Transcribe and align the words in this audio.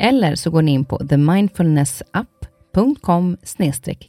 Eller 0.00 0.34
så 0.34 0.50
går 0.50 0.62
ni 0.62 0.72
in 0.72 0.84
på 0.84 0.98
themindfulnessapp.com 0.98 3.36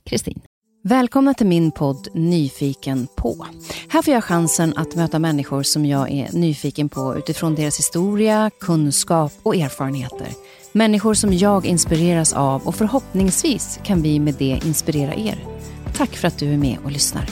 kristin. 0.03 0.41
Välkomna 0.83 1.33
till 1.33 1.47
min 1.47 1.71
podd 1.71 2.07
Nyfiken 2.13 3.07
på. 3.17 3.45
Här 3.89 4.01
får 4.01 4.13
jag 4.13 4.23
chansen 4.23 4.73
att 4.75 4.95
möta 4.95 5.19
människor 5.19 5.63
som 5.63 5.85
jag 5.85 6.11
är 6.11 6.31
nyfiken 6.31 6.89
på 6.89 7.17
utifrån 7.17 7.55
deras 7.55 7.79
historia, 7.79 8.51
kunskap 8.59 9.33
och 9.43 9.55
erfarenheter. 9.55 10.27
Människor 10.71 11.13
som 11.13 11.33
jag 11.33 11.65
inspireras 11.65 12.33
av 12.33 12.67
och 12.67 12.75
förhoppningsvis 12.75 13.79
kan 13.83 14.01
vi 14.01 14.19
med 14.19 14.35
det 14.39 14.61
inspirera 14.65 15.15
er. 15.15 15.45
Tack 15.93 16.09
för 16.09 16.27
att 16.27 16.37
du 16.37 16.53
är 16.53 16.57
med 16.57 16.77
och 16.83 16.91
lyssnar. 16.91 17.29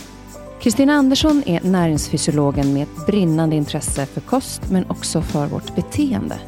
Kristina 0.61 0.93
Andersson 0.93 1.43
är 1.45 1.61
näringsfysiologen 1.61 2.73
med 2.73 2.83
ett 2.83 3.05
brinnande 3.05 3.55
intresse 3.55 4.05
för 4.05 4.21
kost 4.21 4.61
men 4.71 4.89
också 4.89 5.21
för 5.21 5.47
vårt 5.47 5.75
beteende. 5.75 6.39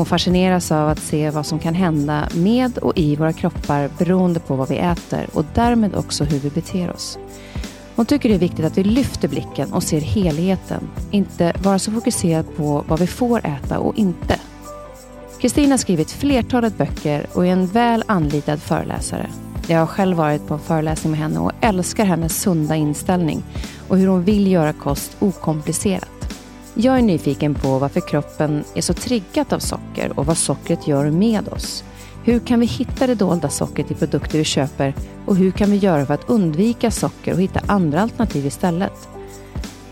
Hon 0.00 0.06
fascineras 0.06 0.72
av 0.72 0.88
att 0.88 0.98
se 0.98 1.30
vad 1.30 1.46
som 1.46 1.58
kan 1.58 1.74
hända 1.74 2.28
med 2.34 2.78
och 2.78 2.98
i 2.98 3.16
våra 3.16 3.32
kroppar 3.32 3.90
beroende 3.98 4.40
på 4.40 4.56
vad 4.56 4.68
vi 4.68 4.76
äter 4.76 5.26
och 5.32 5.44
därmed 5.54 5.94
också 5.94 6.24
hur 6.24 6.38
vi 6.38 6.50
beter 6.50 6.92
oss. 6.92 7.18
Hon 7.96 8.06
tycker 8.06 8.28
det 8.28 8.34
är 8.34 8.38
viktigt 8.38 8.64
att 8.64 8.78
vi 8.78 8.84
lyfter 8.84 9.28
blicken 9.28 9.72
och 9.72 9.82
ser 9.82 10.00
helheten, 10.00 10.88
inte 11.10 11.52
vara 11.62 11.78
så 11.78 11.92
fokuserad 11.92 12.56
på 12.56 12.84
vad 12.88 13.00
vi 13.00 13.06
får 13.06 13.46
äta 13.46 13.78
och 13.78 13.98
inte. 13.98 14.40
Kristina 15.40 15.72
har 15.72 15.78
skrivit 15.78 16.10
flertalet 16.10 16.78
böcker 16.78 17.26
och 17.32 17.46
är 17.46 17.52
en 17.52 17.66
väl 17.66 18.04
anlitad 18.06 18.62
föreläsare. 18.62 19.26
Jag 19.66 19.78
har 19.78 19.86
själv 19.86 20.16
varit 20.16 20.46
på 20.46 20.54
en 20.54 20.60
föreläsning 20.60 21.10
med 21.10 21.20
henne 21.20 21.40
och 21.40 21.52
älskar 21.60 22.04
hennes 22.04 22.42
sunda 22.42 22.76
inställning 22.76 23.42
och 23.88 23.98
hur 23.98 24.06
hon 24.06 24.24
vill 24.24 24.52
göra 24.52 24.72
kost 24.72 25.16
okomplicerat. 25.18 26.19
Jag 26.74 26.98
är 26.98 27.02
nyfiken 27.02 27.54
på 27.54 27.78
varför 27.78 28.00
kroppen 28.00 28.64
är 28.74 28.82
så 28.82 28.94
triggat 28.94 29.52
av 29.52 29.58
socker 29.58 30.12
och 30.18 30.26
vad 30.26 30.36
sockret 30.36 30.88
gör 30.88 31.10
med 31.10 31.48
oss. 31.48 31.84
Hur 32.24 32.40
kan 32.40 32.60
vi 32.60 32.66
hitta 32.66 33.06
det 33.06 33.14
dolda 33.14 33.48
sockret 33.48 33.90
i 33.90 33.94
produkter 33.94 34.38
vi 34.38 34.44
köper 34.44 34.94
och 35.26 35.36
hur 35.36 35.50
kan 35.50 35.70
vi 35.70 35.76
göra 35.76 36.06
för 36.06 36.14
att 36.14 36.30
undvika 36.30 36.90
socker 36.90 37.32
och 37.32 37.40
hitta 37.40 37.60
andra 37.66 38.00
alternativ 38.00 38.46
istället? 38.46 39.08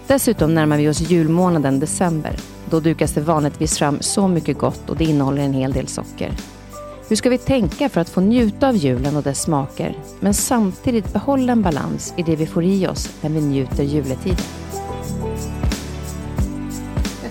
Dessutom 0.07 0.55
närmar 0.55 0.77
vi 0.77 0.89
oss 0.89 1.01
julmånaden 1.01 1.81
december. 1.81 2.37
Då 2.71 2.81
dukas 2.81 3.13
det 3.13 3.21
vanligtvis 3.21 3.79
fram 3.79 3.99
så 4.01 4.29
mycket 4.29 4.59
gott 4.59 4.91
och 4.91 4.97
det 4.97 5.05
innehåller 5.05 5.43
en 5.43 5.55
hel 5.55 5.73
del 5.73 5.87
socker. 5.89 6.33
Hur 7.09 7.17
ska 7.17 7.31
vi 7.31 7.39
tänka 7.39 7.89
för 7.89 8.01
att 8.01 8.09
få 8.09 8.21
njuta 8.21 8.69
av 8.69 8.77
julen 8.77 9.17
och 9.17 9.23
dess 9.23 9.43
smaker, 9.43 9.97
men 10.21 10.35
samtidigt 10.35 11.13
behålla 11.13 11.53
en 11.53 11.63
balans 11.63 12.15
i 12.17 12.23
det 12.23 12.37
vi 12.37 12.47
får 12.47 12.65
i 12.65 12.87
oss 12.87 13.11
när 13.21 13.31
vi 13.31 13.41
njuter 13.41 13.85
juletiden? 13.85 14.58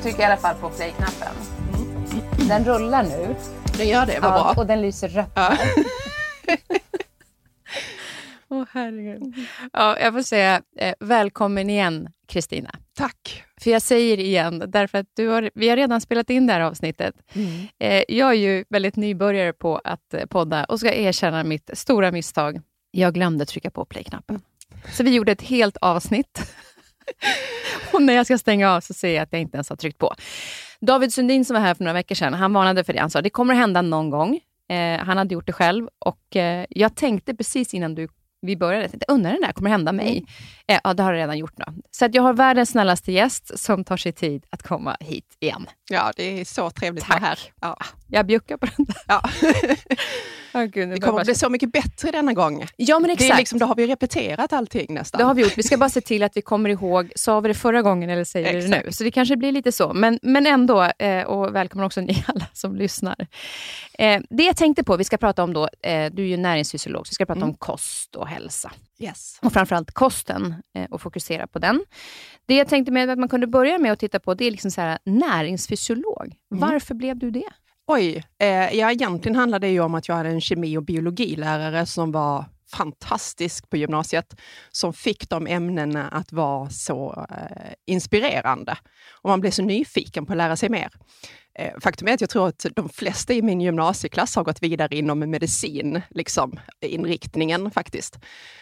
Trycker 0.07 0.21
i 0.21 0.25
alla 0.25 0.37
fall 0.37 0.55
på 0.55 0.69
play-knappen. 0.69 1.35
Mm. 1.73 2.47
Den 2.47 2.65
rullar 2.65 3.03
nu. 3.03 3.35
Den 3.77 3.87
gör 3.87 4.05
det, 4.05 4.19
vad 4.19 4.31
ja, 4.31 4.53
bra. 4.53 4.53
Och 4.57 4.67
den 4.67 4.81
lyser 4.81 5.09
rött 5.09 5.31
ja. 5.35 5.57
Åh 8.49 8.61
oh, 8.61 8.65
herregud. 8.71 9.33
Ja, 9.73 9.99
jag 9.99 10.13
får 10.13 10.21
säga 10.21 10.61
eh, 10.77 10.93
välkommen 10.99 11.69
igen, 11.69 12.09
Kristina. 12.27 12.71
Tack. 12.93 13.43
För 13.61 13.71
jag 13.71 13.81
säger 13.81 14.19
igen, 14.19 14.63
därför 14.67 14.97
att 14.97 15.07
du 15.13 15.27
har, 15.27 15.51
vi 15.53 15.69
har 15.69 15.77
redan 15.77 16.01
spelat 16.01 16.29
in 16.29 16.47
det 16.47 16.53
här 16.53 16.61
avsnittet. 16.61 17.15
Mm. 17.33 17.67
Eh, 17.79 18.03
jag 18.07 18.29
är 18.29 18.33
ju 18.33 18.65
väldigt 18.69 18.95
nybörjare 18.95 19.53
på 19.53 19.81
att 19.83 20.13
eh, 20.13 20.25
podda 20.25 20.63
och 20.63 20.79
ska 20.79 20.93
erkänna 20.93 21.43
mitt 21.43 21.69
stora 21.73 22.11
misstag. 22.11 22.61
Jag 22.91 23.13
glömde 23.13 23.45
trycka 23.45 23.71
på 23.71 23.85
play-knappen. 23.85 24.41
Så 24.93 25.03
vi 25.03 25.15
gjorde 25.15 25.31
ett 25.31 25.41
helt 25.41 25.77
avsnitt 25.77 26.53
och 27.93 28.01
när 28.01 28.13
jag 28.13 28.25
ska 28.25 28.37
stänga 28.37 28.71
av 28.71 28.81
så 28.81 28.93
ser 28.93 29.15
jag 29.15 29.23
att 29.23 29.29
jag 29.31 29.41
inte 29.41 29.57
ens 29.57 29.69
har 29.69 29.75
tryckt 29.75 29.97
på. 29.97 30.15
David 30.81 31.13
Sundin 31.13 31.45
som 31.45 31.53
var 31.53 31.61
här 31.61 31.73
för 31.73 31.83
några 31.83 31.93
veckor 31.93 32.15
sedan, 32.15 32.33
han 32.33 32.53
varnade 32.53 32.83
för 32.83 32.93
det. 32.93 32.99
Han 32.99 33.09
sa 33.09 33.21
det 33.21 33.29
kommer 33.29 33.53
att 33.53 33.59
hända 33.59 33.81
någon 33.81 34.09
gång. 34.09 34.39
Eh, 34.69 34.99
han 34.99 35.17
hade 35.17 35.33
gjort 35.33 35.45
det 35.45 35.53
själv 35.53 35.87
och 35.99 36.35
eh, 36.35 36.65
jag 36.69 36.95
tänkte 36.95 37.35
precis 37.35 37.73
innan 37.73 37.95
du, 37.95 38.07
vi 38.41 38.57
började, 38.57 38.89
jag 38.91 39.15
undrar 39.15 39.31
den 39.31 39.41
där 39.41 39.51
kommer 39.51 39.69
hända 39.69 39.91
mig? 39.91 40.11
Mm. 40.11 40.25
Eh, 40.67 40.79
ja, 40.83 40.93
det 40.93 41.03
har 41.03 41.13
det 41.13 41.19
redan 41.19 41.37
gjort 41.37 41.57
nu. 41.57 41.65
Så 41.91 42.05
att 42.05 42.15
jag 42.15 42.23
har 42.23 42.33
världens 42.33 42.69
snällaste 42.69 43.11
gäst 43.11 43.59
som 43.59 43.83
tar 43.83 43.97
sig 43.97 44.11
tid 44.11 44.45
att 44.49 44.63
komma 44.63 44.97
hit 44.99 45.37
igen. 45.39 45.67
Ja, 45.89 46.11
det 46.15 46.41
är 46.41 46.45
så 46.45 46.69
trevligt 46.69 47.03
att 47.03 47.09
vara 47.09 47.19
här. 47.19 47.39
Ja. 47.61 47.77
Jag 48.07 48.25
bjuckar 48.25 48.57
på 48.57 48.67
den 48.77 48.85
där. 48.85 49.01
Ja. 49.07 49.21
Oh, 50.57 50.65
Gud, 50.65 50.89
det 50.89 50.99
kommer 50.99 51.19
att 51.19 51.25
bli 51.25 51.35
så 51.35 51.49
mycket 51.49 51.71
bättre 51.71 52.11
denna 52.11 52.33
gång. 52.33 52.65
Ja, 52.75 52.99
men 52.99 53.09
exakt. 53.09 53.29
Det 53.29 53.33
är 53.33 53.37
liksom, 53.37 53.59
då 53.59 53.65
har 53.65 53.75
vi 53.75 53.87
repeterat 53.87 54.53
allting 54.53 54.93
nästan. 54.93 55.19
Det 55.19 55.25
har 55.25 55.33
vi 55.33 55.41
gjort. 55.41 55.57
Vi 55.57 55.63
ska 55.63 55.77
bara 55.77 55.89
se 55.89 56.01
till 56.01 56.23
att 56.23 56.37
vi 56.37 56.41
kommer 56.41 56.69
ihåg, 56.69 57.11
sa 57.15 57.39
vi 57.39 57.47
det 57.47 57.53
förra 57.53 57.81
gången 57.81 58.09
eller 58.09 58.23
säger 58.23 58.53
vi 58.53 58.67
det 58.67 58.83
nu? 58.83 58.91
Så 58.91 59.03
det 59.03 59.11
kanske 59.11 59.37
blir 59.37 59.51
lite 59.51 59.71
så. 59.71 59.93
Men, 59.93 60.19
men 60.21 60.47
ändå, 60.47 60.83
eh, 60.83 61.23
och 61.23 61.55
välkommen 61.55 61.85
också 61.85 62.01
ni 62.01 62.23
alla 62.27 62.45
som 62.53 62.75
lyssnar. 62.75 63.27
Eh, 63.93 64.21
det 64.29 64.43
jag 64.43 64.57
tänkte 64.57 64.83
på, 64.83 64.97
vi 64.97 65.03
ska 65.03 65.17
prata 65.17 65.43
om 65.43 65.53
då, 65.53 65.69
eh, 65.81 66.11
du 66.11 66.23
är 66.23 66.27
ju 66.27 66.37
näringsfysiolog, 66.37 67.07
så 67.07 67.11
vi 67.11 67.15
ska 67.15 67.25
prata 67.25 67.37
mm. 67.37 67.49
om 67.49 67.55
kost 67.55 68.15
och 68.15 68.27
hälsa. 68.27 68.71
Yes. 68.99 69.39
Och 69.41 69.53
framförallt 69.53 69.91
kosten 69.91 70.55
eh, 70.77 70.85
och 70.91 71.01
fokusera 71.01 71.47
på 71.47 71.59
den. 71.59 71.83
Det 72.45 72.55
jag 72.55 72.67
tänkte 72.67 72.91
med 72.91 73.09
att 73.09 73.19
man 73.19 73.29
kunde 73.29 73.47
börja 73.47 73.77
med 73.77 73.91
att 73.91 73.99
titta 73.99 74.19
på, 74.19 74.33
det 74.33 74.45
är 74.45 74.51
liksom 74.51 74.71
så 74.71 74.81
här, 74.81 74.99
näringsfysiolog. 75.03 76.35
Mm. 76.51 76.69
Varför 76.69 76.95
blev 76.95 77.17
du 77.17 77.31
det? 77.31 77.49
Oj, 77.89 78.23
eh, 78.39 78.73
ja 78.73 78.91
egentligen 78.91 79.35
handlade 79.35 79.67
det 79.67 79.71
ju 79.71 79.79
om 79.79 79.95
att 79.95 80.07
jag 80.07 80.15
hade 80.15 80.29
en 80.29 80.41
kemi 80.41 80.77
och 80.77 80.83
biologilärare 80.83 81.85
som 81.85 82.11
var 82.11 82.45
fantastisk 82.71 83.69
på 83.69 83.77
gymnasiet, 83.77 84.35
som 84.71 84.93
fick 84.93 85.29
de 85.29 85.47
ämnena 85.47 86.07
att 86.07 86.31
vara 86.31 86.69
så 86.69 87.27
eh, 87.29 87.73
inspirerande. 87.85 88.77
Och 89.21 89.29
man 89.29 89.41
blev 89.41 89.51
så 89.51 89.61
nyfiken 89.61 90.25
på 90.25 90.33
att 90.33 90.37
lära 90.37 90.55
sig 90.55 90.69
mer. 90.69 90.89
Eh, 91.59 91.73
faktum 91.81 92.07
är 92.07 92.13
att 92.13 92.21
jag 92.21 92.29
tror 92.29 92.47
att 92.47 92.65
de 92.75 92.89
flesta 92.89 93.33
i 93.33 93.41
min 93.41 93.61
gymnasieklass 93.61 94.35
har 94.35 94.43
gått 94.43 94.63
vidare 94.63 94.95
inom 94.95 95.19
medicin, 95.19 96.01
liksom, 96.09 96.59
inriktningen 96.81 97.71
faktiskt. 97.71 98.19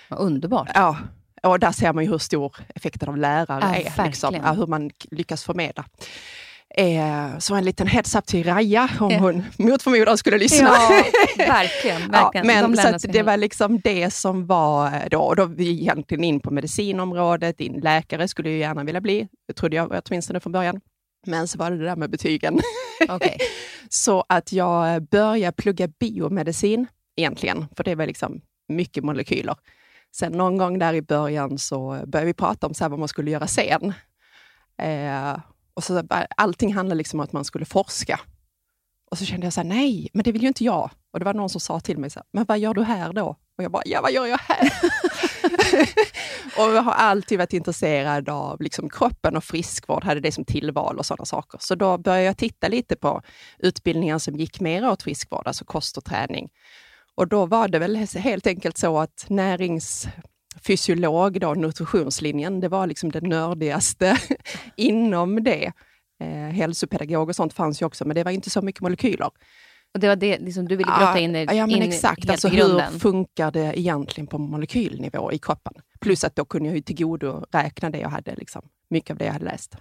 Vad 0.10 0.20
underbart. 0.20 0.70
Ja, 0.74 0.98
och 1.44 1.60
där 1.60 1.72
ser 1.72 1.94
man 1.94 2.04
ju 2.04 2.10
hur 2.10 2.18
stor 2.18 2.56
effekten 2.76 3.10
av 3.10 3.18
lärare 3.18 3.84
ja, 3.86 4.04
är, 4.04 4.06
liksom, 4.06 4.34
hur 4.34 4.68
man 4.68 4.92
lyckas 5.12 5.44
förmedla. 5.44 5.86
Eh, 6.78 7.38
så 7.38 7.56
en 7.56 7.66
liten 7.66 7.88
heads 7.88 8.16
up 8.16 8.26
till 8.26 8.44
Raja 8.44 8.90
om 9.00 9.12
ja. 9.12 9.20
hon 9.20 9.44
mot 9.58 9.82
förmodan 9.82 10.18
skulle 10.18 10.38
lyssna. 10.38 10.68
Ja, 10.68 11.04
verkligen. 11.38 12.02
verkligen. 12.12 12.50
Ja, 12.50 12.64
men 12.64 13.00
så 13.00 13.08
det 13.08 13.24
var 13.24 13.38
liksom 13.38 13.80
det 13.84 14.14
som 14.14 14.46
var 14.46 15.10
då. 15.10 15.20
Och 15.20 15.36
då 15.36 15.46
vi 15.46 15.70
egentligen 15.70 16.24
in 16.24 16.40
på 16.40 16.52
medicinområdet. 16.52 17.58
Din 17.58 17.74
läkare 17.74 18.28
skulle 18.28 18.50
jag 18.50 18.60
gärna 18.60 18.84
vilja 18.84 19.02
bli, 19.02 19.28
det 19.48 19.54
trodde 19.54 19.76
jag 19.76 20.02
åtminstone 20.06 20.40
från 20.40 20.52
början. 20.52 20.82
Men 21.28 21.48
så 21.48 21.58
var 21.58 21.72
det 21.72 21.78
det 21.78 21.86
där 21.86 21.96
med 21.96 22.10
betygen. 22.10 22.60
Okay. 23.10 23.38
så 23.90 24.26
att 24.30 24.52
jag 24.52 25.04
började 25.04 25.56
plugga 25.56 25.88
biomedicin 25.88 26.88
egentligen, 27.16 27.66
för 27.78 27.84
det 27.84 27.96
var 27.96 28.06
liksom 28.06 28.42
mycket 28.68 29.04
molekyler. 29.04 29.56
Sen 30.16 30.32
någon 30.32 30.58
gång 30.58 30.80
där 30.80 30.94
i 30.94 31.02
början 31.02 31.58
så 31.58 32.04
började 32.08 32.26
vi 32.26 32.34
prata 32.34 32.68
om 32.68 32.74
så 32.74 32.90
vad 32.90 33.00
man 33.00 33.08
skulle 33.08 33.32
göra 33.32 33.48
sen. 33.48 33.94
Eh, 34.82 35.38
och 35.76 35.84
så, 35.84 36.04
allting 36.38 36.74
handlade 36.74 36.98
liksom 36.98 37.20
om 37.20 37.24
att 37.24 37.34
man 37.34 37.46
skulle 37.46 37.66
forska. 37.66 38.20
Och 39.12 39.18
så 39.18 39.26
kände 39.26 39.46
jag 39.46 39.54
så 39.54 39.62
här, 39.62 39.68
nej, 39.68 40.10
men 40.14 40.24
det 40.24 40.32
vill 40.32 40.42
ju 40.42 40.48
inte 40.48 40.64
jag. 40.64 40.90
Och 41.12 41.20
det 41.20 41.26
var 41.26 41.34
någon 41.34 41.50
som 41.50 41.62
sa 41.62 41.80
till 41.80 41.98
mig, 41.98 42.10
så 42.10 42.20
här, 42.20 42.26
men 42.32 42.46
vad 42.46 42.60
gör 42.60 42.74
du 42.74 42.84
här 42.84 43.14
då? 43.14 43.36
Och 43.58 43.64
jag 43.64 43.72
bara, 43.72 43.84
ja 43.86 44.02
vad 44.02 44.12
gör 44.12 44.26
jag 44.26 44.38
här? 44.38 44.72
och 46.58 46.76
jag 46.76 46.82
har 46.82 46.92
alltid 46.92 47.38
varit 47.38 47.54
intresserad 47.54 48.30
av 48.30 48.62
liksom 48.62 48.90
kroppen 48.90 49.38
och 49.38 49.44
friskvård, 49.44 50.04
hade 50.04 50.20
det 50.20 50.32
som 50.32 50.46
tillval 50.46 50.98
och 50.98 51.06
sådana 51.06 51.26
saker. 51.26 51.60
Så 51.62 51.76
då 51.76 51.98
började 51.98 52.24
jag 52.24 52.38
titta 52.38 52.68
lite 52.68 52.96
på 52.96 53.22
utbildningar 53.60 54.18
som 54.20 54.36
gick 54.36 54.60
mer 54.60 54.90
åt 54.90 55.04
friskvård, 55.04 55.48
alltså 55.48 55.66
kost 55.66 55.98
och 55.98 56.06
träning. 56.06 56.50
Och 57.16 57.28
då 57.28 57.46
var 57.46 57.68
det 57.68 57.80
väl 57.80 57.96
helt 58.16 58.48
enkelt 58.48 58.78
så 58.78 59.00
att 59.00 59.26
närings 59.30 60.08
näringsfysiolog, 60.66 61.40
då, 61.40 61.54
nutritionslinjen, 61.54 62.60
det 62.60 62.70
var 62.70 62.88
liksom 62.88 63.12
det 63.12 63.22
nördigaste 63.22 64.18
inom 64.78 65.44
det. 65.44 65.74
Eh, 66.20 66.54
hälsopedagog 66.54 67.30
och 67.30 67.36
sånt 67.36 67.54
fanns 67.54 67.82
ju 67.82 67.86
också, 67.86 68.06
men 68.06 68.16
det 68.16 68.24
var 68.24 68.32
inte 68.32 68.50
så 68.50 68.62
mycket 68.62 68.82
molekyler. 68.82 69.32
Och 69.94 70.00
det 70.00 70.08
var 70.08 70.16
det 70.16 70.40
liksom, 70.40 70.68
du 70.68 70.76
ville 70.76 70.92
grotta 71.00 71.20
in 71.20 71.34
det 71.34 71.44
Ja, 71.54 71.68
men 71.68 71.76
in 71.76 71.82
exakt. 71.82 72.30
Alltså, 72.30 72.48
i 72.48 72.56
hur 72.56 73.00
funkar 73.00 73.52
det 73.52 73.80
egentligen 73.80 74.28
på 74.28 74.38
molekylnivå 74.38 75.32
i 75.32 75.38
kroppen? 75.38 75.74
Plus 76.00 76.24
att 76.24 76.36
då 76.36 76.46
kunde 76.46 76.70
jag 76.70 76.76
ju 76.76 76.82
tillgodoräkna 76.82 77.90
det 77.90 78.00
jag 78.00 78.10
hade, 78.10 78.36
liksom, 78.36 78.62
mycket 78.90 79.12
av 79.12 79.18
det 79.18 79.26
jag 79.26 79.34
hade 79.34 79.46
läst. 79.46 79.76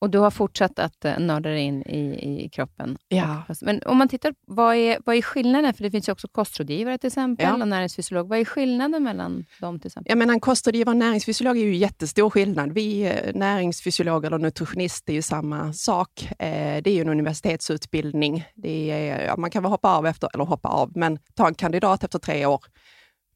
Och 0.00 0.10
du 0.10 0.18
har 0.18 0.30
fortsatt 0.30 0.78
att 0.78 1.04
uh, 1.04 1.18
nörda 1.18 1.48
dig 1.48 1.60
in 1.60 1.82
i, 1.82 2.44
i 2.44 2.48
kroppen. 2.48 2.98
Ja. 3.08 3.42
Men 3.60 3.82
om 3.86 3.96
man 3.98 4.08
tittar, 4.08 4.34
vad 4.46 4.76
är, 4.76 4.98
vad 5.04 5.16
är 5.16 5.22
skillnaden? 5.22 5.74
För 5.74 5.82
det 5.84 5.90
finns 5.90 6.08
ju 6.08 6.12
också 6.12 6.28
kostrådgivare 6.28 6.98
till 6.98 7.06
exempel 7.06 7.46
Ja. 7.46 7.62
och 7.62 7.68
näringsfysiolog. 7.68 8.28
Vad 8.28 8.38
är 8.38 8.44
skillnaden 8.44 9.02
mellan 9.02 9.44
dem 9.60 9.80
till 9.80 9.86
exempel? 9.86 10.10
Jag 10.10 10.18
menar, 10.18 10.34
en 10.34 10.40
kostrådgivare 10.40 10.92
och 10.92 10.96
näringsfysiolog 10.96 11.56
är 11.58 11.62
ju 11.62 11.76
jättestor 11.76 12.30
skillnad. 12.30 12.72
Vi 12.72 13.02
eh, 13.02 13.34
näringsfysiologer 13.34 14.26
eller 14.28 14.38
nutritionist 14.38 15.08
är 15.08 15.12
ju 15.12 15.22
samma 15.22 15.72
sak. 15.72 16.28
Eh, 16.38 16.82
Det 16.82 16.90
är 16.90 16.94
ju 16.94 17.00
en 17.00 17.08
universitetsutbildning. 17.08 18.44
Det 18.54 18.90
är, 18.90 19.26
ja, 19.26 19.36
man 19.36 19.50
kan 19.50 19.62
väl 19.62 19.70
hoppa 19.72 19.96
av 19.96 20.06
efter, 20.06 20.30
eller 20.34 20.44
hoppa 20.44 20.68
av, 20.68 20.92
men 20.94 21.18
ta 21.34 21.48
en 21.48 21.54
kandidat 21.54 22.04
efter 22.04 22.18
tre 22.18 22.46
år. 22.46 22.60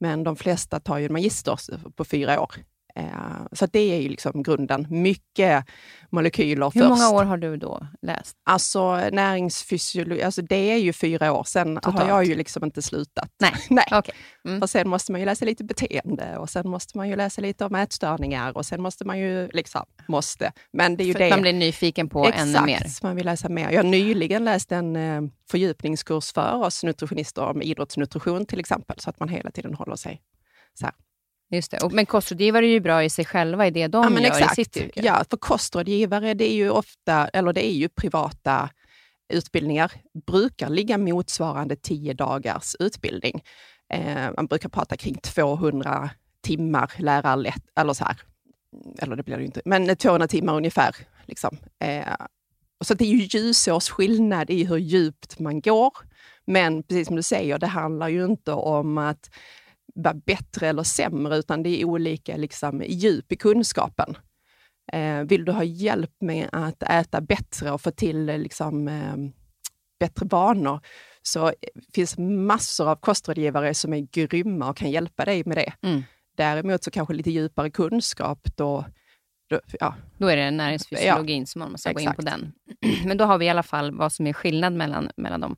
Men 0.00 0.24
de 0.24 0.36
flesta 0.36 0.80
tar 0.80 0.98
ju 0.98 1.06
en 1.06 1.12
magister 1.12 1.58
på 1.96 2.04
fyra 2.04 2.40
år. 2.40 2.54
Eh, 2.94 3.46
Så 3.52 3.66
det 3.66 3.78
är 3.80 4.00
ju 4.00 4.08
liksom 4.08 4.42
grunden. 4.42 4.86
Mycket 4.90 5.64
molekyler 6.10 6.70
Hur 6.74 6.80
först. 6.80 6.88
många 6.88 7.10
år 7.10 7.24
har 7.24 7.36
du 7.36 7.56
då 7.56 7.86
läst? 8.02 8.36
Alltså 8.44 8.96
näringsfysiologi, 9.12 10.22
alltså 10.22 10.42
det 10.42 10.70
är 10.70 10.76
ju 10.76 10.92
fyra 10.92 11.32
år. 11.32 11.44
Sen 11.44 11.74
Totalt. 11.74 11.98
har 11.98 12.08
jag 12.08 12.24
ju 12.24 12.34
liksom 12.34 12.64
inte 12.64 12.82
slutat. 12.82 13.28
Nej. 13.40 13.52
Nej. 13.70 13.84
Okej. 13.92 14.14
Mm. 14.44 14.60
För 14.60 14.66
sen 14.66 14.88
måste 14.88 15.12
man 15.12 15.20
ju 15.20 15.24
läsa 15.24 15.44
lite 15.44 15.64
beteende 15.64 16.36
och 16.38 16.50
sen 16.50 16.68
måste 16.68 16.96
man 16.98 17.08
ju 17.08 17.16
läsa 17.16 17.40
lite 17.42 17.64
om 17.64 17.74
ätstörningar 17.74 18.56
och 18.56 18.66
sen 18.66 18.82
måste 18.82 19.04
man 19.04 19.18
ju, 19.18 19.48
liksom, 19.52 19.84
måste. 20.08 20.52
Men 20.72 20.96
det 20.96 21.04
är 21.04 21.06
ju 21.06 21.12
För 21.12 21.20
det. 21.20 21.30
Man 21.30 21.42
blir 21.42 21.52
nyfiken 21.52 22.08
på 22.08 22.24
Exakt, 22.26 22.40
ännu 22.42 22.60
mer. 22.66 22.86
man 23.02 23.16
vill 23.16 23.26
läsa 23.26 23.48
mer. 23.48 23.70
Jag 23.70 23.82
har 23.82 23.90
nyligen 23.90 24.44
läst 24.44 24.72
en 24.72 24.96
eh, 24.96 25.22
fördjupningskurs 25.50 26.32
för 26.32 26.62
oss 26.64 26.84
nutritionister 26.84 27.42
om 27.42 27.62
idrottsnutrition 27.62 28.46
till 28.46 28.60
exempel, 28.60 28.98
så 29.00 29.10
att 29.10 29.20
man 29.20 29.28
hela 29.28 29.50
tiden 29.50 29.74
håller 29.74 29.96
sig 29.96 30.22
så 30.74 30.86
här. 30.86 30.94
Just 31.52 31.70
det. 31.70 31.78
Och, 31.78 31.92
men 31.92 32.06
kostrådgivare 32.06 32.66
är 32.66 32.70
ju 32.70 32.80
bra 32.80 33.04
i 33.04 33.10
sig 33.10 33.24
själva 33.24 33.66
i 33.66 33.70
det 33.70 33.86
de 33.86 34.02
Ja, 34.04 34.10
men 34.10 34.22
gör 34.22 34.30
exakt. 34.30 34.58
i 34.58 34.64
sitt 34.64 34.76
yrke. 34.76 35.00
Ja, 35.04 35.24
för 35.30 35.36
kostrådgivare, 35.36 36.34
det 36.34 36.52
är 36.52 36.54
ju 36.54 36.70
ofta, 36.70 37.28
eller 37.28 37.52
det 37.52 37.66
är 37.66 37.72
ju 37.72 37.88
privata 37.88 38.70
utbildningar, 39.32 39.92
brukar 40.26 40.68
ligga 40.68 40.98
motsvarande 40.98 41.76
10 41.76 42.14
dagars 42.14 42.76
utbildning. 42.78 43.42
Eh, 43.92 44.30
man 44.36 44.46
brukar 44.46 44.68
prata 44.68 44.96
kring 44.96 45.14
200 45.14 46.10
timmar 46.42 46.92
lärarlätt, 46.98 47.62
eller 47.80 47.92
så 47.92 48.04
här, 48.04 48.16
eller 48.98 49.16
det 49.16 49.22
blir 49.22 49.36
det 49.36 49.40
ju 49.40 49.46
inte, 49.46 49.62
men 49.64 49.96
200 49.96 50.28
timmar 50.28 50.56
ungefär. 50.56 50.96
Liksom. 51.26 51.56
Eh, 51.84 52.14
så 52.84 52.94
det 52.94 53.04
är 53.04 53.08
ju 53.08 53.38
ljusårs 53.38 53.88
skillnad 53.88 54.50
i 54.50 54.64
hur 54.64 54.76
djupt 54.76 55.38
man 55.38 55.60
går. 55.60 55.92
Men 56.44 56.82
precis 56.82 57.06
som 57.06 57.16
du 57.16 57.22
säger, 57.22 57.58
det 57.58 57.66
handlar 57.66 58.08
ju 58.08 58.24
inte 58.24 58.52
om 58.52 58.98
att 58.98 59.30
vara 59.94 60.14
bättre 60.14 60.68
eller 60.68 60.82
sämre, 60.82 61.36
utan 61.36 61.62
det 61.62 61.82
är 61.82 61.84
olika 61.84 62.36
liksom, 62.36 62.82
djup 62.86 63.32
i 63.32 63.36
kunskapen. 63.36 64.16
Eh, 64.92 65.22
vill 65.22 65.44
du 65.44 65.52
ha 65.52 65.64
hjälp 65.64 66.14
med 66.20 66.48
att 66.52 66.82
äta 66.82 67.20
bättre 67.20 67.70
och 67.70 67.80
få 67.80 67.90
till 67.90 68.28
eh, 68.28 68.38
liksom, 68.38 68.88
eh, 68.88 69.16
bättre 70.00 70.26
vanor, 70.26 70.80
så 71.22 71.52
finns 71.94 72.18
massor 72.18 72.88
av 72.88 72.96
kostrådgivare 72.96 73.74
som 73.74 73.92
är 73.92 74.00
grymma 74.00 74.70
och 74.70 74.76
kan 74.76 74.90
hjälpa 74.90 75.24
dig 75.24 75.42
med 75.46 75.56
det. 75.56 75.72
Mm. 75.82 76.02
Däremot 76.36 76.84
så 76.84 76.90
kanske 76.90 77.14
lite 77.14 77.30
djupare 77.30 77.70
kunskap, 77.70 78.38
då, 78.56 78.84
då 79.50 79.60
ja, 79.80 79.94
Då 80.18 80.28
är 80.28 80.36
det 80.36 80.50
näringsfysiologin 80.50 81.46
som 81.46 81.58
man 81.58 81.72
måste 81.72 81.92
gå 81.92 82.00
in 82.00 82.06
på 82.06 82.22
exakt. 82.22 82.24
den. 82.24 82.52
Men 83.06 83.16
då 83.16 83.24
har 83.24 83.38
vi 83.38 83.46
i 83.46 83.48
alla 83.48 83.62
fall 83.62 83.94
vad 83.94 84.12
som 84.12 84.26
är 84.26 84.32
skillnad 84.32 84.72
mellan, 84.72 85.10
mellan 85.16 85.40
dem. 85.40 85.56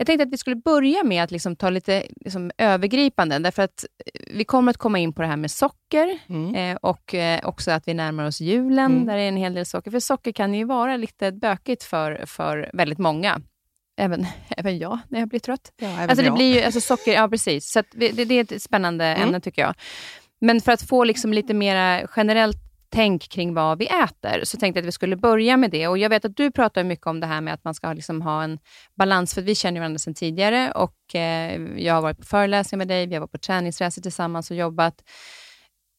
Jag 0.00 0.06
tänkte 0.06 0.22
att 0.22 0.32
vi 0.32 0.36
skulle 0.38 0.56
börja 0.56 1.04
med 1.04 1.22
att 1.24 1.30
liksom 1.30 1.56
ta 1.56 1.70
lite 1.70 2.06
liksom, 2.20 2.50
övergripande, 2.58 3.38
därför 3.38 3.62
att 3.62 3.84
eh, 4.14 4.22
vi 4.34 4.44
kommer 4.44 4.70
att 4.70 4.76
komma 4.76 4.98
in 4.98 5.12
på 5.12 5.22
det 5.22 5.28
här 5.28 5.36
med 5.36 5.50
socker 5.50 6.18
mm. 6.28 6.54
eh, 6.54 6.76
och 6.82 7.14
eh, 7.14 7.40
också 7.48 7.70
att 7.70 7.88
vi 7.88 7.94
närmar 7.94 8.26
oss 8.26 8.40
julen, 8.40 8.92
Mm. 8.92 9.06
där 9.06 9.16
det 9.16 9.22
är 9.22 9.28
en 9.28 9.36
hel 9.36 9.54
del 9.54 9.66
socker. 9.66 9.90
För 9.90 10.00
socker 10.00 10.32
kan 10.32 10.54
ju 10.54 10.64
vara 10.64 10.96
lite 10.96 11.32
bökigt 11.32 11.82
för, 11.84 12.24
för 12.26 12.70
väldigt 12.72 12.98
många. 12.98 13.40
Även, 13.96 14.26
även 14.56 14.78
jag, 14.78 14.98
när 15.08 15.18
jag 15.20 15.28
blir 15.28 15.40
trött. 15.40 15.72
ja, 15.76 15.98
Alltså 16.00 16.16
det 16.16 16.24
jag. 16.24 16.34
blir 16.34 16.54
ju, 16.54 16.62
alltså 16.62 16.80
socker, 16.80 17.12
ja 17.12 17.28
precis. 17.28 17.70
Så 17.72 17.82
vi- 17.94 18.10
det, 18.12 18.24
det 18.24 18.34
är 18.34 18.54
ett 18.54 18.62
spännande 18.62 19.04
Mm. 19.04 19.22
ämne 19.22 19.40
tycker 19.40 19.62
jag. 19.62 19.74
Men 20.40 20.60
för 20.60 20.72
att 20.72 20.82
få 20.82 21.04
liksom 21.04 21.32
lite 21.32 21.54
mer 21.54 22.06
generellt 22.16 22.56
tänk 22.90 23.28
kring 23.28 23.54
vad 23.54 23.78
vi 23.78 23.86
äter, 23.86 24.44
så 24.44 24.56
tänkte 24.56 24.78
jag 24.78 24.82
att 24.82 24.88
vi 24.88 24.92
skulle 24.92 25.16
börja 25.16 25.56
med 25.56 25.70
det. 25.70 25.88
Och 25.88 25.98
Jag 25.98 26.10
vet 26.10 26.24
att 26.24 26.36
du 26.36 26.50
pratar 26.50 26.84
mycket 26.84 27.06
om 27.06 27.20
det 27.20 27.26
här 27.26 27.40
med 27.40 27.54
att 27.54 27.64
man 27.64 27.74
ska 27.74 27.92
liksom 27.92 28.22
ha 28.22 28.42
en 28.42 28.58
balans, 28.94 29.34
för 29.34 29.42
vi 29.42 29.54
känner 29.54 29.80
varandra 29.80 29.98
sedan 29.98 30.14
tidigare 30.14 30.72
och 30.72 31.14
eh, 31.14 31.62
jag 31.76 31.94
har 31.94 32.02
varit 32.02 32.18
på 32.18 32.24
föreläsningar 32.24 32.78
med 32.78 32.88
dig, 32.88 33.06
vi 33.06 33.14
har 33.14 33.20
varit 33.20 33.32
på 33.32 33.38
träningsresor 33.38 34.02
tillsammans 34.02 34.50
och 34.50 34.56
jobbat. 34.56 35.02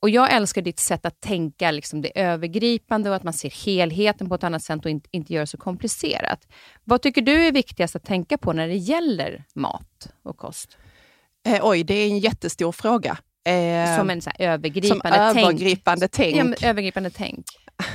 Och 0.01 0.09
Jag 0.09 0.33
älskar 0.33 0.62
ditt 0.62 0.80
sätt 0.80 1.06
att 1.06 1.21
tänka 1.21 1.71
liksom 1.71 2.01
det 2.01 2.21
övergripande 2.21 3.09
och 3.09 3.15
att 3.15 3.24
man 3.24 3.33
ser 3.33 3.65
helheten 3.65 4.30
på 4.30 4.36
ett 4.36 4.44
annat 4.44 4.63
sätt 4.63 4.86
och 4.86 4.91
inte, 4.91 5.09
inte 5.12 5.33
gör 5.33 5.41
det 5.41 5.47
så 5.47 5.57
komplicerat. 5.57 6.47
Vad 6.83 7.01
tycker 7.01 7.21
du 7.21 7.45
är 7.47 7.51
viktigast 7.51 7.95
att 7.95 8.06
tänka 8.06 8.38
på 8.38 8.53
när 8.53 8.68
det 8.68 8.75
gäller 8.75 9.44
mat 9.56 10.13
och 10.24 10.38
kost? 10.38 10.77
Eh, 11.47 11.59
oj, 11.63 11.83
det 11.83 11.94
är 11.94 12.07
en 12.07 12.19
jättestor 12.19 12.71
fråga. 12.71 13.18
Eh, 13.45 13.97
Som 13.97 14.09
en 14.09 14.21
så 14.21 14.30
här 14.30 14.38
som 14.38 14.45
övergripande 14.47 15.31
tänk. 15.33 15.47
övergripande 15.47 16.07
tänk. 16.07 16.62
Ja, 16.62 16.69
övergripande 16.69 17.09
tänk. 17.09 17.45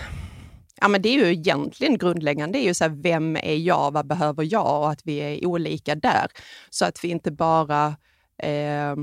Ja, 0.81 0.89
men 0.89 1.03
det 1.03 1.09
är 1.09 1.13
ju 1.13 1.33
egentligen 1.33 1.99
grundläggande. 1.99 2.59
Det 2.59 2.65
är 2.65 2.67
ju 2.67 2.75
så 2.75 2.85
här, 2.85 3.03
vem 3.03 3.37
är 3.37 3.57
jag? 3.57 3.93
Vad 3.93 4.07
behöver 4.07 4.53
jag? 4.53 4.81
Och 4.81 4.91
att 4.91 5.01
vi 5.05 5.19
är 5.19 5.47
olika 5.47 5.95
där. 5.95 6.27
Så 6.71 6.85
att 6.85 7.05
vi 7.05 7.09
inte 7.09 7.31
bara... 7.31 7.87
Eh, 8.43 8.97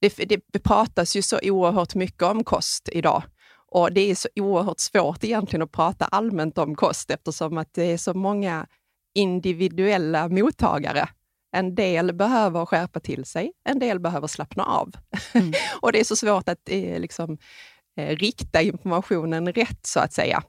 det, 0.00 0.16
det, 0.16 0.40
det 0.52 0.58
pratas 0.58 1.16
ju 1.16 1.22
så 1.22 1.38
oerhört 1.42 1.94
mycket 1.94 2.22
om 2.22 2.44
kost 2.44 2.88
idag. 2.92 3.22
Och 3.70 3.92
det 3.92 4.00
är 4.10 4.14
så 4.14 4.28
oerhört 4.36 4.80
svårt 4.80 5.24
egentligen 5.24 5.62
att 5.62 5.72
prata 5.72 6.04
allmänt 6.04 6.58
om 6.58 6.74
kost 6.74 7.10
eftersom 7.10 7.58
att 7.58 7.74
det 7.74 7.92
är 7.92 7.98
så 7.98 8.14
många 8.14 8.66
individuella 9.14 10.28
mottagare. 10.28 11.08
En 11.52 11.74
del 11.74 12.12
behöver 12.12 12.66
skärpa 12.66 13.00
till 13.00 13.24
sig, 13.24 13.52
en 13.64 13.78
del 13.78 14.00
behöver 14.00 14.26
slappna 14.26 14.64
av. 14.64 14.92
Mm. 15.32 15.52
och 15.80 15.92
det 15.92 16.00
är 16.00 16.04
så 16.04 16.16
svårt 16.16 16.48
att 16.48 16.68
eh, 16.68 17.00
liksom, 17.00 17.38
eh, 17.96 18.16
rikta 18.16 18.62
informationen 18.62 19.52
rätt, 19.52 19.86
så 19.86 20.00
att 20.00 20.12
säga. 20.12 20.42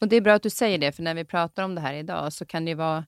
Och 0.00 0.08
Det 0.08 0.16
är 0.16 0.20
bra 0.20 0.34
att 0.34 0.42
du 0.42 0.50
säger 0.50 0.78
det, 0.78 0.92
för 0.92 1.02
när 1.02 1.14
vi 1.14 1.24
pratar 1.24 1.62
om 1.62 1.74
det 1.74 1.80
här 1.80 1.94
idag 1.94 2.32
så 2.32 2.46
kan 2.46 2.64
det 2.64 2.68
ju 2.68 2.74
vara... 2.74 3.04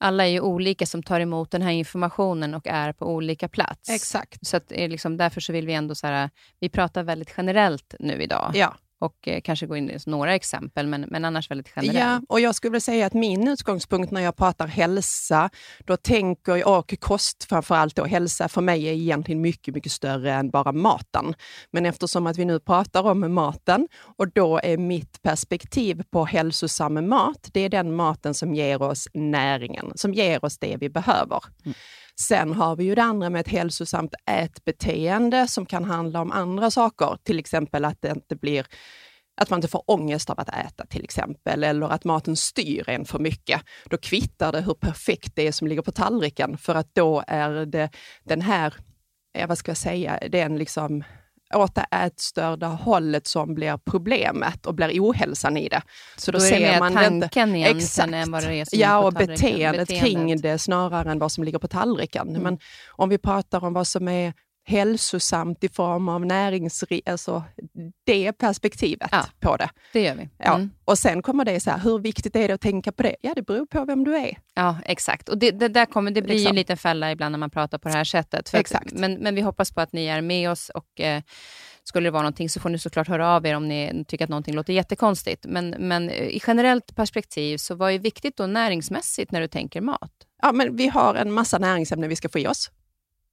Alla 0.00 0.24
är 0.26 0.28
ju 0.28 0.40
olika 0.40 0.86
som 0.86 1.02
tar 1.02 1.20
emot 1.20 1.50
den 1.50 1.62
här 1.62 1.72
informationen 1.72 2.54
och 2.54 2.66
är 2.66 2.92
på 2.92 3.06
olika 3.06 3.48
plats. 3.48 3.88
Exakt. 3.90 4.46
Så 4.46 4.56
att, 4.56 4.72
är 4.72 4.88
liksom, 4.88 5.16
därför 5.16 5.40
så 5.40 5.52
vill 5.52 5.66
vi 5.66 5.72
ändå... 5.72 5.94
Så 5.94 6.06
här, 6.06 6.30
vi 6.60 6.68
pratar 6.68 7.02
väldigt 7.02 7.34
generellt 7.36 7.94
nu 7.98 8.22
idag 8.22 8.50
Ja. 8.54 8.76
Och 9.02 9.28
eh, 9.28 9.40
kanske 9.40 9.66
gå 9.66 9.76
in 9.76 9.90
i 9.90 9.98
några 10.06 10.34
exempel, 10.34 10.86
men, 10.86 11.00
men 11.00 11.24
annars 11.24 11.50
väldigt 11.50 11.72
generellt. 11.76 11.98
Ja, 11.98 12.20
och 12.28 12.40
jag 12.40 12.54
skulle 12.54 12.70
vilja 12.70 12.80
säga 12.80 13.06
att 13.06 13.14
min 13.14 13.48
utgångspunkt 13.48 14.10
när 14.10 14.20
jag 14.20 14.36
pratar 14.36 14.66
hälsa, 14.66 15.50
då 15.84 15.96
tänker 15.96 16.56
jag, 16.56 16.78
och 16.78 16.94
kost 17.00 17.44
framförallt 17.44 17.96
då, 17.96 18.04
hälsa 18.04 18.48
för 18.48 18.60
mig 18.60 18.84
är 18.84 18.92
egentligen 18.92 19.40
mycket, 19.40 19.74
mycket 19.74 19.92
större 19.92 20.32
än 20.32 20.50
bara 20.50 20.72
maten. 20.72 21.34
Men 21.70 21.86
eftersom 21.86 22.26
att 22.26 22.38
vi 22.38 22.44
nu 22.44 22.60
pratar 22.60 23.02
om 23.02 23.34
maten 23.34 23.88
och 24.18 24.28
då 24.32 24.60
är 24.62 24.76
mitt 24.76 25.22
perspektiv 25.22 26.02
på 26.10 26.24
hälsosam 26.24 27.08
mat, 27.08 27.48
det 27.52 27.60
är 27.60 27.68
den 27.68 27.94
maten 27.94 28.34
som 28.34 28.54
ger 28.54 28.82
oss 28.82 29.08
näringen, 29.14 29.92
som 29.94 30.14
ger 30.14 30.44
oss 30.44 30.58
det 30.58 30.76
vi 30.80 30.88
behöver. 30.88 31.40
Sen 32.22 32.52
har 32.52 32.76
vi 32.76 32.84
ju 32.84 32.94
det 32.94 33.02
andra 33.02 33.30
med 33.30 33.40
ett 33.40 33.48
hälsosamt 33.48 34.14
ätbeteende 34.30 35.48
som 35.48 35.66
kan 35.66 35.84
handla 35.84 36.20
om 36.20 36.32
andra 36.32 36.70
saker, 36.70 37.18
till 37.22 37.38
exempel 37.38 37.84
att 37.84 38.02
det 38.02 38.10
inte 38.10 38.36
blir 38.36 38.66
att 39.40 39.50
man 39.50 39.58
inte 39.58 39.68
får 39.68 39.90
ångest 39.90 40.30
av 40.30 40.40
att 40.40 40.48
äta 40.48 40.86
till 40.86 41.04
exempel, 41.04 41.64
eller 41.64 41.88
att 41.88 42.04
maten 42.04 42.36
styr 42.36 42.88
en 42.88 43.04
för 43.04 43.18
mycket. 43.18 43.62
Då 43.84 43.96
kvittar 43.96 44.52
det 44.52 44.60
hur 44.60 44.74
perfekt 44.74 45.36
det 45.36 45.46
är 45.46 45.52
som 45.52 45.68
ligger 45.68 45.82
på 45.82 45.92
tallriken, 45.92 46.58
för 46.58 46.74
att 46.74 46.94
då 46.94 47.24
är 47.26 47.66
det 47.66 47.90
den 48.24 48.40
här, 48.40 48.74
vad 49.48 49.58
ska 49.58 49.70
jag 49.70 49.76
säga, 49.76 50.18
den 50.30 50.58
liksom 50.58 51.04
åt 51.54 51.74
det 51.74 51.86
ätstörda 51.90 52.66
hållet 52.66 53.26
som 53.26 53.54
blir 53.54 53.78
problemet 53.84 54.66
och 54.66 54.74
blir 54.74 55.00
ohälsan 55.00 55.56
i 55.56 55.68
det. 55.68 55.82
Så 56.16 56.32
då, 56.32 56.38
Då 56.38 56.44
är 56.44 56.50
det 56.50 56.56
ser 56.56 56.72
mer 56.72 56.78
man 56.78 56.94
det 56.94 57.06
inte. 57.06 57.28
tanken 57.28 57.56
egentligen 57.56 57.78
Exakt. 57.78 58.12
än 58.14 58.30
vad 58.32 58.42
det 58.44 58.54
är 58.54 58.64
som 58.64 58.78
Ja, 58.78 58.88
är 58.88 59.04
och 59.06 59.14
tallriken. 59.14 59.34
beteendet, 59.36 59.88
kring 59.88 60.40
det 60.40 60.58
snarare 60.58 61.10
än 61.10 61.18
vad 61.18 61.32
som 61.32 61.44
ligger 61.44 61.58
på 61.58 61.68
tallriken. 61.68 62.28
Mm. 62.28 62.42
Men 62.42 62.58
om 62.90 63.08
vi 63.08 63.18
pratar 63.18 63.64
om 63.64 63.72
vad 63.72 63.86
som 63.86 64.08
är 64.08 64.32
hälsosamt 64.64 65.64
i 65.64 65.68
form 65.68 66.08
av 66.08 66.26
näringsrik, 66.26 67.08
alltså 67.08 67.44
det 68.04 68.32
perspektivet 68.32 69.08
ja, 69.12 69.26
på 69.40 69.56
det. 69.56 69.70
Det 69.92 70.02
gör 70.02 70.14
vi. 70.14 70.22
Mm. 70.22 70.30
Ja. 70.38 70.60
Och 70.84 70.98
sen 70.98 71.22
kommer 71.22 71.44
det 71.44 71.60
så 71.60 71.70
här, 71.70 71.78
hur 71.78 71.98
viktigt 71.98 72.36
är 72.36 72.48
det 72.48 72.54
att 72.54 72.60
tänka 72.60 72.92
på 72.92 73.02
det? 73.02 73.16
Ja, 73.20 73.32
det 73.34 73.42
beror 73.42 73.66
på 73.66 73.84
vem 73.84 74.04
du 74.04 74.16
är. 74.16 74.38
Ja, 74.54 74.76
exakt. 74.84 75.28
Och 75.28 75.38
det, 75.38 75.50
det 75.50 75.68
där 75.68 75.86
kommer, 75.86 76.10
det 76.10 76.22
blir 76.22 76.34
liksom. 76.34 76.44
ju 76.44 76.48
en 76.48 76.56
liten 76.56 76.76
fälla 76.76 77.12
ibland 77.12 77.32
när 77.32 77.38
man 77.38 77.50
pratar 77.50 77.78
på 77.78 77.88
det 77.88 77.94
här 77.94 78.04
sättet. 78.04 78.54
exakt. 78.54 78.86
Att, 78.86 78.98
men, 78.98 79.14
men 79.14 79.34
vi 79.34 79.40
hoppas 79.40 79.72
på 79.72 79.80
att 79.80 79.92
ni 79.92 80.06
är 80.06 80.20
med 80.20 80.50
oss 80.50 80.68
och 80.68 81.00
eh, 81.00 81.22
skulle 81.84 82.06
det 82.06 82.10
vara 82.10 82.22
någonting 82.22 82.48
så 82.48 82.60
får 82.60 82.68
ni 82.68 82.78
såklart 82.78 83.08
höra 83.08 83.28
av 83.28 83.46
er 83.46 83.56
om 83.56 83.68
ni 83.68 84.04
tycker 84.08 84.24
att 84.24 84.30
någonting 84.30 84.54
låter 84.54 84.72
jättekonstigt. 84.72 85.46
Men, 85.48 85.70
men 85.78 86.10
i 86.10 86.40
generellt 86.46 86.96
perspektiv, 86.96 87.56
så 87.56 87.74
vad 87.74 87.92
är 87.92 87.98
viktigt 87.98 88.36
då 88.36 88.46
näringsmässigt 88.46 89.32
när 89.32 89.40
du 89.40 89.48
tänker 89.48 89.80
mat? 89.80 90.12
Ja, 90.42 90.52
men 90.52 90.76
vi 90.76 90.88
har 90.88 91.14
en 91.14 91.32
massa 91.32 91.58
näringsämnen 91.58 92.08
vi 92.08 92.16
ska 92.16 92.28
få 92.28 92.38
i 92.38 92.46
oss. 92.46 92.70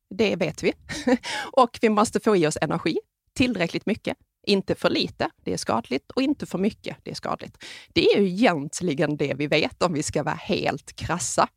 Det 0.09 0.35
vet 0.35 0.63
vi. 0.63 0.73
och 1.51 1.79
vi 1.81 1.89
måste 1.89 2.19
få 2.19 2.35
i 2.35 2.47
oss 2.47 2.57
energi, 2.61 2.97
tillräckligt 3.33 3.85
mycket. 3.85 4.17
Inte 4.47 4.75
för 4.75 4.89
lite, 4.89 5.29
det 5.43 5.53
är 5.53 5.57
skadligt, 5.57 6.11
och 6.11 6.21
inte 6.21 6.45
för 6.45 6.57
mycket, 6.57 6.97
det 7.03 7.11
är 7.11 7.15
skadligt. 7.15 7.63
Det 7.93 8.05
är 8.05 8.19
ju 8.19 8.27
egentligen 8.27 9.17
det 9.17 9.33
vi 9.33 9.47
vet 9.47 9.83
om 9.83 9.93
vi 9.93 10.03
ska 10.03 10.23
vara 10.23 10.35
helt 10.35 10.95
krassa. 10.95 11.49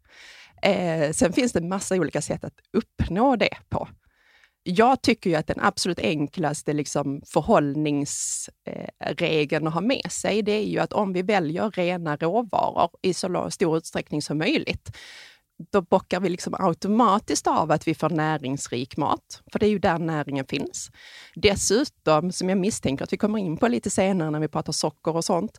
Eh, 0.63 1.13
sen 1.13 1.33
finns 1.33 1.53
det 1.53 1.61
massa 1.61 1.95
olika 1.95 2.23
sätt 2.23 2.45
att 2.45 2.59
uppnå 2.73 3.37
det 3.37 3.57
på. 3.69 3.89
Jag 4.65 5.03
tycker 5.03 5.31
ju 5.31 5.37
att 5.37 5.47
den 5.47 5.61
absolut 5.61 5.99
enklaste 5.99 6.73
liksom 6.73 7.23
förhållningsregeln 7.27 9.67
att 9.67 9.75
ha 9.75 9.81
med 9.81 10.13
sig, 10.13 10.43
det 10.43 10.53
är 10.53 10.67
ju 10.67 10.79
att 10.79 10.93
om 10.93 11.13
vi 11.13 11.23
väljer 11.23 11.71
rena 11.71 12.17
råvaror 12.17 12.91
i 13.03 13.15
så 13.15 13.51
stor 13.51 13.77
utsträckning 13.77 14.23
som 14.23 14.39
möjligt, 14.39 14.97
då 15.71 15.83
bockar 15.83 16.21
vi 16.21 16.29
liksom 16.29 16.55
automatiskt 16.59 17.47
av 17.47 17.71
att 17.71 17.89
vi 17.89 17.95
får 17.95 18.11
näringsrik 18.11 18.97
mat, 18.97 19.43
för 19.53 19.59
det 19.59 19.67
är 19.67 19.71
ju 19.71 19.79
där 19.79 19.99
näringen 19.99 20.45
finns. 20.47 20.91
Dessutom, 21.35 22.33
som 22.33 22.49
jag 22.49 22.59
misstänker 22.59 23.05
att 23.05 23.13
vi 23.13 23.17
kommer 23.17 23.39
in 23.39 23.57
på 23.57 23.69
lite 23.69 23.91
senare 23.91 24.31
när 24.31 24.41
vi 24.41 24.49
pratar 24.49 24.73
socker 24.73 25.17
och 25.17 25.25
sånt, 25.25 25.59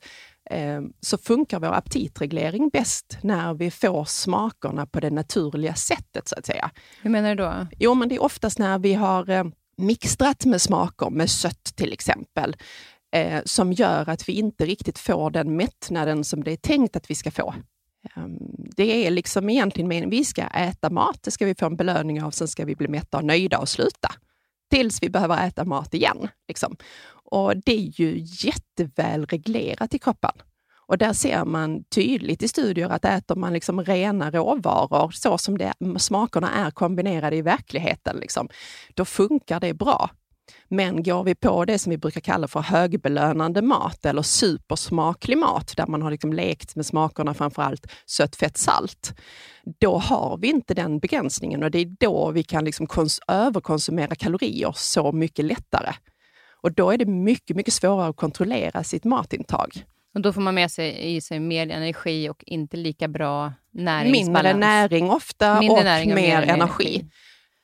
eh, 0.50 0.82
så 1.00 1.18
funkar 1.18 1.60
vår 1.60 1.74
aptitreglering 1.74 2.70
bäst 2.70 3.18
när 3.22 3.54
vi 3.54 3.72
får 3.72 4.06
smakerna 4.06 4.86
på 4.86 5.00
det 5.00 5.10
naturliga 5.10 5.76
sättet, 5.76 6.28
så 6.28 6.36
att 6.38 6.46
säga. 6.46 6.72
Hur 7.02 7.10
menar 7.10 7.36
du 7.36 7.44
då? 7.44 7.68
Jo, 7.80 7.94
men 7.94 8.10
det 8.10 8.16
är 8.16 8.24
oftast 8.24 8.60
när 8.60 8.80
vi 8.80 8.94
har 8.94 9.30
eh, 9.30 9.44
mixtrat 9.78 10.46
med 10.46 10.62
smaker, 10.62 11.10
med 11.10 11.30
sött 11.30 11.64
till 11.76 11.94
exempel, 11.94 12.56
eh, 13.16 13.42
som 13.46 13.74
gör 13.74 14.10
att 14.10 14.30
vi 14.30 14.34
inte 14.34 14.66
riktigt 14.66 15.00
får 15.00 15.30
den 15.30 15.56
mättnaden 15.56 16.24
som 16.24 16.44
det 16.44 16.52
är 16.52 16.58
tänkt 16.58 16.96
att 16.96 17.10
vi 17.10 17.16
ska 17.16 17.32
få. 17.32 17.54
Ehm, 18.16 18.38
det 18.76 19.08
är 19.08 19.12
liksom 19.12 19.50
egentligen 19.50 19.88
meningen, 19.88 20.10
vi 20.10 20.26
ska 20.26 20.42
äta 20.42 20.90
mat, 20.90 21.20
det 21.24 21.32
ska 21.32 21.46
vi 21.46 21.56
få 21.56 21.66
en 21.66 21.76
belöning 21.76 22.24
av, 22.24 22.32
sen 22.32 22.48
ska 22.48 22.66
vi 22.66 22.76
bli 22.76 22.88
mätta 22.88 23.18
och 23.18 23.24
nöjda 23.26 23.60
och 23.60 23.70
sluta. 23.70 24.12
Tills 24.70 25.04
vi 25.04 25.10
behöver 25.10 25.48
äta 25.48 25.66
mat 25.66 25.94
igen. 25.94 26.28
Liksom. 26.48 26.76
Och 27.12 27.58
det 27.58 27.74
är 27.74 28.02
ju 28.02 28.26
jätteväl 28.26 29.26
reglerat 29.26 29.94
i 29.94 30.00
kroppen. 30.00 30.32
Och 30.86 30.98
där 30.98 31.14
ser 31.14 31.46
man 31.46 31.84
tydligt 31.84 32.44
i 32.44 32.48
studier 32.48 32.90
att 32.90 33.06
äter 33.06 33.36
man 33.36 33.54
liksom 33.54 33.84
rena 33.84 34.32
råvaror, 34.32 35.12
så 35.12 35.38
som 35.38 35.58
det, 35.58 35.74
smakerna 35.98 36.52
är 36.52 36.72
kombinerade 36.72 37.36
i 37.36 37.42
verkligheten, 37.42 38.18
liksom, 38.18 38.50
då 38.94 39.06
funkar 39.06 39.60
det 39.60 39.74
bra. 39.74 40.10
Men 40.68 41.04
går 41.04 41.24
vi 41.24 41.36
på 41.36 41.66
det 41.66 41.80
som 41.80 41.90
vi 41.90 41.98
brukar 41.98 42.22
kalla 42.22 42.48
för 42.48 42.60
högbelönande 42.60 43.62
mat 43.62 44.06
eller 44.06 44.22
supersmaklig 44.22 45.38
mat, 45.38 45.74
där 45.78 45.88
man 45.88 46.02
har 46.02 46.12
liksom 46.12 46.34
lekt 46.34 46.76
med 46.76 46.86
smakerna 46.86 47.34
framförallt 47.34 47.88
sött, 48.06 48.36
fett, 48.36 48.58
salt, 48.58 49.14
då 49.80 49.98
har 49.98 50.38
vi 50.38 50.48
inte 50.48 50.74
den 50.74 51.00
begränsningen 51.00 51.64
och 51.64 51.72
det 51.72 51.80
är 51.80 51.96
då 52.00 52.32
vi 52.32 52.44
kan 52.44 52.66
liksom 52.66 52.88
överkonsumera 53.28 54.16
kalorier 54.16 54.74
så 54.76 55.12
mycket 55.12 55.46
lättare. 55.46 55.94
Och 56.62 56.74
då 56.74 56.92
är 56.92 56.98
det 56.98 57.06
mycket, 57.06 57.56
mycket 57.56 57.74
svårare 57.74 58.10
att 58.10 58.16
kontrollera 58.16 58.84
sitt 58.84 59.04
matintag. 59.04 59.84
Och 60.16 60.22
då 60.22 60.34
får 60.34 60.42
man 60.42 60.56
med 60.56 60.72
sig 60.72 61.16
i 61.16 61.22
sig 61.22 61.40
mer 61.40 61.72
energi 61.72 62.30
och 62.30 62.44
inte 62.46 62.78
lika 62.78 63.08
bra 63.08 63.54
näringsbalans. 63.74 64.28
Mindre 64.28 64.54
näring 64.54 65.10
ofta 65.10 65.60
Mindre 65.60 65.78
och 65.78 65.84
näring 65.84 66.10
och 66.12 66.16
mer, 66.16 66.40
mer 66.40 66.50
energi. 66.50 66.54
energi. 66.54 67.10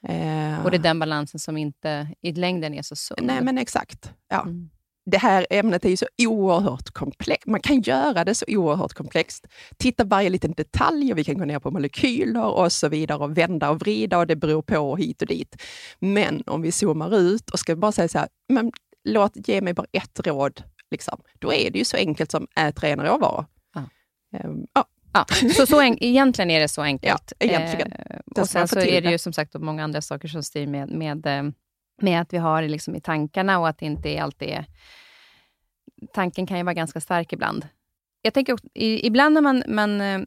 Eh, 0.07 0.65
och 0.65 0.71
det 0.71 0.77
är 0.77 0.81
den 0.81 0.99
balansen 0.99 1.39
som 1.39 1.57
inte 1.57 2.07
i 2.21 2.31
längden 2.31 2.73
är 2.73 2.81
så 2.81 2.95
sund. 2.95 3.21
Nej, 3.23 3.41
men 3.41 3.57
exakt. 3.57 4.13
Ja. 4.29 4.41
Mm. 4.41 4.69
Det 5.05 5.17
här 5.17 5.47
ämnet 5.49 5.85
är 5.85 5.89
ju 5.89 5.97
så 5.97 6.07
oerhört 6.17 6.89
komplext. 6.89 7.47
Man 7.47 7.61
kan 7.61 7.81
göra 7.81 8.23
det 8.23 8.35
så 8.35 8.45
oerhört 8.47 8.93
komplext. 8.93 9.47
Titta 9.77 10.03
varje 10.03 10.29
liten 10.29 10.51
detalj 10.51 11.11
och 11.11 11.17
vi 11.17 11.23
kan 11.23 11.37
gå 11.37 11.45
ner 11.45 11.59
på 11.59 11.71
molekyler 11.71 12.45
och 12.45 12.71
så 12.71 12.89
vidare 12.89 13.17
och 13.17 13.37
vända 13.37 13.69
och 13.69 13.79
vrida 13.79 14.17
och 14.17 14.27
det 14.27 14.35
beror 14.35 14.61
på 14.61 14.95
hit 14.95 15.21
och 15.21 15.27
dit. 15.27 15.61
Men 15.99 16.43
om 16.45 16.61
vi 16.61 16.71
zoomar 16.71 17.17
ut 17.17 17.49
och 17.49 17.59
ska 17.59 17.75
bara 17.75 17.91
säga 17.91 18.07
så 18.07 18.17
här, 18.17 18.27
men 18.49 18.71
låt, 19.03 19.47
ge 19.47 19.61
mig 19.61 19.73
bara 19.73 19.87
ett 19.91 20.27
råd, 20.27 20.63
liksom. 20.91 21.21
då 21.39 21.53
är 21.53 21.71
det 21.71 21.79
ju 21.79 21.85
så 21.85 21.97
enkelt 21.97 22.31
som 22.31 22.47
ät 22.55 22.83
rena 22.83 23.05
råvaror. 23.05 23.45
Ja. 23.73 23.83
Um, 24.43 24.65
ja, 24.73 24.85
Ja, 25.13 25.25
så, 25.55 25.65
så 25.65 25.81
en, 25.81 26.03
egentligen 26.03 26.51
är 26.51 26.59
det 26.59 26.67
så 26.67 26.81
enkelt. 26.81 27.33
Ja, 27.39 27.45
egentligen. 27.45 27.91
Eh, 27.91 28.08
och 28.41 28.49
sen 28.49 28.67
så 28.67 28.79
är 28.79 29.01
det 29.01 29.11
ju 29.11 29.17
som 29.17 29.33
sagt 29.33 29.53
många 29.53 29.83
andra 29.83 30.01
saker 30.01 30.27
som 30.27 30.43
styr 30.43 30.67
med, 30.67 30.89
med, 30.89 31.25
eh, 31.25 31.43
med 32.01 32.21
att 32.21 32.33
vi 32.33 32.37
har 32.37 32.61
det 32.61 32.67
liksom 32.67 32.95
i 32.95 33.01
tankarna 33.01 33.59
och 33.59 33.67
att 33.67 33.77
det 33.77 33.85
inte 33.85 34.21
alltid 34.23 34.49
är... 34.49 34.65
Tanken 36.13 36.47
kan 36.47 36.57
ju 36.57 36.63
vara 36.63 36.73
ganska 36.73 37.01
stark 37.01 37.33
ibland. 37.33 37.67
Jag 38.21 38.33
tänker 38.33 38.53
också, 38.53 38.67
ibland 38.75 39.33
när 39.33 39.41
man, 39.41 39.63
man 39.67 40.01
eh, 40.01 40.21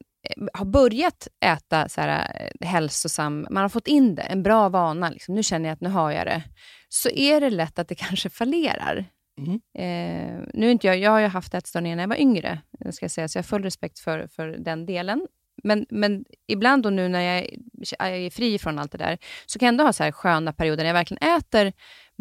har 0.52 0.64
börjat 0.64 1.28
äta 1.40 1.88
så 1.88 2.00
här, 2.00 2.36
eh, 2.60 2.68
hälsosam, 2.68 3.46
man 3.50 3.62
har 3.62 3.68
fått 3.68 3.86
in 3.86 4.14
det, 4.14 4.22
en 4.22 4.42
bra 4.42 4.68
vana, 4.68 5.10
liksom, 5.10 5.34
nu 5.34 5.42
känner 5.42 5.68
jag 5.68 5.74
att 5.74 5.80
nu 5.80 5.88
har 5.88 6.10
jag 6.10 6.26
det, 6.26 6.42
så 6.88 7.08
är 7.10 7.40
det 7.40 7.50
lätt 7.50 7.78
att 7.78 7.88
det 7.88 7.94
kanske 8.08 8.30
fallerar. 8.30 9.04
Mm. 9.38 9.60
Eh, 9.78 10.48
nu 10.54 10.70
inte 10.70 10.86
jag, 10.86 10.98
jag 10.98 11.10
har 11.10 11.20
ju 11.20 11.26
haft 11.26 11.54
ätstörningar 11.54 11.96
när 11.96 12.02
jag 12.02 12.08
var 12.08 12.20
yngre, 12.20 12.60
ska 12.90 13.04
jag 13.04 13.10
säga, 13.10 13.28
så 13.28 13.38
jag 13.38 13.42
har 13.42 13.48
full 13.48 13.62
respekt 13.62 13.98
för, 13.98 14.26
för 14.26 14.48
den 14.48 14.86
delen. 14.86 15.26
Men, 15.64 15.86
men 15.90 16.24
ibland 16.48 16.82
då 16.82 16.90
nu 16.90 17.08
när 17.08 17.20
jag, 17.20 17.46
är 17.98 18.30
fri 18.30 18.58
från 18.58 18.78
allt 18.78 18.92
det 18.92 18.98
där, 18.98 19.18
så 19.46 19.58
kan 19.58 19.66
jag 19.66 19.72
ändå 19.72 19.84
ha 19.84 19.92
så 19.92 20.02
här 20.04 20.12
sköna 20.12 20.52
perioder 20.52 20.82
när 20.82 20.88
jag 20.88 20.94
verkligen 20.94 21.36
äter 21.36 21.72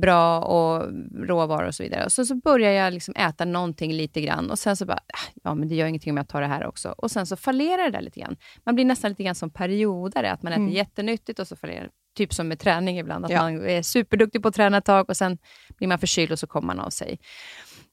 bra 0.02 0.40
och 0.40 0.90
råvaror 1.28 1.68
och 1.68 1.76
så 1.76 1.84
vidare. 1.84 2.06
Och 2.06 2.12
så, 2.12 2.26
så 2.26 2.36
börjar 2.36 2.72
jag 2.72 2.94
liksom 2.94 3.16
äta 3.16 3.46
någonting 3.46 3.94
lite 3.94 4.22
grann 4.22 4.52
och 4.52 4.60
sen 4.60 4.76
så 4.78 4.86
bara, 4.86 4.98
ah, 4.98 5.32
ja 5.44 5.56
men 5.56 5.68
det 5.68 5.76
gör 5.76 5.88
ingenting 5.88 6.12
om 6.12 6.18
jag 6.18 6.28
tar 6.28 6.42
det 6.42 6.48
här 6.48 6.66
också. 6.66 6.96
Och 6.98 7.12
sen 7.12 7.26
så 7.26 7.36
fallerar 7.36 7.84
det 7.84 7.92
där 7.92 8.02
lite 8.02 8.20
grann. 8.20 8.38
Man 8.64 8.76
blir 8.76 8.86
nästan 8.86 9.10
lite 9.12 9.24
grann 9.24 9.36
som 9.36 9.50
periodare, 9.50 10.32
att 10.32 10.44
man 10.44 10.54
äter 10.54 10.62
mm. 10.62 10.74
jättenyttigt 10.74 11.40
och 11.40 11.48
så 11.48 11.56
fallerar 11.56 11.90
typ 12.18 12.34
som 12.34 12.48
med 12.48 12.60
träning 12.60 13.00
ibland, 13.00 13.26
att 13.26 13.32
ja. 13.32 13.42
man 13.42 13.66
är 13.66 13.82
superduktig 13.82 14.42
på 14.42 14.48
att 14.48 14.56
träna 14.56 14.78
ett 14.78 14.86
tag 14.86 15.10
och 15.10 15.18
sen 15.18 15.38
blir 15.78 15.88
man 15.88 16.00
förkyld 16.00 16.32
och 16.32 16.40
så 16.40 16.48
kommer 16.48 16.68
man 16.68 16.80
av 16.80 16.90
sig. 16.90 17.20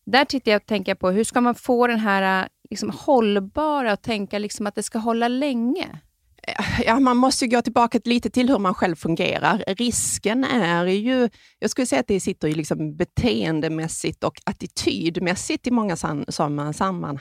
Där 0.07 0.25
tittar 0.25 0.53
jag 0.53 0.61
och 0.61 0.67
tänker 0.67 0.95
på, 0.95 1.11
hur 1.11 1.25
ska 1.25 1.41
man 1.41 1.55
få 1.55 1.87
den 1.87 1.99
här 1.99 2.49
liksom, 2.71 2.91
hållbara 2.91 3.93
och 3.93 4.03
tänka 4.03 4.39
liksom, 4.39 4.67
att 4.67 4.75
det 4.75 4.83
ska 4.83 4.99
hålla 4.99 5.29
länge? 5.29 6.01
Eh, 6.49 6.81
ja, 6.87 7.01
man 7.01 7.17
måste 7.17 7.47
gå 7.47 7.63
tillbaka 7.63 8.01
lite 8.05 8.31
till 8.31 8.49
hur 8.49 8.59
man 8.59 8.75
själv 8.75 8.97
fungerar. 8.97 9.65
Risken 9.67 10.45
är 10.45 10.87
ju, 10.87 11.29
jag 11.59 11.71
skulle 11.71 11.87
säga 11.87 12.01
att 12.01 12.07
det 12.07 12.21
sitter 12.21 12.49
ju 12.49 12.55
liksom 12.55 12.97
beteendemässigt 12.97 14.25
och 14.25 14.41
attitydmässigt 14.45 15.67
i 15.67 15.71
många 15.71 15.97
sådana 15.97 16.73
sammanhang, 16.73 17.19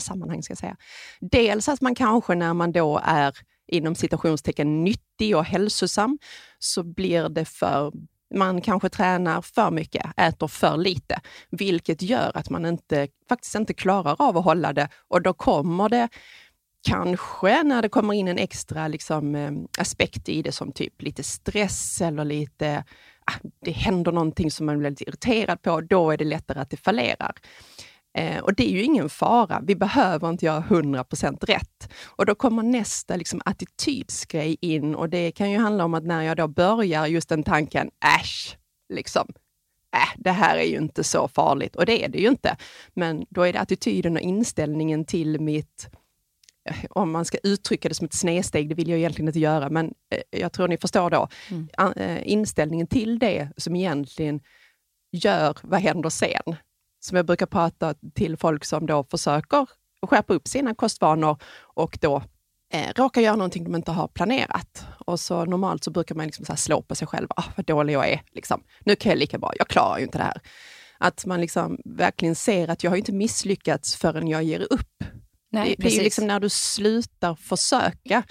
sammanhang. 0.00 0.42
Ska 0.42 0.50
jag 0.50 0.58
säga. 0.58 0.76
Dels 1.20 1.68
att 1.68 1.80
man 1.80 1.94
kanske 1.94 2.34
när 2.34 2.54
man 2.54 2.72
då 2.72 3.00
är 3.04 3.34
inom 3.72 3.94
citationstecken 3.94 4.84
nyttig 4.84 5.36
och 5.36 5.44
hälsosam, 5.44 6.18
så 6.58 6.82
blir 6.82 7.28
det 7.28 7.44
för 7.44 7.92
man 8.34 8.60
kanske 8.60 8.88
tränar 8.88 9.42
för 9.42 9.70
mycket, 9.70 10.06
äter 10.16 10.48
för 10.48 10.76
lite, 10.76 11.20
vilket 11.50 12.02
gör 12.02 12.30
att 12.34 12.50
man 12.50 12.66
inte, 12.66 13.08
faktiskt 13.28 13.54
inte 13.54 13.74
klarar 13.74 14.16
av 14.18 14.36
att 14.36 14.44
hålla 14.44 14.72
det 14.72 14.88
och 15.08 15.22
då 15.22 15.32
kommer 15.32 15.88
det 15.88 16.08
kanske 16.82 17.62
när 17.62 17.82
det 17.82 17.88
kommer 17.88 18.14
in 18.14 18.28
en 18.28 18.38
extra 18.38 18.88
liksom, 18.88 19.34
eh, 19.34 19.52
aspekt 19.78 20.28
i 20.28 20.42
det 20.42 20.52
som 20.52 20.72
typ 20.72 21.02
lite 21.02 21.22
stress 21.22 22.00
eller 22.00 22.24
lite, 22.24 22.84
ah, 23.24 23.48
det 23.64 23.70
händer 23.70 24.12
någonting 24.12 24.50
som 24.50 24.66
man 24.66 24.78
blir 24.78 24.90
lite 24.90 25.04
irriterad 25.04 25.62
på, 25.62 25.80
då 25.80 26.10
är 26.10 26.16
det 26.16 26.24
lättare 26.24 26.60
att 26.60 26.70
det 26.70 26.76
fallerar. 26.76 27.32
Eh, 28.18 28.38
och 28.38 28.54
det 28.54 28.68
är 28.68 28.72
ju 28.72 28.82
ingen 28.82 29.08
fara. 29.08 29.60
Vi 29.62 29.76
behöver 29.76 30.30
inte 30.30 30.46
göra 30.46 30.60
100% 30.60 31.44
rätt. 31.44 31.92
Och 32.06 32.26
då 32.26 32.34
kommer 32.34 32.62
nästa 32.62 33.16
liksom, 33.16 33.40
attitydsgrej 33.44 34.56
in 34.60 34.94
och 34.94 35.08
det 35.08 35.32
kan 35.32 35.50
ju 35.50 35.58
handla 35.58 35.84
om 35.84 35.94
att 35.94 36.04
när 36.04 36.22
jag 36.22 36.36
då 36.36 36.48
börjar 36.48 37.06
just 37.06 37.28
den 37.28 37.42
tanken, 37.42 37.90
äsch, 38.20 38.58
liksom, 38.88 39.28
äh, 39.96 40.16
det 40.16 40.30
här 40.30 40.56
är 40.56 40.64
ju 40.64 40.76
inte 40.76 41.04
så 41.04 41.28
farligt. 41.28 41.76
Och 41.76 41.86
det 41.86 42.04
är 42.04 42.08
det 42.08 42.18
ju 42.18 42.28
inte. 42.28 42.56
Men 42.94 43.26
då 43.30 43.42
är 43.42 43.52
det 43.52 43.60
attityden 43.60 44.16
och 44.16 44.22
inställningen 44.22 45.04
till 45.04 45.40
mitt 45.40 45.88
eh, 46.68 46.76
om 46.90 47.10
man 47.10 47.24
ska 47.24 47.38
uttrycka 47.42 47.88
det 47.88 47.94
som 47.94 48.04
ett 48.04 48.14
snedsteg, 48.14 48.68
det 48.68 48.74
vill 48.74 48.88
jag 48.88 48.98
egentligen 48.98 49.28
inte 49.28 49.40
göra, 49.40 49.70
men 49.70 49.86
eh, 49.86 50.40
jag 50.40 50.52
tror 50.52 50.68
ni 50.68 50.76
förstår 50.76 51.10
då. 51.10 51.28
Mm. 51.50 51.92
Eh, 51.96 52.32
inställningen 52.32 52.86
till 52.86 53.18
det 53.18 53.48
som 53.56 53.76
egentligen 53.76 54.40
gör, 55.12 55.56
vad 55.62 55.80
händer 55.80 56.10
sen? 56.10 56.56
Som 57.00 57.16
jag 57.16 57.26
brukar 57.26 57.46
prata 57.46 57.94
till 58.14 58.36
folk 58.36 58.64
som 58.64 58.86
då 58.86 59.04
försöker 59.04 59.66
skärpa 60.06 60.34
upp 60.34 60.48
sina 60.48 60.74
kostvanor 60.74 61.36
och 61.60 61.98
då 62.00 62.22
eh, 62.72 62.92
råkar 62.96 63.20
göra 63.20 63.36
någonting 63.36 63.64
de 63.64 63.74
inte 63.74 63.92
har 63.92 64.08
planerat. 64.08 64.86
Och 65.06 65.20
så 65.20 65.44
normalt 65.44 65.84
så 65.84 65.90
brukar 65.90 66.14
man 66.14 66.26
liksom 66.26 66.44
så 66.44 66.56
slå 66.56 66.82
på 66.82 66.94
sig 66.94 67.08
själv. 67.08 67.28
Ah, 67.36 67.44
vad 67.56 67.66
dålig 67.66 67.94
jag 67.94 68.08
är. 68.08 68.22
Liksom. 68.32 68.62
Nu 68.84 68.96
kan 68.96 69.10
jag 69.10 69.18
lika 69.18 69.38
bra, 69.38 69.52
jag 69.58 69.68
klarar 69.68 69.98
ju 69.98 70.04
inte 70.04 70.18
det 70.18 70.24
här. 70.24 70.40
Att 70.98 71.26
man 71.26 71.40
liksom 71.40 71.78
verkligen 71.84 72.34
ser 72.34 72.68
att 72.68 72.84
jag 72.84 72.90
har 72.90 72.96
inte 72.96 73.12
misslyckats 73.12 73.96
förrän 73.96 74.28
jag 74.28 74.42
ger 74.42 74.72
upp. 74.72 75.04
Nej, 75.52 75.74
det, 75.78 75.82
det 75.82 75.88
är 75.88 75.96
ju 75.96 76.02
liksom 76.02 76.26
när 76.26 76.40
du 76.40 76.48
slutar 76.48 77.34
försöka 77.34 78.22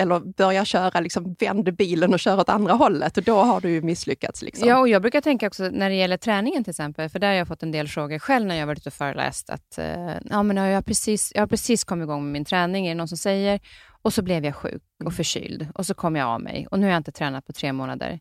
eller 0.00 0.20
börjar 0.20 0.64
köra, 0.64 1.00
liksom, 1.00 1.36
vänder 1.38 1.72
bilen 1.72 2.14
och 2.14 2.20
kör 2.20 2.40
åt 2.40 2.48
andra 2.48 2.72
hållet, 2.72 3.16
och 3.16 3.22
då 3.22 3.36
har 3.36 3.60
du 3.60 3.70
ju 3.70 3.82
misslyckats. 3.82 4.42
Liksom. 4.42 4.68
Ja, 4.68 4.78
och 4.78 4.88
jag 4.88 5.02
brukar 5.02 5.20
tänka 5.20 5.46
också 5.46 5.68
när 5.72 5.90
det 5.90 5.96
gäller 5.96 6.16
träningen 6.16 6.64
till 6.64 6.70
exempel, 6.70 7.08
för 7.08 7.18
där 7.18 7.28
har 7.28 7.34
jag 7.34 7.48
fått 7.48 7.62
en 7.62 7.72
del 7.72 7.88
frågor 7.88 8.18
själv 8.18 8.46
när 8.46 8.56
jag 8.56 8.66
varit 8.66 8.78
ute 8.78 8.88
och 8.88 8.94
föreläst, 8.94 9.50
att 9.50 9.78
eh, 9.78 10.14
ja, 10.30 10.42
men 10.42 10.56
jag, 10.56 10.74
har 10.74 10.82
precis, 10.82 11.32
jag 11.34 11.42
har 11.42 11.46
precis 11.46 11.84
kommit 11.84 12.04
igång 12.04 12.24
med 12.24 12.32
min 12.32 12.44
träning, 12.44 12.86
är 12.86 12.90
det 12.90 12.94
någon 12.98 13.08
som 13.08 13.18
säger, 13.18 13.60
och 14.02 14.12
så 14.12 14.22
blev 14.22 14.44
jag 14.44 14.56
sjuk 14.56 14.82
och 14.98 15.02
mm. 15.02 15.12
förkyld 15.12 15.68
och 15.74 15.86
så 15.86 15.94
kom 15.94 16.16
jag 16.16 16.28
av 16.28 16.40
mig 16.40 16.66
och 16.70 16.78
nu 16.78 16.86
har 16.86 16.90
jag 16.90 17.00
inte 17.00 17.12
tränat 17.12 17.46
på 17.46 17.52
tre 17.52 17.72
månader. 17.72 18.20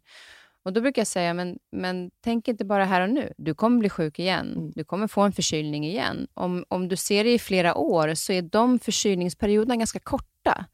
Och 0.65 0.73
Då 0.73 0.81
brukar 0.81 0.99
jag 0.99 1.07
säga, 1.07 1.33
men, 1.33 1.57
men 1.71 2.11
tänk 2.23 2.47
inte 2.47 2.65
bara 2.65 2.85
här 2.85 3.01
och 3.01 3.09
nu. 3.09 3.33
Du 3.37 3.55
kommer 3.55 3.79
bli 3.79 3.89
sjuk 3.89 4.19
igen. 4.19 4.53
Mm. 4.57 4.71
Du 4.75 4.83
kommer 4.83 5.07
få 5.07 5.21
en 5.21 5.31
förkylning 5.31 5.85
igen. 5.85 6.27
Om, 6.33 6.65
om 6.67 6.87
du 6.87 6.95
ser 6.95 7.23
det 7.23 7.33
i 7.33 7.39
flera 7.39 7.75
år 7.75 8.13
så 8.13 8.33
är 8.33 8.41
de 8.41 8.79
förkylningsperioderna 8.79 9.75
ganska 9.75 9.99
korta 9.99 10.65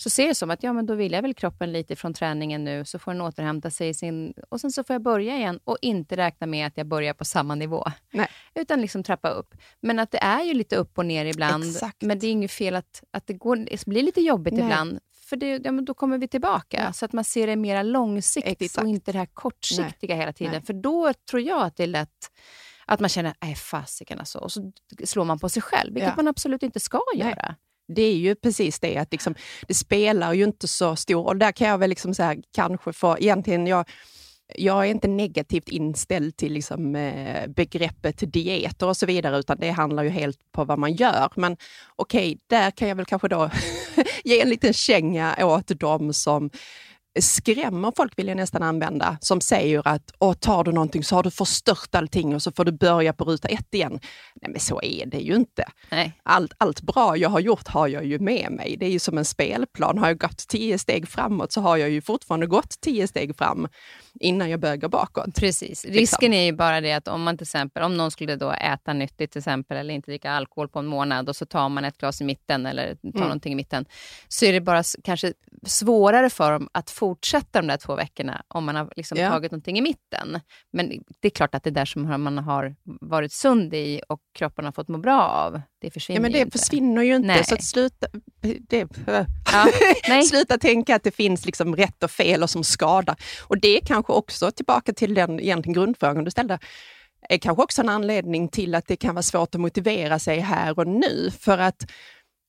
så 0.00 0.10
ser 0.10 0.28
det 0.28 0.34
som 0.34 0.50
att 0.50 0.62
ja, 0.62 0.72
men 0.72 0.86
då 0.86 0.94
vill 0.94 1.12
jag 1.12 1.22
väl 1.22 1.34
kroppen 1.34 1.72
lite 1.72 1.96
från 1.96 2.14
träningen 2.14 2.64
nu, 2.64 2.84
så 2.84 2.98
får 2.98 3.12
den 3.12 3.20
återhämta 3.20 3.70
sig 3.70 3.94
sin, 3.94 4.34
och 4.48 4.60
sen 4.60 4.72
så 4.72 4.84
får 4.84 4.94
jag 4.94 5.02
börja 5.02 5.36
igen 5.36 5.60
och 5.64 5.78
inte 5.82 6.16
räkna 6.16 6.46
med 6.46 6.66
att 6.66 6.76
jag 6.76 6.86
börjar 6.86 7.14
på 7.14 7.24
samma 7.24 7.54
nivå. 7.54 7.86
Nej. 8.12 8.28
Utan 8.54 8.80
liksom 8.80 9.02
trappa 9.02 9.30
upp. 9.30 9.54
Men 9.80 9.98
att 9.98 10.10
det 10.10 10.18
är 10.18 10.42
ju 10.42 10.54
lite 10.54 10.76
upp 10.76 10.98
och 10.98 11.06
ner 11.06 11.24
ibland. 11.24 11.64
Exakt. 11.64 12.02
Men 12.02 12.18
det 12.18 12.26
är 12.26 12.30
inget 12.30 12.50
fel 12.50 12.76
att, 12.76 13.02
att 13.10 13.26
det, 13.26 13.32
går, 13.32 13.56
det 13.56 13.86
blir 13.86 14.02
lite 14.02 14.20
jobbigt 14.20 14.54
Nej. 14.54 14.62
ibland. 14.62 14.98
För 15.28 15.36
det, 15.36 15.60
ja, 15.64 15.72
då 15.72 15.94
kommer 15.94 16.18
vi 16.18 16.28
tillbaka, 16.28 16.82
ja. 16.86 16.92
så 16.92 17.04
att 17.04 17.12
man 17.12 17.24
ser 17.24 17.46
det 17.46 17.56
mer 17.56 17.84
långsiktigt 17.84 18.62
Exakt. 18.62 18.84
och 18.84 18.90
inte 18.90 19.12
det 19.12 19.18
här 19.18 19.26
kortsiktiga 19.26 20.14
Nej. 20.14 20.18
hela 20.18 20.32
tiden. 20.32 20.62
För 20.62 20.72
då 20.72 21.12
tror 21.30 21.42
jag 21.42 21.62
att 21.62 21.76
det 21.76 21.82
är 21.82 21.86
lätt 21.86 22.30
att 22.86 23.00
man 23.00 23.08
känner, 23.08 23.34
nej 23.40 23.54
fasiken 23.54 24.18
alltså. 24.18 24.38
Och 24.38 24.52
så 24.52 24.72
slår 25.04 25.24
man 25.24 25.38
på 25.38 25.48
sig 25.48 25.62
själv, 25.62 25.94
vilket 25.94 26.08
ja. 26.08 26.16
man 26.16 26.28
absolut 26.28 26.62
inte 26.62 26.80
ska 26.80 27.00
göra 27.14 27.54
det 27.88 28.02
är 28.02 28.16
ju 28.16 28.34
precis 28.34 28.80
det, 28.80 28.96
att 28.96 29.12
liksom, 29.12 29.34
det 29.68 29.74
spelar 29.74 30.32
ju 30.32 30.44
inte 30.44 30.68
så 30.68 30.96
stor 30.96 31.22
roll. 31.22 31.38
Där 31.38 31.52
kan 31.52 31.68
jag 31.68 31.78
väl 31.78 31.90
liksom 31.90 32.14
så 32.14 32.22
här, 32.22 32.36
kanske 32.54 32.92
få, 32.92 33.16
egentligen, 33.18 33.66
jag, 33.66 33.84
jag 34.56 34.86
är 34.86 34.90
inte 34.90 35.08
negativt 35.08 35.68
inställd 35.68 36.36
till 36.36 36.52
liksom, 36.52 36.96
eh, 36.96 37.46
begreppet 37.46 38.32
dieter 38.32 38.86
och 38.86 38.96
så 38.96 39.06
vidare, 39.06 39.38
utan 39.38 39.58
det 39.60 39.70
handlar 39.70 40.02
ju 40.02 40.10
helt 40.10 40.38
på 40.52 40.64
vad 40.64 40.78
man 40.78 40.92
gör. 40.92 41.32
Men 41.36 41.56
okej, 41.96 42.28
okay, 42.28 42.38
där 42.46 42.70
kan 42.70 42.88
jag 42.88 42.96
väl 42.96 43.06
kanske 43.06 43.28
då 43.28 43.50
ge 44.24 44.40
en 44.40 44.48
liten 44.48 44.72
känga 44.72 45.46
åt 45.46 45.80
dem 45.80 46.12
som 46.12 46.50
skrämmer 47.20 47.92
folk, 47.96 48.18
vill 48.18 48.28
jag 48.28 48.36
nästan 48.36 48.62
använda, 48.62 49.18
som 49.20 49.40
säger 49.40 49.88
att 49.88 50.12
Åh, 50.18 50.34
tar 50.34 50.64
du 50.64 50.72
någonting 50.72 51.04
så 51.04 51.14
har 51.14 51.22
du 51.22 51.30
förstört 51.30 51.94
allting 51.94 52.34
och 52.34 52.42
så 52.42 52.52
får 52.52 52.64
du 52.64 52.72
börja 52.72 53.12
på 53.12 53.24
ruta 53.24 53.48
ett 53.48 53.74
igen. 53.74 54.00
Nej, 54.42 54.50
men 54.50 54.60
så 54.60 54.82
är 54.82 55.06
det 55.06 55.18
ju 55.18 55.34
inte. 55.34 55.64
Nej. 55.90 56.20
Allt, 56.22 56.52
allt 56.58 56.80
bra 56.80 57.16
jag 57.16 57.28
har 57.28 57.40
gjort 57.40 57.68
har 57.68 57.88
jag 57.88 58.04
ju 58.04 58.18
med 58.18 58.52
mig. 58.52 58.76
Det 58.80 58.86
är 58.86 58.90
ju 58.90 58.98
som 58.98 59.18
en 59.18 59.24
spelplan. 59.24 59.98
Har 59.98 60.06
jag 60.06 60.18
gått 60.18 60.48
tio 60.48 60.78
steg 60.78 61.08
framåt 61.08 61.52
så 61.52 61.60
har 61.60 61.76
jag 61.76 61.90
ju 61.90 62.02
fortfarande 62.02 62.46
gått 62.46 62.80
tio 62.80 63.08
steg 63.08 63.36
fram 63.36 63.68
innan 64.20 64.50
jag 64.50 64.60
börjar 64.60 64.76
gå 64.76 64.88
bakåt. 64.88 65.34
Precis. 65.34 65.84
Liksom. 65.84 66.00
Risken 66.00 66.34
är 66.34 66.44
ju 66.44 66.52
bara 66.52 66.80
det 66.80 66.92
att 66.92 67.08
om 67.08 67.22
man 67.22 67.38
till 67.38 67.44
exempel, 67.44 67.82
om 67.82 67.96
någon 67.96 68.10
skulle 68.10 68.36
då 68.36 68.52
äta 68.52 68.92
nyttigt 68.92 69.32
till 69.32 69.38
exempel 69.38 69.76
eller 69.76 69.94
inte 69.94 70.10
dricka 70.10 70.30
alkohol 70.30 70.68
på 70.68 70.78
en 70.78 70.86
månad 70.86 71.28
och 71.28 71.36
så 71.36 71.46
tar 71.46 71.68
man 71.68 71.84
ett 71.84 71.98
glas 71.98 72.20
i 72.20 72.24
mitten 72.24 72.66
eller 72.66 72.94
tar 72.94 73.08
mm. 73.08 73.20
någonting 73.20 73.52
i 73.52 73.56
mitten, 73.56 73.84
så 74.28 74.44
är 74.44 74.52
det 74.52 74.60
bara 74.60 74.82
kanske 75.04 75.32
svårare 75.66 76.30
för 76.30 76.52
dem 76.52 76.68
att 76.72 76.90
fortsätta 76.98 77.60
de 77.60 77.66
där 77.66 77.76
två 77.76 77.96
veckorna 77.96 78.42
om 78.48 78.64
man 78.64 78.76
har 78.76 78.92
liksom 78.96 79.18
ja. 79.18 79.30
tagit 79.30 79.52
någonting 79.52 79.78
i 79.78 79.80
mitten. 79.80 80.40
Men 80.72 80.88
det 81.20 81.28
är 81.28 81.30
klart 81.30 81.54
att 81.54 81.62
det 81.62 81.70
där 81.70 81.84
som 81.84 82.22
man 82.22 82.38
har 82.38 82.76
varit 82.84 83.32
sund 83.32 83.74
i 83.74 84.00
och 84.08 84.20
kroppen 84.38 84.64
har 84.64 84.72
fått 84.72 84.88
må 84.88 84.98
bra 84.98 85.22
av, 85.22 85.60
det 85.80 85.90
försvinner 85.90 86.18
ja, 86.18 86.22
men 86.22 86.32
det 86.32 86.38
ju 86.38 86.44
inte. 86.44 86.58
försvinner 86.58 87.02
ju 87.02 87.16
inte. 87.16 87.26
Nej. 87.26 87.44
Så 87.44 87.54
att 87.54 87.64
sluta, 87.64 88.06
det, 88.68 88.88
ja, 89.52 90.22
sluta 90.28 90.58
tänka 90.58 90.96
att 90.96 91.02
det 91.02 91.10
finns 91.10 91.46
liksom 91.46 91.76
rätt 91.76 92.02
och 92.02 92.10
fel 92.10 92.42
och 92.42 92.50
som 92.50 92.64
skadar. 92.64 93.16
Och 93.42 93.60
det 93.60 93.76
är 93.76 93.80
kanske 93.80 94.12
också, 94.12 94.50
tillbaka 94.50 94.92
till 94.92 95.14
den 95.14 95.40
egentligen 95.40 95.74
grundfrågan 95.74 96.24
du 96.24 96.30
ställde, 96.30 96.58
är 97.28 97.38
kanske 97.38 97.62
också 97.62 97.82
en 97.82 97.88
anledning 97.88 98.48
till 98.48 98.74
att 98.74 98.86
det 98.86 98.96
kan 98.96 99.14
vara 99.14 99.22
svårt 99.22 99.54
att 99.54 99.60
motivera 99.60 100.18
sig 100.18 100.38
här 100.38 100.78
och 100.78 100.86
nu. 100.86 101.30
För 101.40 101.58
att 101.58 101.90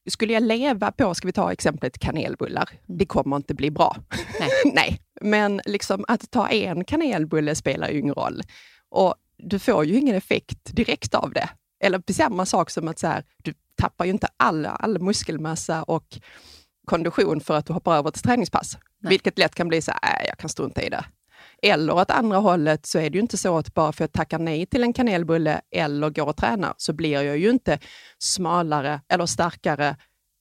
skulle 0.09 0.33
jag 0.33 0.43
leva 0.43 0.91
på, 0.91 1.13
ska 1.15 1.27
vi 1.27 1.31
ta 1.31 1.51
exemplet 1.51 1.99
kanelbullar, 1.99 2.69
mm. 2.71 2.97
det 2.97 3.05
kommer 3.05 3.35
inte 3.35 3.53
bli 3.53 3.71
bra. 3.71 3.95
Nej. 4.39 4.49
Nej. 4.73 5.01
Men 5.21 5.61
liksom 5.65 6.05
att 6.07 6.31
ta 6.31 6.47
en 6.47 6.83
kanelbulle 6.83 7.55
spelar 7.55 7.89
ju 7.89 7.99
ingen 7.99 8.15
roll. 8.15 8.41
Och 8.89 9.15
du 9.37 9.59
får 9.59 9.85
ju 9.85 9.97
ingen 9.97 10.15
effekt 10.15 10.75
direkt 10.75 11.15
av 11.15 11.31
det. 11.33 11.49
Eller 11.83 12.13
samma 12.13 12.45
sak 12.45 12.69
som 12.69 12.87
att 12.87 12.99
så 12.99 13.07
här, 13.07 13.23
du 13.43 13.53
tappar 13.75 14.05
ju 14.05 14.11
inte 14.11 14.27
all, 14.37 14.65
all 14.65 14.99
muskelmassa 14.99 15.83
och 15.83 16.19
kondition 16.85 17.41
för 17.41 17.57
att 17.57 17.65
du 17.65 17.73
hoppar 17.73 17.97
över 17.97 18.09
ett 18.09 18.23
träningspass. 18.23 18.77
Nej. 19.01 19.09
Vilket 19.09 19.37
lätt 19.37 19.55
kan 19.55 19.67
bli 19.67 19.81
så 19.81 19.91
här, 20.01 20.21
äh, 20.21 20.27
jag 20.27 20.37
kan 20.37 20.49
strunta 20.49 20.81
i 20.81 20.89
det. 20.89 21.05
Eller 21.61 21.93
åt 21.93 22.11
andra 22.11 22.37
hållet 22.37 22.85
så 22.85 22.99
är 22.99 23.09
det 23.09 23.15
ju 23.15 23.21
inte 23.21 23.37
så 23.37 23.57
att 23.57 23.73
bara 23.73 23.91
för 23.91 24.03
att 24.03 24.09
jag 24.09 24.19
tackar 24.19 24.39
nej 24.39 24.65
till 24.65 24.83
en 24.83 24.93
kanelbulle 24.93 25.61
eller 25.71 26.09
går 26.09 26.27
och 26.27 26.37
tränar 26.37 26.73
så 26.77 26.93
blir 26.93 27.21
jag 27.21 27.37
ju 27.37 27.49
inte 27.49 27.79
smalare 28.17 29.01
eller 29.09 29.25
starkare 29.25 29.95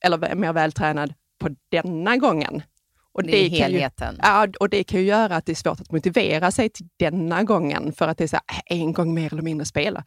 eller 0.05 0.35
mer 0.35 0.53
vältränad 0.53 1.15
på 1.41 1.49
denna 1.71 2.17
gången. 2.17 2.63
Och 3.13 3.23
det, 3.23 3.31
det 3.31 3.47
är 3.47 3.51
helheten. 3.51 4.15
Ju, 4.15 4.21
ja, 4.23 4.49
och 4.61 4.69
det 4.69 4.85
kan 4.85 5.01
ju 5.01 5.07
göra 5.07 5.37
att 5.37 5.47
det 5.47 5.53
är 5.53 5.57
svårt 5.57 5.81
att 5.81 5.93
motivera 5.93 6.51
sig 6.51 6.69
till 6.69 6.87
denna 6.99 7.43
gången 7.43 7.93
för 7.93 8.09
att 8.09 8.19
det 8.19 8.25
är 8.25 8.29
så 8.29 8.37
här, 8.47 8.63
äh, 8.77 8.83
en 8.83 8.93
gång 8.93 9.15
mer 9.15 9.33
eller 9.33 9.43
mindre 9.43 9.65
spela. 9.65 10.05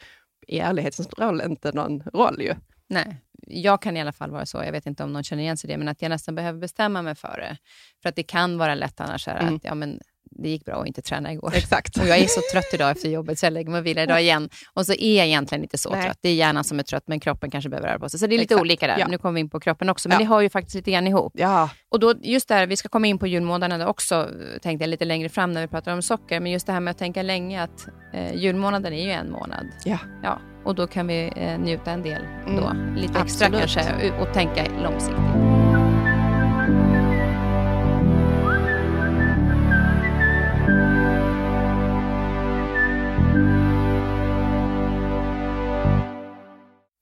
I 0.47 0.60
ärlighetens 0.60 1.10
roll 1.17 1.41
inte 1.41 1.71
någon 1.71 2.04
roll 2.13 2.41
ju. 2.41 2.56
Nej, 2.88 3.17
jag 3.47 3.82
kan 3.82 3.97
i 3.97 4.02
alla 4.02 4.12
fall 4.12 4.32
vara 4.32 4.45
så. 4.45 4.58
Jag 4.58 4.71
vet 4.71 4.86
inte 4.86 5.04
om 5.04 5.13
någon 5.13 5.24
känner 5.24 5.43
igen 5.43 5.58
sig 5.58 5.69
i 5.69 5.74
det, 5.74 5.78
men 5.78 5.88
att 5.88 6.02
jag 6.02 6.10
nästan 6.10 6.36
behöver 6.36 6.60
bestämma 6.60 7.02
mig 7.02 7.15
för 7.15 7.38
det. 7.38 7.58
För 8.02 8.10
att 8.10 8.15
det 8.15 8.24
kan 8.24 8.58
vara 8.58 8.76
lätt 8.76 9.02
annars 9.02 9.28
mm. 9.28 9.56
att 9.56 9.63
ja, 9.63 9.76
men 9.76 10.00
det 10.41 10.49
gick 10.49 10.65
bra 10.65 10.82
att 10.82 10.88
inte 10.88 11.01
träna 11.01 11.34
igår. 11.34 11.54
Exakt. 11.56 11.97
Och 11.97 12.08
jag 12.08 12.17
är 12.17 12.27
så 12.27 12.41
trött 12.54 12.73
idag 12.73 12.91
efter 12.91 13.10
jobbet 13.10 13.39
så 13.39 13.45
jag 13.45 13.54
lägger 13.54 13.71
mig 13.71 13.80
och 13.80 13.86
vilar 13.86 14.04
idag 14.04 14.21
igen. 14.21 14.49
Och 14.73 14.86
så 14.86 14.93
är 14.93 15.17
jag 15.17 15.27
egentligen 15.27 15.63
inte 15.63 15.77
så 15.77 15.89
Nej. 15.89 16.04
trött. 16.04 16.17
Det 16.21 16.30
är 16.30 16.34
hjärnan 16.34 16.63
som 16.63 16.80
är 16.80 16.84
trött 16.84 17.04
men 17.06 17.19
kroppen 17.19 17.51
kanske 17.51 17.69
behöver 17.69 17.88
röra 17.89 17.99
på 17.99 18.10
sig. 18.10 18.19
Så 18.19 18.27
det 18.27 18.36
är 18.36 18.38
lite 18.39 18.54
Exakt. 18.54 18.62
olika 18.62 18.88
där. 18.88 18.99
Ja. 18.99 19.08
Nu 19.08 19.17
kommer 19.17 19.34
vi 19.34 19.39
in 19.39 19.49
på 19.49 19.60
kroppen 19.60 19.89
också, 19.89 20.10
men 20.10 20.15
ja. 20.15 20.19
det 20.19 20.25
har 20.25 20.41
ju 20.41 20.49
faktiskt 20.49 20.75
lite 20.75 20.91
grann 20.91 21.08
ihop. 21.08 21.34
Ja. 21.36 21.69
Och 21.89 21.99
då, 21.99 22.13
just 22.21 22.47
där, 22.47 22.67
vi 22.67 22.77
ska 22.77 22.89
komma 22.89 23.08
in 23.08 23.17
på 23.17 23.27
julmånaderna 23.27 23.88
också, 23.88 24.30
tänkte 24.62 24.84
jag 24.84 24.89
lite 24.89 25.06
längre 25.06 25.30
fram 25.30 25.51
när 25.51 25.62
vi 25.62 25.67
pratar 25.67 25.93
om 25.93 26.01
socker. 26.01 26.39
Men 26.39 26.51
just 26.51 26.67
det 26.67 26.73
här 26.73 26.80
med 26.80 26.91
att 26.91 26.97
tänka 26.97 27.23
länge 27.23 27.63
att 27.63 27.88
eh, 28.13 28.36
julmånaden 28.36 28.93
är 28.93 29.04
ju 29.04 29.12
en 29.12 29.32
månad. 29.32 29.67
Ja. 29.86 29.97
ja. 30.23 30.39
Och 30.65 30.75
då 30.75 30.88
kan 30.88 31.08
vi 31.08 31.32
eh, 31.36 31.60
njuta 31.60 31.91
en 31.91 32.01
del 32.01 32.21
då. 32.45 32.67
Mm. 32.67 32.95
Lite 32.95 33.19
extra 33.19 33.47
Absolut. 33.47 33.75
kanske 33.75 34.12
och 34.12 34.34
tänka 34.34 34.65
långsiktigt. 34.84 35.50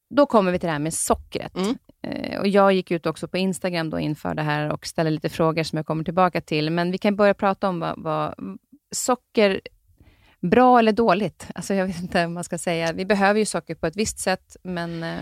Då 0.10 0.26
kommer 0.26 0.52
vi 0.52 0.60
till 0.60 0.68
det 0.68 0.74
här 0.74 0.80
med 0.80 0.94
sockret. 0.94 1.56
Mm. 1.56 1.78
Eh, 2.02 2.40
och 2.40 2.48
jag 2.48 2.74
gick 2.74 2.92
ut 2.92 3.06
också 3.06 3.28
på 3.28 3.38
Instagram 3.38 3.90
då 3.90 4.00
inför 4.00 4.34
det 4.34 4.42
här 4.42 4.72
och 4.72 4.86
ställde 4.86 5.12
lite 5.12 5.30
frågor 5.30 5.64
som 5.64 5.78
jag 5.78 5.86
kommer 5.86 6.04
tillbaka 6.04 6.42
till. 6.42 6.70
Men 6.70 6.92
vi 6.92 6.98
kan 6.98 7.16
börja 7.16 7.34
prata 7.34 7.70
om 7.70 7.80
vad, 7.80 7.94
vad 7.98 8.36
socker, 8.92 9.62
bra 10.40 10.80
eller 10.80 10.92
dåligt? 10.92 11.48
Alltså 11.56 11.74
jag 11.74 11.88
vet 11.88 12.02
inte 12.02 12.26
vad 12.26 12.32
man 12.32 12.44
ska 12.44 12.58
säga. 12.58 12.94
Vi 12.94 13.06
behöver 13.06 13.40
ju 13.40 13.46
socker 13.46 13.76
på 13.76 13.88
ett 13.88 13.96
visst 13.96 14.20
sätt, 14.20 14.58
men 14.64 15.04
eh, 15.04 15.20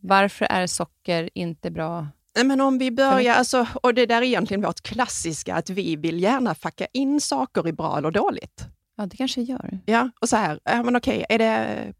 varför 0.00 0.44
är 0.44 0.66
socker 0.66 1.30
inte 1.34 1.70
bra 1.70 2.06
men 2.44 2.60
om 2.60 2.78
vi 2.78 2.90
börjar, 2.90 3.34
alltså, 3.34 3.66
och 3.74 3.94
det 3.94 4.06
där 4.06 4.16
är 4.16 4.22
egentligen 4.22 4.62
vårt 4.62 4.80
klassiska, 4.80 5.54
att 5.54 5.70
vi 5.70 5.96
vill 5.96 6.22
gärna 6.22 6.54
facka 6.54 6.86
in 6.92 7.20
saker 7.20 7.68
i 7.68 7.72
bra 7.72 7.98
eller 7.98 8.10
dåligt. 8.10 8.66
Ja, 8.96 9.06
det 9.06 9.16
kanske 9.16 9.42
gör. 9.42 9.80
Ja, 9.86 10.10
och 10.20 10.28
så 10.28 10.36
här, 10.36 10.60
ja, 10.64 10.82
men 10.82 10.96
okej, 10.96 11.24
är 11.28 11.38
det 11.38 11.92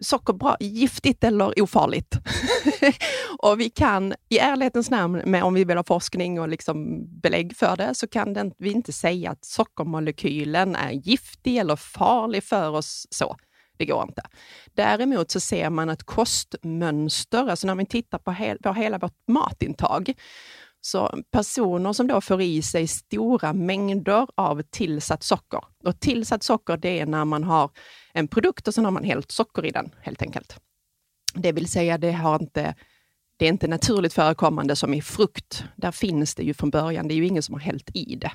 socker 0.00 0.32
bra, 0.32 0.56
giftigt 0.60 1.24
eller 1.24 1.62
ofarligt? 1.62 2.14
och 3.38 3.60
vi 3.60 3.70
kan 3.70 4.14
i 4.28 4.38
ärlighetens 4.38 4.90
namn, 4.90 5.22
med, 5.24 5.42
om 5.42 5.54
vi 5.54 5.64
vill 5.64 5.76
ha 5.76 5.84
forskning 5.84 6.40
och 6.40 6.48
liksom 6.48 7.06
belägg 7.20 7.56
för 7.56 7.76
det, 7.76 7.94
så 7.94 8.08
kan 8.08 8.32
den, 8.32 8.52
vi 8.58 8.70
inte 8.70 8.92
säga 8.92 9.30
att 9.30 9.44
sockermolekylen 9.44 10.76
är 10.76 10.90
giftig 10.90 11.56
eller 11.56 11.76
farlig 11.76 12.44
för 12.44 12.70
oss. 12.70 13.06
så. 13.10 13.36
Det 13.76 13.86
går 13.86 14.02
inte. 14.02 14.22
Däremot 14.74 15.30
så 15.30 15.40
ser 15.40 15.70
man 15.70 15.88
ett 15.88 16.02
kostmönster, 16.02 17.48
alltså 17.48 17.66
när 17.66 17.74
vi 17.74 17.86
tittar 17.86 18.18
på, 18.18 18.30
hel, 18.30 18.58
på 18.58 18.72
hela 18.72 18.98
vårt 18.98 19.28
matintag, 19.28 20.12
så 20.80 21.22
personer 21.30 21.92
som 21.92 22.06
då 22.06 22.20
får 22.20 22.42
i 22.42 22.62
sig 22.62 22.86
stora 22.86 23.52
mängder 23.52 24.26
av 24.34 24.62
tillsatt 24.62 25.22
socker. 25.22 25.60
Och 25.84 26.00
tillsatt 26.00 26.42
socker, 26.42 26.76
det 26.76 27.00
är 27.00 27.06
när 27.06 27.24
man 27.24 27.44
har 27.44 27.70
en 28.12 28.28
produkt 28.28 28.68
och 28.68 28.74
sen 28.74 28.84
har 28.84 28.92
man 28.92 29.04
helt 29.04 29.30
socker 29.30 29.66
i 29.66 29.70
den, 29.70 29.94
helt 30.00 30.22
enkelt. 30.22 30.60
Det 31.34 31.52
vill 31.52 31.70
säga, 31.70 31.98
det 31.98 32.12
har 32.12 32.42
inte 32.42 32.74
Det 33.36 33.44
är 33.44 33.48
inte 33.48 33.68
naturligt 33.68 34.12
förekommande 34.12 34.76
som 34.76 34.94
i 34.94 35.02
frukt. 35.02 35.64
Där 35.76 35.92
finns 35.92 36.34
det 36.34 36.42
ju 36.42 36.54
från 36.54 36.70
början. 36.70 37.08
Det 37.08 37.14
är 37.14 37.16
ju 37.16 37.26
ingen 37.26 37.42
som 37.42 37.54
har 37.54 37.60
hällt 37.60 37.90
i 37.94 38.16
det. 38.16 38.32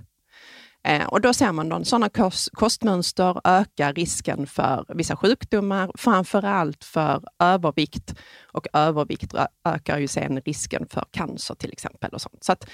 Eh, 0.85 1.05
och 1.05 1.21
då 1.21 1.33
ser 1.33 1.51
man 1.51 1.71
att 1.71 1.87
sådana 1.87 2.09
kost, 2.09 2.49
kostmönster 2.53 3.41
ökar 3.43 3.93
risken 3.93 4.47
för 4.47 4.85
vissa 4.89 5.15
sjukdomar, 5.15 5.91
framför 5.95 6.45
allt 6.45 6.83
för 6.83 7.23
övervikt. 7.39 8.15
Och 8.51 8.67
övervikt 8.73 9.33
ökar 9.65 9.97
ju 9.97 10.07
sen 10.07 10.41
risken 10.45 10.87
för 10.89 11.05
cancer 11.11 11.55
till 11.55 11.71
exempel. 11.71 12.13
och 12.13 12.21
sånt. 12.21 12.43
Så 12.43 12.51
att, 12.51 12.69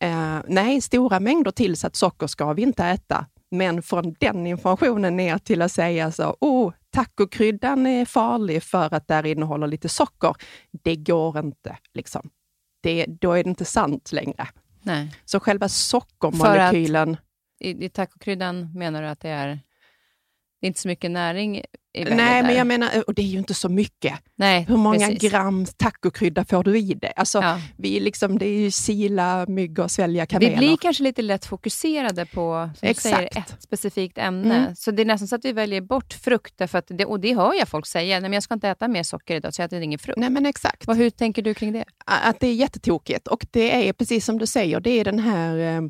eh, 0.00 0.38
nej, 0.48 0.80
stora 0.80 1.20
mängder 1.20 1.50
tillsatt 1.50 1.96
socker 1.96 2.26
ska 2.26 2.52
vi 2.52 2.62
inte 2.62 2.84
äta. 2.84 3.26
Men 3.50 3.82
från 3.82 4.14
den 4.20 4.46
informationen 4.46 5.16
ner 5.16 5.38
till 5.38 5.62
att 5.62 5.72
säga 5.72 6.12
så, 6.12 6.36
oh, 6.40 6.72
tacokryddan 6.90 7.86
är 7.86 8.04
farlig 8.04 8.62
för 8.62 8.94
att 8.94 9.08
där 9.08 9.26
innehåller 9.26 9.66
lite 9.66 9.88
socker. 9.88 10.34
Det 10.82 10.96
går 10.96 11.38
inte. 11.38 11.78
Liksom. 11.94 12.30
Det, 12.82 13.06
då 13.06 13.32
är 13.32 13.44
det 13.44 13.50
inte 13.50 13.64
sant 13.64 14.12
längre. 14.12 14.48
Nej. 14.84 15.10
Så 15.24 15.40
själva 15.40 15.68
sockermolekylen... 15.68 17.12
Att, 17.12 17.20
I, 17.60 17.84
i 17.84 17.88
tacokryddan 17.88 18.78
menar 18.78 19.02
du 19.02 19.08
att 19.08 19.20
det 19.20 19.28
är, 19.28 19.60
det 20.64 20.66
är 20.66 20.68
inte 20.68 20.80
så 20.80 20.88
mycket 20.88 21.10
näring 21.10 21.62
Nej, 21.98 22.42
men 22.42 22.54
jag 22.54 22.66
menar, 22.66 23.04
och 23.06 23.14
det 23.14 23.22
är 23.22 23.26
ju 23.26 23.38
inte 23.38 23.54
så 23.54 23.68
mycket. 23.68 24.14
Nej, 24.36 24.64
Hur 24.68 24.76
många 24.76 25.08
precis. 25.08 25.30
gram 25.30 25.66
tacokrydda 25.76 26.44
får 26.44 26.64
du 26.64 26.78
i 26.78 26.94
det? 26.94 27.12
Alltså, 27.16 27.38
ja. 27.38 27.60
vi 27.76 28.00
liksom, 28.00 28.38
det 28.38 28.46
är 28.46 28.58
ju 28.58 28.70
sila 28.70 29.46
mygg 29.48 29.78
och 29.78 29.90
svälja 29.90 30.26
kameler. 30.26 30.50
Vi 30.50 30.56
blir 30.56 30.76
kanske 30.76 31.02
lite 31.02 31.22
lätt 31.22 31.44
fokuserade 31.44 32.26
på 32.26 32.70
som 32.76 32.94
säger, 32.94 33.38
ett 33.38 33.62
specifikt 33.62 34.18
ämne. 34.18 34.56
Mm. 34.56 34.76
Så 34.76 34.90
det 34.90 35.02
är 35.02 35.06
nästan 35.06 35.28
så 35.28 35.36
att 35.36 35.44
vi 35.44 35.52
väljer 35.52 35.80
bort 35.80 36.12
frukt, 36.12 36.70
för 36.70 36.78
att 36.78 36.86
det, 36.88 37.04
och 37.04 37.20
det 37.20 37.34
hör 37.34 37.54
jag 37.54 37.68
folk 37.68 37.86
säga. 37.86 38.20
Nej, 38.20 38.30
men 38.30 38.32
jag 38.32 38.42
ska 38.42 38.54
inte 38.54 38.68
äta 38.68 38.88
mer 38.88 39.02
socker 39.02 39.36
idag, 39.36 39.54
så 39.54 39.62
jag 39.62 39.66
äter 39.66 39.80
ingen 39.80 39.98
frukt. 39.98 40.18
Nej, 40.18 40.30
men 40.30 40.46
exakt. 40.46 40.88
Och 40.88 40.96
hur 40.96 41.10
tänker 41.10 41.42
du 41.42 41.54
kring 41.54 41.72
det? 41.72 41.84
Att 42.04 42.40
det 42.40 42.46
är 42.46 42.54
jättetokigt. 42.54 43.28
Och 43.28 43.46
det 43.50 43.88
är 43.88 43.92
precis 43.92 44.24
som 44.24 44.38
du 44.38 44.46
säger, 44.46 44.80
det 44.80 44.90
är 44.90 45.04
den 45.04 45.18
här 45.18 45.58
eh, 45.58 45.82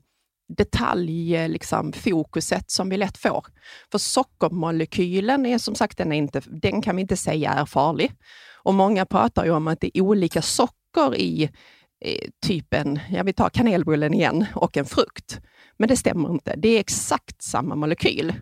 detaljfokuset 0.48 2.58
liksom, 2.58 2.64
som 2.66 2.88
vi 2.88 2.96
lätt 2.96 3.18
får. 3.18 3.46
För 3.90 3.98
sockermolekylen 3.98 5.46
är 5.46 5.58
som 5.58 5.74
sagt, 5.74 5.98
den, 5.98 6.12
är 6.12 6.16
inte, 6.16 6.42
den 6.46 6.82
kan 6.82 6.96
vi 6.96 7.02
inte 7.02 7.16
säga 7.16 7.50
är 7.50 7.66
farlig. 7.66 8.12
Och 8.62 8.74
många 8.74 9.06
pratar 9.06 9.44
ju 9.44 9.50
om 9.50 9.68
att 9.68 9.80
det 9.80 9.98
är 9.98 10.02
olika 10.02 10.42
socker 10.42 11.16
i 11.16 11.50
eh, 12.04 12.28
typen, 12.46 13.00
ja 13.10 13.22
vi 13.22 13.32
tar 13.32 13.50
kanelbullen 13.50 14.14
igen, 14.14 14.44
och 14.54 14.76
en 14.76 14.84
frukt. 14.84 15.40
Men 15.76 15.88
det 15.88 15.96
stämmer 15.96 16.30
inte. 16.30 16.54
Det 16.56 16.68
är 16.68 16.80
exakt 16.80 17.42
samma 17.42 17.74
molekyl. 17.74 18.34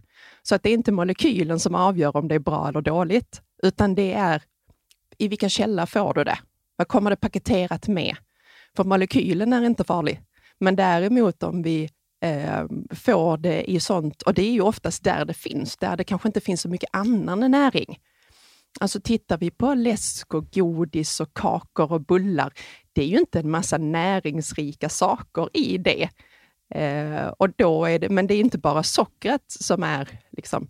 Så 0.42 0.54
att 0.54 0.62
det 0.62 0.70
är 0.70 0.74
inte 0.74 0.92
molekylen 0.92 1.60
som 1.60 1.74
avgör 1.74 2.16
om 2.16 2.28
det 2.28 2.34
är 2.34 2.38
bra 2.38 2.68
eller 2.68 2.80
dåligt, 2.80 3.42
utan 3.62 3.94
det 3.94 4.12
är 4.12 4.42
i 5.18 5.28
vilken 5.28 5.50
källa 5.50 5.86
får 5.86 6.14
du 6.14 6.24
det? 6.24 6.38
Vad 6.76 6.88
kommer 6.88 7.10
det 7.10 7.16
paketerat 7.16 7.88
med? 7.88 8.16
För 8.76 8.84
molekylen 8.84 9.52
är 9.52 9.64
inte 9.64 9.84
farlig. 9.84 10.20
Men 10.62 10.76
däremot 10.76 11.42
om 11.42 11.62
vi 11.62 11.88
eh, 12.24 12.64
får 12.90 13.36
det 13.36 13.70
i 13.70 13.80
sånt, 13.80 14.22
och 14.22 14.34
det 14.34 14.42
är 14.42 14.52
ju 14.52 14.60
oftast 14.60 15.04
där 15.04 15.24
det 15.24 15.34
finns, 15.34 15.76
där 15.76 15.96
det 15.96 16.04
kanske 16.04 16.28
inte 16.28 16.40
finns 16.40 16.60
så 16.60 16.68
mycket 16.68 16.90
annan 16.92 17.50
näring. 17.50 17.98
Alltså 18.80 19.00
tittar 19.00 19.38
vi 19.38 19.50
på 19.50 19.74
läsk 19.74 20.34
och 20.34 20.50
godis 20.50 21.20
och 21.20 21.34
kakor 21.34 21.92
och 21.92 22.00
bullar, 22.00 22.52
det 22.92 23.02
är 23.02 23.06
ju 23.06 23.18
inte 23.18 23.40
en 23.40 23.50
massa 23.50 23.78
näringsrika 23.78 24.88
saker 24.88 25.48
i 25.52 25.78
det. 25.78 26.08
Eh, 26.74 27.26
och 27.26 27.50
då 27.56 27.84
är 27.84 27.98
det 27.98 28.08
men 28.08 28.26
det 28.26 28.34
är 28.34 28.40
inte 28.40 28.58
bara 28.58 28.82
sockret 28.82 29.44
som 29.46 29.82
är 29.82 30.08
liksom, 30.30 30.68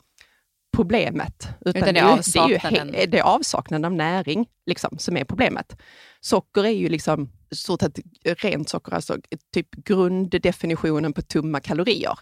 problemet. 0.73 1.49
Utan, 1.61 1.83
utan 1.83 1.95
det, 1.95 2.01
är 2.01 2.05
avsaknaden. 2.05 2.93
Det 2.93 3.03
är, 3.03 3.07
det 3.07 3.19
är 3.19 3.23
avsaknaden 3.23 3.85
av 3.85 3.93
näring 3.93 4.47
liksom, 4.67 4.99
som 4.99 5.17
är 5.17 5.25
problemet. 5.25 5.77
Socker 6.21 6.65
är 6.65 6.71
ju 6.71 6.89
liksom 6.89 7.31
stort 7.55 7.81
sett 7.81 7.99
rent 8.25 8.69
socker, 8.69 8.95
alltså 8.95 9.19
typ 9.55 9.71
grunddefinitionen 9.71 11.13
på 11.13 11.23
tumma 11.23 11.61
kalorier. 11.61 12.19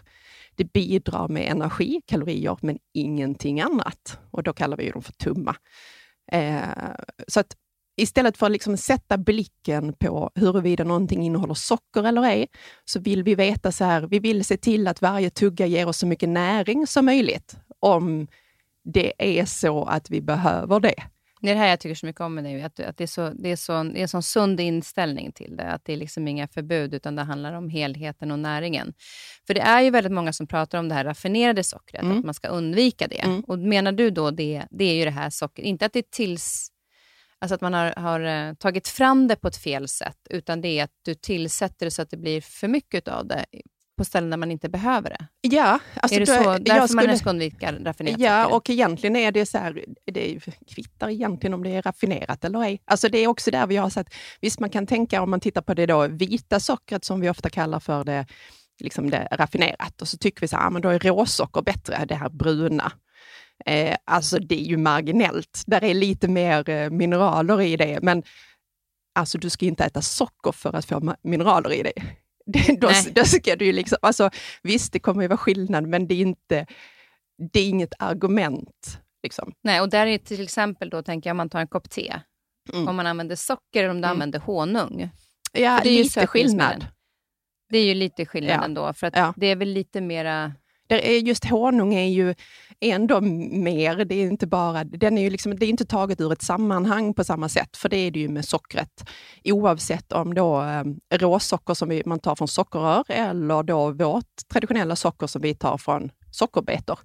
Det 0.55 0.73
bidrar 0.73 1.27
med 1.27 1.51
energi, 1.51 2.01
kalorier, 2.07 2.57
men 2.61 2.79
ingenting 2.93 3.61
annat. 3.61 4.19
Och 4.31 4.43
då 4.43 4.53
kallar 4.53 4.77
vi 4.77 4.89
dem 4.89 5.01
för 5.01 5.13
tumma. 5.13 5.55
Eh, 6.31 6.61
så 7.27 7.39
att 7.39 7.55
istället 7.97 8.37
för 8.37 8.45
att 8.45 8.51
liksom 8.51 8.77
sätta 8.77 9.17
blicken 9.17 9.93
på 9.93 10.31
huruvida 10.35 10.83
någonting 10.83 11.23
innehåller 11.23 11.53
socker 11.53 12.03
eller 12.03 12.23
ej, 12.23 12.47
så 12.85 12.99
vill 12.99 13.23
vi 13.23 13.35
veta 13.35 13.71
så 13.71 13.83
här, 13.83 14.01
vi 14.01 14.19
vill 14.19 14.45
se 14.45 14.57
till 14.57 14.87
att 14.87 15.01
varje 15.01 15.29
tugga 15.29 15.65
ger 15.65 15.87
oss 15.87 15.97
så 15.97 16.07
mycket 16.07 16.29
näring 16.29 16.87
som 16.87 17.05
möjligt, 17.05 17.55
om 17.81 18.27
det 18.83 19.13
är 19.17 19.45
så 19.45 19.83
att 19.83 20.09
vi 20.09 20.21
behöver 20.21 20.79
det. 20.79 21.03
Det 21.41 21.49
är 21.49 21.53
det 21.53 21.59
här 21.59 21.67
jag 21.67 21.79
tycker 21.79 21.95
så 21.95 22.05
mycket 22.05 22.21
om 22.21 22.35
med 22.35 22.43
dig, 22.43 22.63
att, 22.63 22.79
att 22.79 22.97
det, 22.97 23.03
är 23.03 23.07
så, 23.07 23.29
det, 23.29 23.51
är 23.51 23.55
så, 23.55 23.83
det 23.83 23.99
är 23.99 24.01
en 24.01 24.07
sån 24.07 24.23
sund 24.23 24.59
inställning 24.59 25.31
till 25.31 25.55
det. 25.57 25.63
Att 25.63 25.85
det 25.85 25.93
är 25.93 25.97
liksom 25.97 26.27
inga 26.27 26.47
förbud, 26.47 26.93
utan 26.93 27.15
det 27.15 27.21
handlar 27.21 27.53
om 27.53 27.69
helheten 27.69 28.31
och 28.31 28.39
näringen. 28.39 28.93
För 29.47 29.53
det 29.53 29.61
är 29.61 29.81
ju 29.81 29.89
väldigt 29.89 30.11
många 30.13 30.33
som 30.33 30.47
pratar 30.47 30.79
om 30.79 30.89
det 30.89 30.95
här 30.95 31.03
raffinerade 31.03 31.63
sockret, 31.63 32.03
mm. 32.03 32.19
att 32.19 32.25
man 32.25 32.33
ska 32.33 32.47
undvika 32.47 33.07
det. 33.07 33.21
Mm. 33.21 33.41
Och 33.41 33.59
menar 33.59 33.91
du 33.91 34.09
då 34.09 34.31
det, 34.31 34.63
det 34.71 34.85
är 34.85 34.93
ju 34.93 35.05
det 35.05 35.11
här 35.11 35.29
sockret, 35.29 35.65
inte 35.65 35.85
att 35.85 35.93
det 35.93 35.99
är 35.99 36.11
tills... 36.11 36.67
Alltså 37.39 37.55
att 37.55 37.61
man 37.61 37.73
har, 37.73 37.93
har 37.97 38.19
uh, 38.19 38.53
tagit 38.53 38.87
fram 38.87 39.27
det 39.27 39.35
på 39.35 39.47
ett 39.47 39.57
fel 39.57 39.87
sätt, 39.87 40.17
utan 40.29 40.61
det 40.61 40.79
är 40.79 40.83
att 40.83 40.99
du 41.01 41.13
tillsätter 41.13 41.85
det 41.85 41.91
så 41.91 42.01
att 42.01 42.09
det 42.09 42.17
blir 42.17 42.41
för 42.41 42.67
mycket 42.67 43.07
av 43.07 43.27
det 43.27 43.45
på 44.01 44.05
ställen 44.05 44.29
där 44.29 44.37
man 44.37 44.51
inte 44.51 44.69
behöver 44.69 45.09
det? 45.09 45.27
Ja. 45.41 45.79
Alltså 45.95 46.15
är 46.15 46.19
det 46.19 46.25
så, 46.25 46.57
därför 46.57 46.87
skulle, 46.87 47.07
man 47.07 47.17
ska 47.17 47.29
undvika 47.29 47.71
raffinerat 47.71 48.19
Ja, 48.19 48.45
och 48.47 48.69
egentligen 48.69 49.15
är 49.15 49.31
det 49.31 49.45
så 49.45 49.57
här, 49.57 49.85
det 50.05 50.39
kvittar 50.75 51.09
egentligen 51.09 51.53
om 51.53 51.63
det 51.63 51.69
är 51.69 51.81
raffinerat 51.81 52.45
eller 52.45 52.63
ej. 52.63 52.81
Alltså 52.85 53.09
det 53.09 53.17
är 53.17 53.27
också 53.27 53.51
där 53.51 53.67
vi 53.67 53.77
har 53.77 53.89
sett, 53.89 54.13
visst 54.41 54.59
man 54.59 54.69
kan 54.69 54.87
tänka 54.87 55.21
om 55.21 55.29
man 55.29 55.39
tittar 55.39 55.61
på 55.61 55.73
det 55.73 55.85
då 55.85 56.07
vita 56.07 56.59
sockret 56.59 57.05
som 57.05 57.19
vi 57.19 57.29
ofta 57.29 57.49
kallar 57.49 57.79
för 57.79 58.03
det, 58.03 58.25
liksom 58.79 59.09
det 59.09 59.27
raffinerat 59.31 60.01
och 60.01 60.07
så 60.07 60.17
tycker 60.17 60.41
vi 60.41 60.47
så 60.47 60.57
här, 60.57 60.69
men 60.69 60.81
då 60.81 60.89
är 60.89 60.99
råsocker 60.99 61.61
bättre, 61.61 62.05
det 62.05 62.15
här 62.15 62.29
bruna. 62.29 62.91
Eh, 63.65 63.95
alltså 64.05 64.39
det 64.39 64.61
är 64.61 64.65
ju 64.65 64.77
marginellt. 64.77 65.63
Där 65.67 65.83
är 65.83 65.93
lite 65.93 66.27
mer 66.27 66.69
eh, 66.69 66.89
mineraler 66.89 67.61
i 67.61 67.77
det, 67.77 67.99
men 68.01 68.23
alltså 69.15 69.37
du 69.37 69.49
ska 69.49 69.65
inte 69.65 69.83
äta 69.83 70.01
socker 70.01 70.51
för 70.51 70.75
att 70.75 70.85
få 70.85 71.15
mineraler 71.23 71.73
i 71.73 71.83
det. 71.83 71.93
då, 72.79 72.91
då 73.11 73.25
ska 73.25 73.55
du 73.55 73.65
ju 73.65 73.71
liksom, 73.71 73.97
alltså, 74.01 74.29
visst, 74.63 74.93
det 74.93 74.99
kommer 74.99 75.21
ju 75.21 75.27
vara 75.27 75.37
skillnad, 75.37 75.87
men 75.87 76.07
det 76.07 76.15
är, 76.15 76.21
inte, 76.21 76.65
det 77.51 77.59
är 77.59 77.69
inget 77.69 77.93
argument. 77.99 78.99
Liksom. 79.23 79.53
Nej, 79.63 79.81
och 79.81 79.89
där 79.89 80.07
är 80.07 80.17
till 80.17 80.43
exempel, 80.43 80.89
då 80.89 81.03
tänker 81.03 81.29
jag, 81.29 81.33
om 81.33 81.37
man 81.37 81.49
tar 81.49 81.59
en 81.59 81.67
kopp 81.67 81.89
te, 81.89 82.19
mm. 82.73 82.87
om 82.87 82.95
man 82.95 83.07
använder 83.07 83.35
socker 83.35 83.79
eller 83.79 83.89
om 83.89 84.01
du 84.01 84.07
mm. 84.07 84.11
använder 84.11 84.39
honung. 84.39 85.09
Ja, 85.51 85.79
det 85.83 85.89
är 85.89 86.03
lite 86.03 86.27
skillnad. 86.27 86.87
Det 87.69 87.77
är 87.77 87.85
ju 87.85 87.93
lite 87.93 88.25
skillnad 88.25 88.55
ja. 88.55 88.65
ändå, 88.65 88.93
för 88.93 89.07
att 89.07 89.15
ja. 89.15 89.33
det 89.37 89.47
är 89.47 89.55
väl 89.55 89.69
lite 89.69 90.01
mera 90.01 90.53
just 90.97 91.45
honung 91.45 91.93
är 91.93 92.07
ju 92.07 92.35
ändå 92.79 93.21
mer, 93.21 94.05
det 94.05 94.15
är 94.15 94.27
inte 94.27 94.47
bara, 94.47 94.83
den 94.83 95.17
är 95.17 95.21
ju 95.21 95.29
liksom, 95.29 95.55
det 95.55 95.65
är 95.65 95.69
inte 95.69 95.85
taget 95.85 96.21
ur 96.21 96.33
ett 96.33 96.41
sammanhang 96.41 97.13
på 97.13 97.23
samma 97.23 97.49
sätt, 97.49 97.77
för 97.77 97.89
det 97.89 97.97
är 97.97 98.11
det 98.11 98.19
ju 98.19 98.29
med 98.29 98.45
sockret. 98.45 99.09
Oavsett 99.43 100.11
om 100.11 100.33
då 100.33 100.61
eh, 100.61 100.83
råsocker 101.17 101.73
som 101.73 101.89
vi, 101.89 102.03
man 102.05 102.19
tar 102.19 102.35
från 102.35 102.47
sockerrör 102.47 103.03
eller 103.07 103.63
då 103.63 103.91
vårt 103.91 104.49
traditionella 104.51 104.95
socker 104.95 105.27
som 105.27 105.41
vi 105.41 105.55
tar 105.55 105.77
från 105.77 106.09
sockerbetor, 106.31 106.99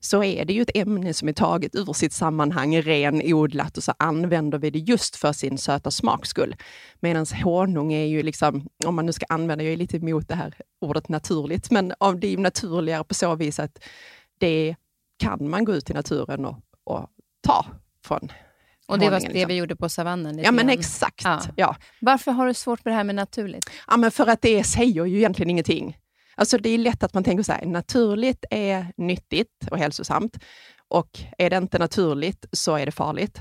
så 0.00 0.24
är 0.24 0.44
det 0.44 0.52
ju 0.52 0.62
ett 0.62 0.76
ämne 0.76 1.14
som 1.14 1.28
är 1.28 1.32
taget 1.32 1.74
ur 1.74 1.92
sitt 1.92 2.12
sammanhang, 2.12 2.82
renodlat 2.82 3.76
och 3.76 3.82
så 3.82 3.94
använder 3.98 4.58
vi 4.58 4.70
det 4.70 4.78
just 4.78 5.16
för 5.16 5.32
sin 5.32 5.58
söta 5.58 5.90
smaks 5.90 6.28
skull. 6.28 6.56
Medan 7.00 7.26
honung 7.44 7.92
är 7.92 8.04
ju 8.04 8.22
liksom, 8.22 8.68
om 8.86 8.94
man 8.94 9.06
nu 9.06 9.12
ska 9.12 9.26
använda, 9.28 9.64
jag 9.64 9.72
är 9.72 9.76
lite 9.76 9.96
emot 9.96 10.28
det 10.28 10.34
här 10.34 10.54
ordet 10.80 11.08
naturligt, 11.08 11.70
men 11.70 11.88
det 11.88 12.26
är 12.26 12.30
ju 12.30 12.36
naturligare 12.36 13.04
på 13.04 13.14
så 13.14 13.34
vis 13.34 13.58
att 13.58 13.78
det 14.38 14.76
kan 15.18 15.50
man 15.50 15.64
gå 15.64 15.74
ut 15.74 15.90
i 15.90 15.92
naturen 15.92 16.44
och, 16.44 16.56
och 16.84 17.06
ta 17.42 17.66
från 18.04 18.30
och 18.90 18.98
det 18.98 19.10
var 19.10 19.20
det 19.20 19.28
liksom. 19.28 19.48
vi 19.48 19.54
gjorde 19.54 19.76
på 19.76 19.88
savannen? 19.88 20.38
Ja, 20.38 20.52
men 20.52 20.70
exakt. 20.70 21.24
Ja. 21.24 21.40
ja. 21.56 21.76
Varför 22.00 22.32
har 22.32 22.46
du 22.46 22.54
svårt 22.54 22.84
med 22.84 22.92
det 22.92 22.96
här 22.96 23.04
med 23.04 23.14
naturligt? 23.14 23.70
Ja, 23.88 23.96
men 23.96 24.10
för 24.10 24.26
att 24.26 24.42
det 24.42 24.64
säger 24.64 25.06
ju 25.06 25.16
egentligen 25.16 25.50
ingenting. 25.50 25.96
Alltså 26.34 26.58
det 26.58 26.68
är 26.68 26.78
lätt 26.78 27.02
att 27.02 27.14
man 27.14 27.24
tänker 27.24 27.42
så 27.42 27.52
här, 27.52 27.66
naturligt 27.66 28.44
är 28.50 28.92
nyttigt 28.96 29.68
och 29.70 29.78
hälsosamt 29.78 30.38
och 30.88 31.20
är 31.38 31.50
det 31.50 31.56
inte 31.56 31.78
naturligt 31.78 32.44
så 32.52 32.76
är 32.76 32.86
det 32.86 32.92
farligt. 32.92 33.40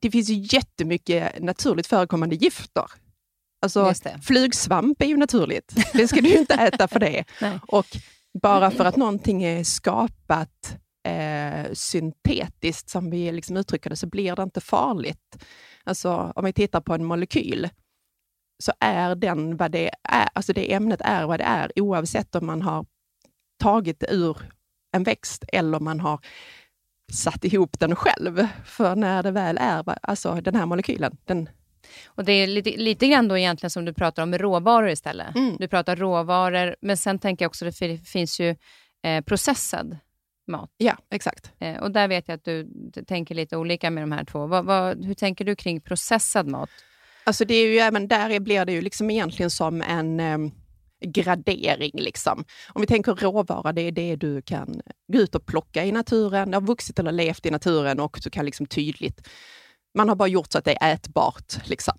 Det 0.00 0.10
finns 0.10 0.28
ju 0.28 0.56
jättemycket 0.56 1.42
naturligt 1.42 1.86
förekommande 1.86 2.36
gifter. 2.36 2.84
Alltså 3.62 3.94
flugsvamp 4.22 5.02
är 5.02 5.06
ju 5.06 5.16
naturligt. 5.16 5.74
Det 5.92 6.08
ska 6.08 6.20
du 6.20 6.28
ju 6.28 6.38
inte 6.38 6.54
äta 6.54 6.88
för 6.88 7.00
det. 7.00 7.24
och 7.68 7.86
bara 8.42 8.70
för 8.70 8.84
att 8.84 8.96
någonting 8.96 9.42
är 9.42 9.64
skapat 9.64 10.76
eh, 11.08 11.72
syntetiskt, 11.72 12.90
som 12.90 13.10
vi 13.10 13.32
liksom 13.32 13.56
uttrycker 13.56 13.90
det, 13.90 13.96
så 13.96 14.06
blir 14.06 14.36
det 14.36 14.42
inte 14.42 14.60
farligt. 14.60 15.44
Alltså 15.84 16.32
om 16.36 16.44
vi 16.44 16.52
tittar 16.52 16.80
på 16.80 16.94
en 16.94 17.04
molekyl, 17.04 17.68
så 18.62 18.72
är 18.80 19.14
den 19.14 19.56
vad 19.56 19.70
det 19.70 19.90
är, 20.02 20.28
alltså 20.32 20.52
det 20.52 20.72
ämnet 20.72 21.00
är 21.04 21.26
vad 21.26 21.40
det 21.40 21.44
är, 21.44 21.72
oavsett 21.76 22.34
om 22.34 22.46
man 22.46 22.62
har 22.62 22.86
tagit 23.58 24.00
det 24.00 24.14
ur 24.14 24.36
en 24.92 25.02
växt 25.02 25.44
eller 25.48 25.80
man 25.80 26.00
har 26.00 26.20
satt 27.12 27.44
ihop 27.44 27.80
den 27.80 27.96
själv. 27.96 28.46
För 28.64 28.96
när 28.96 29.22
det 29.22 29.30
väl 29.30 29.58
är, 29.60 29.84
alltså 30.02 30.34
den 30.34 30.54
här 30.54 30.66
molekylen, 30.66 31.16
den 31.24 31.48
och 32.06 32.24
Det 32.24 32.32
är 32.32 32.46
lite, 32.46 32.70
lite 32.70 33.08
grann 33.08 33.28
då 33.28 33.38
egentligen 33.38 33.70
som 33.70 33.84
du 33.84 33.94
pratar 33.94 34.22
om 34.22 34.38
råvaror 34.38 34.88
istället. 34.88 35.36
Mm. 35.36 35.56
Du 35.56 35.68
pratar 35.68 35.96
råvaror, 35.96 36.76
men 36.80 36.96
sen 36.96 37.18
tänker 37.18 37.44
jag 37.44 37.48
också 37.50 37.66
att 37.66 37.78
det 37.78 37.98
finns 38.08 38.40
ju 38.40 38.56
eh, 39.02 39.24
processad 39.24 39.96
mat. 40.46 40.70
Ja, 40.76 40.96
exakt. 41.10 41.52
Eh, 41.58 41.76
och 41.76 41.90
där 41.90 42.08
vet 42.08 42.28
jag 42.28 42.34
att 42.34 42.44
du 42.44 42.68
tänker 43.06 43.34
lite 43.34 43.56
olika 43.56 43.90
med 43.90 44.02
de 44.02 44.12
här 44.12 44.24
två. 44.24 44.46
Vad, 44.46 44.64
vad, 44.64 45.04
hur 45.04 45.14
tänker 45.14 45.44
du 45.44 45.56
kring 45.56 45.80
processad 45.80 46.46
mat? 46.46 46.70
Alltså 47.24 47.44
det 47.44 47.54
är 47.54 47.66
ju 47.66 47.78
även 47.78 48.08
där 48.08 48.40
blir 48.40 48.64
det 48.64 48.72
ju 48.72 48.80
liksom 48.80 49.10
egentligen 49.10 49.50
som 49.50 49.82
en 49.82 50.20
eh, 50.20 50.38
gradering. 51.04 51.92
Liksom. 51.94 52.44
Om 52.68 52.80
vi 52.80 52.86
tänker 52.86 53.14
råvara, 53.14 53.72
det 53.72 53.82
är 53.82 53.92
det 53.92 54.16
du 54.16 54.42
kan 54.42 54.80
gå 55.12 55.18
ut 55.18 55.34
och 55.34 55.46
plocka 55.46 55.84
i 55.84 55.92
naturen, 55.92 56.50
det 56.50 56.56
har 56.56 56.62
vuxit 56.62 56.98
eller 56.98 57.12
levt 57.12 57.46
i 57.46 57.50
naturen 57.50 58.00
och 58.00 58.20
du 58.24 58.30
kan 58.30 58.44
liksom 58.44 58.66
tydligt, 58.66 59.28
man 59.94 60.08
har 60.08 60.16
bara 60.16 60.28
gjort 60.28 60.52
så 60.52 60.58
att 60.58 60.64
det 60.64 60.76
är 60.80 60.94
ätbart. 60.94 61.68
Liksom. 61.68 61.94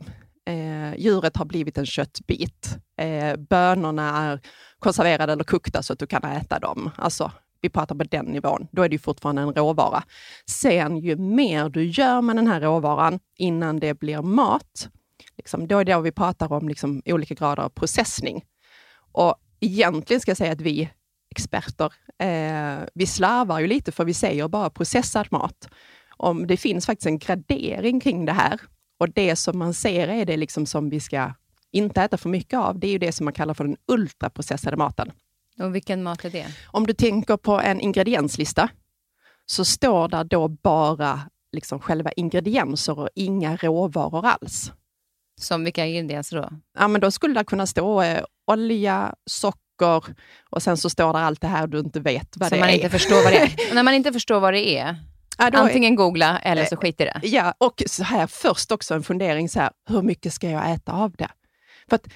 Eh, 0.47 0.95
djuret 0.95 1.37
har 1.37 1.45
blivit 1.45 1.77
en 1.77 1.85
köttbit. 1.85 2.77
Eh, 2.97 3.35
bönorna 3.35 4.17
är 4.17 4.41
konserverade 4.79 5.33
eller 5.33 5.43
kokta 5.43 5.83
så 5.83 5.93
att 5.93 5.99
du 5.99 6.07
kan 6.07 6.23
äta 6.23 6.59
dem. 6.59 6.89
Alltså, 6.97 7.31
vi 7.61 7.69
pratar 7.69 7.95
på 7.95 8.03
den 8.03 8.25
nivån, 8.25 8.67
då 8.71 8.83
är 8.83 8.89
det 8.89 8.95
ju 8.95 8.99
fortfarande 8.99 9.41
en 9.41 9.53
råvara. 9.53 10.03
Sen 10.49 10.97
ju 10.97 11.15
mer 11.15 11.69
du 11.69 11.83
gör 11.83 12.21
med 12.21 12.35
den 12.35 12.47
här 12.47 12.61
råvaran 12.61 13.19
innan 13.37 13.79
det 13.79 13.99
blir 13.99 14.21
mat, 14.21 14.89
liksom, 15.37 15.67
då 15.67 15.79
är 15.79 15.85
det 15.85 15.93
då 15.93 16.01
vi 16.01 16.11
pratar 16.11 16.53
om 16.53 16.67
liksom, 16.67 17.01
olika 17.05 17.33
grader 17.33 17.63
av 17.63 17.69
processning. 17.69 18.45
Och 19.11 19.35
egentligen 19.59 20.21
ska 20.21 20.31
jag 20.31 20.37
säga 20.37 20.51
att 20.51 20.61
vi 20.61 20.89
experter, 21.29 21.93
eh, 22.19 22.87
vi 22.93 23.05
slarvar 23.05 23.59
ju 23.59 23.67
lite 23.67 23.91
för 23.91 24.05
vi 24.05 24.13
säger 24.13 24.47
bara 24.47 24.69
processad 24.69 25.27
mat. 25.31 25.69
Om 26.17 26.47
det 26.47 26.57
finns 26.57 26.85
faktiskt 26.85 27.07
en 27.07 27.19
gradering 27.19 27.99
kring 27.99 28.25
det 28.25 28.33
här 28.33 28.61
och 28.99 29.09
det 29.09 29.35
som 29.35 29.59
man 29.59 29.73
ser 29.73 30.07
är 30.07 30.25
det 30.25 30.37
liksom 30.37 30.65
som 30.65 30.89
vi 30.89 30.99
ska 30.99 31.33
inte 31.71 32.01
äta 32.01 32.17
för 32.17 32.29
mycket 32.29 32.59
av. 32.59 32.79
Det 32.79 32.87
är 32.87 32.91
ju 32.91 32.97
det 32.97 33.11
som 33.11 33.23
man 33.23 33.33
kallar 33.33 33.53
för 33.53 33.63
den 33.63 33.77
ultraprocessade 33.87 34.77
maten. 34.77 35.11
Och 35.59 35.75
vilken 35.75 36.03
mat 36.03 36.25
är 36.25 36.29
det? 36.29 36.47
Om 36.65 36.87
du 36.87 36.93
tänker 36.93 37.37
på 37.37 37.59
en 37.59 37.79
ingredienslista, 37.79 38.69
så 39.45 39.65
står 39.65 40.07
där 40.07 40.23
då 40.23 40.47
bara 40.47 41.21
liksom 41.51 41.79
själva 41.79 42.11
ingredienser 42.11 42.99
och 42.99 43.09
inga 43.15 43.55
råvaror 43.55 44.25
alls. 44.25 44.71
Som 45.39 45.63
vilka 45.63 45.85
ingredienser 45.85 46.37
då? 46.37 46.49
Ja, 46.79 46.87
men 46.87 47.01
då 47.01 47.11
skulle 47.11 47.33
det 47.39 47.43
kunna 47.43 47.67
stå 47.67 48.01
eh, 48.01 48.23
olja, 48.51 49.15
socker 49.25 50.15
och 50.49 50.63
sen 50.63 50.77
så 50.77 50.89
står 50.89 51.13
det 51.13 51.19
allt 51.19 51.41
det 51.41 51.47
här 51.47 51.67
du 51.67 51.79
inte 51.79 51.99
vet 51.99 52.37
vad 52.37 52.49
så 52.49 52.55
det 52.55 52.61
man 52.61 52.69
är. 52.69 52.73
Inte 52.73 52.89
förstår 52.89 53.23
vad 53.23 53.33
det 53.33 53.39
är. 53.39 53.73
När 53.75 53.83
man 53.83 53.93
inte 53.93 54.13
förstår 54.13 54.39
vad 54.39 54.53
det 54.53 54.77
är, 54.77 54.95
ja, 55.37 55.51
antingen 55.53 55.93
är, 55.93 55.97
googla 55.97 56.39
eller 56.39 56.65
så 56.65 56.77
skit 56.77 57.01
i 57.01 57.03
det. 57.05 57.19
Ja, 57.23 57.53
och 57.57 57.83
så 57.87 58.03
här 58.03 58.27
först 58.27 58.71
också 58.71 58.93
en 58.93 59.03
fundering, 59.03 59.49
så 59.49 59.59
här, 59.59 59.71
hur 59.89 60.01
mycket 60.01 60.33
ska 60.33 60.49
jag 60.49 60.71
äta 60.71 60.91
av 60.91 61.11
det? 61.11 61.29
För 61.89 61.95
att 61.95 62.07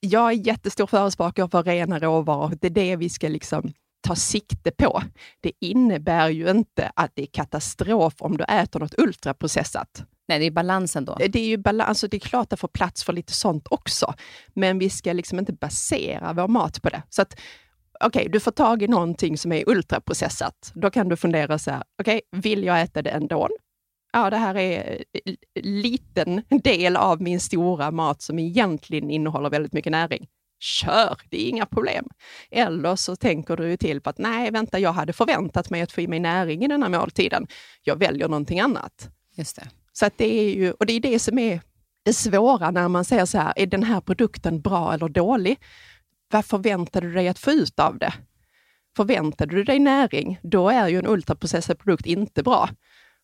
jag 0.00 0.28
är 0.28 0.46
jättestor 0.46 0.86
förespråkare 0.86 1.48
för 1.48 1.62
rena 1.62 1.98
råvaror. 1.98 2.58
Det 2.60 2.66
är 2.66 2.70
det 2.70 2.96
vi 2.96 3.08
ska 3.08 3.28
liksom 3.28 3.72
ta 4.00 4.14
sikte 4.14 4.70
på. 4.70 5.02
Det 5.40 5.52
innebär 5.60 6.28
ju 6.28 6.50
inte 6.50 6.92
att 6.96 7.10
det 7.14 7.22
är 7.22 7.26
katastrof 7.26 8.14
om 8.18 8.36
du 8.36 8.44
äter 8.44 8.80
något 8.80 8.98
ultraprocessat. 8.98 10.04
Nej, 10.30 10.38
det 10.38 10.46
är 10.46 10.50
balansen 10.50 11.04
då. 11.04 11.16
Det 11.18 11.38
är 11.38 11.46
ju 11.46 11.56
balans, 11.56 11.88
alltså 11.88 12.08
det 12.08 12.16
är 12.16 12.18
klart 12.18 12.52
att 12.52 12.60
få 12.60 12.68
plats 12.68 13.04
för 13.04 13.12
lite 13.12 13.32
sånt 13.32 13.66
också, 13.70 14.14
men 14.54 14.78
vi 14.78 14.90
ska 14.90 15.12
liksom 15.12 15.38
inte 15.38 15.52
basera 15.52 16.32
vår 16.32 16.48
mat 16.48 16.82
på 16.82 16.88
det. 16.88 17.02
Så 17.08 17.22
att, 17.22 17.40
okej, 18.04 18.20
okay, 18.20 18.32
du 18.32 18.40
får 18.40 18.50
tag 18.50 18.82
i 18.82 18.88
någonting 18.88 19.38
som 19.38 19.52
är 19.52 19.68
ultraprocessat. 19.68 20.72
Då 20.74 20.90
kan 20.90 21.08
du 21.08 21.16
fundera 21.16 21.58
så 21.58 21.70
här, 21.70 21.82
okej, 22.02 22.20
okay, 22.32 22.40
vill 22.40 22.64
jag 22.64 22.80
äta 22.80 23.02
det 23.02 23.10
ändå? 23.10 23.48
Ja, 24.12 24.30
det 24.30 24.36
här 24.36 24.56
är 24.56 25.04
en 25.24 25.36
liten 25.80 26.42
del 26.62 26.96
av 26.96 27.22
min 27.22 27.40
stora 27.40 27.90
mat 27.90 28.22
som 28.22 28.38
egentligen 28.38 29.10
innehåller 29.10 29.50
väldigt 29.50 29.72
mycket 29.72 29.92
näring. 29.92 30.26
Kör, 30.60 31.16
det 31.30 31.46
är 31.46 31.48
inga 31.48 31.66
problem. 31.66 32.08
Eller 32.50 32.96
så 32.96 33.16
tänker 33.16 33.56
du 33.56 33.76
till 33.76 34.00
på 34.00 34.10
att 34.10 34.18
nej, 34.18 34.50
vänta, 34.50 34.78
jag 34.78 34.92
hade 34.92 35.12
förväntat 35.12 35.70
mig 35.70 35.82
att 35.82 35.92
få 35.92 36.00
i 36.00 36.08
mig 36.08 36.20
näring 36.20 36.64
i 36.64 36.68
den 36.68 36.82
här 36.82 36.90
måltiden. 36.90 37.46
Jag 37.82 37.98
väljer 37.98 38.28
någonting 38.28 38.60
annat. 38.60 39.10
Just 39.36 39.56
det. 39.56 39.68
Så 40.00 40.06
att 40.06 40.18
det 40.18 40.40
är 40.40 40.54
ju, 40.54 40.72
och 40.72 40.86
det 40.86 40.92
är 40.92 41.00
det 41.00 41.18
som 41.18 41.38
är 41.38 41.60
det 42.02 42.12
svåra 42.12 42.70
när 42.70 42.88
man 42.88 43.04
säger 43.04 43.26
så 43.26 43.38
här, 43.38 43.52
är 43.56 43.66
den 43.66 43.82
här 43.82 44.00
produkten 44.00 44.60
bra 44.60 44.94
eller 44.94 45.08
dålig? 45.08 45.58
Vad 46.32 46.44
förväntar 46.44 47.00
du 47.00 47.12
dig 47.12 47.28
att 47.28 47.38
få 47.38 47.50
ut 47.50 47.78
av 47.78 47.98
det? 47.98 48.12
Förväntar 48.96 49.46
du 49.46 49.64
dig 49.64 49.78
näring, 49.78 50.38
då 50.42 50.68
är 50.68 50.88
ju 50.88 50.98
en 50.98 51.06
ultraprocessad 51.06 51.78
produkt 51.78 52.06
inte 52.06 52.42
bra. 52.42 52.68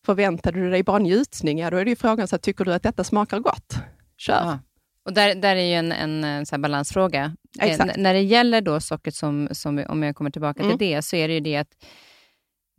Förväntar 0.05 0.51
du 0.51 0.69
dig 0.69 0.83
bara 0.83 0.99
njutning, 0.99 1.59
ja, 1.59 1.69
då 1.69 1.77
är 1.77 1.85
det 1.85 1.89
ju 1.89 1.95
frågan, 1.95 2.27
så 2.27 2.35
här, 2.35 2.41
tycker 2.41 2.65
du 2.65 2.73
att 2.73 2.83
detta 2.83 3.03
smakar 3.03 3.39
gott? 3.39 3.75
Kör! 4.17 4.33
Ja. 4.33 4.59
Och 5.05 5.13
där, 5.13 5.35
där 5.35 5.55
är 5.55 5.65
ju 5.65 5.73
en, 5.73 5.91
en, 5.91 6.23
en 6.23 6.45
så 6.45 6.57
balansfråga. 6.57 7.35
Eh, 7.61 7.85
när 7.97 8.13
det 8.13 8.21
gäller 8.21 8.61
då 8.61 8.79
sockret, 8.79 9.15
som, 9.15 9.49
som, 9.51 9.85
om 9.87 10.03
jag 10.03 10.15
kommer 10.15 10.31
tillbaka 10.31 10.63
mm. 10.63 10.77
till 10.77 10.87
det, 10.87 11.01
så 11.01 11.15
är 11.15 11.27
det 11.27 11.33
ju 11.33 11.39
det 11.39 11.57
att 11.57 11.71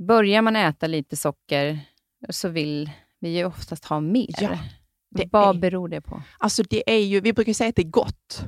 börjar 0.09 0.43
man 0.43 0.57
äta 0.57 0.87
lite 0.87 1.17
socker 1.17 1.81
så 2.31 2.49
vill 2.49 2.91
vi 3.21 3.37
ju 3.37 3.45
oftast 3.45 3.85
ha 3.85 4.01
mer. 4.01 4.27
Ja, 4.41 4.59
Vad 5.31 5.57
är, 5.57 5.61
beror 5.61 5.89
det 5.89 6.01
på? 6.01 6.23
Alltså 6.39 6.63
det 6.63 6.91
är 6.91 6.99
ju, 6.99 7.21
vi 7.21 7.33
brukar 7.33 7.53
säga 7.53 7.69
att 7.69 7.77
det 7.77 7.83
är 7.83 7.91
gott, 7.91 8.43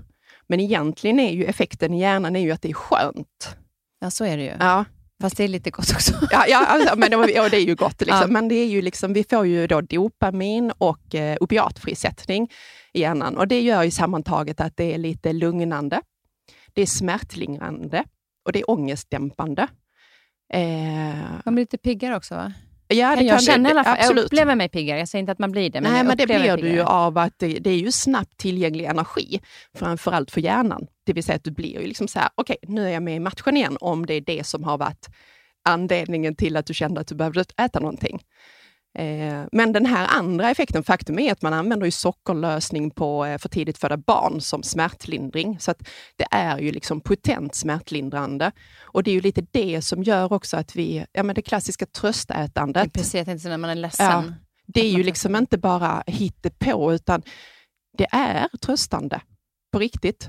men 0.46 0.60
egentligen 0.60 1.20
är 1.20 1.32
ju 1.32 1.44
effekten 1.44 1.94
i 1.94 2.00
hjärnan 2.00 2.36
är 2.36 2.40
ju 2.40 2.50
att 2.50 2.62
det 2.62 2.70
är 2.70 2.74
skönt. 2.74 3.56
Ja, 4.00 4.10
så 4.10 4.24
är 4.24 4.36
det 4.36 4.42
ju. 4.42 4.52
Ja. 4.60 4.84
Fast 5.20 5.36
det 5.36 5.44
är 5.44 5.48
lite 5.48 5.70
gott 5.70 5.90
också. 5.94 6.12
Ja, 6.30 6.44
ja 6.48 6.66
alltså, 6.66 6.96
men, 6.98 7.14
och 7.14 7.26
det 7.26 7.56
är 7.56 7.66
ju 7.66 7.74
gott. 7.74 8.00
Liksom. 8.00 8.20
Ja. 8.20 8.26
Men 8.26 8.48
det 8.48 8.54
är 8.54 8.66
ju 8.66 8.82
liksom, 8.82 9.12
vi 9.12 9.24
får 9.24 9.46
ju 9.46 9.66
då 9.66 9.80
dopamin 9.80 10.72
och 10.78 11.14
eh, 11.14 11.36
opiatfrisättning 11.40 12.50
i 12.92 13.00
hjärnan. 13.00 13.36
Och 13.36 13.48
det 13.48 13.60
gör 13.60 13.82
ju 13.82 13.90
sammantaget 13.90 14.60
att 14.60 14.76
det 14.76 14.94
är 14.94 14.98
lite 14.98 15.32
lugnande, 15.32 16.02
det 16.72 16.82
är 16.82 16.86
smärtlindrande 16.86 18.04
och 18.44 18.52
det 18.52 18.58
är 18.58 18.70
ångestdämpande. 18.70 19.68
Eh, 20.52 21.16
Man 21.44 21.54
blir 21.54 21.62
lite 21.62 21.78
piggare 21.78 22.16
också 22.16 22.34
va? 22.34 22.52
Ja, 22.94 23.16
det 23.16 23.24
jag 23.24 23.42
känner 23.42 23.70
i 23.70 23.72
alla 23.72 23.84
fall. 23.84 23.96
Absolut. 23.98 24.16
Jag 24.16 24.24
upplever 24.24 24.54
mig 24.54 24.68
piggare. 24.68 24.98
Jag 24.98 25.08
säger 25.08 25.20
inte 25.20 25.32
att 25.32 25.38
man 25.38 25.50
blir 25.50 25.70
det. 25.70 25.80
Men 25.80 25.92
Nej, 25.92 26.04
men 26.04 26.16
det 26.16 26.26
blir 26.26 26.56
du 26.56 26.68
ju 26.68 26.82
av 26.82 27.18
att 27.18 27.38
det, 27.38 27.58
det, 27.58 27.70
är 27.70 27.76
ju 27.76 27.92
snabbt 27.92 28.36
tillgänglig 28.36 28.84
energi, 28.84 29.40
framförallt 29.74 30.30
för 30.30 30.40
hjärnan. 30.40 30.86
Det 31.06 31.12
vill 31.12 31.24
säga 31.24 31.36
att 31.36 31.44
du 31.44 31.50
blir 31.50 31.80
ju 31.80 31.86
liksom 31.86 32.08
så 32.08 32.18
här, 32.18 32.28
okej, 32.34 32.56
okay, 32.62 32.74
nu 32.74 32.86
är 32.86 32.90
jag 32.90 33.02
med 33.02 33.16
i 33.16 33.20
matchen 33.20 33.56
igen, 33.56 33.76
om 33.80 34.06
det 34.06 34.14
är 34.14 34.20
det 34.20 34.46
som 34.46 34.64
har 34.64 34.78
varit 34.78 35.08
anledningen 35.64 36.34
till 36.34 36.56
att 36.56 36.66
du 36.66 36.74
kände 36.74 37.00
att 37.00 37.06
du 37.06 37.14
behövde 37.14 37.44
äta 37.56 37.80
någonting. 37.80 38.20
Eh, 38.98 39.44
men 39.52 39.72
den 39.72 39.86
här 39.86 40.08
andra 40.18 40.50
effekten, 40.50 40.84
faktum 40.84 41.18
är 41.18 41.32
att 41.32 41.42
man 41.42 41.52
använder 41.52 41.86
ju 41.86 41.90
sockerlösning 41.90 42.90
på 42.90 43.24
eh, 43.24 43.38
för 43.38 43.48
tidigt 43.48 43.78
födda 43.78 43.96
barn 43.96 44.40
som 44.40 44.62
smärtlindring. 44.62 45.60
Så 45.60 45.70
att 45.70 45.88
det 46.16 46.26
är 46.30 46.58
ju 46.58 46.72
liksom 46.72 47.00
potent 47.00 47.54
smärtlindrande. 47.54 48.52
Och 48.80 49.02
det 49.02 49.10
är 49.10 49.14
ju 49.14 49.20
lite 49.20 49.46
det 49.50 49.82
som 49.82 50.02
gör 50.02 50.32
också 50.32 50.56
att 50.56 50.76
vi, 50.76 51.06
ja 51.12 51.22
men 51.22 51.34
det 51.34 51.42
klassiska 51.42 51.86
tröstätandet. 51.86 52.92
Precis, 52.92 53.14
jag 53.14 53.26
tänkte 53.26 53.48
när 53.48 53.58
man 53.58 53.70
är 53.70 53.74
ledsen. 53.74 54.06
Ja, 54.06 54.24
det 54.66 54.80
är 54.80 54.90
ju 54.90 55.02
liksom 55.02 55.36
inte 55.36 55.58
bara 55.58 56.02
hittepå, 56.06 56.92
utan 56.92 57.22
det 57.98 58.06
är 58.12 58.48
tröstande 58.60 59.20
på 59.72 59.78
riktigt. 59.78 60.28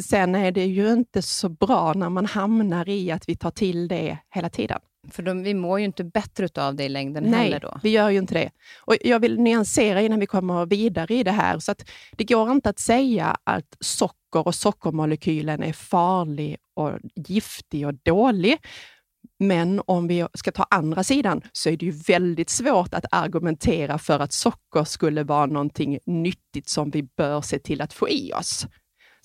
Sen 0.00 0.34
är 0.34 0.52
det 0.52 0.66
ju 0.66 0.92
inte 0.92 1.22
så 1.22 1.48
bra 1.48 1.92
när 1.92 2.10
man 2.10 2.26
hamnar 2.26 2.88
i 2.88 3.10
att 3.10 3.28
vi 3.28 3.36
tar 3.36 3.50
till 3.50 3.88
det 3.88 4.18
hela 4.34 4.50
tiden. 4.50 4.80
För 5.10 5.22
de, 5.22 5.42
vi 5.42 5.54
mår 5.54 5.78
ju 5.78 5.84
inte 5.84 6.04
bättre 6.04 6.62
av 6.62 6.74
det 6.74 6.84
i 6.84 6.88
längden 6.88 7.24
Nej, 7.24 7.44
heller 7.44 7.60
då. 7.60 7.80
vi 7.82 7.90
gör 7.90 8.10
ju 8.10 8.18
inte 8.18 8.34
det. 8.34 8.50
Och 8.80 8.96
jag 9.00 9.20
vill 9.20 9.40
nyansera 9.40 10.02
innan 10.02 10.20
vi 10.20 10.26
kommer 10.26 10.66
vidare 10.66 11.14
i 11.14 11.22
det 11.22 11.30
här. 11.30 11.58
Så 11.58 11.72
att 11.72 11.88
det 12.16 12.24
går 12.24 12.52
inte 12.52 12.70
att 12.70 12.78
säga 12.78 13.36
att 13.44 13.76
socker 13.80 14.46
och 14.46 14.54
sockermolekylen 14.54 15.62
är 15.62 15.72
farlig 15.72 16.56
och 16.74 16.92
giftig 17.14 17.86
och 17.86 17.94
dålig. 17.94 18.58
Men 19.38 19.82
om 19.86 20.08
vi 20.08 20.26
ska 20.34 20.52
ta 20.52 20.66
andra 20.70 21.04
sidan 21.04 21.42
så 21.52 21.68
är 21.68 21.76
det 21.76 21.86
ju 21.86 21.92
väldigt 21.92 22.50
svårt 22.50 22.94
att 22.94 23.04
argumentera 23.10 23.98
för 23.98 24.20
att 24.20 24.32
socker 24.32 24.84
skulle 24.84 25.22
vara 25.22 25.46
någonting 25.46 25.98
nyttigt 26.06 26.68
som 26.68 26.90
vi 26.90 27.02
bör 27.02 27.40
se 27.40 27.58
till 27.58 27.80
att 27.80 27.92
få 27.92 28.08
i 28.08 28.32
oss. 28.32 28.66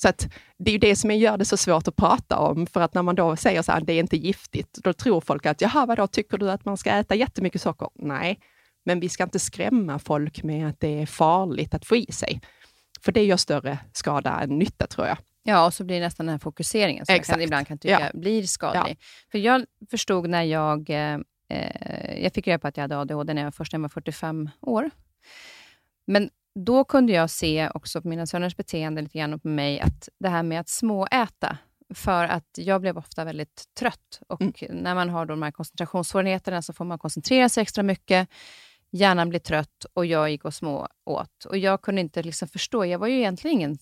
Så 0.01 0.07
att 0.07 0.29
det 0.57 0.71
är 0.71 0.73
ju 0.73 0.77
det 0.77 0.95
som 0.95 1.11
gör 1.11 1.37
det 1.37 1.45
så 1.45 1.57
svårt 1.57 1.87
att 1.87 1.95
prata 1.95 2.37
om, 2.37 2.67
för 2.67 2.81
att 2.81 2.93
när 2.93 3.01
man 3.01 3.15
då 3.15 3.35
säger 3.35 3.61
så 3.61 3.71
här, 3.71 3.81
det 3.81 3.93
är 3.93 3.99
inte 3.99 4.17
giftigt, 4.17 4.79
då 4.83 4.93
tror 4.93 5.21
folk 5.21 5.45
att, 5.45 5.61
jaha, 5.61 5.85
vadå, 5.85 6.07
tycker 6.07 6.37
du 6.37 6.51
att 6.51 6.65
man 6.65 6.77
ska 6.77 6.89
äta 6.89 7.15
jättemycket 7.15 7.61
socker? 7.61 7.89
Nej, 7.95 8.39
men 8.85 8.99
vi 8.99 9.09
ska 9.09 9.23
inte 9.23 9.39
skrämma 9.39 9.99
folk 9.99 10.43
med 10.43 10.67
att 10.67 10.79
det 10.79 11.01
är 11.01 11.05
farligt 11.05 11.73
att 11.73 11.85
få 11.85 11.95
i 11.95 12.11
sig. 12.11 12.41
För 13.01 13.11
det 13.11 13.23
gör 13.23 13.37
större 13.37 13.79
skada 13.93 14.39
än 14.41 14.59
nytta, 14.59 14.87
tror 14.87 15.07
jag. 15.07 15.17
Ja, 15.43 15.65
och 15.65 15.73
så 15.73 15.83
blir 15.83 15.99
det 15.99 16.05
nästan 16.05 16.25
den 16.25 16.33
här 16.33 16.39
fokuseringen 16.39 17.05
som 17.05 17.15
Exakt. 17.15 17.29
jag 17.29 17.35
kan, 17.35 17.43
ibland 17.43 17.67
kan 17.67 17.77
tycka 17.77 18.11
ja. 18.13 18.19
blir 18.19 18.43
skadlig. 18.43 18.97
Ja. 18.99 19.05
För 19.31 19.37
jag 19.37 19.65
förstod 19.91 20.29
när 20.29 20.43
jag... 20.43 20.89
Eh, 20.89 21.19
eh 21.49 22.23
jag 22.23 22.33
fick 22.33 22.47
reda 22.47 22.59
på 22.59 22.67
att 22.67 22.77
jag 22.77 22.81
hade 22.83 22.97
ADHD 22.97 23.33
när 23.33 23.43
jag 23.43 23.55
först 23.55 23.73
när 23.73 23.77
jag 23.77 23.81
var 23.81 23.89
45 23.89 24.49
år. 24.61 24.89
Men 26.05 26.29
då 26.55 26.83
kunde 26.83 27.13
jag 27.13 27.29
se 27.29 27.69
också 27.73 28.01
på 28.01 28.07
mina 28.07 28.25
söners 28.25 28.55
beteende 28.57 29.01
lite 29.01 29.17
grann 29.17 29.33
och 29.33 29.41
på 29.41 29.47
mig, 29.47 29.79
att 29.79 30.09
det 30.19 30.29
här 30.29 30.43
med 30.43 30.59
att 30.59 30.69
småäta 30.69 31.57
för 31.93 32.23
att 32.23 32.49
jag 32.57 32.81
blev 32.81 32.97
ofta 32.97 33.23
väldigt 33.23 33.63
trött. 33.79 34.21
Och 34.29 34.41
Mm. 34.41 34.77
när 34.77 34.95
man 34.95 35.09
har 35.09 35.25
de 35.25 35.41
här 35.41 35.51
koncentrationssvårigheterna 35.51 36.61
så 36.61 36.73
får 36.73 36.85
man 36.85 36.99
koncentrera 36.99 37.49
sig 37.49 37.61
extra 37.61 37.83
mycket. 37.83 38.29
Hjärnan 38.91 39.29
blir 39.29 39.39
trött 39.39 39.85
och 39.93 40.05
jag 40.05 40.29
gick 40.29 40.45
och 40.45 40.53
små 40.53 40.87
åt. 41.05 41.45
Och 41.45 41.57
jag 41.57 41.81
kunde 41.81 42.01
inte 42.01 42.23
liksom 42.23 42.47
förstå. 42.47 42.85
Jag 42.85 42.99
var 42.99 43.07
ju 43.07 43.17
egentligen 43.17 43.57
ingen, 43.57 43.77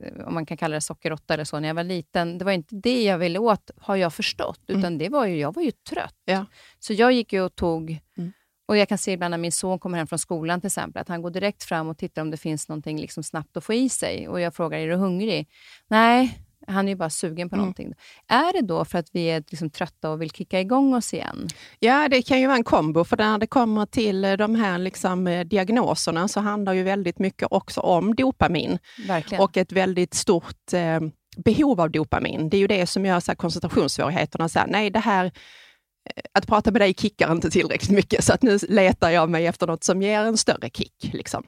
eh, 0.00 0.26
om 0.26 0.34
man 0.34 0.46
kan 0.46 0.56
kalla 0.56 0.74
det 0.74 0.80
sockerråtta 0.80 1.34
eller 1.34 1.44
så, 1.44 1.60
när 1.60 1.68
jag 1.68 1.74
var 1.74 1.84
liten. 1.84 2.38
Det 2.38 2.44
var 2.44 2.52
inte 2.52 2.74
det 2.76 3.02
jag 3.04 3.18
ville 3.18 3.38
åt, 3.38 3.70
har 3.76 3.96
jag 3.96 4.14
förstått. 4.14 4.60
Utan 4.66 4.98
det 4.98 5.08
var 5.08 5.26
ju, 5.26 5.36
jag 5.38 5.54
var 5.54 5.62
ju 5.62 5.70
trött. 5.70 6.16
Ja. 6.24 6.46
Så 6.78 6.92
jag 6.92 7.12
gick 7.12 7.32
ju 7.32 7.40
och 7.42 7.54
tog 7.54 7.98
Mm. 8.16 8.32
Och 8.66 8.76
Jag 8.76 8.88
kan 8.88 8.98
se 8.98 9.12
ibland 9.12 9.30
när 9.30 9.38
min 9.38 9.52
son 9.52 9.78
kommer 9.78 9.98
hem 9.98 10.06
från 10.06 10.18
skolan 10.18 10.60
till 10.60 10.66
exempel, 10.68 11.00
att 11.02 11.08
han 11.08 11.22
går 11.22 11.30
direkt 11.30 11.64
fram 11.64 11.88
och 11.88 11.98
tittar 11.98 12.22
om 12.22 12.30
det 12.30 12.36
finns 12.36 12.68
någonting 12.68 13.00
liksom 13.00 13.22
snabbt 13.22 13.56
att 13.56 13.64
få 13.64 13.74
i 13.74 13.88
sig. 13.88 14.28
Och 14.28 14.40
Jag 14.40 14.54
frågar, 14.54 14.78
är 14.78 14.88
du 14.88 14.94
hungrig? 14.94 15.48
Nej, 15.88 16.38
han 16.66 16.84
är 16.88 16.92
ju 16.92 16.96
bara 16.96 17.10
sugen 17.10 17.48
på 17.50 17.54
Mm. 17.56 17.62
någonting. 17.62 17.92
Är 18.28 18.52
det 18.52 18.66
då 18.66 18.84
för 18.84 18.98
att 18.98 19.06
vi 19.12 19.26
är 19.26 19.44
liksom 19.50 19.70
trötta 19.70 20.10
och 20.10 20.22
vill 20.22 20.30
kicka 20.30 20.60
igång 20.60 20.94
oss 20.94 21.14
igen? 21.14 21.48
Ja, 21.78 22.08
det 22.08 22.22
kan 22.22 22.40
ju 22.40 22.46
vara 22.46 22.56
en 22.56 22.64
kombo, 22.64 23.04
för 23.04 23.16
när 23.16 23.38
det 23.38 23.46
kommer 23.46 23.86
till 23.86 24.24
eh, 24.24 24.32
de 24.32 24.54
här 24.54 24.78
liksom, 24.78 25.26
eh, 25.26 25.44
diagnoserna 25.44 26.28
så 26.28 26.40
handlar 26.40 26.72
ju 26.72 26.82
väldigt 26.82 27.18
mycket 27.18 27.48
också 27.50 27.80
om 27.80 28.14
dopamin 28.14 28.78
Verkligen. 29.08 29.42
och 29.44 29.56
ett 29.56 29.72
väldigt 29.72 30.14
stort 30.14 30.72
eh, 30.72 31.00
behov 31.36 31.80
av 31.80 31.90
dopamin. 31.90 32.48
Det 32.48 32.56
är 32.56 32.58
ju 32.58 32.66
det 32.66 32.86
som 32.86 33.06
gör 33.06 33.20
så 33.20 33.30
här, 33.30 33.36
koncentrationssvårigheterna. 33.36 34.48
Så 34.48 34.58
här, 34.58 34.66
nej, 34.66 34.90
det 34.90 34.98
här, 35.00 35.32
Eh, 36.04 36.22
att 36.32 36.46
prata 36.46 36.70
med 36.70 36.80
dig 36.80 36.94
kickar 36.94 37.32
inte 37.32 37.50
tillräckligt 37.50 37.90
mycket, 37.90 38.24
så 38.24 38.32
att 38.32 38.42
nu 38.42 38.58
letar 38.68 39.10
jag 39.10 39.30
mig 39.30 39.46
efter 39.46 39.66
något 39.66 39.84
som 39.84 40.02
ger 40.02 40.20
en 40.20 40.36
större 40.36 40.70
kick. 40.70 41.10
Liksom. 41.12 41.44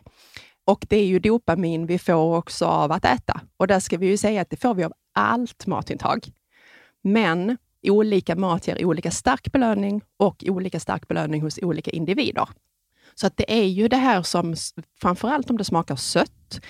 Och 0.64 0.86
det 0.88 0.96
är 0.96 1.06
ju 1.06 1.18
dopamin 1.18 1.86
vi 1.86 1.98
får 1.98 2.36
också 2.36 2.64
av 2.66 2.92
att 2.92 3.04
äta. 3.04 3.40
Och 3.56 3.66
där 3.66 3.80
ska 3.80 3.96
vi 3.96 4.06
ju 4.06 4.16
säga 4.16 4.40
att 4.40 4.50
det 4.50 4.56
får 4.56 4.74
vi 4.74 4.84
av 4.84 4.92
allt 5.14 5.66
matintag. 5.66 6.26
Men 7.02 7.56
olika 7.82 8.36
mat 8.36 8.68
ger 8.68 8.84
olika 8.84 9.10
stark 9.10 9.52
belöning 9.52 10.02
och 10.16 10.44
olika 10.46 10.80
stark 10.80 11.08
belöning 11.08 11.42
hos 11.42 11.58
olika 11.62 11.90
individer. 11.90 12.48
Så 13.14 13.26
att 13.26 13.36
det 13.36 13.52
är 13.60 13.64
ju 13.64 13.88
det 13.88 13.96
här 13.96 14.22
som, 14.22 14.54
framförallt 15.00 15.50
om 15.50 15.58
det 15.58 15.64
smakar 15.64 15.96
sött, 15.96 16.60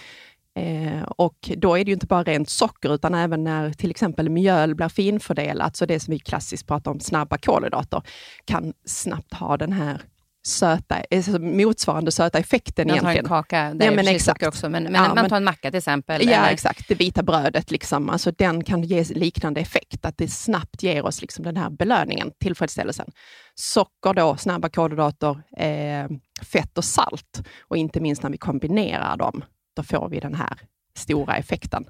eh, 0.56 1.02
och 1.02 1.50
då 1.56 1.74
är 1.78 1.84
det 1.84 1.88
ju 1.88 1.94
inte 1.94 2.06
bara 2.06 2.22
rent 2.22 2.50
socker, 2.50 2.94
utan 2.94 3.14
även 3.14 3.44
när 3.44 3.72
till 3.72 3.90
exempel 3.90 4.28
mjöl 4.30 4.74
blir 4.74 4.88
finfördelat, 4.88 5.76
så 5.76 5.86
det 5.86 6.00
som 6.00 6.12
vi 6.12 6.18
klassiskt 6.18 6.66
pratar 6.66 6.90
om, 6.90 7.00
snabba 7.00 7.38
kolhydrater, 7.38 8.02
kan 8.44 8.72
snabbt 8.86 9.34
ha 9.34 9.56
den 9.56 9.72
här 9.72 10.00
söta, 10.46 11.02
alltså 11.10 11.38
motsvarande 11.38 12.12
söta 12.12 12.38
effekten 12.38 12.88
jag 12.88 12.98
tar 12.98 13.04
en 13.06 13.10
egentligen. 13.12 13.28
kaka, 13.28 13.74
där 13.74 13.86
Ja, 13.86 13.92
men 13.92 14.08
exakt. 14.08 14.46
också, 14.46 14.68
men, 14.68 14.82
men 14.82 14.94
Ja, 14.94 15.14
man 15.14 15.28
tar 15.28 15.36
en 15.36 15.44
macka 15.44 15.70
till 15.70 15.78
exempel. 15.78 16.26
Ja, 16.28 16.32
eller- 16.32 16.52
exakt. 16.52 16.88
Det 16.88 16.94
vita 16.94 17.22
brödet, 17.22 17.70
liksom. 17.70 18.10
alltså, 18.10 18.32
den 18.32 18.64
kan 18.64 18.82
ge 18.82 19.04
liknande 19.04 19.60
effekt, 19.60 20.04
att 20.04 20.18
det 20.18 20.28
snabbt 20.28 20.82
ger 20.82 21.06
oss 21.06 21.20
liksom, 21.22 21.44
den 21.44 21.56
här 21.56 21.70
belöningen, 21.70 22.30
tillfredsställelsen. 22.40 23.06
Socker 23.54 24.14
då, 24.14 24.36
snabba 24.36 24.68
kolhydrater, 24.68 25.42
eh, 25.56 26.06
fett 26.42 26.78
och 26.78 26.84
salt. 26.84 27.42
Och 27.68 27.76
inte 27.76 28.00
minst 28.00 28.22
när 28.22 28.30
vi 28.30 28.38
kombinerar 28.38 29.16
dem, 29.16 29.44
då 29.76 29.82
får 29.82 30.08
vi 30.08 30.20
den 30.20 30.34
här 30.34 30.58
stora 30.94 31.36
effekten. 31.36 31.84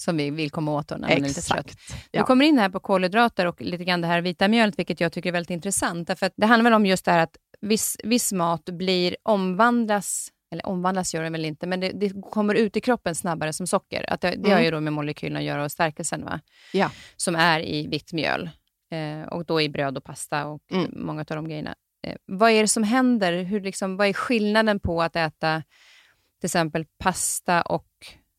Som 0.00 0.16
vi 0.16 0.30
vill 0.30 0.50
komma 0.50 0.72
åt 0.72 0.88
då, 0.88 0.94
när 0.94 1.08
man 1.08 1.10
är 1.16 1.20
lite 1.20 1.40
trött. 1.42 1.58
Exakt. 1.66 1.88
Du 2.10 2.18
Ja. 2.18 2.24
kommer 2.24 2.44
in 2.44 2.58
här 2.58 2.68
på 2.68 2.80
kolhydrater 2.80 3.46
och 3.46 3.60
lite 3.60 3.84
grann 3.84 4.00
det 4.00 4.06
här 4.06 4.20
vita 4.20 4.48
mjölet, 4.48 4.78
vilket 4.78 5.00
jag 5.00 5.12
tycker 5.12 5.28
är 5.28 5.32
väldigt 5.32 5.50
intressant. 5.50 6.08
Därför 6.08 6.26
att 6.26 6.32
det 6.36 6.46
handlar 6.46 6.70
väl 6.70 6.76
om 6.76 6.86
just 6.86 7.04
det 7.04 7.10
här 7.12 7.18
att 7.18 7.36
viss, 7.60 7.96
viss 8.04 8.32
mat 8.32 8.64
blir 8.64 9.16
omvandlas, 9.22 10.28
eller 10.52 10.66
omvandlas 10.66 11.14
gör 11.14 11.22
den 11.22 11.32
väl 11.32 11.44
inte, 11.44 11.66
men 11.66 11.80
det, 11.80 11.90
det 11.90 12.12
kommer 12.30 12.54
ut 12.54 12.76
i 12.76 12.80
kroppen 12.80 13.14
snabbare 13.14 13.52
som 13.52 13.66
socker. 13.66 14.12
Att 14.12 14.20
det, 14.20 14.30
det 14.30 14.48
har 14.50 14.56
Mm. 14.56 14.64
ju 14.64 14.70
då 14.70 14.80
med 14.80 14.92
molekylerna 14.92 15.38
att 15.38 15.44
göra 15.44 15.64
och 15.64 15.72
stärkelsen, 15.72 16.24
va? 16.24 16.40
Ja. 16.72 16.90
som 17.16 17.36
är 17.36 17.60
i 17.60 17.86
vitt 17.86 18.12
mjöl. 18.12 18.50
Eh, 18.90 19.28
och 19.28 19.44
då 19.44 19.60
i 19.60 19.68
bröd 19.68 19.96
och 19.96 20.04
pasta 20.04 20.46
och 20.46 20.62
Mm. 20.72 20.90
många 20.96 21.20
av 21.20 21.26
de 21.36 21.48
grejerna. 21.48 21.74
Eh, 22.06 22.16
vad 22.26 22.50
är 22.50 22.60
det 22.60 22.68
som 22.68 22.82
händer? 22.82 23.42
Hur 23.42 23.60
liksom, 23.60 23.96
vad 23.96 24.08
är 24.08 24.12
skillnaden 24.12 24.80
på 24.80 25.02
att 25.02 25.16
äta 25.16 25.62
till 26.40 26.46
exempel 26.46 26.84
pasta 26.98 27.62
och 27.62 27.86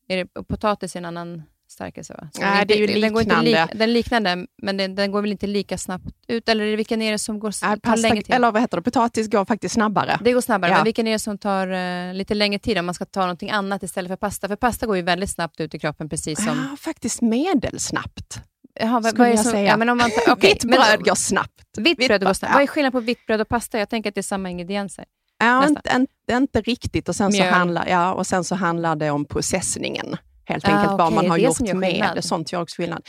är 0.08 0.16
det, 0.16 0.44
potatis 0.48 0.94
är 0.96 0.98
en 1.00 1.04
annan 1.04 1.42
stärkelse? 1.68 2.14
Va? 2.14 2.28
Så 2.32 2.40
Nej, 2.40 2.58
den 2.58 2.66
det 2.68 2.74
är 2.74 2.78
ju 2.94 3.00
Den, 3.00 3.12
går 3.12 3.22
inte 3.22 3.40
liknande. 3.42 3.72
li, 3.72 3.78
den 3.78 3.92
liknande, 3.92 4.46
men 4.62 4.76
den, 4.76 4.94
den 4.94 5.12
går 5.12 5.22
väl 5.22 5.30
inte 5.32 5.46
lika 5.46 5.78
snabbt 5.78 6.06
ut? 6.28 6.48
Eller 6.48 6.66
det, 6.66 6.76
vilken 6.76 7.02
är 7.02 7.12
det 7.12 7.18
som 7.18 7.38
går, 7.38 7.50
tar 7.60 7.76
pasta, 7.76 8.08
längre 8.08 8.22
tid? 8.22 8.34
eller 8.34 8.50
vad 8.52 8.62
heter 8.62 8.76
det, 8.76 8.82
potatis 8.82 9.30
går 9.30 9.44
faktiskt 9.44 9.74
snabbare. 9.74 10.18
Det 10.24 10.32
går 10.32 10.40
snabbare, 10.40 10.70
Ja. 10.70 10.76
men 10.76 10.84
vilken 10.84 11.06
är 11.06 11.12
det 11.12 11.18
som 11.18 11.38
tar 11.38 11.66
eh, 12.08 12.14
lite 12.14 12.34
längre 12.34 12.58
tid 12.58 12.78
om 12.78 12.86
man 12.86 12.94
ska 12.94 13.04
ta 13.04 13.20
någonting 13.20 13.50
annat 13.50 13.82
istället 13.82 14.08
för 14.08 14.16
pasta? 14.16 14.48
För 14.48 14.56
pasta 14.56 14.86
går 14.86 14.96
ju 14.96 15.02
väldigt 15.02 15.30
snabbt 15.30 15.60
ut 15.60 15.74
i 15.74 15.78
kroppen, 15.78 16.08
precis 16.08 16.44
som... 16.44 16.68
Ja, 16.70 16.76
faktiskt 16.76 17.22
medelsnabbt. 17.22 18.40
Jaha, 18.80 19.00
vad, 19.00 19.18
vad 19.18 19.26
är 19.26 19.30
det 19.30 19.36
jag 19.36 19.38
som, 19.44 19.52
säga. 19.52 19.66
Ja, 19.66 19.76
men 19.76 19.88
om 19.88 19.98
man 19.98 20.10
tar, 20.10 20.32
okej, 20.32 20.50
Vitt 20.52 20.64
men- 20.64 20.78
bröd 20.80 21.04
går 21.04 21.14
snabbt. 21.14 21.78
Vitt 21.78 21.98
bröd 22.08 22.24
går 22.24 22.32
snabbt. 22.32 22.50
ja. 22.52 22.54
Vad 22.56 22.62
är 22.62 22.66
skillnaden 22.66 22.92
på 22.92 23.00
vitt 23.00 23.26
bröd 23.26 23.40
och 23.40 23.48
pasta? 23.48 23.78
Jag 23.78 23.88
tänker 23.88 24.08
att 24.10 24.14
det 24.14 24.20
är 24.20 24.22
samma 24.22 24.50
ingredienser. 24.50 25.04
Ja, 25.40 25.66
inte, 25.68 25.90
inte, 25.96 26.12
inte 26.32 26.60
riktigt. 26.60 27.08
Och 27.08 27.16
sen, 27.16 27.32
så 27.32 27.42
handlar, 27.44 27.86
ja, 27.88 28.12
och 28.12 28.26
sen 28.26 28.44
så 28.44 28.54
handlar 28.54 28.96
det 28.96 29.10
om 29.10 29.24
processningen. 29.24 30.16
Helt 30.44 30.68
Ah, 30.68 30.72
enkelt 30.72 30.98
vad 30.98 31.12
man 31.12 31.30
har 31.30 31.36
det 31.38 31.44
gjort 31.44 31.60
med 31.60 31.90
skillnad. 31.90 32.16
det. 32.16 32.22
Sånt 32.22 32.52
gör 32.52 32.62
också 32.62 32.82
skillnad. 32.82 33.02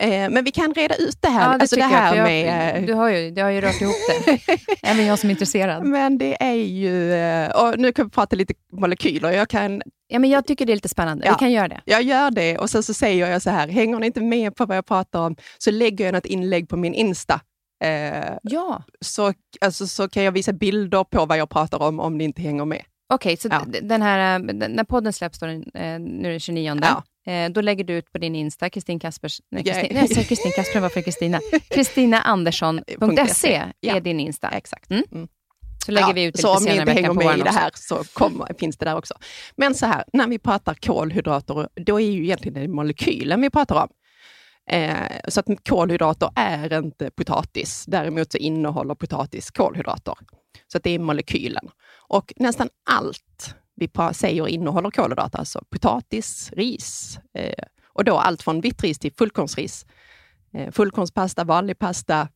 Eh, 0.00 0.08
men 0.10 0.44
vi 0.44 0.50
kan 0.50 0.74
reda 0.74 0.94
ut 0.94 1.16
det 1.22 1.28
här. 1.28 1.42
Ja, 1.42 1.48
det 1.56 1.62
alltså 1.62 1.76
det 1.76 1.82
här 1.84 2.16
jag, 2.16 2.24
med... 2.24 2.76
eh, 2.76 2.86
du 2.86 2.92
har 2.92 3.08
ju, 3.08 3.30
det 3.30 3.40
har 3.40 3.50
ju 3.50 3.60
rört 3.60 3.80
ihop 3.80 3.94
det. 4.08 4.38
Även 4.82 5.06
jag 5.06 5.18
som 5.18 5.30
är 5.30 5.32
intresserad. 5.32 5.84
Men 5.84 6.18
det 6.18 6.42
är 6.42 6.52
ju... 6.54 7.12
eh, 7.14 7.50
Och 7.50 7.78
nu 7.78 7.92
kan 7.92 8.04
vi 8.06 8.10
prata 8.10 8.36
lite 8.36 8.54
molekyler. 8.72 9.30
Jag, 9.30 9.48
kan, 9.48 9.82
Ja, 10.08 10.18
men 10.18 10.30
jag 10.30 10.46
tycker 10.46 10.66
det 10.66 10.72
är 10.72 10.76
lite 10.76 10.88
spännande. 10.88 11.26
Ja. 11.26 11.32
Vi 11.32 11.38
kan 11.38 11.52
göra 11.52 11.68
det. 11.68 11.80
jag 11.84 12.02
gör 12.02 12.30
det 12.30 12.58
och 12.58 12.70
sen 12.70 12.82
så 12.82 12.94
säger 12.94 13.30
jag 13.30 13.42
så 13.42 13.50
här, 13.50 13.68
hänger 13.68 13.98
ni 13.98 14.06
inte 14.06 14.20
med 14.20 14.56
på 14.56 14.66
vad 14.66 14.76
jag 14.76 14.86
pratar 14.86 15.20
om 15.20 15.36
så 15.58 15.70
lägger 15.70 16.04
jag 16.04 16.14
något 16.14 16.26
inlägg 16.26 16.68
på 16.68 16.76
min 16.76 16.94
Insta. 16.94 17.40
Eh, 17.84 18.38
Ja, 18.42 18.82
så, 19.00 19.32
alltså, 19.60 19.86
så 19.86 20.08
kan 20.08 20.22
jag 20.22 20.32
visa 20.32 20.52
bilder 20.52 21.04
på 21.04 21.26
vad 21.26 21.38
jag 21.38 21.50
pratar 21.50 21.82
om, 21.82 22.00
om 22.00 22.18
ni 22.18 22.24
inte 22.24 22.42
hänger 22.42 22.64
med. 22.64 22.82
okej. 23.12 23.36
så 23.36 23.48
Ja. 23.50 23.64
den 23.82 24.02
här, 24.02 24.40
eh, 24.40 24.46
den- 24.46 24.72
när 24.72 24.84
podden 24.84 25.12
släpps 25.12 25.38
då, 25.38 25.46
den, 25.46 25.62
eh, 25.74 25.98
nu 26.00 26.28
är 26.28 26.32
det 26.32 26.40
29, 26.40 26.78
Ja. 26.82 27.32
eh, 27.32 27.50
då 27.50 27.60
lägger 27.60 27.84
du 27.84 27.94
ut 27.94 28.12
på 28.12 28.18
din 28.18 28.34
Insta, 28.36 28.70
Kristin 28.70 29.00
Kaspers... 29.00 29.40
Nej. 29.50 29.64
Kristin, 29.64 29.88
nej, 29.92 30.24
Kristin 30.24 30.52
Kasper, 30.56 30.80
varför 30.80 31.00
Kristina? 31.02 31.40
KristinaAndersson.se 31.70 33.62
Ja. 33.80 33.96
är 33.96 34.00
din 34.00 34.20
Insta. 34.20 34.48
Exakt. 34.48 34.90
Mm. 34.90 35.02
Mm. 35.12 35.28
Så 35.86 35.92
lägger 35.92 36.08
Ja, 36.08 36.12
vi 36.14 36.22
ut 36.24 36.34
det 36.34 36.40
så 36.42 36.48
lite 36.48 36.58
om 36.58 36.64
ni 36.64 36.70
senare 36.70 36.80
inte 36.80 36.92
i 36.92 36.94
hänger 36.94 37.08
veckan 37.08 37.22
på 37.22 37.28
med 37.28 37.38
i 37.38 37.42
det 37.42 37.50
här 37.60 37.70
så 37.74 38.04
kommer, 38.12 38.54
finns 38.58 38.76
det 38.76 38.84
där 38.84 38.96
också. 38.96 39.14
Men 39.56 39.74
så 39.74 39.86
här, 39.86 40.04
när 40.12 40.26
vi 40.28 40.38
pratar 40.38 40.74
kolhydrater, 40.74 41.68
då 41.74 42.00
är 42.00 42.10
ju 42.10 42.24
egentligen 42.24 42.54
det 42.62 42.68
molekylen 42.68 43.40
vi 43.40 43.50
pratar 43.50 43.82
om. 43.82 43.88
Eh, 44.70 45.18
så 45.28 45.40
att 45.40 45.46
kolhydrater 45.68 46.30
är 46.36 46.78
inte 46.78 47.10
potatis. 47.10 47.84
Däremot 47.88 48.32
så 48.32 48.38
innehåller 48.38 48.94
potatis 48.94 49.50
kolhydrater. 49.50 50.14
Så 50.72 50.78
att 50.78 50.84
det 50.84 50.90
är 50.90 50.98
molekylen. 50.98 51.70
Och 52.08 52.32
nästan 52.36 52.68
allt 52.90 53.54
vi 53.76 53.90
säger 54.12 54.48
innehåller 54.48 54.90
kolhydrater, 54.90 55.38
alltså 55.38 55.64
potatis, 55.70 56.52
ris 56.52 57.18
eh, 57.38 57.64
och 57.88 58.04
då 58.04 58.18
allt 58.18 58.42
från 58.42 58.60
vitt 58.60 58.82
ris 58.82 58.98
till 58.98 59.12
fullkornsris. 59.12 59.86
Eh, 60.52 60.70
fullkornspasta, 60.70 61.44
vanlig 61.44 61.78
pasta, 61.78 62.28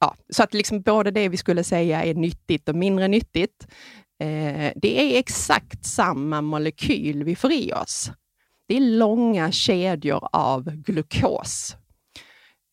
ja, 0.00 0.14
så 0.30 0.42
att 0.42 0.54
liksom 0.54 0.82
både 0.82 1.10
det 1.10 1.28
vi 1.28 1.36
skulle 1.36 1.64
säga 1.64 2.04
är 2.04 2.14
nyttigt 2.14 2.68
och 2.68 2.74
mindre 2.74 3.08
nyttigt, 3.08 3.66
eh, 4.20 4.72
det 4.76 5.00
är 5.00 5.18
exakt 5.18 5.86
samma 5.86 6.40
molekyl 6.40 7.24
vi 7.24 7.36
får 7.36 7.52
i 7.52 7.72
oss. 7.72 8.10
Det 8.68 8.76
är 8.76 8.80
långa 8.80 9.52
kedjor 9.52 10.28
av 10.32 10.70
glukos. 10.70 11.76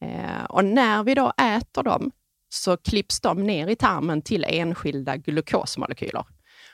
Eh, 0.01 0.43
och 0.43 0.65
när 0.65 1.03
vi 1.03 1.15
då 1.15 1.33
äter 1.37 1.83
dem 1.83 2.11
så 2.49 2.77
klipps 2.77 3.21
de 3.21 3.43
ner 3.43 3.67
i 3.67 3.75
tarmen 3.75 4.21
till 4.21 4.45
enskilda 4.47 5.17
glukosmolekyler. 5.17 6.25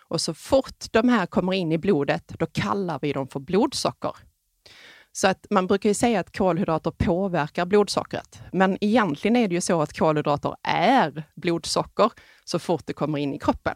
Och 0.07 0.21
så 0.21 0.33
fort 0.33 0.85
de 0.91 1.09
här 1.09 1.25
kommer 1.25 1.53
in 1.53 1.71
i 1.71 1.77
blodet, 1.77 2.27
då 2.27 2.45
kallar 2.45 2.99
vi 3.01 3.13
dem 3.13 3.27
för 3.27 3.39
blodsocker. 3.39 4.15
Så 5.11 5.27
att 5.27 5.45
man 5.49 5.67
brukar 5.67 5.89
ju 5.89 5.93
säga 5.93 6.19
att 6.19 6.37
kolhydrater 6.37 6.91
påverkar 6.91 7.65
blodsockret. 7.65 8.41
Men 8.51 8.77
egentligen 8.81 9.35
är 9.35 9.47
det 9.47 9.55
ju 9.55 9.61
så 9.61 9.81
att 9.81 9.97
kolhydrater 9.97 10.55
är 10.63 11.23
blodsocker 11.35 12.11
så 12.45 12.59
fort 12.59 12.83
det 12.85 12.93
kommer 12.93 13.17
in 13.17 13.33
i 13.33 13.39
kroppen. 13.39 13.75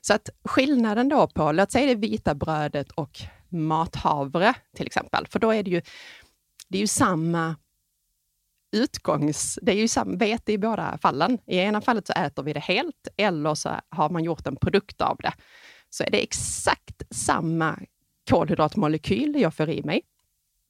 Så 0.00 0.14
att 0.14 0.30
skillnaden 0.44 1.08
då 1.08 1.26
på, 1.26 1.52
låt 1.52 1.72
säga 1.72 1.86
det 1.86 1.94
vita 1.94 2.34
brödet 2.34 2.90
och 2.90 3.20
mathavre 3.54 4.54
till 4.76 4.86
exempel, 4.86 5.26
för 5.26 5.38
då 5.38 5.50
är 5.50 5.62
det 5.62 5.70
ju, 5.70 5.82
det 6.68 6.78
är 6.78 6.80
ju 6.80 6.86
samma 6.86 7.56
utgångs... 8.74 9.58
Det 9.62 9.72
är 9.72 9.76
ju 9.76 9.88
samma 9.88 10.16
vete 10.16 10.52
i 10.52 10.58
båda 10.58 10.98
fallen. 11.02 11.38
I 11.46 11.58
ena 11.58 11.80
fallet 11.80 12.06
så 12.06 12.12
äter 12.12 12.42
vi 12.42 12.52
det 12.52 12.60
helt 12.60 13.08
eller 13.16 13.54
så 13.54 13.70
har 13.88 14.10
man 14.10 14.24
gjort 14.24 14.46
en 14.46 14.56
produkt 14.56 15.00
av 15.00 15.16
det. 15.16 15.32
Så 15.90 16.04
är 16.04 16.10
det 16.10 16.22
exakt 16.22 17.02
samma 17.10 17.78
kolhydratmolekyl 18.30 19.40
jag 19.40 19.54
får 19.54 19.70
i 19.70 19.82
mig. 19.82 20.02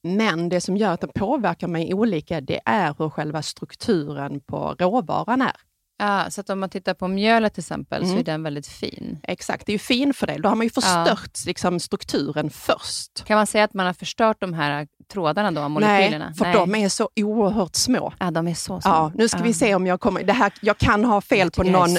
Men 0.03 0.49
det 0.49 0.61
som 0.61 0.77
gör 0.77 0.93
att 0.93 1.01
den 1.01 1.09
påverkar 1.15 1.67
mig 1.67 1.93
olika, 1.93 2.41
det 2.41 2.59
är 2.65 2.95
hur 2.97 3.09
själva 3.09 3.41
strukturen 3.41 4.39
på 4.39 4.75
råvaran 4.79 5.41
är. 5.41 5.55
Ja, 5.97 6.29
så 6.29 6.41
att 6.41 6.49
om 6.49 6.59
man 6.59 6.69
tittar 6.69 6.93
på 6.93 7.07
mjölet 7.07 7.53
till 7.53 7.61
exempel, 7.61 8.01
så 8.01 8.07
Mm. 8.07 8.19
är 8.19 8.23
den 8.23 8.43
väldigt 8.43 8.67
fin. 8.67 9.19
Exakt, 9.23 9.65
det 9.65 9.69
är 9.71 9.73
ju 9.73 9.79
fin 9.79 10.13
för 10.13 10.27
det. 10.27 10.37
Då 10.37 10.49
har 10.49 10.55
man 10.55 10.65
ju 10.65 10.69
förstört 10.69 11.45
liksom, 11.45 11.79
strukturen 11.79 12.49
först. 12.49 13.23
Kan 13.25 13.37
man 13.37 13.47
säga 13.47 13.63
att 13.63 13.73
man 13.73 13.85
har 13.85 13.93
förstört 13.93 14.37
de 14.39 14.53
här 14.53 14.87
trådarna 15.07 15.51
då, 15.51 15.69
molekylerna? 15.69 16.25
Nej, 16.25 16.35
för 16.35 16.45
Nej. 16.45 16.53
de 16.53 16.75
är 16.75 16.89
så 16.89 17.09
oerhört 17.15 17.75
små. 17.75 18.13
Ja, 18.19 18.31
de 18.31 18.47
är 18.47 18.53
så 18.53 18.81
små. 18.81 18.91
Ja, 18.91 19.11
nu 19.15 19.27
ska 19.27 19.39
ja. 19.39 19.43
vi 19.43 19.53
se 19.53 19.75
om 19.75 19.87
jag 19.87 19.99
kommer... 19.99 20.23
Det 20.23 20.33
här, 20.33 20.53
jag 20.61 20.77
kan 20.77 21.05
ha 21.05 21.21
fel 21.21 21.51
på 21.51 21.63
någon, 21.63 21.97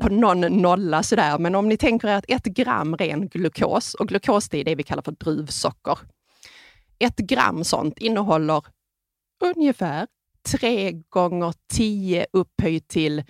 på 0.00 0.08
någon 0.08 0.40
nolla 0.40 1.02
sådär, 1.02 1.38
men 1.38 1.54
om 1.54 1.68
ni 1.68 1.76
tänker 1.76 2.08
er 2.08 2.14
att 2.16 2.24
ett 2.28 2.44
gram 2.44 2.96
ren 2.96 3.28
glukos, 3.28 3.94
och 3.94 4.08
glukos 4.08 4.48
det 4.48 4.58
är 4.58 4.64
det 4.64 4.74
vi 4.74 4.82
kallar 4.82 5.02
för 5.02 5.12
druvsocker. 5.12 5.98
Ett 6.98 7.16
gram 7.16 7.64
sånt 7.64 7.98
innehåller 7.98 8.62
ungefär 9.44 10.06
3 10.48 10.92
gånger 10.92 11.54
10 11.72 12.26
upphöjt 12.32 12.88
till 12.88 13.24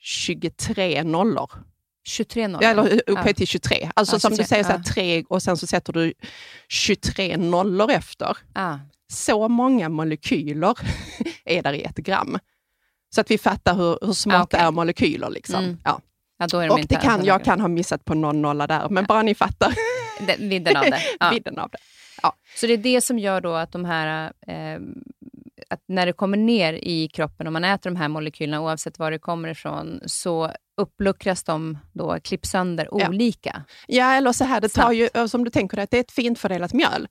23 0.00 1.02
nollor. 1.02 1.50
23 2.08 2.48
nollor? 2.48 2.64
Eller 2.64 3.02
upphöjt 3.06 3.26
ja. 3.26 3.32
till 3.32 3.46
23. 3.46 3.90
Alltså 3.94 4.16
ja, 4.16 4.20
som 4.20 4.30
23, 4.30 4.42
du 4.42 4.48
säger, 4.48 4.64
så 4.64 4.70
här, 4.70 4.82
3 4.82 5.24
och 5.28 5.42
sen 5.42 5.56
så 5.56 5.66
sätter 5.66 5.92
du 5.92 6.14
23 6.68 7.36
nollor 7.36 7.90
efter. 7.90 8.36
Ja. 8.54 8.80
Så 9.12 9.48
många 9.48 9.88
molekyler 9.88 10.78
är 11.44 11.62
där 11.62 11.72
i 11.72 11.82
ett 11.82 11.96
gram. 11.96 12.38
Så 13.14 13.20
att 13.20 13.30
vi 13.30 13.38
fattar 13.38 13.74
hur, 13.74 13.98
hur 14.06 14.12
smarta 14.12 14.56
okay. 14.56 14.66
är 14.66 14.70
molekyler. 14.70 15.30
Liksom. 15.30 15.64
Mm. 15.64 15.78
Ja. 15.84 16.00
De 16.50 16.70
och 16.70 16.80
det 16.88 16.96
kan, 16.96 17.24
jag 17.24 17.44
kan 17.44 17.60
ha 17.60 17.68
missat 17.68 18.04
på 18.04 18.14
någon 18.14 18.42
nolla 18.42 18.66
där, 18.66 18.88
men 18.88 19.04
bara 19.04 19.22
ni 19.22 19.34
fattar. 19.34 19.74
vidden 20.38 20.76
av 20.76 20.84
det. 20.84 21.00
Vidden 21.32 21.58
av 21.58 21.70
det. 21.70 21.78
Ja. 22.22 22.34
Så 22.56 22.66
det 22.66 22.72
är 22.72 22.78
det 22.78 23.00
som 23.00 23.18
gör 23.18 23.40
då 23.40 23.54
att 23.54 23.72
de 23.72 23.84
här 23.84 24.32
eh, 24.46 24.80
att 25.70 25.80
när 25.88 26.06
det 26.06 26.12
kommer 26.12 26.36
ner 26.36 26.72
i 26.72 27.08
kroppen, 27.08 27.46
om 27.46 27.52
man 27.52 27.64
äter 27.64 27.90
de 27.90 27.96
här 27.96 28.08
molekylerna, 28.08 28.60
oavsett 28.60 28.98
var 28.98 29.10
det 29.10 29.18
kommer 29.18 29.48
ifrån, 29.48 30.00
så 30.06 30.52
uppluckras 30.80 31.44
de 31.44 31.78
då, 31.92 32.18
klipps 32.20 32.50
sönder 32.50 32.88
ja. 32.92 33.08
olika. 33.08 33.64
Ja, 33.86 34.12
eller 34.12 34.32
så 34.32 34.44
här, 34.44 34.60
det 34.60 34.68
tar 34.68 34.92
ju, 34.92 35.08
som 35.28 35.44
du 35.44 35.50
tänker 35.50 35.76
dig, 35.76 35.84
att 35.84 35.90
det 35.90 35.96
är 35.96 36.00
ett 36.00 36.12
fint 36.12 36.38
fördelat 36.38 36.72
mjöl. 36.72 37.08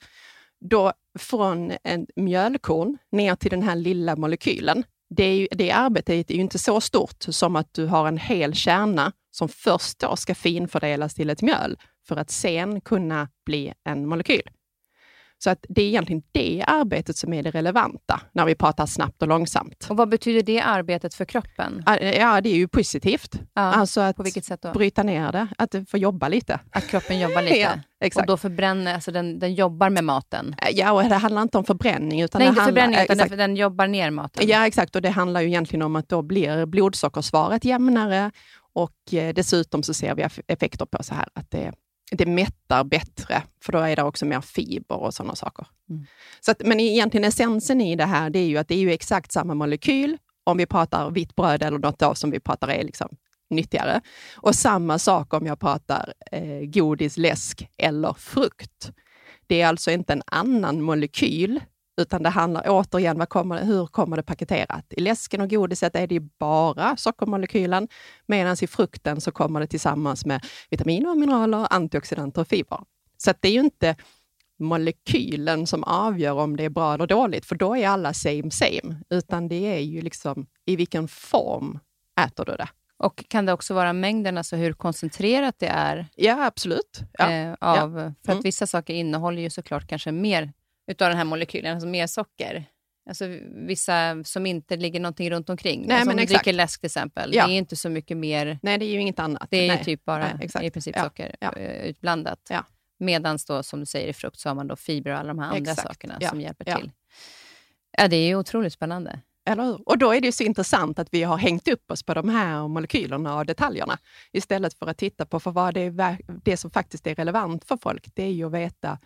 Då 0.69 0.93
från 1.19 1.71
en 1.83 2.07
mjölkorn 2.15 2.97
ner 3.11 3.35
till 3.35 3.51
den 3.51 3.63
här 3.63 3.75
lilla 3.75 4.15
molekylen, 4.15 4.83
det, 5.09 5.23
är 5.23 5.33
ju, 5.33 5.47
det 5.51 5.71
arbetet 5.71 6.31
är 6.31 6.35
ju 6.35 6.41
inte 6.41 6.59
så 6.59 6.81
stort 6.81 7.25
som 7.29 7.55
att 7.55 7.73
du 7.73 7.85
har 7.85 8.07
en 8.07 8.17
hel 8.17 8.53
kärna 8.53 9.11
som 9.31 9.49
först 9.49 9.99
då 9.99 10.15
ska 10.15 10.35
finfördelas 10.35 11.13
till 11.13 11.29
ett 11.29 11.41
mjöl 11.41 11.77
för 12.07 12.15
att 12.15 12.29
sen 12.29 12.81
kunna 12.81 13.29
bli 13.45 13.73
en 13.83 14.07
molekyl. 14.07 14.49
Så 15.39 15.49
att 15.49 15.65
det 15.69 15.81
är 15.81 15.87
egentligen 15.87 16.23
det 16.31 16.63
arbetet 16.67 17.17
som 17.17 17.33
är 17.33 17.43
det 17.43 17.51
relevanta 17.51 18.21
när 18.31 18.45
vi 18.45 18.55
pratar 18.55 18.85
snabbt 18.85 19.21
och 19.21 19.27
långsamt. 19.27 19.87
Och 19.89 19.97
Vad 19.97 20.09
betyder 20.09 20.41
det 20.41 20.61
arbetet 20.61 21.13
för 21.13 21.25
kroppen? 21.25 21.83
Ja, 21.85 22.41
det 22.41 22.49
är 22.49 22.55
ju 22.55 22.67
positivt. 22.67 23.41
Ja, 23.53 23.61
alltså 23.61 24.01
att 24.01 24.15
på 24.15 24.23
vilket 24.23 24.45
sätt 24.45 24.61
då? 24.61 24.71
bryta 24.71 25.03
ner 25.03 25.31
det, 25.31 25.47
att 25.57 25.75
få 25.89 25.97
jobba 25.97 26.27
lite. 26.27 26.59
Att 26.71 26.87
kroppen 26.87 27.19
jobbar 27.19 27.41
lite? 27.41 27.57
ja, 27.59 27.71
exakt. 28.01 28.23
Och 28.23 28.27
då 28.27 28.37
förbränner, 28.37 28.93
alltså 28.93 29.11
den, 29.11 29.39
den 29.39 29.53
jobbar 29.53 29.89
med 29.89 30.03
maten? 30.03 30.55
Ja, 30.71 30.91
och 30.91 31.03
det 31.03 31.15
handlar 31.15 31.41
inte 31.41 31.57
om 31.57 31.65
förbränning. 31.65 32.21
Utan 32.21 32.39
Nej, 32.39 32.47
inte 32.49 32.61
handlar, 32.61 32.81
förbränning, 32.81 33.03
utan 33.03 33.19
exakt. 33.19 33.37
den 33.37 33.55
jobbar 33.55 33.87
ner 33.87 34.11
maten? 34.11 34.47
Ja, 34.47 34.67
exakt. 34.67 34.95
Och 34.95 35.01
det 35.01 35.09
handlar 35.09 35.41
ju 35.41 35.47
egentligen 35.47 35.81
om 35.81 35.95
att 35.95 36.09
då 36.09 36.21
blir 36.21 36.65
blodsockersvaret 36.65 37.65
jämnare 37.65 38.31
och 38.73 39.13
eh, 39.13 39.33
dessutom 39.33 39.83
så 39.83 39.93
ser 39.93 40.15
vi 40.15 40.27
effekter 40.47 40.85
på 40.85 41.03
så 41.03 41.15
här 41.15 41.27
att 41.33 41.51
det 41.51 41.71
det 42.11 42.25
mättar 42.25 42.83
bättre, 42.83 43.43
för 43.63 43.73
då 43.73 43.79
är 43.79 43.95
det 43.95 44.03
också 44.03 44.25
mer 44.25 44.41
fiber 44.41 44.95
och 44.95 45.13
sådana 45.13 45.35
saker. 45.35 45.67
Mm. 45.89 46.05
Så 46.39 46.51
att, 46.51 46.61
men 46.65 46.79
egentligen 46.79 47.27
essensen 47.27 47.81
i 47.81 47.95
det 47.95 48.05
här, 48.05 48.29
det 48.29 48.39
är 48.39 48.47
ju 48.47 48.57
att 48.57 48.67
det 48.67 48.75
är 48.75 48.79
ju 48.79 48.91
exakt 48.91 49.31
samma 49.31 49.53
molekyl, 49.53 50.17
om 50.43 50.57
vi 50.57 50.65
pratar 50.65 51.11
vitt 51.11 51.35
bröd 51.35 51.63
eller 51.63 51.77
något 51.77 51.99
då 51.99 52.15
som 52.15 52.31
vi 52.31 52.39
pratar 52.39 52.67
är 52.67 52.83
liksom 52.83 53.09
nyttigare. 53.49 54.01
Och 54.35 54.55
samma 54.55 54.99
sak 54.99 55.33
om 55.33 55.45
jag 55.45 55.59
pratar 55.59 56.13
eh, 56.31 56.61
godis, 56.61 57.17
läsk 57.17 57.69
eller 57.77 58.13
frukt. 58.13 58.91
Det 59.47 59.61
är 59.61 59.67
alltså 59.67 59.91
inte 59.91 60.13
en 60.13 60.23
annan 60.25 60.81
molekyl, 60.81 61.59
utan 61.97 62.23
det 62.23 62.29
handlar 62.29 62.63
återigen, 62.67 63.17
vad 63.17 63.29
kommer, 63.29 63.63
hur 63.63 63.85
kommer 63.85 64.17
det 64.17 64.23
paketerat? 64.23 64.85
I 64.89 65.01
läsken 65.01 65.41
och 65.41 65.49
godiset 65.49 65.95
är 65.95 66.07
det 66.07 66.19
bara 66.19 66.97
sockermolekylen, 66.97 67.87
medan 68.25 68.57
i 68.61 68.67
frukten 68.67 69.21
så 69.21 69.31
kommer 69.31 69.59
det 69.59 69.67
tillsammans 69.67 70.25
med 70.25 70.45
vitaminer, 70.69 71.15
mineraler, 71.15 71.67
antioxidanter 71.69 72.41
och 72.41 72.47
fiber. 72.47 72.79
Så 73.17 73.33
det 73.39 73.47
är 73.47 73.53
ju 73.53 73.59
inte 73.59 73.95
molekylen 74.59 75.67
som 75.67 75.83
avgör 75.83 76.33
om 76.33 76.55
det 76.57 76.63
är 76.63 76.69
bra 76.69 76.93
eller 76.93 77.07
dåligt, 77.07 77.45
för 77.45 77.55
då 77.55 77.77
är 77.77 77.87
alla 77.87 78.13
same 78.13 78.51
same, 78.51 79.01
utan 79.09 79.47
det 79.47 79.75
är 79.75 79.79
ju 79.79 80.01
liksom 80.01 80.45
i 80.65 80.75
vilken 80.75 81.07
form 81.07 81.79
äter 82.19 82.45
du 82.45 82.55
det. 82.55 82.69
Och 82.99 83.25
kan 83.27 83.45
det 83.45 83.53
också 83.53 83.73
vara 83.73 83.93
mängden, 83.93 84.37
alltså 84.37 84.55
hur 84.55 84.73
koncentrerat 84.73 85.55
det 85.59 85.67
är? 85.67 86.05
Ja, 86.15 86.45
absolut. 86.45 86.99
Ja. 87.11 87.31
Eh, 87.31 87.55
av, 87.61 87.99
ja. 87.99 88.13
För 88.25 88.31
att 88.31 88.35
mm. 88.35 88.41
vissa 88.41 88.67
saker 88.67 88.93
innehåller 88.93 89.41
ju 89.41 89.49
såklart 89.49 89.87
kanske 89.87 90.11
mer 90.11 90.53
utav 90.87 91.09
den 91.09 91.17
här 91.17 91.25
molekylen, 91.25 91.73
alltså 91.73 91.87
mer 91.87 92.07
socker. 92.07 92.65
Alltså 93.09 93.25
vissa 93.67 94.23
som 94.23 94.45
inte 94.45 94.75
ligger 94.75 94.99
någonting 94.99 95.31
runt 95.31 95.49
omkring. 95.49 95.85
Nej, 95.87 95.97
alltså 95.97 96.11
om 96.11 96.17
du 96.17 96.25
dricker 96.25 96.53
läsk 96.53 96.79
till 96.81 96.87
exempel, 96.87 97.33
ja. 97.33 97.47
det 97.47 97.53
är 97.53 97.57
inte 97.57 97.75
så 97.75 97.89
mycket 97.89 98.17
mer. 98.17 98.59
Nej, 98.61 98.77
det 98.77 98.85
är 98.85 98.89
ju 98.89 98.99
inget 98.99 99.19
annat. 99.19 99.47
Det 99.49 99.57
är 99.57 99.67
Nej. 99.67 99.77
ju 99.77 99.83
typ 99.83 100.05
bara 100.05 100.33
Nej, 100.39 100.67
i 100.67 100.71
princip 100.71 100.95
ja. 100.95 101.03
socker 101.03 101.35
ja. 101.39 101.53
Eh, 101.53 101.85
utblandat. 101.85 102.39
Ja. 102.49 102.65
Medan 102.99 103.37
då, 103.47 103.63
som 103.63 103.79
du 103.79 103.85
säger, 103.85 104.07
i 104.07 104.13
frukt 104.13 104.39
så 104.39 104.49
har 104.49 104.55
man 104.55 104.67
då 104.67 104.75
fibrer 104.75 105.13
och 105.13 105.19
alla 105.19 105.27
de 105.27 105.39
här 105.39 105.47
andra 105.47 105.71
exakt. 105.71 105.87
sakerna 105.87 106.19
som 106.29 106.41
hjälper 106.41 106.65
till. 106.65 106.91
Ja, 107.97 108.07
det 108.07 108.15
är 108.15 108.27
ju 108.27 108.35
otroligt 108.35 108.73
spännande. 108.73 109.19
Eller? 109.45 109.89
Och 109.89 109.97
då 109.97 110.13
är 110.13 110.21
det 110.21 110.31
så 110.31 110.43
intressant 110.43 110.99
att 110.99 111.07
vi 111.11 111.23
har 111.23 111.37
hängt 111.37 111.67
upp 111.67 111.91
oss 111.91 112.03
på 112.03 112.13
de 112.13 112.29
här 112.29 112.67
molekylerna 112.67 113.37
och 113.37 113.45
detaljerna 113.45 113.97
istället 114.31 114.73
för 114.73 114.87
att 114.87 114.97
titta 114.97 115.25
på 115.25 115.39
för 115.39 115.51
vad 115.51 115.73
det, 115.73 115.81
är, 115.81 116.17
det 116.43 116.57
som 116.57 116.71
faktiskt 116.71 117.07
är 117.07 117.15
relevant 117.15 117.65
för 117.65 117.77
folk. 117.77 118.09
Det 118.13 118.23
är 118.23 118.31
ju 118.31 118.45
att 118.45 118.53
veta 118.53 118.99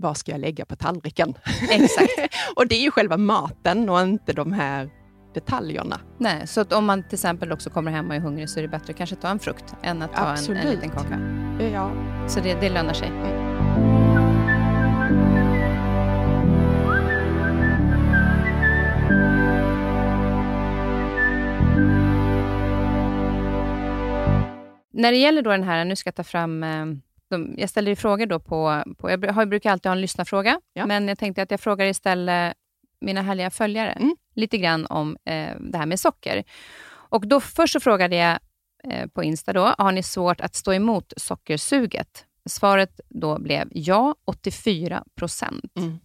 vad 0.00 0.16
ska 0.16 0.30
jag 0.32 0.40
lägga 0.40 0.64
på 0.64 0.76
tallriken? 0.76 1.34
Exakt. 1.70 2.10
och 2.56 2.66
det 2.66 2.74
är 2.74 2.82
ju 2.82 2.90
själva 2.90 3.16
maten 3.16 3.88
och 3.88 4.00
inte 4.00 4.32
de 4.32 4.52
här 4.52 4.90
detaljerna. 5.34 6.00
Nej, 6.18 6.46
så 6.46 6.64
om 6.70 6.84
man 6.84 7.02
till 7.02 7.14
exempel 7.14 7.52
också 7.52 7.70
kommer 7.70 7.90
hem 7.90 8.08
och 8.08 8.14
är 8.14 8.20
hungrig 8.20 8.48
så 8.48 8.58
är 8.58 8.62
det 8.62 8.68
bättre 8.68 8.90
att 8.90 8.96
kanske 8.96 9.16
ta 9.16 9.28
en 9.28 9.38
frukt 9.38 9.74
än 9.82 10.02
att 10.02 10.12
ta 10.12 10.34
en, 10.34 10.56
en 10.56 10.70
liten 10.70 10.90
kaka. 10.90 11.20
Ja. 11.72 11.90
Så 12.28 12.40
det, 12.40 12.60
det 12.60 12.70
lönar 12.70 12.94
sig. 12.94 13.08
Mm. 13.08 13.50
När 24.92 25.12
det 25.12 25.18
gäller 25.18 25.42
då 25.42 25.50
den 25.50 25.62
här, 25.62 25.84
nu 25.84 25.96
ska 25.96 26.08
jag 26.08 26.14
ta 26.14 26.24
fram 26.24 26.62
eh, 26.62 26.86
de, 27.30 27.54
jag 27.58 27.68
ställer 27.68 27.94
frågor 27.94 28.26
då 28.26 28.40
på, 28.40 28.82
på 28.98 29.10
jag, 29.10 29.32
har, 29.32 29.46
brukar 29.46 29.72
alltid 29.72 29.86
ha 29.86 29.92
en 29.92 30.00
lyssnarfråga, 30.00 30.60
ja. 30.72 30.86
men 30.86 31.08
jag 31.08 31.18
tänkte 31.18 31.42
att 31.42 31.50
jag 31.50 31.60
frågar 31.60 31.86
istället 31.86 32.54
mina 33.00 33.22
härliga 33.22 33.50
följare 33.50 33.92
mm. 33.92 34.16
lite 34.34 34.58
grann 34.58 34.86
om 34.86 35.16
eh, 35.24 35.56
det 35.60 35.78
här 35.78 35.86
med 35.86 36.00
socker. 36.00 36.44
Och 36.92 37.28
då 37.28 37.40
Först 37.40 37.72
så 37.72 37.80
frågade 37.80 38.16
jag 38.16 38.38
eh, 38.84 39.06
på 39.06 39.24
Insta, 39.24 39.52
då, 39.52 39.74
har 39.78 39.92
ni 39.92 40.02
svårt 40.02 40.40
att 40.40 40.54
stå 40.54 40.72
emot 40.72 41.12
sockersuget? 41.16 42.24
Svaret 42.48 43.00
då 43.08 43.38
blev 43.38 43.68
ja, 43.70 44.14
84 44.24 45.04
procent. 45.16 45.72
Mm 45.76 45.98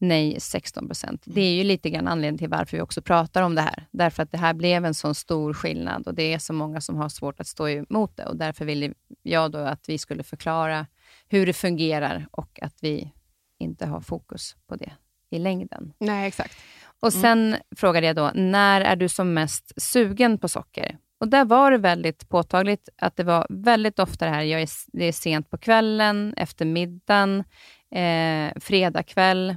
nej 0.00 0.40
16 0.40 0.86
procent. 0.86 1.22
Det 1.24 1.40
är 1.40 1.54
ju 1.54 1.64
lite 1.64 1.90
grann 1.90 2.08
anledningen 2.08 2.38
till 2.38 2.48
varför 2.48 2.76
vi 2.76 2.82
också 2.82 3.02
pratar 3.02 3.42
om 3.42 3.54
det 3.54 3.62
här. 3.62 3.86
Därför 3.90 4.22
att 4.22 4.32
det 4.32 4.38
här 4.38 4.54
blev 4.54 4.84
en 4.84 4.94
sån 4.94 5.14
stor 5.14 5.54
skillnad 5.54 6.06
och 6.06 6.14
det 6.14 6.32
är 6.32 6.38
så 6.38 6.52
många 6.52 6.80
som 6.80 6.96
har 6.96 7.08
svårt 7.08 7.40
att 7.40 7.46
stå 7.46 7.68
emot 7.68 8.16
det. 8.16 8.26
Och 8.26 8.36
Därför 8.36 8.64
ville 8.64 8.94
jag 9.22 9.50
då 9.50 9.58
att 9.58 9.88
vi 9.88 9.98
skulle 9.98 10.22
förklara 10.22 10.86
hur 11.28 11.46
det 11.46 11.52
fungerar 11.52 12.26
och 12.30 12.58
att 12.62 12.74
vi 12.80 13.12
inte 13.58 13.86
har 13.86 14.00
fokus 14.00 14.56
på 14.66 14.76
det 14.76 14.92
i 15.30 15.38
längden. 15.38 15.92
Nej, 15.98 16.28
exakt. 16.28 16.56
Och 17.00 17.12
mm. 17.12 17.22
Sen 17.22 17.48
mm. 17.48 17.60
frågade 17.76 18.06
jag 18.06 18.16
då, 18.16 18.30
när 18.34 18.80
är 18.80 18.96
du 18.96 19.08
som 19.08 19.34
mest 19.34 19.82
sugen 19.82 20.38
på 20.38 20.48
socker? 20.48 20.98
Och 21.20 21.28
Där 21.28 21.44
var 21.44 21.70
det 21.70 21.78
väldigt 21.78 22.28
påtagligt 22.28 22.88
att 22.96 23.16
det 23.16 23.24
var 23.24 23.46
väldigt 23.50 23.98
ofta 23.98 24.24
det 24.24 24.30
här, 24.30 24.42
jag 24.42 24.62
är, 24.62 24.68
det 24.86 25.04
är 25.04 25.12
sent 25.12 25.50
på 25.50 25.58
kvällen, 25.58 26.34
efter 26.36 26.64
middagen, 26.64 27.44
eh, 27.90 28.60
fredag 28.60 29.02
kväll, 29.02 29.56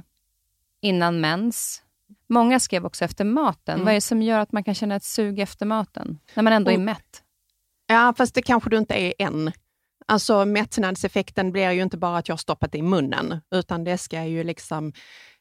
innan 0.84 1.20
mens. 1.20 1.82
Många 2.28 2.60
skrev 2.60 2.86
också 2.86 3.04
efter 3.04 3.24
maten. 3.24 3.74
Mm. 3.74 3.84
Vad 3.84 3.92
är 3.92 3.96
det 3.96 4.00
som 4.00 4.22
gör 4.22 4.38
att 4.38 4.52
man 4.52 4.64
kan 4.64 4.74
känna 4.74 4.96
ett 4.96 5.04
sug 5.04 5.40
efter 5.40 5.66
maten, 5.66 6.18
när 6.34 6.42
man 6.42 6.52
ändå 6.52 6.70
är 6.70 6.78
mätt? 6.78 7.22
Ja, 7.86 8.14
fast 8.16 8.34
det 8.34 8.42
kanske 8.42 8.70
du 8.70 8.78
inte 8.78 8.94
är 8.94 9.14
än. 9.18 9.52
Alltså 10.06 10.44
mättnadseffekten 10.44 11.52
blir 11.52 11.70
ju 11.70 11.82
inte 11.82 11.96
bara 11.96 12.18
att 12.18 12.28
jag 12.28 12.32
har 12.32 12.38
stoppat 12.38 12.72
det 12.72 12.78
i 12.78 12.82
munnen, 12.82 13.40
utan 13.54 13.84
det 13.84 13.98
ska 13.98 14.24
ju 14.24 14.44
liksom 14.44 14.92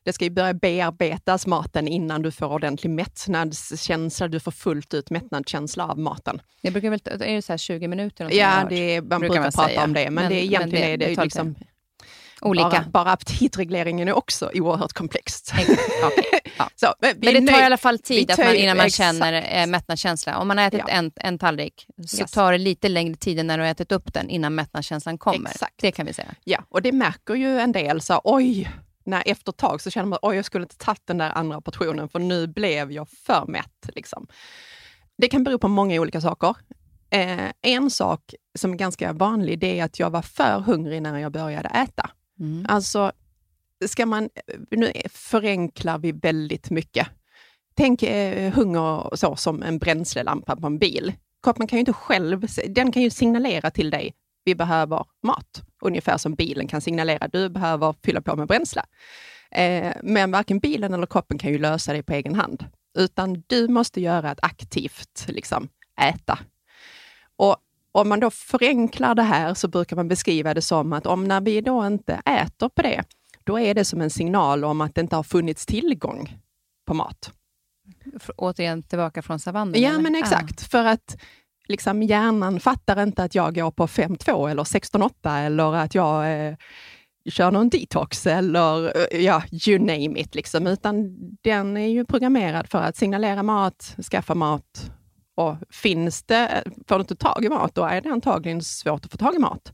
det 0.06 0.14
ska 0.14 0.26
ju 0.26 0.32
börja 0.32 0.54
bearbetas 0.54 1.48
maten 1.48 1.88
innan 1.88 2.22
du 2.22 2.32
får 2.32 2.46
ordentlig 2.46 2.90
mättnadskänsla. 2.90 4.28
Du 4.28 4.40
får 4.40 4.52
fullt 4.52 4.94
ut 4.94 5.10
mättnadskänsla 5.10 5.88
av 5.88 6.00
maten. 6.00 6.42
Det 6.62 6.72
brukar 6.72 6.90
väl, 6.90 7.00
är 7.06 7.36
det 7.36 7.42
så 7.42 7.58
20 7.58 7.88
minuter? 7.88 8.30
Ja, 8.32 8.66
det 8.70 9.02
man 9.02 9.10
brukar, 9.10 9.20
brukar 9.20 9.42
man 9.42 9.52
prata 9.52 9.68
säga. 9.68 9.84
om 9.84 9.94
det, 9.94 10.04
men, 10.04 10.14
men 10.14 10.30
det, 10.30 10.44
egentligen 10.44 10.70
men 10.70 11.00
det, 11.00 11.06
är 11.06 11.16
det, 11.16 11.24
liksom, 11.24 11.56
Olika. 12.44 12.70
Bara, 12.70 12.86
bara 12.90 13.12
aptitregleringen 13.12 14.08
är 14.08 14.14
också 14.14 14.52
oerhört 14.54 14.94
komplext. 14.94 15.54
Okay. 16.04 16.40
Ja. 16.58 16.70
Så, 16.76 16.94
men, 17.00 17.16
men, 17.22 17.46
det 17.46 17.52
tar 17.52 17.60
i 17.60 17.64
alla 17.64 17.78
fall 17.78 18.00
tid 18.00 18.32
att 18.32 18.38
man, 18.38 18.56
innan 18.56 18.78
man 18.78 18.86
exakt. 18.86 19.18
känner 19.18 19.62
eh, 19.62 19.68
mättnadskänsla. 19.68 20.38
Om 20.38 20.48
man 20.48 20.58
har 20.58 20.66
ätit 20.66 20.82
ja. 20.88 20.94
en, 20.94 21.12
en 21.16 21.40
tallrik 21.40 21.88
så 22.08 22.22
yes. 22.22 22.32
tar 22.32 22.52
det 22.52 22.58
lite 22.58 22.90
längre 22.90 23.16
tid 23.16 23.40
än 23.40 23.48
när 23.48 23.58
du 23.58 23.64
har 23.64 23.72
ätit 23.72 23.92
upp 23.92 24.14
den 24.14 24.30
innan 24.30 24.56
mättnadskänslan 24.56 25.18
kommer. 25.18 25.50
Exakt. 25.50 25.74
Det 25.78 25.92
kan 25.92 26.06
vi 26.06 26.14
säga. 26.14 26.36
Ja, 26.44 26.64
och 26.70 26.82
det 26.82 26.92
märker 26.92 27.34
ju 27.34 27.60
en 27.60 27.72
del. 27.72 28.02
Så, 28.02 28.22
Oj, 28.24 28.70
när 29.06 29.24
efter 29.26 29.52
ett 29.52 29.58
tag 29.58 29.82
så 29.82 29.90
känner 29.90 30.06
man 30.06 30.20
att 30.22 30.36
jag 30.36 30.46
skulle 30.46 30.64
inte 30.64 30.78
tagit 30.78 31.02
den 31.06 31.18
där 31.18 31.32
andra 31.38 31.62
portionen 31.62 32.10
för 32.10 32.20
nu 32.20 32.48
blev 32.48 32.92
jag 32.92 33.10
för 33.10 33.46
mätt. 33.48 33.90
Liksom. 33.96 34.28
Det 35.18 35.28
kan 35.28 35.44
bero 35.44 35.60
på 35.60 35.68
många 35.68 36.02
olika 36.02 36.22
saker. 36.22 36.56
Eh, 37.10 37.52
en 37.62 37.90
sak 37.90 38.34
som 38.60 38.72
är 38.74 38.78
ganska 38.78 39.14
vanlig, 39.14 39.60
det 39.60 39.80
är 39.80 39.84
att 39.84 40.00
jag 40.00 40.10
var 40.10 40.22
för 40.22 40.60
hungrig 40.60 41.02
när 41.02 41.18
jag 41.18 41.32
började 41.32 41.70
äta. 41.70 42.10
Mm. 42.40 42.66
Alltså, 42.70 43.12
ska 43.88 44.06
man, 44.06 44.30
nu 44.72 44.92
förenklar 45.10 45.98
vi 45.98 46.12
väldigt 46.12 46.70
mycket. 46.70 47.08
Tänk 47.76 48.04
eh, 48.04 48.54
hunger 48.54 49.16
så 49.16 49.36
som 49.36 49.64
en 49.64 49.80
bränslelampa 49.80 50.56
på 50.56 50.68
en 50.68 50.78
bil. 50.80 51.14
Kroppen 51.44 51.68
kan 51.68 51.78
ju 51.78 51.80
inte 51.80 51.94
själv, 51.94 52.46
den 52.70 52.92
kan 52.92 53.02
ju 53.02 53.10
signalera 53.10 53.72
till 53.72 53.90
dig, 53.90 54.14
vi 54.44 54.56
behöver 54.56 55.06
mat. 55.24 55.64
Ungefär 55.82 56.18
som 56.18 56.36
bilen 56.36 56.68
kan 56.68 56.82
signalera, 56.82 57.28
du 57.28 57.50
behöver 57.50 57.96
fylla 58.04 58.22
på 58.22 58.36
med 58.36 58.48
bränsle. 58.48 58.84
Eh, 59.52 59.94
men 60.04 60.32
varken 60.32 60.60
bilen 60.60 60.94
eller 60.94 61.06
kroppen 61.06 61.38
kan 61.38 61.52
ju 61.52 61.58
lösa 61.58 61.94
det 61.94 62.04
på 62.04 62.14
egen 62.14 62.36
hand, 62.36 62.66
utan 62.98 63.44
du 63.48 63.68
måste 63.68 64.02
göra 64.02 64.32
ett 64.32 64.40
aktivt 64.42 65.26
liksom, 65.28 65.70
äta. 66.02 66.40
Och 67.36 67.58
om 67.94 68.10
man 68.10 68.20
då 68.20 68.32
förenklar 68.32 69.16
det 69.16 69.24
här 69.24 69.54
så 69.54 69.68
brukar 69.68 69.96
man 69.96 70.08
beskriva 70.08 70.54
det 70.54 70.62
som 70.62 70.94
att 70.94 71.06
om 71.06 71.24
när 71.24 71.42
vi 71.42 71.62
då 71.62 71.88
inte 71.88 72.14
äter 72.26 72.70
på 72.70 72.82
det, 72.82 73.04
då 73.44 73.60
är 73.60 73.74
det 73.74 73.86
som 73.86 74.02
en 74.02 74.10
signal 74.10 74.66
om 74.66 74.82
att 74.82 74.96
det 74.96 75.02
inte 75.02 75.16
har 75.16 75.24
funnits 75.24 75.66
tillgång 75.66 76.38
på 76.88 76.94
mat. 76.94 77.32
Återigen 78.38 78.84
tillbaka 78.84 79.22
från 79.22 79.40
savannen? 79.40 79.82
Ja, 79.82 79.90
eller? 79.90 80.00
men 80.00 80.16
exakt. 80.16 80.62
Ah. 80.62 80.66
För 80.70 80.86
att 80.86 81.18
liksom, 81.68 82.04
hjärnan 82.04 82.60
fattar 82.60 83.04
inte 83.04 83.24
att 83.24 83.36
jag 83.36 83.56
går 83.56 83.72
på 83.72 83.88
5-2 83.88 84.50
eller 84.50 84.64
16-8 84.64 85.46
eller 85.46 85.76
att 85.76 85.96
jag 85.96 86.48
eh, 86.48 86.56
kör 87.30 87.52
någon 87.52 87.70
detox 87.70 88.28
eller 88.28 88.86
eh, 89.14 89.26
ja, 89.26 89.44
you 89.68 89.80
name 89.80 90.20
it. 90.20 90.36
Liksom. 90.36 90.68
Utan 90.68 91.18
den 91.44 91.78
är 91.78 91.88
ju 91.88 92.06
programmerad 92.06 92.70
för 92.70 92.82
att 92.82 92.98
signalera 92.98 93.44
mat, 93.44 93.96
skaffa 94.12 94.36
mat 94.36 94.92
och 95.36 95.58
finns 95.70 96.24
det, 96.24 96.64
får 96.88 96.96
du 96.96 97.02
inte 97.02 97.16
tag 97.16 97.46
i 97.46 97.50
mat, 97.50 97.76
då 97.76 97.84
är 97.84 98.02
det 98.02 98.10
antagligen 98.10 98.62
svårt 98.62 99.06
att 99.06 99.12
få 99.12 99.18
tag 99.18 99.36
i 99.36 99.40
mat. 99.40 99.74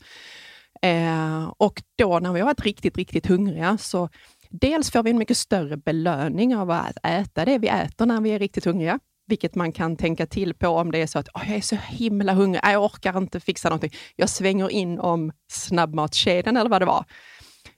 Eh, 0.81 1.53
och 1.57 1.81
då 1.97 2.19
när 2.19 2.33
vi 2.33 2.39
har 2.39 2.45
varit 2.45 2.65
riktigt, 2.65 2.97
riktigt 2.97 3.25
hungriga, 3.25 3.77
så 3.77 4.09
dels 4.49 4.91
får 4.91 5.03
vi 5.03 5.09
en 5.09 5.17
mycket 5.17 5.37
större 5.37 5.77
belöning 5.77 6.55
av 6.55 6.71
att 6.71 6.97
äta 7.03 7.45
det 7.45 7.57
vi 7.57 7.67
äter 7.67 8.05
när 8.05 8.21
vi 8.21 8.29
är 8.29 8.39
riktigt 8.39 8.65
hungriga, 8.65 8.99
vilket 9.27 9.55
man 9.55 9.71
kan 9.71 9.95
tänka 9.95 10.25
till 10.25 10.53
på 10.53 10.67
om 10.67 10.91
det 10.91 10.97
är 10.97 11.07
så 11.07 11.19
att 11.19 11.29
jag 11.33 11.49
är 11.49 11.61
så 11.61 11.75
himla 11.75 12.33
hungrig, 12.33 12.61
jag 12.63 12.83
orkar 12.83 13.17
inte 13.17 13.39
fixa 13.39 13.69
någonting. 13.69 13.93
Jag 14.15 14.29
svänger 14.29 14.69
in 14.69 14.99
om 14.99 15.31
snabbmatskedjan 15.51 16.57
eller 16.57 16.69
vad 16.69 16.81
det 16.81 16.85
var. 16.85 17.05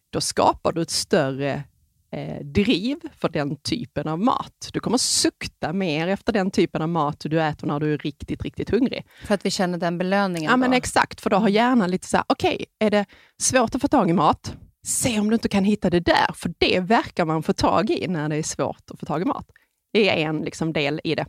Då 0.10 0.22
skapar 0.22 0.72
du 0.72 0.82
ett 0.82 0.90
större 0.90 1.64
eh, 2.12 2.44
driv 2.44 2.98
för 3.18 3.30
den 3.30 3.56
typen 3.56 4.08
av 4.08 4.20
mat. 4.20 4.70
Du 4.74 4.80
kommer 4.80 4.98
sukta 4.98 5.74
mer 5.74 6.08
efter 6.08 6.34
den 6.34 6.52
typen 6.52 6.82
av 6.82 6.90
mat 6.90 7.20
du 7.20 7.42
äter 7.42 7.68
när 7.68 7.80
du 7.80 7.94
är 7.94 7.98
riktigt, 7.98 8.44
riktigt 8.44 8.70
hungrig. 8.70 9.06
För 9.26 9.34
att 9.34 9.46
vi 9.46 9.52
känner 9.52 9.78
den 9.78 9.98
belöningen? 9.98 10.44
Ja, 10.44 10.52
då. 10.52 10.58
men 10.58 10.74
exakt. 10.74 11.22
För 11.22 11.30
då 11.30 11.38
har 11.38 11.50
hjärnan 11.50 11.92
lite 11.92 12.08
så 12.08 12.18
här, 12.18 12.26
okej, 12.30 12.54
okay, 12.54 12.66
är 12.80 12.92
det 12.92 13.06
svårt 13.42 13.76
att 13.76 13.82
få 13.82 13.88
tag 13.88 14.10
i 14.10 14.14
mat? 14.14 14.56
Se 14.84 15.20
om 15.20 15.30
du 15.30 15.34
inte 15.34 15.50
kan 15.50 15.64
hitta 15.64 15.90
det 15.90 16.00
där, 16.00 16.34
för 16.34 16.54
det 16.58 16.80
verkar 16.80 17.26
man 17.26 17.44
få 17.44 17.54
tag 17.54 17.90
i 17.90 18.08
när 18.08 18.30
det 18.30 18.36
är 18.36 18.44
svårt 18.44 18.92
att 18.92 19.00
få 19.00 19.06
tag 19.06 19.22
i 19.22 19.26
mat. 19.26 19.46
Det 19.94 20.10
är 20.10 20.28
en 20.28 20.40
liksom, 20.40 20.74
del 20.74 21.02
i 21.04 21.16
det. 21.16 21.26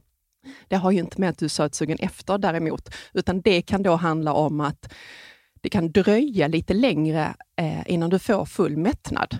Det 0.69 0.77
har 0.77 0.91
ju 0.91 0.99
inte 0.99 1.21
med 1.21 1.31
att 1.31 1.39
du 1.39 1.45
är 1.45 1.49
sötsugen 1.49 1.99
efter 2.01 2.39
däremot, 2.39 2.95
utan 3.13 3.41
det 3.41 3.63
kan 3.63 3.83
då 3.83 3.97
handla 3.97 4.33
om 4.33 4.61
att 4.61 4.93
det 5.61 5.69
kan 5.69 5.93
dröja 5.93 6.49
lite 6.49 6.75
längre 6.75 7.35
eh, 7.57 7.91
innan 7.91 8.11
du 8.11 8.19
får 8.19 8.45
full 8.45 8.77
mättnad. 8.77 9.39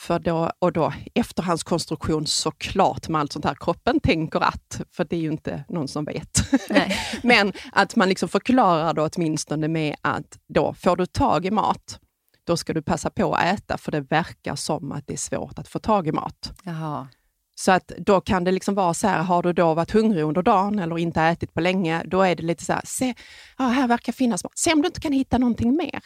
För 0.00 0.18
då, 0.18 0.52
och 0.58 0.72
då 0.72 0.92
efterhandskonstruktion 1.14 2.26
såklart 2.26 3.08
med 3.08 3.20
allt 3.20 3.32
sånt 3.32 3.44
här. 3.44 3.56
Kroppen 3.60 4.00
tänker 4.00 4.40
att, 4.40 4.80
för 4.90 5.04
det 5.04 5.16
är 5.16 5.20
ju 5.20 5.32
inte 5.32 5.64
någon 5.68 5.88
som 5.88 6.04
vet. 6.04 6.38
Men 7.22 7.52
att 7.72 7.96
man 7.96 8.08
liksom 8.08 8.28
förklarar 8.28 8.94
då 8.94 9.08
åtminstone 9.12 9.68
med 9.68 9.96
att 10.02 10.38
då 10.48 10.74
får 10.74 10.96
du 10.96 11.06
tag 11.06 11.46
i 11.46 11.50
mat, 11.50 12.00
då 12.44 12.56
ska 12.56 12.72
du 12.72 12.82
passa 12.82 13.10
på 13.10 13.34
att 13.34 13.44
äta, 13.44 13.78
för 13.78 13.92
det 13.92 14.00
verkar 14.00 14.56
som 14.56 14.92
att 14.92 15.06
det 15.06 15.12
är 15.12 15.18
svårt 15.18 15.58
att 15.58 15.68
få 15.68 15.78
tag 15.78 16.06
i 16.06 16.12
mat. 16.12 16.52
Jaha. 16.64 17.08
Så 17.54 17.72
att 17.72 17.92
då 17.98 18.20
kan 18.20 18.44
det 18.44 18.52
liksom 18.52 18.74
vara 18.74 18.94
så 18.94 19.08
här, 19.08 19.22
har 19.22 19.42
du 19.42 19.52
då 19.52 19.74
varit 19.74 19.90
hungrig 19.90 20.22
under 20.22 20.42
dagen 20.42 20.78
eller 20.78 20.98
inte 20.98 21.22
ätit 21.22 21.54
på 21.54 21.60
länge, 21.60 22.02
då 22.04 22.22
är 22.22 22.36
det 22.36 22.42
lite 22.42 22.64
så 22.64 22.72
här, 22.72 22.82
se, 22.84 23.14
ja, 23.58 23.64
här 23.64 23.88
verkar 23.88 24.12
finnas 24.12 24.44
mat. 24.44 24.58
Se 24.58 24.72
om 24.72 24.82
du 24.82 24.86
inte 24.86 25.00
kan 25.00 25.12
hitta 25.12 25.38
någonting 25.38 25.76
mer. 25.76 26.00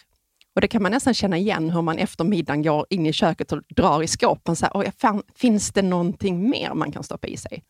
Och 0.54 0.60
det 0.60 0.68
kan 0.68 0.82
man 0.82 0.92
nästan 0.92 1.14
känna 1.14 1.36
igen 1.36 1.70
hur 1.70 1.82
man 1.82 1.98
efter 1.98 2.24
middagen 2.24 2.62
går 2.62 2.86
in 2.90 3.06
i 3.06 3.12
köket 3.12 3.52
och 3.52 3.62
drar 3.68 4.02
i 4.02 4.06
skåpen. 4.06 4.56
Så 4.56 4.66
här, 4.66 4.92
fan, 4.98 5.22
finns 5.34 5.72
det 5.72 5.82
någonting 5.82 6.50
mer 6.50 6.74
man 6.74 6.92
kan 6.92 7.02
stoppa 7.02 7.26
i 7.26 7.36
sig? 7.36 7.64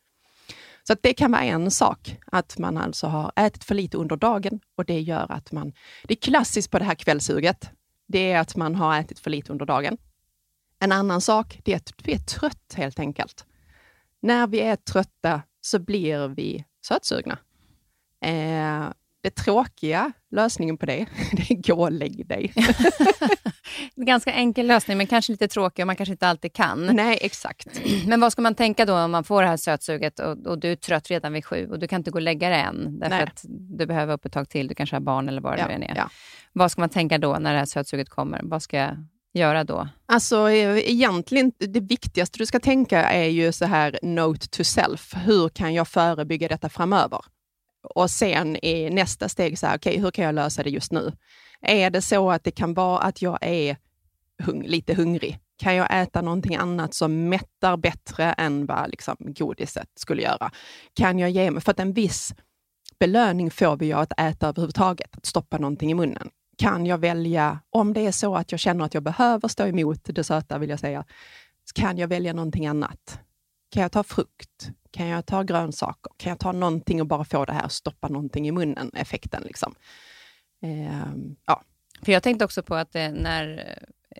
Så 0.86 0.92
att 0.92 1.02
det 1.02 1.14
kan 1.14 1.32
vara 1.32 1.42
en 1.42 1.70
sak, 1.70 2.16
att 2.26 2.58
man 2.58 2.76
alltså 2.76 3.06
har 3.06 3.32
ätit 3.36 3.64
för 3.64 3.74
lite 3.74 3.96
under 3.96 4.16
dagen 4.16 4.60
och 4.76 4.84
det 4.84 5.00
gör 5.00 5.32
att 5.32 5.52
man... 5.52 5.72
Det 6.04 6.14
är 6.14 6.18
klassiskt 6.18 6.70
på 6.70 6.78
det 6.78 6.84
här 6.84 6.94
kvällssuget. 6.94 7.70
Det 8.08 8.32
är 8.32 8.40
att 8.40 8.56
man 8.56 8.74
har 8.74 9.00
ätit 9.00 9.18
för 9.18 9.30
lite 9.30 9.52
under 9.52 9.66
dagen. 9.66 9.96
En 10.78 10.92
annan 10.92 11.20
sak, 11.20 11.60
det 11.64 11.72
är 11.72 11.76
att 11.76 11.92
vi 12.04 12.12
är 12.12 12.18
trött 12.18 12.74
helt 12.76 12.98
enkelt. 12.98 13.46
När 14.20 14.46
vi 14.46 14.60
är 14.60 14.76
trötta 14.76 15.42
så 15.60 15.78
blir 15.78 16.28
vi 16.28 16.64
sötsugna. 16.86 17.38
Eh, 18.20 18.88
det 19.24 19.30
tråkiga 19.30 20.12
lösningen 20.30 20.76
på 20.76 20.86
det, 20.86 21.06
det 21.32 21.50
är 21.50 21.74
gå 21.74 21.82
och 21.82 21.92
lägg 21.92 22.26
dig. 22.26 22.52
ganska 23.96 24.32
enkel 24.32 24.66
lösning, 24.66 24.98
men 24.98 25.06
kanske 25.06 25.32
lite 25.32 25.48
tråkig 25.48 25.82
och 25.82 25.86
man 25.86 25.96
kanske 25.96 26.12
inte 26.12 26.28
alltid 26.28 26.52
kan. 26.52 26.86
Nej, 26.86 27.18
exakt. 27.20 27.80
Men 28.06 28.20
vad 28.20 28.32
ska 28.32 28.42
man 28.42 28.54
tänka 28.54 28.84
då 28.84 28.98
om 28.98 29.10
man 29.10 29.24
får 29.24 29.42
det 29.42 29.48
här 29.48 29.56
sötsuget 29.56 30.20
och, 30.20 30.46
och 30.46 30.58
du 30.58 30.72
är 30.72 30.76
trött 30.76 31.10
redan 31.10 31.32
vid 31.32 31.44
sju 31.44 31.68
och 31.70 31.78
du 31.78 31.88
kan 31.88 32.00
inte 32.00 32.10
gå 32.10 32.18
och 32.18 32.22
lägga 32.22 32.48
dig 32.48 32.60
än, 32.60 32.98
därför 32.98 33.16
Nej. 33.16 33.24
att 33.24 33.44
du 33.48 33.86
behöver 33.86 34.14
upp 34.14 34.24
ett 34.24 34.32
tag 34.32 34.48
till, 34.48 34.68
du 34.68 34.74
kanske 34.74 34.96
har 34.96 35.00
barn 35.00 35.28
eller 35.28 35.40
vad 35.40 35.56
det 35.56 35.60
ja, 35.60 35.78
nu 35.78 35.84
är. 35.84 35.94
Ja. 35.96 36.10
Vad 36.52 36.70
ska 36.70 36.80
man 36.80 36.88
tänka 36.88 37.18
då 37.18 37.38
när 37.38 37.52
det 37.52 37.58
här 37.58 37.66
sötsuget 37.66 38.08
kommer? 38.08 38.40
Vad 38.42 38.62
ska 38.62 38.76
jag 38.76 38.96
göra 39.34 39.64
då? 39.64 39.88
Alltså 40.06 40.50
eh, 40.50 40.90
egentligen, 40.90 41.52
det 41.58 41.80
viktigaste 41.80 42.38
du 42.38 42.46
ska 42.46 42.60
tänka 42.60 43.02
är 43.02 43.28
ju 43.28 43.52
så 43.52 43.64
här 43.64 43.98
note 44.02 44.48
to 44.48 44.64
self. 44.64 45.14
Hur 45.24 45.48
kan 45.48 45.74
jag 45.74 45.88
förebygga 45.88 46.48
detta 46.48 46.68
framöver? 46.68 47.20
Och 47.84 48.10
sen 48.10 48.64
i 48.64 48.90
nästa 48.90 49.28
steg, 49.28 49.58
så 49.58 49.66
här, 49.66 49.76
okay, 49.76 49.98
hur 49.98 50.10
kan 50.10 50.24
jag 50.24 50.34
lösa 50.34 50.62
det 50.62 50.70
just 50.70 50.92
nu? 50.92 51.12
Är 51.60 51.90
det 51.90 52.02
så 52.02 52.30
att 52.30 52.44
det 52.44 52.50
kan 52.50 52.74
vara 52.74 52.98
att 52.98 53.22
jag 53.22 53.38
är 53.40 53.76
hung 54.42 54.62
lite 54.62 54.94
hungrig? 54.94 55.38
Kan 55.56 55.74
jag 55.74 56.02
äta 56.02 56.22
någonting 56.22 56.56
annat 56.56 56.94
som 56.94 57.28
mättar 57.28 57.76
bättre 57.76 58.32
än 58.32 58.66
vad 58.66 58.90
liksom, 58.90 59.16
godiset 59.18 59.88
skulle 59.96 60.22
göra? 60.22 60.50
Kan 60.94 61.18
jag 61.18 61.30
ge 61.30 61.50
mig, 61.50 61.62
för 61.62 61.70
att 61.70 61.80
en 61.80 61.92
viss 61.92 62.34
belöning 62.98 63.50
får 63.50 63.76
vi 63.76 63.86
ju 63.86 63.92
att 63.92 64.20
äta 64.20 64.48
överhuvudtaget, 64.48 65.16
att 65.16 65.26
stoppa 65.26 65.58
någonting 65.58 65.90
i 65.90 65.94
munnen. 65.94 66.30
Kan 66.58 66.86
jag 66.86 66.98
välja, 66.98 67.60
om 67.70 67.92
det 67.92 68.00
är 68.00 68.12
så 68.12 68.36
att 68.36 68.52
jag 68.52 68.60
känner 68.60 68.84
att 68.84 68.94
jag 68.94 69.02
behöver 69.02 69.48
stå 69.48 69.66
emot 69.66 70.00
det 70.04 70.24
söta, 70.24 70.58
vill 70.58 70.70
jag 70.70 70.80
säga, 70.80 71.04
kan 71.74 71.98
jag 71.98 72.08
välja 72.08 72.32
någonting 72.32 72.66
annat? 72.66 73.18
Kan 73.70 73.82
jag 73.82 73.92
ta 73.92 74.02
frukt? 74.02 74.70
Kan 74.94 75.06
jag 75.06 75.26
ta 75.26 75.42
grönsaker? 75.42 76.12
Kan 76.16 76.30
jag 76.30 76.38
ta 76.38 76.52
någonting 76.52 77.00
och 77.00 77.06
bara 77.06 77.24
få 77.24 77.44
det 77.44 77.52
här 77.52 77.68
stoppa 77.68 78.08
någonting 78.08 78.48
i 78.48 78.52
munnen, 78.52 78.90
effekten 78.94 79.42
liksom. 79.42 79.74
Eh, 80.62 81.08
ja. 81.46 81.62
För 82.02 82.12
jag 82.12 82.22
tänkte 82.22 82.44
också 82.44 82.62
på 82.62 82.74
att 82.74 82.94
när, 82.94 83.74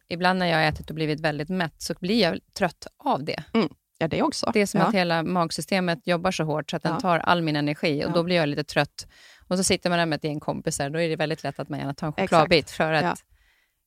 ibland 0.09 0.39
när 0.39 0.47
jag 0.47 0.57
har 0.57 0.65
ätit 0.65 0.91
och 0.91 0.95
blivit 0.95 1.21
väldigt 1.21 1.49
mätt, 1.49 1.83
så 1.83 1.95
blir 2.01 2.23
jag 2.23 2.39
trött 2.53 2.87
av 2.99 3.25
det. 3.25 3.45
Mm. 3.55 3.69
Ja, 3.99 4.09
det 4.09 4.23
också. 4.23 4.51
Det 4.53 4.61
är 4.61 4.67
som 4.67 4.81
ja. 4.81 4.87
att 4.87 4.95
hela 4.95 5.23
magsystemet 5.23 6.07
jobbar 6.07 6.31
så 6.31 6.45
hårt 6.45 6.71
så 6.71 6.77
att 6.77 6.83
den 6.83 7.01
tar 7.01 7.19
all 7.19 7.43
min 7.43 7.57
energi 7.57 8.05
och 8.05 8.11
ja. 8.11 8.15
då 8.15 8.23
blir 8.23 8.37
jag 8.37 8.49
lite 8.49 8.65
trött. 8.65 9.07
Och 9.49 9.57
så 9.59 9.65
sitter 9.65 9.91
man 9.91 9.99
där 9.99 10.07
med 10.07 10.17
ett 10.17 10.25
gäng 10.25 10.41
kompisar, 10.41 10.91
då 10.91 11.01
är 11.01 11.09
det 11.09 11.17
väldigt 11.17 11.43
lätt 11.43 11.61
att 11.61 11.69
man 11.69 11.79
gärna 11.79 11.95
tar 11.95 12.07
en 12.07 12.13
chokladbit 12.13 12.71
för 12.71 12.93
att 12.93 13.05
ja. 13.05 13.17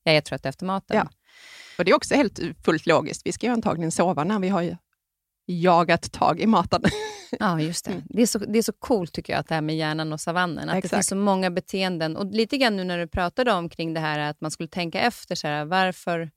jag 0.02 0.16
är 0.16 0.20
trött 0.20 0.46
efter 0.46 0.66
maten. 0.66 1.08
Och 1.78 1.84
Det 1.84 1.90
är 1.90 1.94
också 1.96 2.14
helt 2.14 2.40
fullt 2.64 2.86
logiskt. 2.86 3.26
Vi 3.26 3.32
ska 3.32 3.46
ju 3.46 3.52
antagligen 3.52 3.90
sova 3.90 4.24
när 4.24 4.38
vi 4.38 4.48
har 4.48 4.62
jagat 5.48 6.12
tag 6.12 6.40
i 6.40 6.46
maten. 6.46 6.82
Ja, 7.38 7.60
just 7.60 7.84
det. 7.84 8.02
Det, 8.04 8.22
är 8.22 8.26
så, 8.26 8.38
det 8.38 8.58
är 8.58 8.62
så 8.62 8.72
coolt 8.72 9.12
tycker 9.12 9.32
jag, 9.32 9.40
att 9.40 9.48
det 9.48 9.54
här 9.54 9.62
med 9.62 9.76
hjärnan 9.76 10.12
och 10.12 10.20
savannen. 10.20 10.68
Att 10.68 10.76
Exakt. 10.76 10.90
det 10.90 10.96
finns 10.96 11.06
så 11.06 11.16
många 11.16 11.50
beteenden. 11.50 12.16
Och 12.16 12.26
lite 12.26 12.58
grann 12.58 12.76
nu 12.76 12.84
när 12.84 12.98
du 12.98 13.06
pratade 13.08 13.52
om 13.52 13.68
kring 13.68 13.94
det 13.94 14.00
här 14.00 14.18
att 14.18 14.40
man 14.40 14.50
skulle 14.50 14.68
tänka 14.68 15.00
efter, 15.00 15.34
så 15.34 15.46
här, 15.46 15.64
varför 15.64 16.30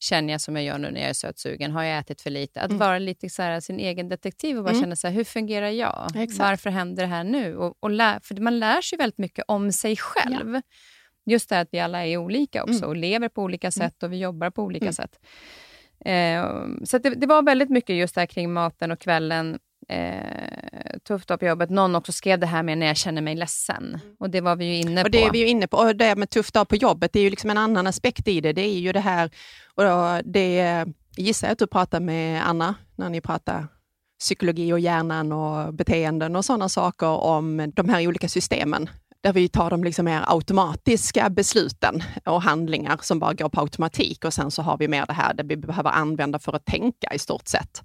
känner 0.00 0.32
jag 0.32 0.40
som 0.40 0.56
jag 0.56 0.64
gör 0.64 0.78
nu 0.78 0.90
när 0.90 1.00
jag 1.00 1.10
är 1.10 1.14
sötsugen? 1.14 1.72
Har 1.72 1.82
jag 1.82 1.98
ätit 1.98 2.20
för 2.20 2.30
lite? 2.30 2.60
Att 2.60 2.70
mm. 2.70 2.78
vara 2.78 2.98
lite 2.98 3.30
så 3.30 3.42
här, 3.42 3.60
sin 3.60 3.80
egen 3.80 4.08
detektiv 4.08 4.58
och 4.58 4.64
bara 4.64 4.70
mm. 4.70 4.82
känna 4.82 4.96
så 4.96 5.06
här, 5.06 5.14
hur 5.14 5.24
fungerar 5.24 5.68
jag? 5.68 6.12
Exakt. 6.14 6.38
Varför 6.38 6.70
händer 6.70 7.02
det 7.02 7.08
här 7.08 7.24
nu? 7.24 7.56
Och, 7.56 7.76
och 7.80 7.90
lär, 7.90 8.20
för 8.20 8.34
man 8.34 8.58
lär 8.58 8.80
sig 8.80 8.98
väldigt 8.98 9.18
mycket 9.18 9.44
om 9.48 9.72
sig 9.72 9.96
själv. 9.96 10.54
Ja. 10.54 10.62
Just 11.26 11.48
det 11.48 11.60
att 11.60 11.68
vi 11.72 11.80
alla 11.80 12.06
är 12.06 12.16
olika 12.16 12.62
också 12.62 12.76
mm. 12.76 12.88
och 12.88 12.96
lever 12.96 13.28
på 13.28 13.42
olika 13.42 13.66
mm. 13.66 13.72
sätt 13.72 14.02
och 14.02 14.12
vi 14.12 14.18
jobbar 14.18 14.50
på 14.50 14.62
olika 14.62 14.84
mm. 14.84 14.92
sätt. 14.92 15.18
Eh, 16.08 16.44
så 16.84 16.98
det, 16.98 17.10
det, 17.10 17.26
var 17.26 17.42
väldigt 17.42 17.70
mycket 17.70 17.96
just 17.96 18.14
det 18.14 18.20
här 18.20 18.26
kring 18.26 18.52
maten 18.52 18.90
och 18.90 18.98
kvällen. 18.98 19.58
Eh, 19.88 20.98
tufft 21.08 21.28
på 21.28 21.44
jobbet. 21.46 21.70
Någon 21.70 21.94
också 21.94 22.12
skrev 22.12 22.38
det 22.38 22.46
här 22.46 22.62
med 22.62 22.78
när 22.78 22.86
jag 22.86 22.96
känner 22.96 23.22
mig 23.22 23.36
ledsen. 23.36 23.84
Mm. 23.84 24.16
Och 24.18 24.30
det 24.30 24.40
var 24.40 24.56
vi 24.56 24.64
ju 24.64 24.76
inne 24.76 25.02
på. 25.02 25.06
Och 25.06 25.10
det 25.10 25.24
är 25.24 25.32
vi 25.32 25.38
ju 25.38 25.46
inne 25.46 25.66
på. 25.66 25.76
Och 25.76 25.96
det 25.96 26.16
med 26.16 26.30
tufft 26.30 26.54
dag 26.54 26.68
på 26.68 26.76
jobbet, 26.76 27.12
det 27.12 27.18
är 27.18 27.22
ju 27.22 27.30
liksom 27.30 27.50
en 27.50 27.58
annan 27.58 27.86
aspekt 27.86 28.28
i 28.28 28.40
det. 28.40 28.52
Det 28.52 28.62
är 28.62 28.78
ju 28.78 28.92
det 28.92 29.00
här, 29.00 29.30
och 29.74 30.24
det 30.24 30.86
gissar 31.16 31.48
att 31.48 31.58
du 31.58 31.66
pratar 31.66 32.00
med 32.00 32.48
Anna 32.48 32.74
när 32.96 33.10
ni 33.10 33.20
pratar 33.20 33.66
psykologi 34.20 34.72
och 34.72 34.80
hjärnan 34.80 35.32
och 35.32 35.74
beteenden 35.74 36.36
och 36.36 36.44
sådana 36.44 36.68
saker 36.68 37.06
om 37.06 37.72
de 37.74 37.88
här 37.88 38.08
olika 38.08 38.28
systemen 38.28 38.88
där 39.22 39.32
vi 39.32 39.48
tar 39.48 39.70
de 39.70 39.84
liksom 39.84 40.04
mer 40.04 40.24
automatiska 40.26 41.30
besluten 41.30 42.02
och 42.24 42.42
handlingar 42.42 42.98
som 43.02 43.18
bara 43.18 43.34
går 43.34 43.48
på 43.48 43.60
automatik 43.60 44.24
och 44.24 44.34
sen 44.34 44.50
så 44.50 44.62
har 44.62 44.78
vi 44.78 44.88
mer 44.88 45.06
det 45.06 45.12
här 45.12 45.34
där 45.34 45.44
vi 45.44 45.56
behöver 45.56 45.90
använda 45.90 46.38
för 46.38 46.52
att 46.52 46.66
tänka 46.66 47.14
i 47.14 47.18
stort 47.18 47.48
sett. 47.48 47.82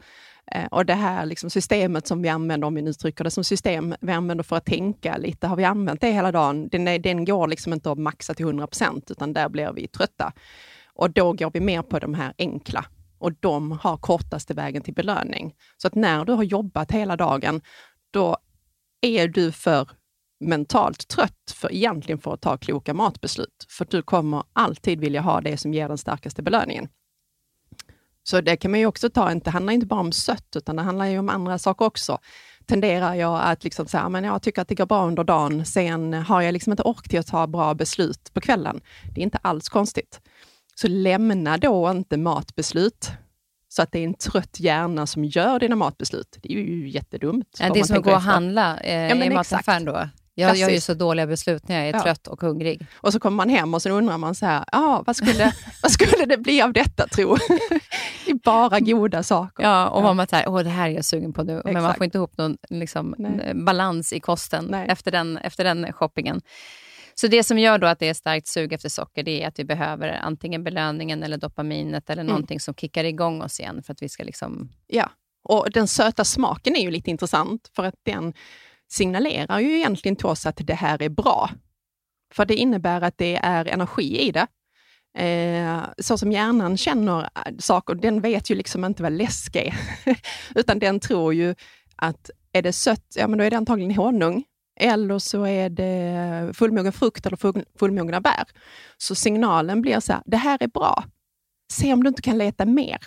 Eh, 0.51 0.65
och 0.65 0.86
det 0.86 0.93
här 0.93 1.25
liksom 1.25 1.49
systemet 1.49 2.07
som 2.07 2.21
vi 2.21 2.29
använder, 2.29 2.67
om 2.67 2.75
vi 2.75 2.81
nu 2.81 2.93
trycker 2.93 3.23
det 3.23 3.31
som 3.31 3.43
system, 3.43 3.95
vi 4.01 4.11
använder 4.11 4.43
för 4.43 4.55
att 4.55 4.65
tänka 4.65 5.17
lite, 5.17 5.47
har 5.47 5.55
vi 5.55 5.63
använt 5.63 6.01
det 6.01 6.11
hela 6.11 6.31
dagen? 6.31 6.69
Den, 6.69 6.88
är, 6.88 6.99
den 6.99 7.25
går 7.25 7.47
liksom 7.47 7.73
inte 7.73 7.91
att 7.91 7.97
maxa 7.97 8.34
till 8.34 8.45
100 8.45 8.67
procent, 8.67 9.11
utan 9.11 9.34
där 9.34 9.49
blir 9.49 9.73
vi 9.73 9.88
trötta. 9.88 10.34
Och 10.93 11.11
då 11.11 11.34
går 11.34 11.51
vi 11.53 11.59
mer 11.59 11.81
på 11.81 11.99
de 11.99 12.13
här 12.13 12.34
enkla 12.38 12.86
och 13.19 13.34
de 13.39 13.71
har 13.71 13.97
kortaste 13.97 14.53
vägen 14.53 14.81
till 14.81 14.93
belöning. 14.93 15.53
Så 15.77 15.88
att 15.88 15.95
när 15.95 16.25
du 16.25 16.34
har 16.34 16.43
jobbat 16.43 16.91
hela 16.91 17.17
dagen, 17.17 17.61
då 18.11 18.38
är 19.01 19.27
du 19.27 19.51
för 19.51 19.89
mentalt 20.44 21.08
trött 21.08 21.54
för 21.54 21.74
egentligen 21.74 22.20
för 22.20 22.34
att 22.34 22.41
ta 22.41 22.58
kloka 22.58 22.94
matbeslut. 22.94 23.66
För 23.70 23.88
du 23.89 24.02
kommer 24.02 24.44
alltid 24.54 25.00
vilja 25.00 25.22
ha 25.22 25.41
det 25.41 25.58
som 25.58 25.74
ger 25.74 25.88
den 25.88 25.98
starkaste 25.98 26.41
belöningen. 26.41 26.88
Så 28.24 28.41
det 28.41 28.56
kan 28.56 28.72
man 28.72 28.80
ju 28.80 28.86
också 28.86 29.10
ta, 29.10 29.34
det 29.34 29.50
handlar 29.50 29.74
inte 29.74 29.86
bara 29.86 30.00
om 30.00 30.12
sött, 30.12 30.56
utan 30.56 30.76
det 30.76 30.82
handlar 30.82 31.06
ju 31.06 31.20
om 31.20 31.30
andra 31.30 31.58
saker 31.58 31.86
också. 31.86 32.18
Tenderar 32.66 33.14
jag 33.14 33.41
att 33.44 33.64
liksom 33.64 33.88
säga, 33.88 34.10
men 34.10 34.24
jag 34.24 34.41
tycker 34.41 34.62
att 34.62 34.68
det 34.68 34.76
går 34.76 34.86
bra 34.86 35.06
under 35.08 35.24
dagen, 35.24 35.66
sen 35.66 36.14
har 36.14 36.41
jag 36.41 36.54
liksom 36.54 36.74
inte 36.74 36.84
ork 36.84 37.10
till 37.10 37.20
att 37.20 37.28
ta 37.28 37.48
bra 37.48 37.74
beslut 37.74 38.34
på 38.34 38.41
kvällen. 38.41 38.82
Det 39.16 39.22
är 39.22 39.24
inte 39.24 39.39
alls 39.41 39.70
konstigt. 39.70 40.22
Så 40.76 40.88
lämna 40.88 41.58
då 41.58 41.91
inte 41.91 42.18
matbeslut 42.18 43.12
så 43.68 43.82
att 43.82 43.91
det 43.91 44.00
är 44.00 44.04
en 44.04 44.14
trött 44.14 44.60
hjärna 44.60 45.08
som 45.08 45.26
gör 45.26 45.60
dina 45.60 45.76
matbeslut. 45.76 46.38
Det 46.41 46.54
är 46.54 46.58
ju 46.58 46.89
jättedumt. 46.89 47.58
Ja, 47.60 47.74
det 47.74 47.80
är 47.80 47.84
som 47.84 47.98
att 47.98 48.04
gå 48.04 48.12
och 48.12 48.22
handla 48.22 48.80
eh, 48.80 49.10
ja, 49.10 49.26
i 49.26 49.30
mataffären 49.30 49.86
då. 49.86 50.10
Jag 50.36 50.55
gör 50.55 50.69
ju 50.69 50.79
så 50.79 50.93
dåliga 50.93 51.27
beslut 51.27 51.67
när 51.67 51.75
jag 51.75 51.88
är 51.88 51.93
ja. 51.93 52.03
trött 52.03 52.27
och 52.27 52.41
hungrig. 52.41 52.86
Och 52.95 53.13
så 53.13 53.19
kommer 53.19 53.36
man 53.36 53.49
hem 53.49 53.73
och 53.73 53.81
så 53.81 53.89
undrar 53.89 54.17
man 54.17 54.36
så 54.36 54.45
här, 54.45 54.63
ah, 54.71 55.03
vad, 55.05 55.15
skulle, 55.15 55.53
vad 55.81 55.91
skulle 55.91 56.25
det 56.25 56.38
bli 56.38 56.61
av 56.61 56.73
detta 56.73 57.07
tro? 57.07 57.36
det 58.25 58.31
är 58.31 58.43
bara 58.43 58.79
goda 58.79 59.23
saker. 59.23 59.63
Ja, 59.63 59.89
och 59.89 60.03
ja. 60.03 60.13
man 60.13 60.27
säger, 60.27 60.47
åh 60.47 60.63
det 60.63 60.69
här 60.69 60.89
är 60.89 60.93
jag 60.93 61.05
sugen 61.05 61.34
på 61.34 61.43
nu. 61.43 61.57
Exakt. 61.57 61.73
Men 61.73 61.84
man 61.84 61.95
får 61.95 62.03
inte 62.03 62.17
ihop 62.17 62.38
någon 62.38 62.57
liksom, 62.69 63.15
balans 63.53 64.13
i 64.13 64.19
kosten 64.19 64.73
efter 64.73 65.11
den, 65.11 65.38
efter 65.38 65.63
den 65.63 65.93
shoppingen. 65.93 66.41
Så 67.15 67.27
det 67.27 67.43
som 67.43 67.59
gör 67.59 67.77
då 67.77 67.88
att 67.88 67.99
det 67.99 68.09
är 68.09 68.13
starkt 68.13 68.47
sug 68.47 68.73
efter 68.73 68.89
socker, 68.89 69.23
det 69.23 69.43
är 69.43 69.47
att 69.47 69.59
vi 69.59 69.65
behöver 69.65 70.09
antingen 70.09 70.63
belöningen 70.63 71.23
eller 71.23 71.38
dopaminet 71.38 72.09
eller 72.09 72.21
mm. 72.21 72.31
någonting 72.31 72.59
som 72.59 72.73
kickar 72.73 73.03
igång 73.03 73.41
oss 73.41 73.59
igen 73.59 73.84
för 73.84 73.93
att 73.93 74.01
vi 74.01 74.09
ska 74.09 74.23
liksom... 74.23 74.69
Ja, 74.88 75.09
och 75.43 75.71
den 75.71 75.88
söta 75.88 76.25
smaken 76.25 76.75
är 76.75 76.81
ju 76.81 76.91
lite 76.91 77.09
intressant 77.09 77.71
för 77.75 77.84
att 77.84 77.95
den 78.03 78.34
signalerar 78.94 79.60
ju 79.60 79.78
egentligen 79.78 80.16
till 80.16 80.26
oss 80.26 80.46
att 80.46 80.62
det 80.64 80.74
här 80.74 81.02
är 81.02 81.10
bra. 81.10 81.50
För 82.34 82.46
det 82.46 82.56
innebär 82.56 83.02
att 83.02 83.18
det 83.18 83.36
är 83.36 83.66
energi 83.66 84.20
i 84.20 84.32
det. 84.32 84.48
Eh, 85.18 85.84
så 85.98 86.18
som 86.18 86.32
hjärnan 86.32 86.78
känner 86.78 87.22
eh, 87.22 87.54
saker, 87.60 87.96
den 87.96 88.22
vet 88.22 88.50
ju 88.50 88.56
liksom 88.56 88.86
inte 88.86 89.04
vad 89.04 89.12
läsk 89.12 89.56
är. 89.56 89.76
Utan 90.56 90.80
den 90.80 91.00
tror 91.00 91.34
ju 91.34 91.56
att 91.96 92.30
är 92.52 92.62
det 92.62 92.74
sött, 92.74 93.14
ja 93.16 93.28
men 93.28 93.38
då 93.38 93.46
är 93.46 93.50
det 93.50 93.58
antagligen 93.58 93.96
honung. 93.96 94.44
Eller 94.80 95.20
så 95.20 95.46
är 95.46 95.70
det 95.70 96.54
fullmogen 96.54 96.94
frukt 96.94 97.26
eller 97.26 97.38
fullmogna 97.80 98.22
bär. 98.22 98.44
Så 98.98 99.16
signalen 99.16 99.82
blir 99.82 100.00
så 100.00 100.14
här, 100.14 100.22
det 100.26 100.38
här 100.38 100.64
är 100.64 100.68
bra. 100.68 101.04
Se 101.72 101.94
om 101.94 102.04
du 102.04 102.08
inte 102.08 102.22
kan 102.22 102.38
leta 102.38 102.66
mer. 102.66 102.98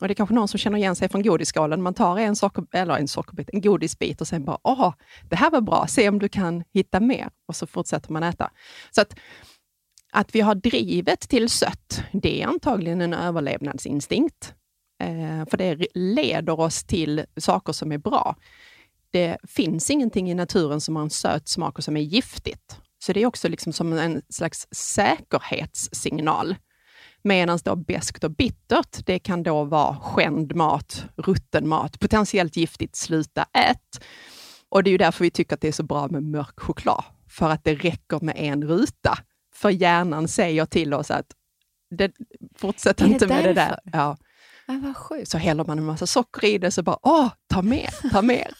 Och 0.00 0.08
Det 0.08 0.12
är 0.12 0.14
kanske 0.14 0.34
någon 0.34 0.48
som 0.48 0.58
känner 0.58 0.78
igen 0.78 0.96
sig 0.96 1.08
från 1.08 1.22
godisskalen. 1.22 1.82
Man 1.82 1.94
tar 1.94 2.18
en, 2.18 2.36
socker, 2.36 2.64
eller 2.72 2.96
en 2.96 3.08
sockerbit, 3.08 3.50
en 3.52 3.60
godisbit 3.60 4.20
och 4.20 4.28
sen 4.28 4.44
bara, 4.44 4.58
åh, 4.62 4.94
det 5.28 5.36
här 5.36 5.50
var 5.50 5.60
bra, 5.60 5.86
se 5.88 6.08
om 6.08 6.18
du 6.18 6.28
kan 6.28 6.64
hitta 6.72 7.00
mer. 7.00 7.30
Och 7.48 7.56
så 7.56 7.66
fortsätter 7.66 8.12
man 8.12 8.22
äta. 8.22 8.50
Så 8.90 9.00
att, 9.00 9.16
att 10.12 10.34
vi 10.34 10.40
har 10.40 10.54
drivet 10.54 11.20
till 11.20 11.48
sött, 11.48 12.02
det 12.12 12.42
är 12.42 12.46
antagligen 12.46 13.00
en 13.00 13.14
överlevnadsinstinkt. 13.14 14.54
Eh, 15.02 15.48
för 15.50 15.56
det 15.56 15.86
leder 15.94 16.60
oss 16.60 16.84
till 16.84 17.24
saker 17.36 17.72
som 17.72 17.92
är 17.92 17.98
bra. 17.98 18.36
Det 19.10 19.36
finns 19.48 19.90
ingenting 19.90 20.30
i 20.30 20.34
naturen 20.34 20.80
som 20.80 20.96
har 20.96 21.02
en 21.02 21.10
söt 21.10 21.48
smak 21.48 21.78
och 21.78 21.84
som 21.84 21.96
är 21.96 22.00
giftigt. 22.00 22.80
Så 22.98 23.12
det 23.12 23.22
är 23.22 23.26
också 23.26 23.48
liksom 23.48 23.72
som 23.72 23.92
en 23.92 24.22
slags 24.28 24.68
säkerhetssignal. 24.70 26.56
Medan 27.26 27.58
då 27.64 27.76
beskt 27.76 28.24
och 28.24 28.30
bittert, 28.30 29.06
det 29.06 29.18
kan 29.18 29.42
då 29.42 29.64
vara 29.64 29.96
skänd 29.96 30.54
mat, 30.54 31.04
rutten 31.16 31.68
mat, 31.68 32.00
potentiellt 32.00 32.56
giftigt, 32.56 32.96
sluta 32.96 33.42
ät. 33.42 34.04
Och 34.68 34.82
det 34.82 34.90
är 34.90 34.92
ju 34.92 34.98
därför 34.98 35.24
vi 35.24 35.30
tycker 35.30 35.54
att 35.54 35.60
det 35.60 35.68
är 35.68 35.72
så 35.72 35.82
bra 35.82 36.08
med 36.08 36.22
mörk 36.22 36.60
choklad, 36.60 37.04
för 37.30 37.50
att 37.50 37.64
det 37.64 37.74
räcker 37.74 38.20
med 38.24 38.34
en 38.38 38.64
ruta. 38.64 39.18
För 39.54 39.70
hjärnan 39.70 40.28
säger 40.28 40.66
till 40.66 40.94
oss 40.94 41.10
att 41.10 41.26
det, 41.90 42.12
fortsätt 42.56 43.00
inte 43.00 43.26
med 43.26 43.44
det 43.44 43.52
där. 43.52 43.78
Ja. 43.92 44.16
Ja, 44.66 44.80
vad 44.82 44.96
sjukt. 44.96 45.28
Så 45.28 45.38
häller 45.38 45.64
man 45.64 45.78
en 45.78 45.84
massa 45.84 46.06
socker 46.06 46.46
i 46.46 46.58
det 46.58 46.70
så 46.70 46.82
bara, 46.82 46.98
åh, 47.02 47.28
ta 47.48 47.62
mer, 47.62 48.10
ta 48.10 48.22
mer. 48.22 48.54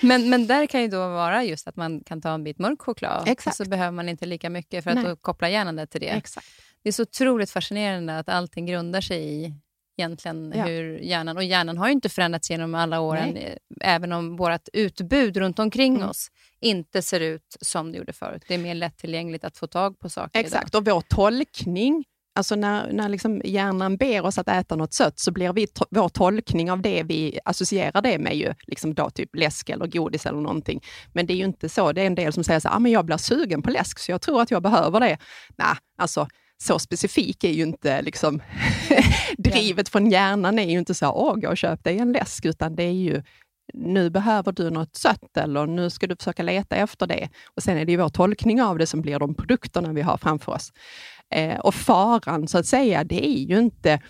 men, 0.06 0.30
men 0.30 0.46
där 0.46 0.66
kan 0.66 0.82
ju 0.82 0.88
då 0.88 0.98
vara 0.98 1.44
just 1.44 1.68
att 1.68 1.76
man 1.76 2.00
kan 2.00 2.20
ta 2.20 2.30
en 2.30 2.44
bit 2.44 2.58
mörk 2.58 2.82
choklad 2.82 3.28
Exakt. 3.28 3.56
så 3.56 3.64
behöver 3.64 3.90
man 3.90 4.08
inte 4.08 4.26
lika 4.26 4.50
mycket 4.50 4.84
för 4.84 4.90
att 4.90 5.04
då 5.04 5.16
koppla 5.16 5.50
hjärnan 5.50 5.86
till 5.86 6.00
det. 6.00 6.08
Exakt. 6.08 6.46
Det 6.82 6.88
är 6.88 6.92
så 6.92 7.02
otroligt 7.02 7.50
fascinerande 7.50 8.18
att 8.18 8.28
allting 8.28 8.66
grundar 8.66 9.00
sig 9.00 9.22
i 9.22 9.54
egentligen 10.00 10.52
ja. 10.56 10.64
hur 10.64 10.98
hjärnan... 10.98 11.36
Och 11.36 11.44
hjärnan 11.44 11.78
har 11.78 11.86
ju 11.86 11.92
inte 11.92 12.08
förändrats 12.08 12.50
genom 12.50 12.74
alla 12.74 13.00
åren, 13.00 13.30
Nej. 13.34 13.58
även 13.80 14.12
om 14.12 14.36
vårt 14.36 14.68
utbud 14.72 15.36
runt 15.36 15.58
omkring 15.58 15.96
mm. 15.96 16.08
oss 16.08 16.28
inte 16.60 17.02
ser 17.02 17.20
ut 17.20 17.56
som 17.60 17.92
det 17.92 17.98
gjorde 17.98 18.12
förut. 18.12 18.44
Det 18.48 18.54
är 18.54 18.58
mer 18.58 18.74
lättillgängligt 18.74 19.44
att 19.44 19.56
få 19.56 19.66
tag 19.66 19.98
på 19.98 20.08
saker 20.08 20.40
Exakt, 20.40 20.68
idag. 20.68 20.80
och 20.80 20.86
vår 20.86 21.00
tolkning 21.00 22.04
Alltså 22.34 22.56
när, 22.56 22.92
när 22.92 23.08
liksom 23.08 23.42
hjärnan 23.44 23.96
ber 23.96 24.24
oss 24.24 24.38
att 24.38 24.48
äta 24.48 24.76
något 24.76 24.94
sött 24.94 25.18
så 25.18 25.32
blir 25.32 25.52
vi 25.52 25.66
to 25.66 25.84
vår 25.90 26.08
tolkning 26.08 26.70
av 26.70 26.82
det 26.82 27.02
vi 27.02 27.38
associerar 27.44 28.02
det 28.02 28.18
med 28.18 28.36
ju 28.36 28.54
liksom 28.66 28.94
då 28.94 29.10
typ 29.10 29.36
läsk 29.36 29.68
eller 29.68 29.86
godis 29.86 30.26
eller 30.26 30.40
någonting. 30.40 30.80
Men 31.12 31.26
det 31.26 31.32
är 31.32 31.36
ju 31.36 31.44
inte 31.44 31.68
så. 31.68 31.92
Det 31.92 32.02
är 32.02 32.06
en 32.06 32.14
del 32.14 32.32
som 32.32 32.44
säger 32.44 32.60
så 32.60 32.68
ah, 32.68 32.78
men 32.78 32.92
jag 32.92 33.04
blir 33.04 33.16
sugen 33.16 33.62
på 33.62 33.70
läsk 33.70 33.98
så 33.98 34.10
jag 34.10 34.20
tror 34.20 34.42
att 34.42 34.50
jag 34.50 34.62
behöver 34.62 35.00
det. 35.00 35.18
Nej, 35.56 35.74
alltså 35.98 36.28
så 36.62 36.78
specifik 36.78 37.44
är 37.44 37.52
ju 37.52 37.62
inte 37.62 38.02
liksom 38.02 38.42
drivet 39.38 39.88
från 39.88 40.10
hjärnan 40.10 40.58
är 40.58 40.70
ju 40.70 40.78
inte 40.78 40.94
så, 40.94 41.12
åh, 41.12 41.34
gå 41.34 41.48
och 41.48 41.56
köp 41.56 41.84
dig 41.84 41.98
en 41.98 42.12
läsk, 42.12 42.44
utan 42.44 42.76
det 42.76 42.82
är 42.82 42.92
ju, 42.92 43.22
nu 43.74 44.10
behöver 44.10 44.52
du 44.52 44.70
något 44.70 44.96
sött 44.96 45.36
eller 45.36 45.66
nu 45.66 45.90
ska 45.90 46.06
du 46.06 46.16
försöka 46.16 46.42
leta 46.42 46.76
efter 46.76 47.06
det. 47.06 47.28
Och 47.54 47.62
sen 47.62 47.76
är 47.76 47.84
det 47.84 47.92
ju 47.92 47.98
vår 47.98 48.08
tolkning 48.08 48.62
av 48.62 48.78
det 48.78 48.86
som 48.86 49.02
blir 49.02 49.18
de 49.18 49.34
produkterna 49.34 49.92
vi 49.92 50.02
har 50.02 50.16
framför 50.16 50.52
oss. 50.52 50.72
Eh, 51.34 51.58
och 51.58 51.74
faran, 51.74 52.48
så 52.48 52.58
att 52.58 52.66
säga, 52.66 53.04
det 53.04 53.26
är 53.26 53.44
ju 53.44 53.58
inte 53.58 54.00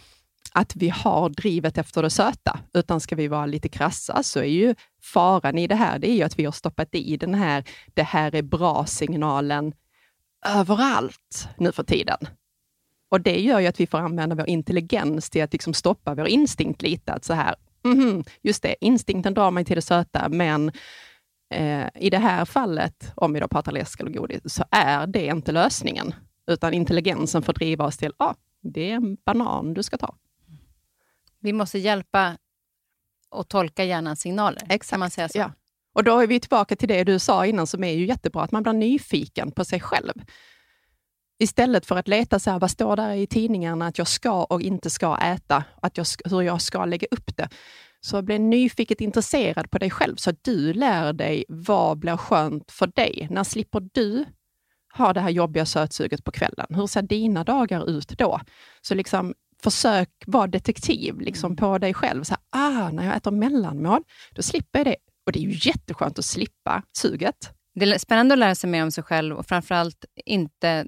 att 0.53 0.77
vi 0.77 0.89
har 0.89 1.29
drivet 1.29 1.79
efter 1.79 2.03
det 2.03 2.11
söta, 2.11 2.61
utan 2.75 3.01
ska 3.01 3.17
vi 3.17 3.29
vara 3.29 3.47
lite 3.47 3.69
krassa 3.69 4.23
så 4.23 4.39
är 4.39 4.45
ju 4.45 4.75
faran 5.03 5.59
i 5.59 5.67
det 5.67 5.75
här, 5.75 5.99
det 5.99 6.11
är 6.11 6.15
ju 6.15 6.23
att 6.23 6.39
vi 6.39 6.45
har 6.45 6.53
stoppat 6.53 6.95
i 6.95 7.17
den 7.17 7.35
här, 7.35 7.65
det 7.95 8.03
här 8.03 8.35
är 8.35 8.43
bra-signalen 8.43 9.73
överallt 10.47 11.49
nu 11.57 11.73
för 11.73 11.83
tiden. 11.83 12.19
Och 13.11 13.21
det 13.21 13.41
gör 13.41 13.61
ju 13.61 13.67
att 13.67 13.81
vi 13.81 13.87
får 13.87 13.99
använda 13.99 14.37
vår 14.37 14.49
intelligens 14.49 15.31
till 15.31 15.43
att 15.43 15.53
liksom 15.53 15.75
stoppa 15.75 16.15
vår 16.15 16.29
instinkt 16.29 16.83
lite. 16.83 17.13
Att 17.13 17.25
så 17.25 17.35
här, 17.35 17.55
mm, 17.85 18.25
just 18.43 18.63
det, 18.63 18.75
instinkten 18.81 19.35
drar 19.35 19.51
mig 19.51 19.65
till 19.65 19.77
det 19.77 19.83
söta, 19.83 20.29
men 20.29 20.73
eh, 21.55 21.87
i 21.95 22.11
det 22.11 22.19
här 22.19 22.45
fallet, 22.45 23.13
om 23.17 23.33
vi 23.33 23.41
då 23.41 23.49
pratar 23.49 23.73
läsk 23.73 24.01
eller 24.01 24.11
godis, 24.11 24.41
så 24.45 24.65
är 24.71 25.07
det 25.07 25.27
inte 25.27 25.53
lösningen. 25.53 26.15
Utan 26.47 26.75
intelligensen 26.75 27.43
får 27.43 27.53
driva 27.53 27.85
oss 27.85 27.97
till, 27.97 28.13
ah, 28.17 28.35
det 28.63 28.91
är 28.91 28.95
en 28.95 29.17
banan 29.25 29.75
du 29.75 29.83
ska 29.83 29.99
ta. 29.99 30.15
Vi 31.41 31.53
måste 31.53 31.79
hjälpa 31.79 32.37
och 33.31 33.49
tolka 33.49 33.85
hjärnans 33.85 34.21
signaler. 34.21 34.63
Exakt. 34.69 34.91
Kan 34.91 35.01
man 35.01 35.11
säga 35.11 35.29
så? 35.29 35.39
Ja. 35.39 35.53
Och 35.93 36.05
då 36.05 36.19
är 36.19 36.27
vi 36.27 36.41
tillbaka 36.41 36.77
till 36.77 36.89
det 36.89 37.05
du 37.05 37.19
sa 37.19 37.47
innan, 37.47 37.67
som 37.67 37.85
är 37.85 37.93
ju 37.93 38.07
jättebra, 38.07 38.43
att 38.43 38.53
man 38.53 38.63
blir 38.63 38.73
nyfiken 38.73 39.51
på 39.51 39.65
sig 39.65 39.81
själv. 39.81 40.13
Istället 41.43 41.87
för 41.87 41.97
att 41.97 42.09
leta 42.09 42.39
så 42.39 42.51
här, 42.51 42.59
vad 42.59 42.71
står 42.71 42.97
där 42.97 43.13
i 43.13 43.27
tidningarna 43.27 43.87
att 43.87 43.99
jag 43.99 44.09
ska 44.09 44.45
och 44.45 44.63
inte 44.63 44.91
ska 44.91 45.17
äta, 45.17 45.65
att 45.83 45.97
jag, 45.97 46.07
hur 46.25 46.43
jag 46.43 46.63
ska 46.63 46.85
lägga 46.85 47.07
upp 47.11 47.37
det. 47.37 47.49
Så 48.01 48.23
bli 48.23 48.39
nyfiket 48.39 49.01
intresserad 49.01 49.71
på 49.71 49.79
dig 49.79 49.91
själv 49.91 50.17
så 50.17 50.31
att 50.31 50.45
du 50.45 50.73
lär 50.73 51.13
dig 51.13 51.45
vad 51.49 51.99
blir 51.99 52.17
skönt 52.17 52.71
för 52.71 52.87
dig. 52.87 53.27
När 53.31 53.45
slipper 53.45 53.89
du 53.93 54.25
ha 54.95 55.13
det 55.13 55.21
här 55.21 55.31
jobbiga 55.31 55.67
sötsuget 55.67 56.25
på 56.25 56.31
kvällen? 56.31 56.67
Hur 56.69 56.87
ser 56.87 57.03
dina 57.03 57.45
dagar 57.45 57.91
ut 57.91 58.09
då? 58.09 58.41
Så 58.81 58.95
liksom 58.95 59.35
försök 59.63 60.09
vara 60.27 60.47
detektiv 60.47 61.21
liksom, 61.21 61.57
på 61.57 61.79
dig 61.79 61.95
själv. 61.95 62.25
Så 62.25 62.35
här, 62.35 62.43
ah, 62.51 62.91
när 62.91 63.07
jag 63.07 63.17
äter 63.17 63.31
mellanmål, 63.31 64.03
då 64.35 64.43
slipper 64.43 64.79
jag 64.79 64.87
det. 64.87 64.97
Och 65.27 65.33
det 65.33 65.39
är 65.39 65.43
ju 65.43 65.71
jätteskönt 65.71 66.19
att 66.19 66.25
slippa 66.25 66.83
suget. 66.93 67.51
Det 67.75 67.85
är 67.93 67.99
spännande 67.99 68.33
att 68.33 68.39
lära 68.39 68.55
sig 68.55 68.71
mer 68.71 68.83
om 68.83 68.91
sig 68.91 69.05
själv 69.05 69.37
och 69.37 69.47
framförallt 69.47 70.05
inte 70.27 70.87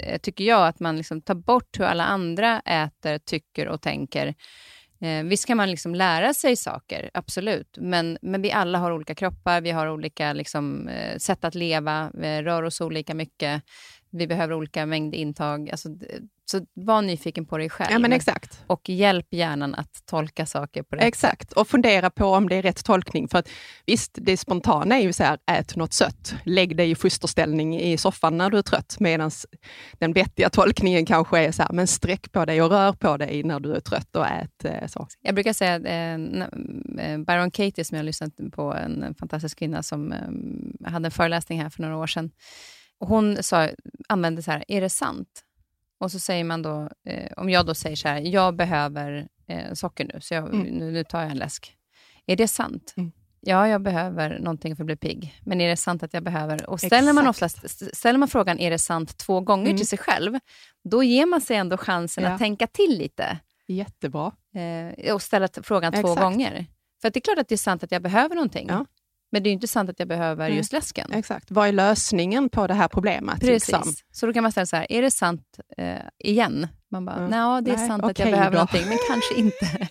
Eh, 0.00 0.18
tycker 0.18 0.44
jag, 0.44 0.66
att 0.66 0.80
man 0.80 0.96
liksom 0.96 1.20
tar 1.22 1.34
bort 1.34 1.78
hur 1.78 1.84
alla 1.84 2.04
andra 2.04 2.60
äter, 2.60 3.18
tycker 3.18 3.68
och 3.68 3.82
tänker. 3.82 4.34
Eh, 5.00 5.24
visst 5.24 5.46
kan 5.46 5.56
man 5.56 5.70
liksom 5.70 5.94
lära 5.94 6.34
sig 6.34 6.56
saker, 6.56 7.10
absolut. 7.14 7.78
Men, 7.80 8.18
men 8.22 8.42
vi 8.42 8.52
alla 8.52 8.78
har 8.78 8.92
olika 8.92 9.14
kroppar, 9.14 9.60
vi 9.60 9.70
har 9.70 9.86
olika 9.90 10.32
liksom, 10.32 10.88
eh, 10.88 11.18
sätt 11.18 11.44
att 11.44 11.54
leva, 11.54 12.10
vi 12.14 12.42
rör 12.42 12.62
oss 12.62 12.80
olika 12.80 13.14
mycket 13.14 13.62
vi 14.14 14.26
behöver 14.26 14.54
olika 14.54 14.86
mängd 14.86 15.14
intag. 15.14 15.70
Alltså, 15.70 15.88
så 16.46 16.66
var 16.74 17.02
nyfiken 17.02 17.46
på 17.46 17.58
dig 17.58 17.70
själv. 17.70 17.92
Ja, 17.92 17.98
men 17.98 18.12
exakt. 18.12 18.64
Och 18.66 18.88
hjälp 18.88 19.26
hjärnan 19.30 19.74
att 19.74 20.06
tolka 20.06 20.46
saker 20.46 20.82
på 20.82 20.96
rätt 20.96 21.04
Exakt, 21.04 21.52
och 21.52 21.68
fundera 21.68 22.10
på 22.10 22.26
om 22.26 22.48
det 22.48 22.56
är 22.56 22.62
rätt 22.62 22.84
tolkning. 22.84 23.28
För 23.28 23.38
att 23.38 23.48
visst, 23.86 24.18
det 24.20 24.36
spontana 24.36 24.98
är 24.98 25.02
ju 25.02 25.12
så 25.12 25.24
här, 25.24 25.38
ät 25.50 25.76
något 25.76 25.92
sött. 25.92 26.34
Lägg 26.44 26.76
dig 26.76 26.90
i 26.90 26.94
fosterställning 26.94 27.80
i 27.80 27.98
soffan 27.98 28.38
när 28.38 28.50
du 28.50 28.58
är 28.58 28.62
trött. 28.62 28.96
Medan 29.00 29.30
den 29.98 30.12
vettiga 30.12 30.50
tolkningen 30.50 31.06
kanske 31.06 31.38
är 31.38 31.52
så 31.52 31.62
här, 31.62 31.72
men 31.72 31.86
sträck 31.86 32.32
på 32.32 32.44
dig 32.44 32.62
och 32.62 32.70
rör 32.70 32.92
på 32.92 33.16
dig 33.16 33.42
när 33.42 33.60
du 33.60 33.74
är 33.74 33.80
trött 33.80 34.16
och 34.16 34.26
ät 34.26 34.64
eh, 34.64 34.86
så. 34.86 35.06
Jag 35.20 35.34
brukar 35.34 35.52
säga 35.52 35.74
att 35.74 35.84
eh, 35.84 36.14
eh, 37.06 37.18
Byron 37.18 37.50
Katie, 37.50 37.84
som 37.84 37.96
jag 37.96 38.02
har 38.02 38.06
lyssnat 38.06 38.32
på, 38.52 38.74
en 38.74 39.14
fantastisk 39.14 39.58
kvinna 39.58 39.82
som 39.82 40.12
eh, 40.12 40.90
hade 40.90 41.06
en 41.06 41.10
föreläsning 41.10 41.62
här 41.62 41.70
för 41.70 41.82
några 41.82 41.96
år 41.96 42.06
sedan, 42.06 42.30
hon 43.08 43.42
sa, 43.42 43.68
använde 44.08 44.42
så 44.42 44.50
här, 44.50 44.64
är 44.68 44.80
det 44.80 44.90
sant? 44.90 45.44
Och 45.98 46.12
så 46.12 46.18
säger 46.18 46.44
man 46.44 46.62
då, 46.62 46.88
eh, 47.06 47.32
om 47.36 47.50
jag 47.50 47.66
då 47.66 47.74
säger 47.74 47.96
så 47.96 48.08
här, 48.08 48.20
jag 48.20 48.56
behöver 48.56 49.28
eh, 49.46 49.72
socker 49.72 50.10
nu, 50.14 50.20
så 50.20 50.34
jag, 50.34 50.54
mm. 50.54 50.60
nu, 50.60 50.90
nu, 50.90 51.04
tar 51.04 51.20
jag 51.20 51.30
en 51.30 51.38
läsk. 51.38 51.76
Är 52.26 52.36
det 52.36 52.48
sant? 52.48 52.94
Mm. 52.96 53.12
Ja, 53.40 53.68
jag 53.68 53.82
behöver 53.82 54.38
någonting 54.38 54.76
för 54.76 54.82
att 54.82 54.86
bli 54.86 54.96
pigg. 54.96 55.40
Men 55.42 55.60
är 55.60 55.68
det 55.68 55.76
sant 55.76 56.02
att 56.02 56.14
jag 56.14 56.22
behöver... 56.22 56.70
Och 56.70 56.80
ställer 56.80 57.12
man, 57.12 57.26
oftast, 57.26 57.96
ställer 57.96 58.18
man 58.18 58.28
frågan, 58.28 58.58
är 58.58 58.70
det 58.70 58.78
sant, 58.78 59.18
två 59.18 59.40
gånger 59.40 59.66
mm. 59.66 59.76
till 59.76 59.88
sig 59.88 59.98
själv, 59.98 60.38
då 60.84 61.02
ger 61.02 61.26
man 61.26 61.40
sig 61.40 61.56
ändå 61.56 61.76
chansen 61.76 62.24
ja. 62.24 62.30
att 62.30 62.38
tänka 62.38 62.66
till 62.66 62.98
lite. 62.98 63.38
Jättebra. 63.66 64.32
Eh, 64.54 65.14
och 65.14 65.22
ställa 65.22 65.48
frågan 65.62 65.94
Exakt. 65.94 66.06
två 66.06 66.22
gånger. 66.24 66.66
För 67.02 67.10
det 67.10 67.18
är 67.18 67.20
klart 67.20 67.38
att 67.38 67.48
det 67.48 67.54
är 67.54 67.56
sant 67.56 67.82
att 67.82 67.92
jag 67.92 68.02
behöver 68.02 68.34
någonting. 68.34 68.66
Ja. 68.68 68.86
Men 69.34 69.42
det 69.42 69.48
är 69.48 69.52
inte 69.52 69.68
sant 69.68 69.90
att 69.90 69.98
jag 69.98 70.08
behöver 70.08 70.48
just 70.48 70.72
läsken. 70.72 71.12
Exakt. 71.12 71.50
Vad 71.50 71.68
är 71.68 71.72
lösningen 71.72 72.48
på 72.48 72.66
det 72.66 72.74
här 72.74 72.88
problemet? 72.88 73.40
Precis. 73.40 73.72
Liksom? 73.72 73.94
Så 74.12 74.26
då 74.26 74.32
kan 74.32 74.42
man 74.42 74.52
säga 74.52 74.66
så 74.66 74.76
här, 74.76 74.92
är 74.92 75.02
det 75.02 75.10
sant 75.10 75.42
eh, 75.76 75.96
igen? 76.18 76.68
Man 76.90 77.04
bara, 77.04 77.16
mm. 77.16 77.30
nej, 77.30 77.62
det 77.62 77.70
är 77.70 77.76
Nej, 77.76 77.88
sant 77.88 78.04
att 78.04 78.18
jag 78.18 78.30
behöver 78.30 78.50
då. 78.50 78.56
någonting, 78.56 78.88
men 78.88 78.98
kanske 79.08 79.34
inte. 79.34 79.88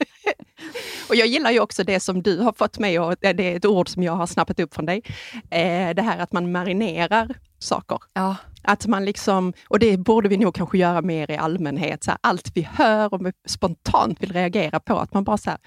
och 1.09 1.15
Jag 1.15 1.27
gillar 1.27 1.51
ju 1.51 1.59
också 1.59 1.83
det 1.83 1.99
som 1.99 2.21
du 2.21 2.39
har 2.39 2.53
fått 2.53 2.79
med, 2.79 3.01
och 3.01 3.15
det 3.19 3.27
är 3.27 3.55
ett 3.55 3.65
ord 3.65 3.89
som 3.89 4.03
jag 4.03 4.13
har 4.13 4.27
snappat 4.27 4.59
upp 4.59 4.73
från 4.73 4.85
dig. 4.85 5.01
Eh, 5.33 5.95
det 5.95 6.01
här 6.01 6.17
att 6.17 6.31
man 6.31 6.51
marinerar 6.51 7.37
saker. 7.59 7.99
Ja. 8.13 8.35
Att 8.63 8.87
man 8.87 9.05
liksom, 9.05 9.53
och 9.67 9.79
det 9.79 9.97
borde 9.97 10.29
vi 10.29 10.37
nog 10.37 10.55
kanske 10.55 10.77
göra 10.77 11.01
mer 11.01 11.31
i 11.31 11.37
allmänhet, 11.37 12.03
så 12.03 12.11
här, 12.11 12.17
allt 12.21 12.51
vi 12.55 12.67
hör 12.71 13.13
och 13.13 13.21
spontant 13.47 14.23
vill 14.23 14.33
reagera 14.33 14.79
på, 14.79 14.99
att 14.99 15.13
man 15.13 15.23
bara 15.23 15.37
så 15.37 15.49
här, 15.49 15.59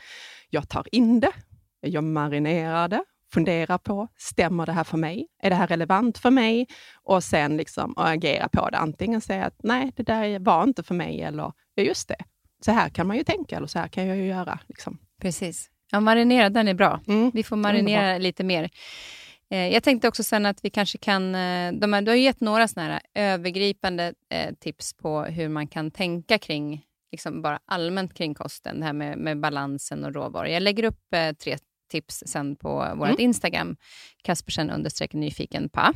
jag 0.51 0.68
tar 0.68 0.87
in 0.93 1.20
det, 1.20 1.33
jag 1.81 2.05
marinerar 2.05 2.89
det, 2.89 3.05
fundera 3.37 3.78
på, 3.78 4.09
stämmer 4.16 4.66
det 4.66 4.72
här 4.72 4.84
för 4.84 4.99
mig? 4.99 5.26
Är 5.43 5.51
det 5.51 5.57
här 5.57 5.66
relevant 5.66 6.18
för 6.18 6.30
mig? 6.30 6.66
Och 7.03 7.24
sen 7.24 7.57
liksom 7.57 7.95
agera 7.97 8.49
på 8.49 8.70
det. 8.70 8.78
Antingen 8.78 9.20
säga 9.20 9.45
att 9.45 9.61
nej, 9.62 9.93
det 9.97 10.03
där 10.03 10.39
var 10.39 10.62
inte 10.62 10.82
för 10.82 10.95
mig, 10.95 11.22
eller 11.22 11.53
ja, 11.74 11.82
just 11.82 12.09
det, 12.09 12.16
så 12.64 12.72
här 12.72 12.89
kan 12.89 13.07
man 13.07 13.16
ju 13.16 13.24
tänka, 13.24 13.57
eller 13.57 13.66
så 13.66 13.78
här 13.78 13.89
kan 13.89 14.07
jag 14.07 14.16
ju 14.16 14.26
göra. 14.26 14.59
Liksom. 14.66 14.99
Precis. 15.20 15.70
Ja, 15.93 16.01
marinera, 16.01 16.51
den 16.51 16.68
är 16.68 16.74
bra. 16.74 17.01
Mm. 17.09 17.30
Vi 17.34 17.43
får 17.43 17.57
marinera 17.57 18.18
lite 18.18 18.45
mer. 18.45 18.70
Eh, 19.51 19.68
jag 19.68 19.82
tänkte 19.82 20.09
också 20.09 20.22
sen 20.22 20.47
att 20.47 20.64
vi 20.64 20.70
kanske 20.70 20.99
kan... 20.99 21.34
Eh, 21.34 21.72
de 21.72 21.93
här, 21.93 22.03
du 22.03 22.11
har 22.11 22.16
gett 22.16 22.41
några 22.41 22.68
såna 22.68 22.87
här 22.87 23.01
övergripande 23.14 24.14
eh, 24.30 24.55
tips 24.61 24.95
på 24.95 25.22
hur 25.22 25.49
man 25.49 25.68
kan 25.68 25.91
tänka 25.91 26.39
kring 26.39 26.82
liksom 27.12 27.43
bara 27.43 27.59
allmänt 27.66 28.14
kring 28.14 28.34
kosten, 28.34 28.80
det 28.80 28.87
här 28.87 28.93
med, 28.93 29.18
med 29.18 29.41
balansen 29.41 30.05
och 30.05 30.14
råvaror. 30.14 30.49
Jag 30.49 30.62
lägger 30.62 30.84
upp 30.84 31.14
eh, 31.14 31.32
tre 31.32 31.59
tips 31.89 32.22
sen 32.26 32.57
på 32.57 32.95
vårt 32.97 33.09
mm. 33.09 33.20
Instagram, 33.20 33.76
Kaspersen 34.22 34.70
understreck 34.70 35.12
nyfiken 35.12 35.68
pa. 35.68 35.93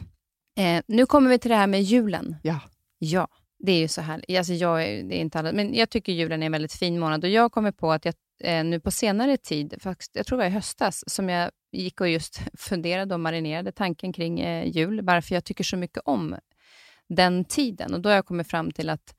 Eh, 0.58 0.82
nu 0.86 1.06
kommer 1.06 1.30
vi 1.30 1.38
till 1.38 1.50
det 1.50 1.56
här 1.56 1.66
med 1.66 1.82
julen. 1.82 2.36
Ja. 2.42 2.60
Ja, 2.98 3.28
det 3.58 3.72
är 3.72 3.78
ju 3.78 3.88
så 3.88 4.00
här. 4.00 4.24
Alltså 4.38 4.52
jag, 4.52 4.78
det 4.80 5.16
är 5.16 5.20
inte 5.20 5.38
alla, 5.38 5.52
men 5.52 5.74
jag 5.74 5.90
tycker 5.90 6.12
julen 6.12 6.42
är 6.42 6.46
en 6.46 6.52
väldigt 6.52 6.72
fin 6.72 6.98
månad 6.98 7.24
och 7.24 7.30
jag 7.30 7.52
kommer 7.52 7.72
på 7.72 7.92
att 7.92 8.04
jag 8.04 8.14
eh, 8.44 8.64
nu 8.64 8.80
på 8.80 8.90
senare 8.90 9.36
tid, 9.36 9.74
faktiskt, 9.80 10.16
jag 10.16 10.26
tror 10.26 10.38
det 10.38 10.44
var 10.44 10.50
i 10.50 10.54
höstas, 10.54 11.04
som 11.06 11.28
jag 11.28 11.50
gick 11.72 12.00
och 12.00 12.08
just 12.08 12.40
funderade 12.58 13.14
och 13.14 13.20
marinerade 13.20 13.72
tanken 13.72 14.12
kring 14.12 14.40
eh, 14.40 14.68
jul, 14.68 15.00
varför 15.02 15.34
jag 15.34 15.44
tycker 15.44 15.64
så 15.64 15.76
mycket 15.76 16.02
om 16.04 16.36
den 17.08 17.44
tiden. 17.44 17.94
Och 17.94 18.00
Då 18.00 18.08
har 18.08 18.14
jag 18.14 18.26
kommit 18.26 18.50
fram 18.50 18.70
till 18.70 18.90
att 18.90 19.14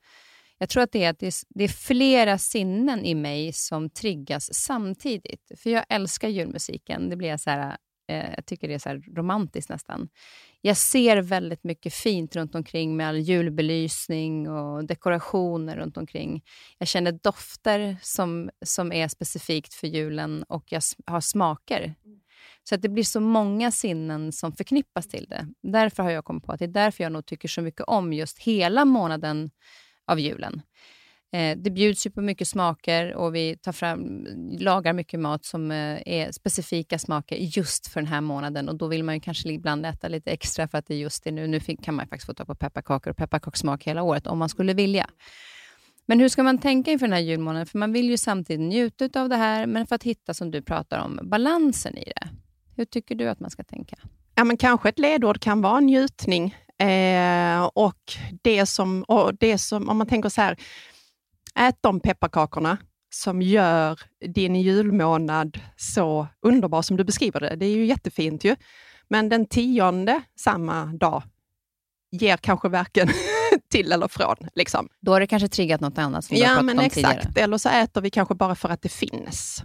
jag 0.62 0.68
tror 0.68 0.82
att 0.82 0.92
det 0.92 1.04
är, 1.04 1.10
att 1.10 1.18
det 1.18 1.26
är, 1.26 1.34
det 1.48 1.64
är, 1.64 1.68
flera 1.68 2.38
sinnen 2.38 3.04
i 3.04 3.14
mig 3.14 3.52
som 3.52 3.90
triggas 3.90 4.54
samtidigt. 4.54 5.52
För 5.56 5.70
jag 5.70 5.84
älskar 5.88 6.28
julmusiken. 6.28 7.08
Det 7.08 7.16
blir 7.16 7.36
så 7.36 7.50
här, 7.50 7.76
eh, 8.08 8.30
jag 8.36 8.46
tycker 8.46 8.68
det 8.68 8.74
är 8.74 8.78
så 8.78 9.12
romantiskt 9.16 9.70
nästan. 9.70 10.08
Jag 10.60 10.76
ser 10.76 11.22
väldigt 11.22 11.64
mycket 11.64 11.94
fint 11.94 12.36
runt 12.36 12.54
omkring 12.54 12.96
med 12.96 13.08
all 13.08 13.18
julbelysning 13.18 14.50
och 14.50 14.84
dekorationer 14.84 15.76
runt 15.76 15.96
omkring. 15.96 16.44
Jag 16.78 16.88
känner 16.88 17.12
dofter 17.12 17.96
som, 18.02 18.50
som 18.64 18.92
är 18.92 19.08
specifikt 19.08 19.74
för 19.74 19.86
julen 19.86 20.42
och 20.42 20.64
jag 20.66 20.82
har 21.06 21.20
smaker. 21.20 21.94
Så 22.68 22.74
att 22.74 22.82
det 22.82 22.88
blir 22.88 23.04
så 23.04 23.20
många 23.20 23.70
sinnen 23.70 24.32
som 24.32 24.52
förknippas 24.52 25.08
till 25.08 25.26
det. 25.28 25.46
Därför 25.62 26.02
har 26.02 26.10
jag 26.10 26.24
kommit 26.24 26.44
på 26.44 26.52
att 26.52 26.58
det 26.58 26.64
är 26.64 26.68
därför 26.68 27.04
jag 27.04 27.12
nog 27.12 27.26
tycker 27.26 27.48
så 27.48 27.62
mycket 27.62 27.86
om 27.86 28.12
just 28.12 28.38
hela 28.38 28.84
månaden 28.84 29.50
av 30.06 30.20
julen. 30.20 30.62
Eh, 31.32 31.58
det 31.58 31.70
bjuds 31.70 32.06
ju 32.06 32.10
på 32.10 32.20
mycket 32.20 32.48
smaker 32.48 33.14
och 33.14 33.34
vi 33.34 33.56
tar 33.56 33.72
fram, 33.72 34.26
lagar 34.58 34.92
mycket 34.92 35.20
mat 35.20 35.44
som 35.44 35.70
eh, 35.70 36.02
är 36.06 36.32
specifika 36.32 36.98
smaker 36.98 37.36
just 37.36 37.86
för 37.86 38.00
den 38.00 38.08
här 38.08 38.20
månaden 38.20 38.68
och 38.68 38.76
då 38.76 38.86
vill 38.86 39.04
man 39.04 39.14
ju 39.14 39.20
kanske 39.20 39.48
ibland 39.48 39.86
äta 39.86 40.08
lite 40.08 40.30
extra 40.30 40.68
för 40.68 40.78
att 40.78 40.86
det 40.86 40.94
är 40.94 40.98
just 40.98 41.24
det 41.24 41.30
nu. 41.30 41.46
Nu 41.46 41.60
kan 41.60 41.94
man 41.94 42.06
faktiskt 42.06 42.26
få 42.26 42.34
ta 42.34 42.44
på 42.44 42.54
pepparkakor 42.54 43.10
och 43.10 43.16
pepparkakssmak 43.16 43.84
hela 43.84 44.02
året 44.02 44.26
om 44.26 44.38
man 44.38 44.48
skulle 44.48 44.74
vilja. 44.74 45.10
Men 46.06 46.20
hur 46.20 46.28
ska 46.28 46.42
man 46.42 46.58
tänka 46.58 46.90
inför 46.90 47.06
den 47.06 47.12
här 47.12 47.20
julmånaden? 47.20 47.66
För 47.66 47.78
man 47.78 47.92
vill 47.92 48.10
ju 48.10 48.16
samtidigt 48.16 48.66
njuta 48.66 49.20
av 49.20 49.28
det 49.28 49.36
här, 49.36 49.66
men 49.66 49.86
för 49.86 49.94
att 49.94 50.02
hitta, 50.02 50.34
som 50.34 50.50
du 50.50 50.62
pratar 50.62 50.98
om, 50.98 51.20
balansen 51.22 51.98
i 51.98 52.04
det. 52.04 52.28
Hur 52.76 52.84
tycker 52.84 53.14
du 53.14 53.28
att 53.28 53.40
man 53.40 53.50
ska 53.50 53.64
tänka? 53.64 53.96
Ja, 54.34 54.44
men 54.44 54.56
kanske 54.56 54.88
ett 54.88 54.98
ledord 54.98 55.40
kan 55.40 55.62
vara 55.62 55.80
njutning. 55.80 56.56
Eh, 56.82 57.62
och, 57.74 58.12
det 58.42 58.66
som, 58.66 59.02
och 59.02 59.34
det 59.34 59.58
som, 59.58 59.88
om 59.88 59.98
man 59.98 60.06
tänker 60.06 60.28
så 60.28 60.40
här, 60.40 60.56
ät 61.54 61.76
de 61.80 62.00
pepparkakorna 62.00 62.78
som 63.14 63.42
gör 63.42 64.00
din 64.26 64.56
julmånad 64.56 65.60
så 65.76 66.28
underbar 66.40 66.82
som 66.82 66.96
du 66.96 67.04
beskriver 67.04 67.40
det. 67.40 67.56
Det 67.56 67.66
är 67.66 67.76
ju 67.76 67.86
jättefint 67.86 68.44
ju. 68.44 68.56
Men 69.08 69.28
den 69.28 69.46
tionde 69.46 70.22
samma 70.36 70.84
dag 70.84 71.22
ger 72.10 72.36
kanske 72.36 72.68
varken 72.68 73.08
till 73.70 73.92
eller 73.92 74.08
från. 74.08 74.36
Liksom. 74.54 74.88
Då 75.00 75.12
har 75.12 75.20
det 75.20 75.26
kanske 75.26 75.48
triggat 75.48 75.80
något 75.80 75.98
annat 75.98 76.24
som 76.24 76.36
du 76.36 76.42
ja, 76.42 76.62
men 76.62 76.78
om 76.78 76.84
exakt. 76.84 77.22
Tidigare. 77.22 77.44
Eller 77.44 77.58
så 77.58 77.68
äter 77.68 78.00
vi 78.00 78.10
kanske 78.10 78.34
bara 78.34 78.54
för 78.54 78.68
att 78.68 78.82
det 78.82 78.88
finns. 78.88 79.62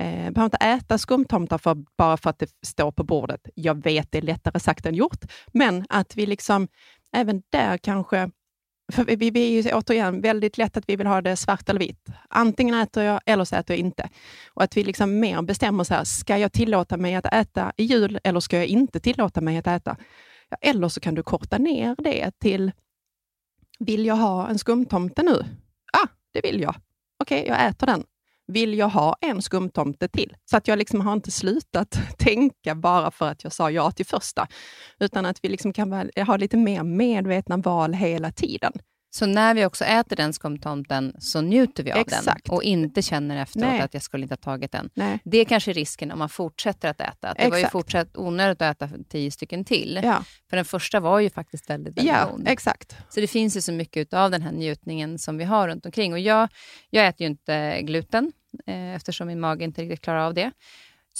Eh, 0.00 0.30
behöver 0.30 0.44
inte 0.44 0.56
äta 0.56 0.98
skumtomtar 0.98 1.58
för, 1.58 1.76
bara 1.96 2.16
för 2.16 2.30
att 2.30 2.38
det 2.38 2.50
står 2.66 2.92
på 2.92 3.04
bordet. 3.04 3.48
Jag 3.54 3.82
vet, 3.82 4.12
det 4.12 4.18
är 4.18 4.22
lättare 4.22 4.60
sagt 4.60 4.86
än 4.86 4.94
gjort, 4.94 5.24
men 5.52 5.86
att 5.88 6.16
vi 6.16 6.26
liksom 6.26 6.68
även 7.12 7.42
där 7.50 7.78
kanske 7.78 8.30
för 8.92 9.04
vi, 9.04 9.30
vi 9.30 9.58
är 9.58 9.62
ju 9.62 9.72
återigen 9.72 10.20
väldigt 10.20 10.58
lätt 10.58 10.76
att 10.76 10.88
vi 10.88 10.96
vill 10.96 11.06
ha 11.06 11.20
det 11.20 11.36
svart 11.36 11.68
eller 11.68 11.80
vitt. 11.80 12.08
Antingen 12.28 12.74
äter 12.74 13.02
jag 13.02 13.20
eller 13.26 13.44
så 13.44 13.56
äter 13.56 13.76
jag 13.76 13.80
inte. 13.80 14.08
Och 14.54 14.62
att 14.62 14.76
vi 14.76 14.84
liksom 14.84 15.20
mer 15.20 15.42
bestämmer 15.42 15.84
så 15.84 15.94
här, 15.94 16.04
ska 16.04 16.38
jag 16.38 16.52
tillåta 16.52 16.96
mig 16.96 17.14
att 17.14 17.26
äta 17.26 17.72
i 17.76 17.84
jul 17.84 18.20
eller 18.24 18.40
ska 18.40 18.56
jag 18.56 18.66
inte 18.66 19.00
tillåta 19.00 19.40
mig 19.40 19.58
att 19.58 19.66
äta? 19.66 19.96
Ja, 20.48 20.56
eller 20.60 20.88
så 20.88 21.00
kan 21.00 21.14
du 21.14 21.22
korta 21.22 21.58
ner 21.58 21.94
det 21.98 22.38
till, 22.38 22.72
vill 23.78 24.06
jag 24.06 24.16
ha 24.16 24.48
en 24.48 24.58
skumtomte 24.58 25.22
nu? 25.22 25.44
Ja, 25.92 26.00
ah, 26.02 26.08
det 26.32 26.40
vill 26.40 26.60
jag. 26.60 26.74
Okej, 27.18 27.42
okay, 27.42 27.56
jag 27.56 27.68
äter 27.68 27.86
den 27.86 28.04
vill 28.52 28.78
jag 28.78 28.88
ha 28.88 29.16
en 29.20 29.42
skumtomte 29.42 30.08
till? 30.08 30.36
Så 30.50 30.56
att 30.56 30.68
jag 30.68 30.78
liksom 30.78 31.00
har 31.00 31.12
inte 31.12 31.30
slutat 31.30 31.98
tänka 32.18 32.74
bara 32.74 33.10
för 33.10 33.28
att 33.28 33.44
jag 33.44 33.52
sa 33.52 33.70
ja 33.70 33.90
till 33.90 34.06
första, 34.06 34.46
utan 35.00 35.26
att 35.26 35.38
vi 35.42 35.48
liksom 35.48 35.72
kan 35.72 36.10
ha 36.26 36.36
lite 36.36 36.56
mer 36.56 36.82
medvetna 36.82 37.56
val 37.56 37.94
hela 37.94 38.32
tiden. 38.32 38.72
Så 39.10 39.26
när 39.26 39.54
vi 39.54 39.64
också 39.64 39.84
äter 39.84 40.16
den 40.16 40.32
skumtomten 40.32 41.16
så 41.18 41.40
njuter 41.40 41.82
vi 41.82 41.92
av 41.92 41.98
Exakt. 41.98 42.44
den 42.44 42.54
och 42.54 42.62
inte 42.62 43.02
känner 43.02 43.42
efteråt 43.42 43.64
Nej. 43.64 43.80
att 43.80 43.94
jag 43.94 44.02
skulle 44.02 44.22
inte 44.22 44.32
ha 44.32 44.36
tagit 44.36 44.72
den. 44.72 44.90
Nej. 44.94 45.18
Det 45.24 45.38
är 45.38 45.44
kanske 45.44 45.72
risken 45.72 46.12
om 46.12 46.18
man 46.18 46.28
fortsätter 46.28 46.90
att 46.90 47.00
äta. 47.00 47.28
Att 47.28 47.36
det 47.36 47.42
Exakt. 47.42 47.50
var 47.50 47.58
ju 47.58 47.66
fortsatt 47.66 48.16
onödigt 48.16 48.62
att 48.62 48.82
äta 48.82 48.90
tio 49.08 49.30
stycken 49.30 49.64
till. 49.64 50.00
Ja. 50.02 50.24
För 50.50 50.56
den 50.56 50.64
första 50.64 51.00
var 51.00 51.20
ju 51.20 51.30
faktiskt 51.30 51.70
väldigt, 51.70 51.98
väldigt 51.98 52.14
ja, 52.14 52.30
god. 52.30 52.48
Exakt. 52.48 52.96
Så 53.08 53.20
det 53.20 53.26
finns 53.26 53.56
ju 53.56 53.60
så 53.60 53.72
mycket 53.72 54.14
av 54.14 54.30
den 54.30 54.42
här 54.42 54.52
njutningen 54.52 55.18
som 55.18 55.38
vi 55.38 55.44
har 55.44 55.68
runt 55.68 55.86
omkring. 55.86 56.12
Och 56.12 56.20
jag, 56.20 56.48
jag 56.90 57.06
äter 57.06 57.20
ju 57.20 57.26
inte 57.26 57.82
gluten 57.82 58.32
eh, 58.66 58.94
eftersom 58.94 59.26
min 59.26 59.40
mage 59.40 59.64
inte 59.64 59.82
riktigt 59.82 60.00
klarar 60.00 60.26
av 60.26 60.34
det. 60.34 60.50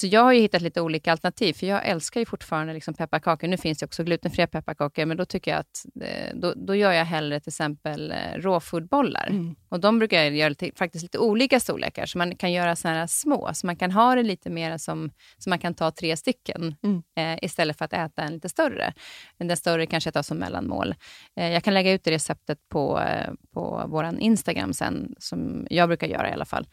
Så 0.01 0.07
jag 0.07 0.25
har 0.25 0.33
hittat 0.33 0.63
lite 0.63 0.81
olika 0.81 1.13
alternativ, 1.13 1.53
för 1.53 1.67
jag 1.67 1.87
älskar 1.87 2.21
ju 2.21 2.27
fortfarande 2.27 2.73
liksom 2.73 2.95
pepparkakor. 2.95 3.49
Nu 3.49 3.57
finns 3.57 3.79
det 3.79 3.87
också 3.87 4.05
glutenfria 4.05 4.47
pepparkakor, 4.47 5.07
men 5.07 5.17
då 5.17 5.25
tycker 5.25 5.51
jag 5.51 5.61
att 5.61 5.87
eh, 6.01 6.35
då, 6.35 6.55
då 6.57 6.75
gör 6.75 6.93
jag 6.93 7.05
hellre 7.05 7.41
till 7.41 7.51
exempel 7.51 8.11
eh, 8.11 8.41
råfoodbollar. 8.41 9.27
Mm. 9.27 9.57
Och 9.69 9.81
de 9.81 9.99
brukar 9.99 10.23
jag 10.23 10.37
göra 10.37 10.55
till, 10.55 10.73
faktiskt 10.77 11.03
lite 11.03 11.19
olika 11.19 11.61
storlekar, 11.61 12.07
så 12.07 12.19
man 12.19 12.37
kan 12.37 12.53
göra 12.53 12.77
såna 12.77 12.95
här 12.95 13.07
små, 13.07 13.51
så 13.55 13.67
man 13.67 13.77
kan 13.77 13.93
ha 13.93 14.15
det 14.15 14.23
lite 14.23 14.51
mer 14.51 14.79
som, 14.79 15.11
så 15.39 15.51
man 15.51 15.59
kan 15.59 15.75
ta 15.75 15.91
tre 15.91 16.17
stycken 16.17 16.75
mm. 16.83 17.03
eh, 17.17 17.45
istället 17.45 17.79
för 17.79 17.85
att 17.85 17.93
äta 17.93 18.23
en 18.23 18.33
lite 18.33 18.49
större. 18.49 18.93
Den 19.39 19.57
större 19.57 19.87
kanske 19.87 20.09
jag 20.09 20.15
tar 20.15 20.23
som 20.23 20.39
mellanmål. 20.39 20.95
Eh, 21.37 21.53
jag 21.53 21.65
kan 21.65 21.75
lägga 21.75 21.93
ut 21.93 22.05
det 22.05 22.11
receptet 22.11 22.59
på, 22.69 23.01
eh, 23.01 23.31
på 23.55 23.85
vår 23.89 24.21
Instagram 24.21 24.73
sen, 24.73 25.15
som 25.19 25.67
jag 25.71 25.89
brukar 25.89 26.07
göra 26.07 26.31
i 26.31 26.33
alla 26.33 26.45
fall. 26.45 26.67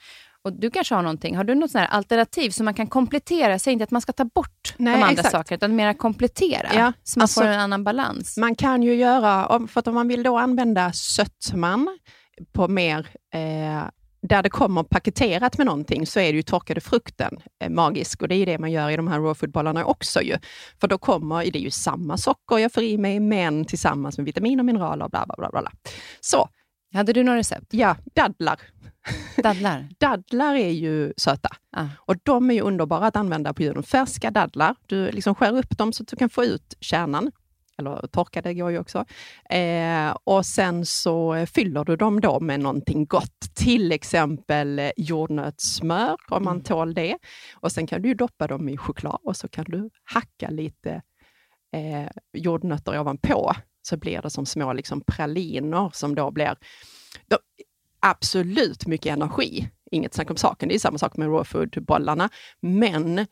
Och 0.46 0.54
Du 0.54 0.70
kanske 0.70 0.96
har 0.96 1.02
någonting. 1.02 1.38
Har 1.38 1.44
du 1.44 1.56
något 1.56 1.72
sånt 1.72 1.90
alternativ 1.90 2.50
som 2.50 2.66
man 2.66 2.74
kan 2.74 2.88
komplettera? 2.88 3.60
Säg 3.60 3.74
inte 3.74 3.84
att 3.84 3.92
man 3.92 4.02
ska 4.02 4.14
ta 4.14 4.26
bort 4.26 4.76
Nej, 4.78 4.94
de 4.94 5.04
andra 5.04 5.12
exakt. 5.12 5.32
sakerna, 5.32 5.56
utan 5.56 5.76
mer 5.76 5.94
komplettera, 5.94 6.70
ja, 6.74 6.94
så 7.04 7.20
man 7.20 7.24
alltså, 7.24 7.42
får 7.42 7.48
en 7.48 7.60
annan 7.60 7.84
balans. 7.84 8.38
Man 8.38 8.56
kan 8.56 8.84
ju 8.84 8.96
göra, 8.96 9.68
för 9.68 9.80
att 9.80 9.88
om 9.88 9.94
man 9.94 10.08
vill 10.08 10.24
då 10.24 10.38
använda 10.38 10.94
sötman 10.94 11.98
på 12.54 12.68
mer 12.68 13.08
eh, 13.34 13.84
där 14.22 14.44
det 14.44 14.50
kommer 14.50 14.84
paketerat 14.84 15.58
med 15.58 15.68
någonting 15.68 16.08
så 16.08 16.20
är 16.20 16.32
det 16.32 16.36
ju 16.36 16.44
torkade 16.44 16.82
frukten 16.82 17.38
eh, 17.64 17.70
magisk 17.70 18.22
och 18.22 18.28
det 18.28 18.36
är 18.36 18.46
det 18.46 18.60
man 18.60 18.72
gör 18.72 18.90
i 18.90 18.96
de 18.96 19.08
här 19.08 19.20
raw 19.20 19.36
food-bollarna 19.36 19.86
också. 19.86 20.22
Ju. 20.22 20.38
För 20.82 20.88
då 20.88 20.98
kommer, 20.98 21.52
det 21.52 21.58
är 21.58 21.62
ju 21.62 21.72
samma 21.72 22.18
socker 22.18 22.58
jag 22.58 22.74
får 22.74 22.84
i 22.84 22.98
mig, 22.98 23.20
men 23.20 23.66
tillsammans 23.66 24.18
med 24.18 24.26
vitaminer 24.26 24.62
och 24.62 24.66
mineraler. 24.66 25.10
Bla, 25.10 25.26
bla, 25.26 25.36
bla, 25.38 25.62
bla. 25.62 25.72
Så. 26.22 26.50
Hade 26.94 27.14
du 27.14 27.24
några 27.24 27.40
recept? 27.40 27.66
Ja, 27.70 27.96
dadlar. 28.16 28.60
Dadlar? 29.44 29.90
dadlar 30.00 30.56
är 30.56 30.70
ju 30.70 31.14
söta 31.18 31.50
ah. 31.78 31.88
och 32.00 32.16
de 32.24 32.50
är 32.50 32.54
ju 32.54 32.62
underbara 32.62 33.08
att 33.08 33.16
använda 33.16 33.54
på 33.54 33.64
julen. 33.64 33.84
Färska 33.84 34.32
dadlar, 34.32 34.76
du 34.86 35.12
liksom 35.12 35.36
skär 35.36 35.58
upp 35.58 35.78
dem 35.78 35.94
så 35.94 36.04
att 36.04 36.08
du 36.08 36.16
kan 36.16 36.30
få 36.30 36.44
ut 36.44 36.74
kärnan 36.80 37.32
eller 37.78 38.08
torkade 38.08 38.54
går 38.54 38.72
ju 38.72 38.80
också. 38.80 39.06
Eh, 39.50 40.18
och 40.24 40.46
sen 40.46 40.86
så 40.86 41.46
fyller 41.46 41.86
du 41.86 41.96
dem 41.96 42.22
då 42.22 42.40
med 42.40 42.60
någonting 42.60 43.06
gott, 43.06 43.40
till 43.56 43.92
exempel 43.92 44.92
jordnötssmör 44.98 46.18
om 46.30 46.44
man 46.44 46.56
mm. 46.56 46.64
tål 46.64 46.94
det. 46.94 47.18
Och 47.54 47.72
sen 47.72 47.88
kan 47.88 48.02
du 48.02 48.14
doppa 48.14 48.48
dem 48.48 48.70
i 48.70 48.78
choklad 48.78 49.20
och 49.24 49.38
så 49.38 49.48
kan 49.48 49.66
du 49.68 49.90
hacka 50.04 50.50
lite 50.50 51.02
eh, 51.76 52.10
jordnötter 52.34 53.00
ovanpå, 53.00 53.54
så 53.82 53.98
blir 53.98 54.22
det 54.22 54.30
som 54.30 54.46
små 54.46 54.74
liksom, 54.74 55.02
praliner 55.08 55.90
som 55.94 56.16
då 56.16 56.32
blir 56.32 56.56
då, 57.28 57.38
absolut 58.00 58.88
mycket 58.88 59.14
energi. 59.14 59.70
Inget 59.92 60.14
snack 60.14 60.30
om 60.30 60.38
saken, 60.38 60.70
det 60.70 60.76
är 60.76 60.80
samma 60.80 60.98
sak 60.98 61.18
med 61.18 61.28
raw 61.28 61.44
food-bollarna, 61.44 62.30
men 62.62 63.28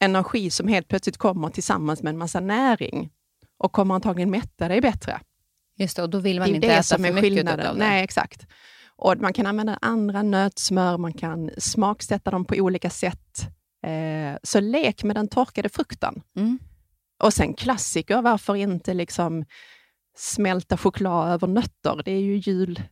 energi 0.00 0.50
som 0.50 0.68
helt 0.68 0.88
plötsligt 0.88 1.16
kommer 1.16 1.48
tillsammans 1.48 2.02
med 2.02 2.10
en 2.10 2.18
massa 2.18 2.40
näring 2.40 3.10
och 3.58 3.72
kommer 3.72 3.94
antagligen 3.94 4.30
mätta 4.30 4.68
dig 4.68 4.80
bättre. 4.80 5.20
Just 5.78 5.96
det, 5.96 6.02
och 6.02 6.10
då 6.10 6.18
vill 6.18 6.38
man 6.38 6.48
inte 6.48 6.66
äta 6.66 6.82
för 6.82 6.98
mycket 6.98 7.50
av 7.50 7.56
det. 7.56 7.72
Nej, 7.76 8.04
exakt. 8.04 8.46
Och 8.96 9.16
man 9.18 9.32
kan 9.32 9.46
använda 9.46 9.78
andra 9.82 10.22
nötsmör, 10.22 10.98
man 10.98 11.12
kan 11.12 11.50
smaksätta 11.58 12.30
dem 12.30 12.44
på 12.44 12.54
olika 12.54 12.90
sätt. 12.90 13.48
Eh, 13.86 14.38
så 14.42 14.60
lek 14.60 15.04
med 15.04 15.16
den 15.16 15.28
torkade 15.28 15.68
frukten. 15.68 16.22
Mm. 16.36 16.58
Och 17.22 17.34
sen 17.34 17.54
klassiker, 17.54 18.22
varför 18.22 18.56
inte 18.56 18.94
liksom 18.94 19.44
smälta 20.16 20.76
choklad 20.76 21.32
över 21.32 21.46
nötter? 21.46 22.02
Det 22.04 22.12
är 22.12 22.20
ju 22.20 22.36
jul 22.36 22.82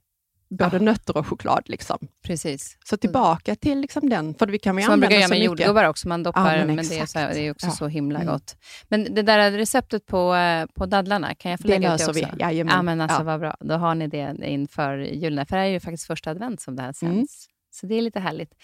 både 0.57 0.76
ah. 0.76 0.80
nötter 0.80 1.16
och 1.16 1.26
choklad. 1.26 1.62
Liksom. 1.66 1.98
Precis. 2.22 2.78
Så 2.84 2.96
tillbaka 2.96 3.55
till 3.55 3.80
liksom 3.80 4.09
den, 4.09 4.34
för 4.34 4.46
vi 4.46 4.59
kan 4.59 4.78
ju 4.78 4.82
så 4.82 4.92
använda 4.92 5.07
man 5.07 5.09
brukar 5.09 5.20
göra 5.20 5.28
med 5.28 5.38
jordgubbar 5.38 5.84
också, 5.84 6.09
man 6.09 6.22
doppar, 6.22 6.57
ja, 6.57 6.64
men, 6.64 6.76
men 6.76 6.88
det, 6.88 6.98
är 6.98 7.07
så 7.07 7.18
här, 7.18 7.34
det 7.34 7.40
är 7.40 7.50
också 7.50 7.66
ja. 7.66 7.72
så 7.72 7.88
himla 7.88 8.20
mm. 8.20 8.32
gott. 8.32 8.57
Men 8.88 9.14
det 9.14 9.22
där 9.22 9.50
receptet 9.50 10.07
på, 10.07 10.34
eh, 10.34 10.66
på 10.74 10.86
dadlarna, 10.86 11.34
kan 11.34 11.50
jag 11.50 11.61
få 11.61 11.68
lägga 11.68 11.94
ut 11.94 11.98
det 11.98 12.09
också? 12.09 12.20
Vi. 12.20 12.26
Jajamän. 12.38 12.74
Ja, 12.76 12.82
men 12.82 13.00
alltså 13.00 13.20
ja. 13.20 13.24
vad 13.24 13.40
bra. 13.40 13.57
Då 13.61 13.74
har 13.74 13.94
ni 13.94 14.09
det 14.09 14.36
inför 14.42 14.98
julen, 14.98 15.46
för 15.46 15.57
det 15.57 15.62
är 15.62 15.66
ju 15.66 15.80
faktiskt 15.80 16.07
första 16.07 16.30
advent 16.30 16.61
som 16.61 16.76
det 16.76 16.82
här 16.82 16.92
sänds. 16.92 17.46
Mm. 17.46 17.53
Så 17.74 17.86
det 17.86 17.94
är 17.94 18.03
lite 18.03 18.20
härligt. 18.20 18.55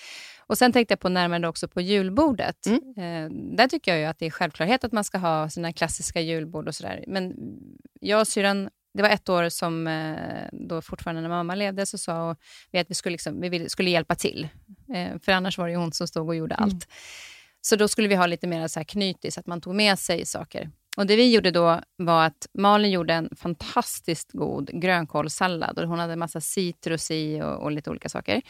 Och 0.46 0.58
Sen 0.58 0.72
tänkte 0.72 0.92
jag 0.92 1.00
på 1.00 1.08
närmare 1.08 1.48
också 1.48 1.68
på 1.68 1.80
julbordet. 1.80 2.66
Mm. 2.66 2.80
Eh, 2.96 3.56
där 3.56 3.68
tycker 3.68 3.90
jag 3.90 4.00
ju 4.00 4.06
att 4.06 4.18
det 4.18 4.26
är 4.26 4.30
självklarhet 4.30 4.84
att 4.84 4.92
man 4.92 5.04
ska 5.04 5.18
ha 5.18 5.50
sina 5.50 5.72
klassiska 5.72 6.20
julbord 6.20 6.68
och 6.68 6.74
sådär. 6.74 7.04
Men 7.06 7.34
jag 8.00 8.20
och 8.20 8.28
syrran 8.28 8.70
det 8.98 9.02
var 9.02 9.08
ett 9.08 9.28
år 9.28 9.48
som, 9.48 9.86
eh, 9.86 10.48
då 10.52 10.82
fortfarande 10.82 11.22
när 11.22 11.28
mamma 11.28 11.54
levde, 11.54 11.86
så 11.86 11.98
sa 11.98 12.36
vi 12.70 12.78
att 12.78 12.90
vi 12.90 12.94
skulle, 12.94 13.12
liksom, 13.12 13.40
vi 13.40 13.68
skulle 13.68 13.90
hjälpa 13.90 14.14
till. 14.14 14.48
Eh, 14.94 15.18
för 15.18 15.32
annars 15.32 15.58
var 15.58 15.68
det 15.68 15.76
hon 15.76 15.92
som 15.92 16.08
stod 16.08 16.28
och 16.28 16.36
gjorde 16.36 16.54
mm. 16.54 16.64
allt. 16.64 16.88
Så 17.60 17.76
då 17.76 17.88
skulle 17.88 18.08
vi 18.08 18.14
ha 18.14 18.26
lite 18.26 18.46
mer 18.46 18.68
så 18.68 18.80
här 18.80 18.84
knytis, 18.84 19.38
att 19.38 19.46
man 19.46 19.60
tog 19.60 19.74
med 19.74 19.98
sig 19.98 20.26
saker. 20.26 20.70
Och 20.96 21.06
Det 21.06 21.16
vi 21.16 21.32
gjorde 21.32 21.50
då 21.50 21.80
var 21.96 22.26
att 22.26 22.46
Malin 22.52 22.90
gjorde 22.90 23.14
en 23.14 23.28
fantastiskt 23.36 24.32
god 24.32 24.80
grönkålssallad. 24.80 25.78
Och 25.78 25.88
hon 25.88 25.98
hade 25.98 26.12
en 26.12 26.18
massa 26.18 26.40
citrus 26.40 27.10
i 27.10 27.40
och, 27.42 27.62
och 27.62 27.72
lite 27.72 27.90
olika 27.90 28.08
saker. 28.08 28.42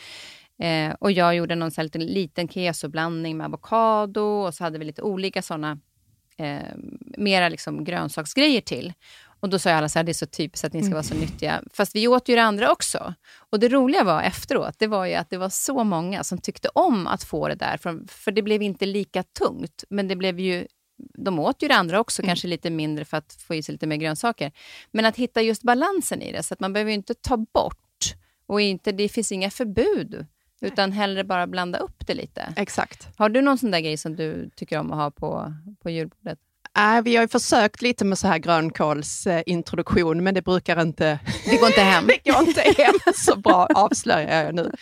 Eh, 0.62 0.94
och 1.01 1.12
Jag 1.12 1.34
gjorde 1.34 1.55
någon 1.55 1.70
så 1.70 1.82
liten, 1.82 2.07
liten 2.07 2.49
kesoblandning 2.49 3.36
med 3.36 3.44
avokado 3.44 4.20
och 4.20 4.55
så 4.55 4.64
hade 4.64 4.78
vi 4.78 4.84
lite 4.84 5.03
olika 5.03 5.42
såna 5.42 5.78
eh, 6.38 6.76
mera 7.16 7.49
liksom 7.49 7.84
grönsaksgrejer 7.84 8.61
till. 8.61 8.92
Och 9.41 9.49
Då 9.49 9.59
sa 9.59 9.70
alla 9.70 9.86
att 9.86 9.93
det 9.93 10.01
är 10.01 10.12
så 10.12 10.26
typiskt 10.26 10.64
att 10.64 10.72
ni 10.72 10.82
ska 10.82 10.93
vara 10.93 11.03
så 11.03 11.14
mm. 11.14 11.26
nyttiga. 11.26 11.62
Fast 11.72 11.97
vi 11.97 12.09
åt 12.09 12.28
ju 12.28 12.34
det 12.34 12.43
andra 12.43 12.72
också. 12.72 13.14
Och 13.51 13.61
Det 13.61 13.68
roliga 13.68 14.05
var 14.05 14.22
efteråt, 14.22 14.74
det 14.78 14.86
var 14.86 15.07
ju 15.07 15.14
att 15.14 15.30
det 15.30 15.39
var 15.39 15.49
så 15.49 15.84
många 15.84 16.24
som 16.24 16.39
tyckte 16.39 16.68
om 16.68 17.07
att 17.07 17.24
få 17.24 17.49
det 17.49 17.55
där. 17.55 17.76
För, 17.76 18.01
för 18.09 18.32
det 18.32 18.43
blev 18.43 18.62
inte 18.62 18.86
lika 18.86 19.22
tungt, 19.22 19.84
men 19.91 20.09
det 20.09 20.16
blev 20.16 20.41
ju 20.41 20.66
de 20.99 21.39
åt 21.39 21.62
ju 21.62 21.68
det 21.68 21.74
andra 21.74 22.01
också, 22.01 22.22
mm. 22.22 22.28
kanske 22.28 22.49
lite 22.49 22.70
mindre 22.70 23.05
för 23.05 23.16
att 23.16 23.32
få 23.32 23.55
i 23.55 23.62
sig 23.62 23.72
lite 23.72 23.86
mer 23.86 23.97
grönsaker. 23.97 24.53
Men 24.91 25.05
att 25.05 25.16
hitta 25.16 25.43
just 25.43 25.62
balansen 25.62 26.22
i 26.22 26.32
det, 26.32 26.43
så 26.43 26.55
att 26.55 26.61
man 26.61 26.72
behöver 26.72 26.93
inte 26.93 27.14
ta 27.14 27.36
bort 27.36 28.14
och 28.47 28.61
inte, 28.61 28.93
det 28.93 29.09
finns 29.09 29.32
inga 29.32 29.51
förbud, 29.51 30.26
utan 30.61 30.93
hellre 30.93 31.24
bara 31.24 31.47
blanda 31.47 31.78
upp 31.78 32.07
det 32.07 32.14
lite. 32.14 32.55
Exakt. 32.57 33.09
Har 33.16 33.28
du 33.28 33.41
någon 33.41 33.59
sån 33.59 33.70
där 33.70 33.80
grej 33.80 33.97
som 33.97 34.16
du 34.16 34.51
tycker 34.57 34.78
om 34.78 34.93
att 34.93 34.99
ha 34.99 35.11
på, 35.11 35.55
på 35.82 35.91
julbordet? 35.91 36.39
Äh, 36.79 37.03
vi 37.03 37.16
har 37.16 37.22
ju 37.22 37.29
försökt 37.29 37.83
lite 37.83 38.05
med 38.05 38.18
så 38.18 38.26
här 38.26 38.39
grönkålsintroduktion, 38.39 40.24
men 40.24 40.35
det 40.35 40.43
brukar 40.43 40.83
inte... 40.83 41.18
Det 41.45 41.57
går 41.57 41.68
inte 41.68 41.81
hem. 41.81 42.07
det 42.24 42.31
går 42.31 42.49
inte 42.49 42.61
hem 42.61 42.95
så 43.14 43.37
bra, 43.37 43.68
avslöjar 43.74 44.45
jag 44.45 44.55
nu. 44.55 44.72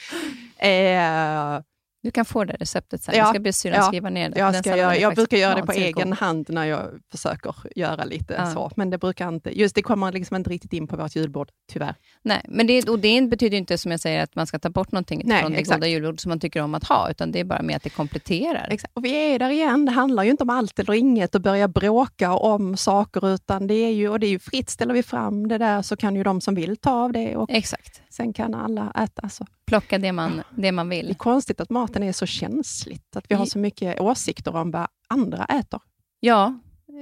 Eh, 0.58 1.60
du 2.06 2.10
kan 2.10 2.24
få 2.24 2.44
det 2.44 2.56
receptet 2.60 3.02
sen. 3.02 3.14
Ja, 3.14 3.20
jag 3.20 3.28
ska 3.28 3.38
be 3.38 3.52
syrran 3.52 3.76
ja, 3.76 3.82
skriva 3.82 4.10
ner 4.10 4.30
det. 4.30 4.38
Jag, 4.38 4.56
ska 4.56 4.76
göra, 4.76 4.96
jag 4.96 5.14
brukar 5.14 5.36
göra 5.36 5.54
det 5.54 5.62
på 5.62 5.72
egen 5.72 6.12
hand 6.12 6.46
när 6.48 6.64
jag 6.64 6.90
försöker 7.10 7.54
göra 7.76 8.04
lite 8.04 8.34
ja. 8.38 8.46
så, 8.46 8.70
men 8.76 8.90
det 8.90 8.98
brukar 8.98 9.28
inte, 9.28 9.58
just 9.58 9.74
det 9.74 9.82
kommer 9.82 10.12
liksom 10.12 10.36
inte 10.36 10.50
riktigt 10.50 10.72
in 10.72 10.86
på 10.86 10.96
vårt 10.96 11.16
julbord, 11.16 11.48
tyvärr. 11.72 11.94
Nej, 12.22 12.40
men 12.48 12.66
det, 12.66 12.88
och 12.88 12.98
det 12.98 13.22
betyder 13.22 13.58
inte 13.58 13.78
som 13.78 13.90
jag 13.90 14.00
säger 14.00 14.22
att 14.22 14.34
man 14.34 14.46
ska 14.46 14.58
ta 14.58 14.70
bort 14.70 14.92
någonting 14.92 15.22
Nej, 15.24 15.40
från 15.40 15.52
det 15.52 15.58
exakt. 15.58 15.76
goda 15.76 15.86
julbord 15.86 16.20
som 16.20 16.28
man 16.28 16.40
tycker 16.40 16.62
om 16.62 16.74
att 16.74 16.84
ha, 16.84 17.10
utan 17.10 17.32
det 17.32 17.40
är 17.40 17.44
bara 17.44 17.62
med 17.62 17.76
att 17.76 17.82
det 17.82 17.90
kompletterar. 17.90 18.68
Exakt. 18.70 18.96
Och 18.96 19.04
vi 19.04 19.34
är 19.34 19.38
där 19.38 19.50
igen, 19.50 19.84
det 19.84 19.92
handlar 19.92 20.24
ju 20.24 20.30
inte 20.30 20.42
om 20.42 20.50
allt 20.50 20.78
eller 20.78 20.92
inget 20.92 21.34
och 21.34 21.40
börja 21.40 21.68
bråka 21.68 22.32
om 22.32 22.76
saker, 22.76 23.34
utan 23.34 23.66
det 23.66 23.74
är 23.74 23.92
ju, 23.92 24.08
och 24.08 24.20
det 24.20 24.26
är 24.26 24.30
ju 24.30 24.38
fritt, 24.38 24.70
ställer 24.70 24.94
vi 24.94 25.02
fram 25.02 25.48
det 25.48 25.58
där 25.58 25.82
så 25.82 25.96
kan 25.96 26.16
ju 26.16 26.22
de 26.22 26.40
som 26.40 26.54
vill 26.54 26.76
ta 26.76 26.90
av 26.90 27.12
det. 27.12 27.36
Och 27.36 27.50
exakt. 27.50 28.02
Sen 28.16 28.32
kan 28.32 28.54
alla 28.54 28.92
äta. 28.94 29.28
Så. 29.28 29.46
Plocka 29.66 29.98
det 29.98 30.12
man, 30.12 30.42
det 30.50 30.72
man 30.72 30.88
vill. 30.88 31.06
Det 31.06 31.12
är 31.12 31.14
konstigt 31.14 31.60
att 31.60 31.70
maten 31.70 32.02
är 32.02 32.12
så 32.12 32.26
känsligt, 32.26 33.16
att 33.16 33.30
vi 33.30 33.34
har 33.34 33.46
så 33.46 33.58
mycket 33.58 34.00
åsikter 34.00 34.56
om 34.56 34.70
vad 34.70 34.88
andra 35.08 35.44
äter. 35.44 35.80
Ja, 36.20 36.46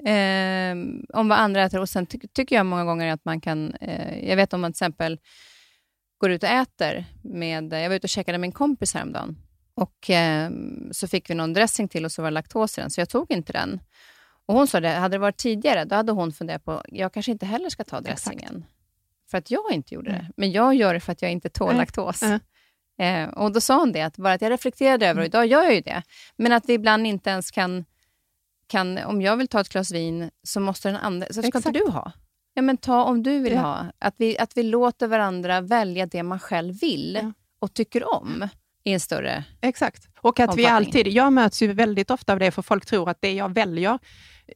eh, 0.04 0.72
om 1.18 1.28
vad 1.28 1.38
andra 1.38 1.62
äter. 1.62 1.80
Och 1.80 1.88
Sen 1.88 2.06
ty 2.06 2.18
tycker 2.32 2.56
jag 2.56 2.66
många 2.66 2.84
gånger 2.84 3.12
att 3.12 3.24
man 3.24 3.40
kan... 3.40 3.74
Eh, 3.74 4.28
jag 4.28 4.36
vet 4.36 4.52
om 4.52 4.60
man 4.60 4.72
till 4.72 4.76
exempel 4.76 5.20
går 6.18 6.30
ut 6.30 6.42
och 6.42 6.48
äter 6.48 7.04
med... 7.22 7.72
Jag 7.72 7.88
var 7.88 7.96
ute 7.96 8.04
och 8.04 8.08
käkade 8.08 8.38
med 8.38 8.48
en 8.48 8.52
kompis 8.52 8.94
häromdagen. 8.94 9.36
Och 9.74 10.10
eh, 10.10 10.50
så 10.90 11.08
fick 11.08 11.30
vi 11.30 11.34
någon 11.34 11.52
dressing 11.52 11.88
till 11.88 12.04
och 12.04 12.12
så 12.12 12.22
var 12.22 12.30
det 12.30 12.34
laktos 12.34 12.78
i 12.78 12.80
den, 12.80 12.90
så 12.90 13.00
jag 13.00 13.08
tog 13.08 13.30
inte 13.30 13.52
den. 13.52 13.80
Och 14.46 14.54
Hon 14.54 14.66
sa 14.66 14.80
det, 14.80 14.88
hade 14.88 15.14
det 15.14 15.18
varit 15.18 15.36
tidigare, 15.36 15.84
då 15.84 15.94
hade 15.94 16.12
hon 16.12 16.32
funderat 16.32 16.64
på, 16.64 16.82
jag 16.88 17.12
kanske 17.12 17.32
inte 17.32 17.46
heller 17.46 17.70
ska 17.70 17.84
ta 17.84 18.00
dressingen. 18.00 18.56
Exakt 18.56 18.74
för 19.35 19.39
att 19.39 19.51
jag 19.51 19.72
inte 19.72 19.95
gjorde 19.95 20.11
det, 20.11 20.30
men 20.37 20.53
jag 20.53 20.74
gör 20.74 20.95
det 20.95 21.01
för 21.01 21.12
att 21.12 21.22
jag 21.22 21.30
inte 21.30 21.49
tål 21.49 21.76
laktos. 21.76 22.22
Eh, 22.99 23.28
och 23.28 23.53
Då 23.53 23.61
sa 23.61 23.78
hon 23.78 23.93
det, 23.93 24.03
att 24.03 24.16
bara 24.16 24.32
att 24.32 24.43
jag 24.43 24.53
reflekterade 24.53 25.07
över, 25.07 25.20
och 25.20 25.26
idag 25.26 25.47
gör 25.47 25.62
jag 25.62 25.74
ju 25.74 25.80
det, 25.80 26.03
men 26.37 26.53
att 26.53 26.68
vi 26.68 26.72
ibland 26.72 27.07
inte 27.07 27.30
ens 27.30 27.51
kan, 27.51 27.85
kan 28.66 28.99
om 28.99 29.22
jag 29.22 29.37
vill 29.37 29.49
ta 29.49 29.61
ett 29.61 29.68
glas 29.68 29.93
vin, 29.93 30.30
så 30.43 30.61
måste 30.61 30.89
den 30.89 30.97
andra, 30.97 31.26
så 31.26 31.32
ska 31.32 31.49
Exakt. 31.49 31.66
inte 31.66 31.78
du 31.78 31.91
ha. 31.91 32.12
Ja, 32.55 32.62
men 32.62 32.76
ta 32.76 33.05
om 33.05 33.22
du 33.22 33.39
vill 33.39 33.53
ja. 33.53 33.61
ha. 33.61 33.87
Att 33.99 34.14
vi, 34.18 34.39
att 34.39 34.57
vi 34.57 34.62
låter 34.62 35.07
varandra 35.07 35.61
välja 35.61 36.07
det 36.07 36.22
man 36.22 36.39
själv 36.39 36.80
vill 36.80 37.18
ja. 37.22 37.32
och 37.59 37.74
tycker 37.74 38.14
om 38.14 38.49
i 38.85 38.93
en 38.93 39.01
större 39.01 39.45
Exakt. 39.61 40.09
Och 40.20 40.41
att 40.41 40.57
vi 40.57 40.66
alltid, 40.66 41.09
jag 41.09 41.32
möts 41.32 41.62
ju 41.62 41.72
väldigt 41.72 42.11
ofta 42.11 42.32
av 42.32 42.39
det, 42.39 42.51
för 42.51 42.62
folk 42.62 42.87
tror 42.87 43.11
att 43.11 43.20
det 43.20 43.32
jag 43.32 43.55
väljer 43.55 43.99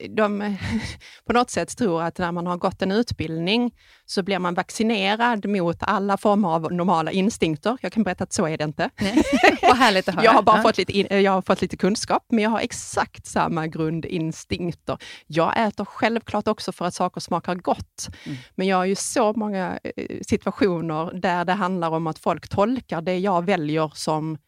de 0.08 0.56
på 1.26 1.32
något 1.32 1.50
sätt 1.50 1.76
tror 1.76 2.02
att 2.02 2.18
när 2.18 2.32
man 2.32 2.46
har 2.46 2.56
gått 2.56 2.82
en 2.82 2.92
utbildning 2.92 3.74
så 4.04 4.22
blir 4.22 4.38
man 4.38 4.54
vaccinerad 4.54 5.48
mot 5.48 5.76
alla 5.80 6.16
former 6.16 6.48
av 6.48 6.72
normala 6.72 7.10
instinkter. 7.10 7.78
Jag 7.80 7.92
kan 7.92 8.02
berätta 8.02 8.24
att 8.24 8.32
så 8.32 8.46
är 8.46 8.58
det 8.58 8.64
inte. 8.64 8.90
Nej. 9.00 9.22
Vad 9.62 9.76
härligt 9.76 10.08
att 10.08 10.14
höra. 10.14 10.24
Jag 10.24 10.32
har 10.32 10.42
bara 10.42 10.56
ja. 10.56 10.62
fått, 10.62 10.78
lite, 10.78 11.16
jag 11.16 11.32
har 11.32 11.42
fått 11.42 11.60
lite 11.60 11.76
kunskap, 11.76 12.26
men 12.28 12.44
jag 12.44 12.50
har 12.50 12.60
exakt 12.60 13.26
samma 13.26 13.66
grundinstinkter. 13.66 14.98
Jag 15.26 15.66
äter 15.66 15.84
självklart 15.84 16.48
också 16.48 16.72
för 16.72 16.84
att 16.84 16.94
saker 16.94 17.20
smakar 17.20 17.54
gott, 17.54 18.08
mm. 18.24 18.38
men 18.54 18.66
jag 18.66 18.76
har 18.76 18.84
ju 18.84 18.94
så 18.94 19.32
många 19.32 19.78
eh, 19.84 20.20
situationer 20.22 21.20
där 21.20 21.44
det 21.44 21.52
handlar 21.52 21.90
om 21.90 22.06
att 22.06 22.18
folk 22.18 22.48
tolkar 22.48 23.02
det 23.02 23.18
jag 23.18 23.44
väljer 23.44 23.92
som 23.94 24.38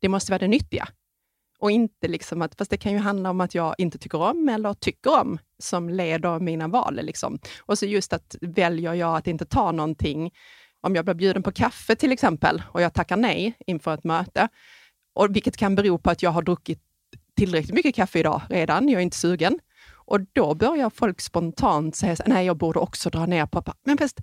det 0.00 0.08
måste 0.08 0.32
vara 0.32 0.38
det 0.38 0.48
nyttiga. 0.48 0.88
Och 1.60 1.70
inte 1.70 2.08
liksom 2.08 2.42
att, 2.42 2.54
fast 2.58 2.70
det 2.70 2.76
kan 2.76 2.92
ju 2.92 2.98
handla 2.98 3.30
om 3.30 3.40
att 3.40 3.54
jag 3.54 3.74
inte 3.78 3.98
tycker 3.98 4.20
om 4.20 4.48
eller 4.48 4.74
tycker 4.74 5.20
om, 5.20 5.38
som 5.58 5.88
leder 5.88 6.38
mina 6.38 6.68
val. 6.68 7.00
Liksom. 7.02 7.38
Och 7.60 7.78
så 7.78 7.86
just 7.86 8.12
att 8.12 8.36
väljer 8.40 8.94
jag 8.94 9.16
att 9.16 9.26
inte 9.26 9.44
ta 9.44 9.72
någonting, 9.72 10.30
om 10.80 10.94
jag 10.94 11.04
blir 11.04 11.14
bjuden 11.14 11.42
på 11.42 11.52
kaffe 11.52 11.96
till 11.96 12.12
exempel, 12.12 12.62
och 12.72 12.82
jag 12.82 12.94
tackar 12.94 13.16
nej 13.16 13.54
inför 13.66 13.94
ett 13.94 14.04
möte, 14.04 14.48
och 15.14 15.36
vilket 15.36 15.56
kan 15.56 15.74
bero 15.74 15.98
på 15.98 16.10
att 16.10 16.22
jag 16.22 16.30
har 16.30 16.42
druckit 16.42 16.80
tillräckligt 17.36 17.74
mycket 17.74 17.94
kaffe 17.94 18.18
idag 18.18 18.42
redan, 18.48 18.88
jag 18.88 18.98
är 18.98 19.02
inte 19.02 19.16
sugen. 19.16 19.58
Och 20.10 20.20
då 20.32 20.54
börjar 20.54 20.90
folk 20.90 21.20
spontant 21.20 21.96
säga, 21.96 22.16
nej 22.26 22.46
jag 22.46 22.56
borde 22.56 22.78
också 22.78 23.10
dra 23.10 23.26
ner 23.26 23.46
på... 23.46 23.62
Men 23.84 23.98
fast, 23.98 24.20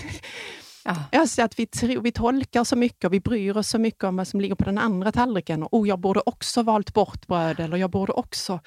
Ja. 0.84 0.96
Alltså 1.12 1.42
att 1.42 1.58
vi, 1.58 1.66
tror, 1.66 2.02
vi 2.02 2.12
tolkar 2.12 2.64
så 2.64 2.76
mycket 2.76 3.04
och 3.04 3.12
vi 3.12 3.20
bryr 3.20 3.56
oss 3.56 3.68
så 3.68 3.78
mycket 3.78 4.04
om 4.04 4.16
vad 4.16 4.28
som 4.28 4.40
ligger 4.40 4.54
på 4.54 4.64
den 4.64 4.78
andra 4.78 5.12
tallriken. 5.12 5.62
Och 5.62 5.74
oh, 5.74 5.88
jag 5.88 5.98
borde 5.98 6.20
också 6.26 6.62
valt 6.62 6.94
bort 6.94 7.26
bröd 7.26 7.60
eller 7.60 7.76
jag 7.76 7.90
borde 7.90 8.12
också... 8.12 8.60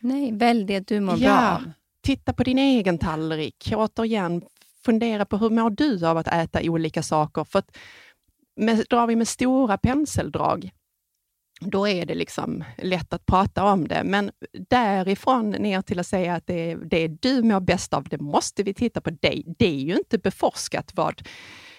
Nej, 0.00 0.32
välj 0.32 0.64
det 0.64 0.86
du 0.88 1.00
mår 1.00 1.18
ja. 1.18 1.28
bra 1.28 1.50
av. 1.50 1.72
Titta 2.02 2.32
på 2.32 2.44
din 2.44 2.58
egen 2.58 2.98
tallrik. 2.98 3.72
Återigen, 3.76 4.42
fundera 4.84 5.24
på 5.24 5.36
hur 5.36 5.50
mår 5.50 5.70
du 5.70 6.06
av 6.06 6.16
att 6.16 6.28
äta 6.28 6.60
olika 6.62 7.02
saker? 7.02 7.44
För 7.44 7.58
att 7.58 7.76
med, 8.56 8.84
drar 8.90 9.06
vi 9.06 9.16
med 9.16 9.28
stora 9.28 9.78
penseldrag, 9.78 10.70
då 11.60 11.88
är 11.88 12.06
det 12.06 12.14
liksom 12.14 12.64
lätt 12.78 13.12
att 13.12 13.26
prata 13.26 13.64
om 13.64 13.88
det. 13.88 14.02
Men 14.04 14.30
därifrån 14.68 15.50
ner 15.50 15.82
till 15.82 15.98
att 15.98 16.06
säga 16.06 16.34
att 16.34 16.46
det 16.46 16.70
är 16.70 16.76
det 16.76 17.08
du 17.08 17.42
mår 17.42 17.60
bäst 17.60 17.94
av, 17.94 18.04
det 18.08 18.20
måste 18.20 18.62
vi 18.62 18.74
titta 18.74 19.00
på 19.00 19.10
dig. 19.10 19.44
Det 19.58 19.66
är 19.66 19.80
ju 19.80 19.96
inte 19.96 20.18
beforskat 20.18 20.92
vad 20.94 21.28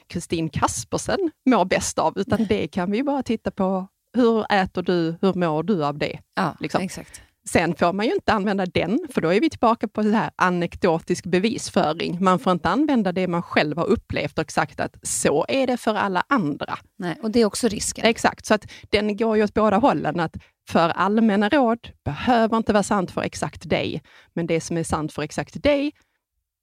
Kristin 0.08 0.50
Kaspersen 0.50 1.32
mår 1.46 1.66
bäst 1.66 2.00
av, 2.00 2.18
utan 2.18 2.46
det 2.46 2.68
kan 2.68 2.92
vi 2.92 3.04
bara 3.04 3.24
titta 3.24 3.52
på. 3.52 3.88
Hur 4.14 4.54
äter 4.54 4.82
du? 4.82 5.16
Hur 5.22 5.34
mår 5.34 5.64
du 5.64 5.86
av 5.86 5.98
det? 5.98 6.20
Ja, 6.36 6.56
liksom. 6.60 6.82
exakt. 6.82 7.22
Sen 7.50 7.76
får 7.76 7.94
man 7.94 8.06
ju 8.06 8.14
inte 8.14 8.34
använda 8.34 8.66
den, 8.66 9.00
för 9.10 9.22
då 9.22 9.34
är 9.34 9.42
vi 9.42 9.50
tillbaka 9.50 9.88
på 9.88 10.04
så 10.04 10.10
här 10.10 10.32
anekdotisk 10.36 11.26
bevisföring. 11.26 12.18
Man 12.22 12.40
får 12.40 12.52
inte 12.52 12.70
använda 12.70 13.12
det 13.12 13.28
man 13.28 13.44
själv 13.44 13.78
har 13.78 13.86
upplevt 13.86 14.38
och 14.38 14.42
exakt 14.42 14.80
att 14.80 14.96
så 15.04 15.46
är 15.48 15.68
det 15.68 15.78
för 15.78 15.96
alla 15.96 16.24
andra. 16.30 16.78
Nej, 16.98 17.18
och 17.22 17.32
det 17.32 17.42
är 17.42 17.46
också 17.46 17.68
risken. 17.68 18.06
Exakt, 18.06 18.46
så 18.46 18.54
att 18.54 18.72
den 18.90 19.18
går 19.18 19.38
ju 19.38 19.44
åt 19.44 19.54
båda 19.54 19.78
hållen. 19.78 20.20
Att 20.20 20.36
för 20.70 20.90
allmänna 20.90 21.50
råd 21.50 21.90
behöver 22.06 22.58
inte 22.58 22.74
vara 22.74 22.84
sant 22.84 23.12
för 23.12 23.22
exakt 23.22 23.70
dig, 23.70 24.02
men 24.34 24.48
det 24.48 24.62
som 24.62 24.78
är 24.78 24.84
sant 24.84 25.14
för 25.14 25.22
exakt 25.22 25.64
dig 25.64 25.92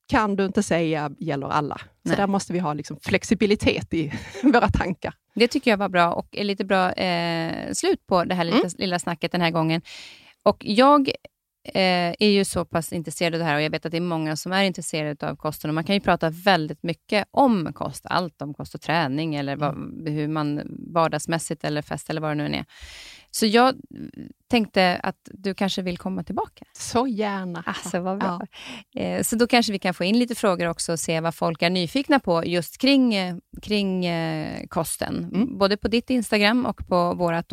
kan 0.09 0.37
du 0.37 0.45
inte 0.45 0.63
säga 0.63 1.11
gäller 1.19 1.49
alla. 1.49 1.81
Nej. 2.03 2.15
Så 2.15 2.21
där 2.21 2.27
måste 2.27 2.53
vi 2.53 2.59
ha 2.59 2.75
liksom 2.75 2.97
flexibilitet 3.03 3.95
i 3.95 4.13
våra 4.43 4.69
tankar. 4.69 5.15
Det 5.35 5.49
tycker 5.49 5.71
jag 5.71 5.79
var 5.79 5.89
bra 5.89 6.13
och 6.13 6.29
är 6.33 6.45
lite 6.45 6.65
bra 6.65 6.93
eh, 6.93 7.73
slut 7.73 8.07
på 8.07 8.25
det 8.25 8.35
här 8.35 8.45
lilla, 8.45 8.57
mm. 8.57 8.71
lilla 8.79 8.99
snacket 8.99 9.33
den 9.33 9.41
här 9.41 9.51
gången. 9.51 9.83
Och 10.43 10.65
jag 10.65 11.09
eh, 11.65 12.15
är 12.19 12.31
ju 12.31 12.45
så 12.45 12.65
pass 12.65 12.93
intresserad 12.93 13.35
av 13.35 13.39
det 13.39 13.45
här 13.45 13.57
och 13.57 13.63
jag 13.63 13.71
vet 13.71 13.87
att 13.87 13.93
det 13.93 13.99
är 13.99 14.01
många 14.01 14.37
som 14.37 14.53
är 14.53 14.65
intresserade 14.65 15.31
av 15.31 15.37
kosten. 15.37 15.71
Och 15.71 15.75
man 15.75 15.85
kan 15.85 15.95
ju 15.95 16.01
prata 16.01 16.31
väldigt 16.31 16.83
mycket 16.83 17.29
om 17.31 17.73
kost, 17.73 18.07
allt 18.07 18.43
om 18.43 18.55
kost 18.55 18.75
och 18.75 18.81
träning 18.81 19.35
eller 19.35 19.57
vad, 19.57 19.75
mm. 19.75 20.15
hur 20.15 20.29
man 20.29 20.63
vardagsmässigt 20.95 21.65
eller 21.65 21.83
fest 21.83 22.11
eller 22.11 22.21
vad 22.21 22.31
det 22.31 22.49
nu 22.49 22.57
är. 22.57 22.65
Så 23.35 23.47
jag 23.47 23.75
tänkte 24.49 25.01
att 25.03 25.29
du 25.33 25.55
kanske 25.55 25.83
vill 25.83 25.99
komma 25.99 26.23
tillbaka. 26.23 26.65
Så 26.73 27.07
gärna. 27.07 27.63
Alltså, 27.67 28.01
vad 28.01 28.19
bra. 28.19 28.41
Ja. 28.91 29.01
Eh, 29.01 29.23
så 29.23 29.37
då 29.37 29.47
kanske 29.47 29.73
vi 29.73 29.79
kan 29.79 29.95
få 29.95 30.05
in 30.05 30.19
lite 30.19 30.35
frågor 30.35 30.69
också 30.69 30.93
och 30.93 31.01
se 31.01 31.21
vad 31.21 31.35
folk 31.35 31.63
är 31.63 31.71
nyfikna 31.71 32.19
på 32.21 32.45
just 32.45 32.79
kring, 32.79 33.15
eh, 33.15 33.37
kring 33.63 34.07
eh, 34.07 34.67
kosten. 34.67 35.31
Mm. 35.35 35.59
Både 35.59 35.77
på 35.77 35.89
ditt 35.89 36.11
Instagram 36.11 36.67
och 36.67 36.89
på 36.89 37.15
vårt 37.15 37.53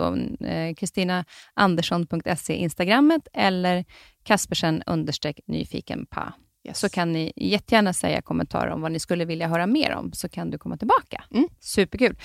kristinaandersson.se 0.78 2.56
Instagrammet 2.56 3.28
eller 3.34 3.86
Kaspersen 4.24 4.84
nyfiken 5.48 6.06
pa. 6.06 6.34
Yes. 6.68 6.80
Så 6.80 6.90
kan 6.90 7.12
ni 7.12 7.34
jättegärna 7.36 7.94
säga 7.94 8.22
kommentarer 8.22 8.70
om 8.70 8.82
vad 8.82 8.92
ni 8.92 9.00
skulle 9.00 9.26
vilja 9.26 9.48
höra 9.48 9.68
mer 9.68 9.96
om, 9.96 10.14
så 10.14 10.30
kan 10.30 10.50
du 10.50 10.58
komma 10.58 10.78
tillbaka. 10.78 11.24
Mm. 11.32 11.48
Superkul. 11.60 12.16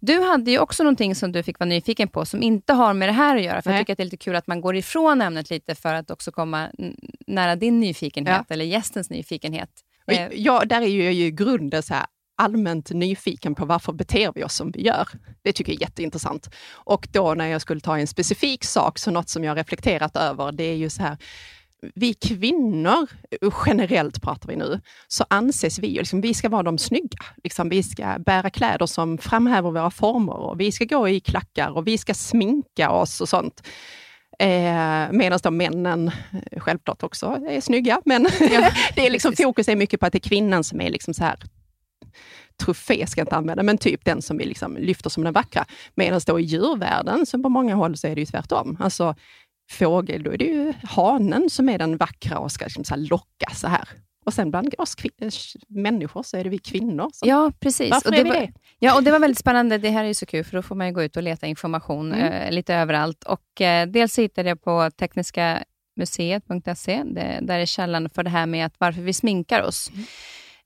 Du 0.00 0.20
hade 0.20 0.50
ju 0.50 0.58
också 0.58 0.82
någonting 0.82 1.14
som 1.14 1.32
du 1.32 1.42
fick 1.42 1.58
vara 1.58 1.68
nyfiken 1.68 2.08
på, 2.08 2.24
som 2.24 2.42
inte 2.42 2.72
har 2.72 2.94
med 2.94 3.08
det 3.08 3.12
här 3.12 3.36
att 3.36 3.42
göra. 3.42 3.62
För 3.62 3.70
Nej. 3.70 3.78
Jag 3.78 3.80
tycker 3.80 3.92
att 3.92 3.96
det 3.96 4.02
är 4.02 4.04
lite 4.04 4.16
kul 4.16 4.36
att 4.36 4.46
man 4.46 4.60
går 4.60 4.76
ifrån 4.76 5.22
ämnet 5.22 5.50
lite, 5.50 5.74
för 5.74 5.94
att 5.94 6.10
också 6.10 6.32
komma 6.32 6.70
nära 7.26 7.56
din 7.56 7.80
nyfikenhet, 7.80 8.44
ja. 8.48 8.54
eller 8.54 8.64
gästens 8.64 9.10
nyfikenhet. 9.10 9.70
Eh, 10.06 10.28
ja, 10.32 10.64
där 10.64 10.82
är 10.82 10.86
ju, 10.86 11.12
ju 11.12 11.30
grunden 11.30 11.82
så 11.82 11.94
här, 11.94 12.06
allmänt 12.36 12.90
nyfiken 12.90 13.54
på 13.54 13.64
varför 13.64 13.92
beter 13.92 14.32
vi 14.34 14.44
oss 14.44 14.54
som 14.54 14.70
vi 14.70 14.82
gör. 14.82 15.08
Det 15.42 15.52
tycker 15.52 15.72
jag 15.72 15.76
är 15.76 15.86
jätteintressant. 15.86 16.50
Och 16.72 17.08
då 17.12 17.34
när 17.34 17.46
jag 17.46 17.60
skulle 17.60 17.80
ta 17.80 17.98
en 17.98 18.06
specifik 18.06 18.64
sak, 18.64 18.98
så 18.98 19.10
något 19.10 19.28
som 19.28 19.44
jag 19.44 19.56
reflekterat 19.56 20.16
över, 20.16 20.52
det 20.52 20.64
är 20.64 20.76
ju 20.76 20.90
så 20.90 21.02
här, 21.02 21.16
vi 21.94 22.14
kvinnor, 22.14 23.08
generellt 23.66 24.22
pratar 24.22 24.48
vi 24.48 24.56
nu, 24.56 24.80
så 25.08 25.24
anses 25.30 25.78
vi, 25.78 25.88
liksom, 25.88 26.20
vi 26.20 26.34
ska 26.34 26.48
vara 26.48 26.62
de 26.62 26.78
snygga. 26.78 27.18
Liksom, 27.44 27.68
vi 27.68 27.82
ska 27.82 28.18
bära 28.18 28.50
kläder 28.50 28.86
som 28.86 29.18
framhäver 29.18 29.70
våra 29.70 29.90
former 29.90 30.36
och 30.36 30.60
vi 30.60 30.72
ska 30.72 30.84
gå 30.84 31.08
i 31.08 31.20
klackar 31.20 31.76
och 31.76 31.86
vi 31.86 31.98
ska 31.98 32.14
sminka 32.14 32.90
oss 32.90 33.20
och 33.20 33.28
sånt. 33.28 33.62
Eh, 34.38 35.12
Medan 35.12 35.38
de 35.42 35.56
männen 35.56 36.08
eh, 36.50 36.60
självklart 36.60 37.02
också 37.02 37.26
är 37.48 37.60
snygga, 37.60 38.00
men 38.04 38.22
ja, 38.40 38.70
det 38.96 39.06
är 39.06 39.10
liksom, 39.10 39.32
fokus 39.36 39.68
är 39.68 39.76
mycket 39.76 40.00
på 40.00 40.06
att 40.06 40.12
det 40.12 40.18
är 40.18 40.28
kvinnan 40.28 40.64
som 40.64 40.80
är 40.80 40.90
liksom 40.90 41.14
så 41.14 41.24
här 41.24 41.38
trofé 42.64 43.06
ska 43.06 43.20
jag 43.20 43.26
inte 43.26 43.36
använda, 43.36 43.62
men 43.62 43.78
typ 43.78 44.04
den 44.04 44.22
som 44.22 44.38
vi 44.38 44.44
liksom 44.44 44.76
lyfter 44.76 45.10
som 45.10 45.24
den 45.24 45.32
vackra. 45.32 45.64
Medan 45.94 46.20
då 46.26 46.40
i 46.40 46.42
djurvärlden, 46.42 47.26
så 47.26 47.42
på 47.42 47.48
många 47.48 47.74
håll, 47.74 47.96
så 47.96 48.06
är 48.06 48.14
det 48.14 48.20
ju 48.20 48.26
tvärtom. 48.26 48.76
Alltså, 48.80 49.14
fågel, 49.70 50.22
då 50.22 50.32
är 50.32 50.38
det 50.38 50.44
ju 50.44 50.72
hanen 50.82 51.50
som 51.50 51.68
är 51.68 51.78
den 51.78 51.96
vackra 51.96 52.38
och 52.38 52.52
ska 52.52 52.64
liksom 52.64 52.84
så 52.84 52.96
locka 52.96 53.50
så 53.54 53.68
här. 53.68 53.88
Och 54.24 54.34
sen 54.34 54.50
bland 54.50 54.74
oss 54.78 54.96
människor 55.68 56.22
så 56.22 56.36
är 56.36 56.44
det 56.44 56.50
vi 56.50 56.58
kvinnor. 56.58 57.10
Så. 57.12 57.28
Ja, 57.28 57.52
precis. 57.60 57.90
Varför 57.90 58.08
och 58.08 58.14
det 58.14 58.20
är 58.20 58.24
vi 58.24 58.30
var, 58.30 58.36
det? 58.36 58.52
Ja, 58.78 58.96
och 58.96 59.02
det 59.02 59.10
var 59.10 59.18
väldigt 59.18 59.38
spännande. 59.38 59.78
Det 59.78 59.90
här 59.90 60.04
är 60.04 60.12
så 60.12 60.26
kul, 60.26 60.44
för 60.44 60.56
då 60.56 60.62
får 60.62 60.74
man 60.74 60.92
gå 60.92 61.02
ut 61.02 61.16
och 61.16 61.22
leta 61.22 61.46
information 61.46 62.12
mm. 62.12 62.32
eh, 62.32 62.50
lite 62.50 62.74
överallt. 62.74 63.24
Och 63.24 63.60
eh, 63.60 63.86
Dels 63.86 64.18
hittade 64.18 64.48
jag 64.48 64.62
på 64.62 64.90
tekniska 64.90 65.64
museet.se, 65.96 67.02
där 67.40 67.58
är 67.58 67.66
källan 67.66 68.10
för 68.10 68.22
det 68.22 68.30
här 68.30 68.46
med 68.46 68.66
att 68.66 68.74
varför 68.78 69.02
vi 69.02 69.12
sminkar 69.12 69.62
oss. 69.62 69.90
Mm. 69.90 70.04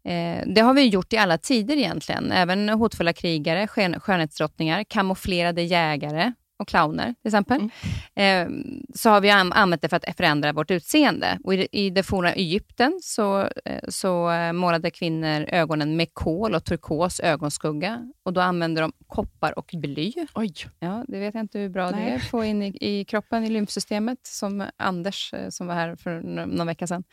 Eh, 0.05 0.55
det 0.55 0.61
har 0.61 0.75
vi 0.75 0.87
gjort 0.89 1.13
i 1.13 1.17
alla 1.17 1.39
tider 1.39 1.77
egentligen. 1.77 2.33
Även 2.33 2.69
hotfulla 2.69 3.13
krigare, 3.13 3.69
skön, 3.69 4.01
skönhetsdrottningar, 4.01 4.85
kamouflerade 4.85 5.63
jägare 5.63 6.33
och 6.59 6.69
clowner 6.69 7.15
till 7.23 7.29
exempel, 7.29 7.71
mm. 8.15 8.71
eh, 8.75 8.75
så 8.95 9.11
har 9.11 9.21
vi 9.21 9.31
använt 9.31 9.83
det 9.83 9.89
för 9.89 9.97
att 9.97 10.17
förändra 10.17 10.53
vårt 10.53 10.71
utseende. 10.71 11.39
Och 11.45 11.55
i, 11.55 11.69
I 11.73 11.91
det 11.91 12.03
forna 12.03 12.33
Egypten 12.33 12.99
så, 13.03 13.41
eh, 13.41 13.89
så 13.89 14.31
eh, 14.31 14.53
målade 14.53 14.91
kvinnor 14.91 15.45
ögonen 15.49 15.97
med 15.97 16.15
kol 16.15 16.55
och 16.55 16.65
turkos 16.65 17.21
ögonskugga. 17.21 18.13
Och 18.23 18.33
Då 18.33 18.41
använde 18.41 18.81
de 18.81 18.93
koppar 19.07 19.59
och 19.59 19.71
bly. 19.73 20.13
Oj. 20.35 20.55
Ja, 20.79 21.05
det 21.09 21.19
vet 21.19 21.35
jag 21.35 21.41
inte 21.41 21.59
hur 21.59 21.69
bra 21.69 21.91
Nej. 21.91 22.05
det 22.05 22.11
är 22.11 22.17
att 22.17 22.31
få 22.31 22.45
in 22.45 22.63
i, 22.63 22.77
i, 22.81 23.05
kroppen, 23.05 23.45
i 23.45 23.51
lymfsystemet, 23.51 24.19
som 24.23 24.65
Anders, 24.77 25.33
eh, 25.35 25.49
som 25.49 25.67
var 25.67 25.75
här 25.75 25.97
för 25.97 26.21
någon 26.21 26.67
vecka 26.67 26.87
sedan, 26.87 27.05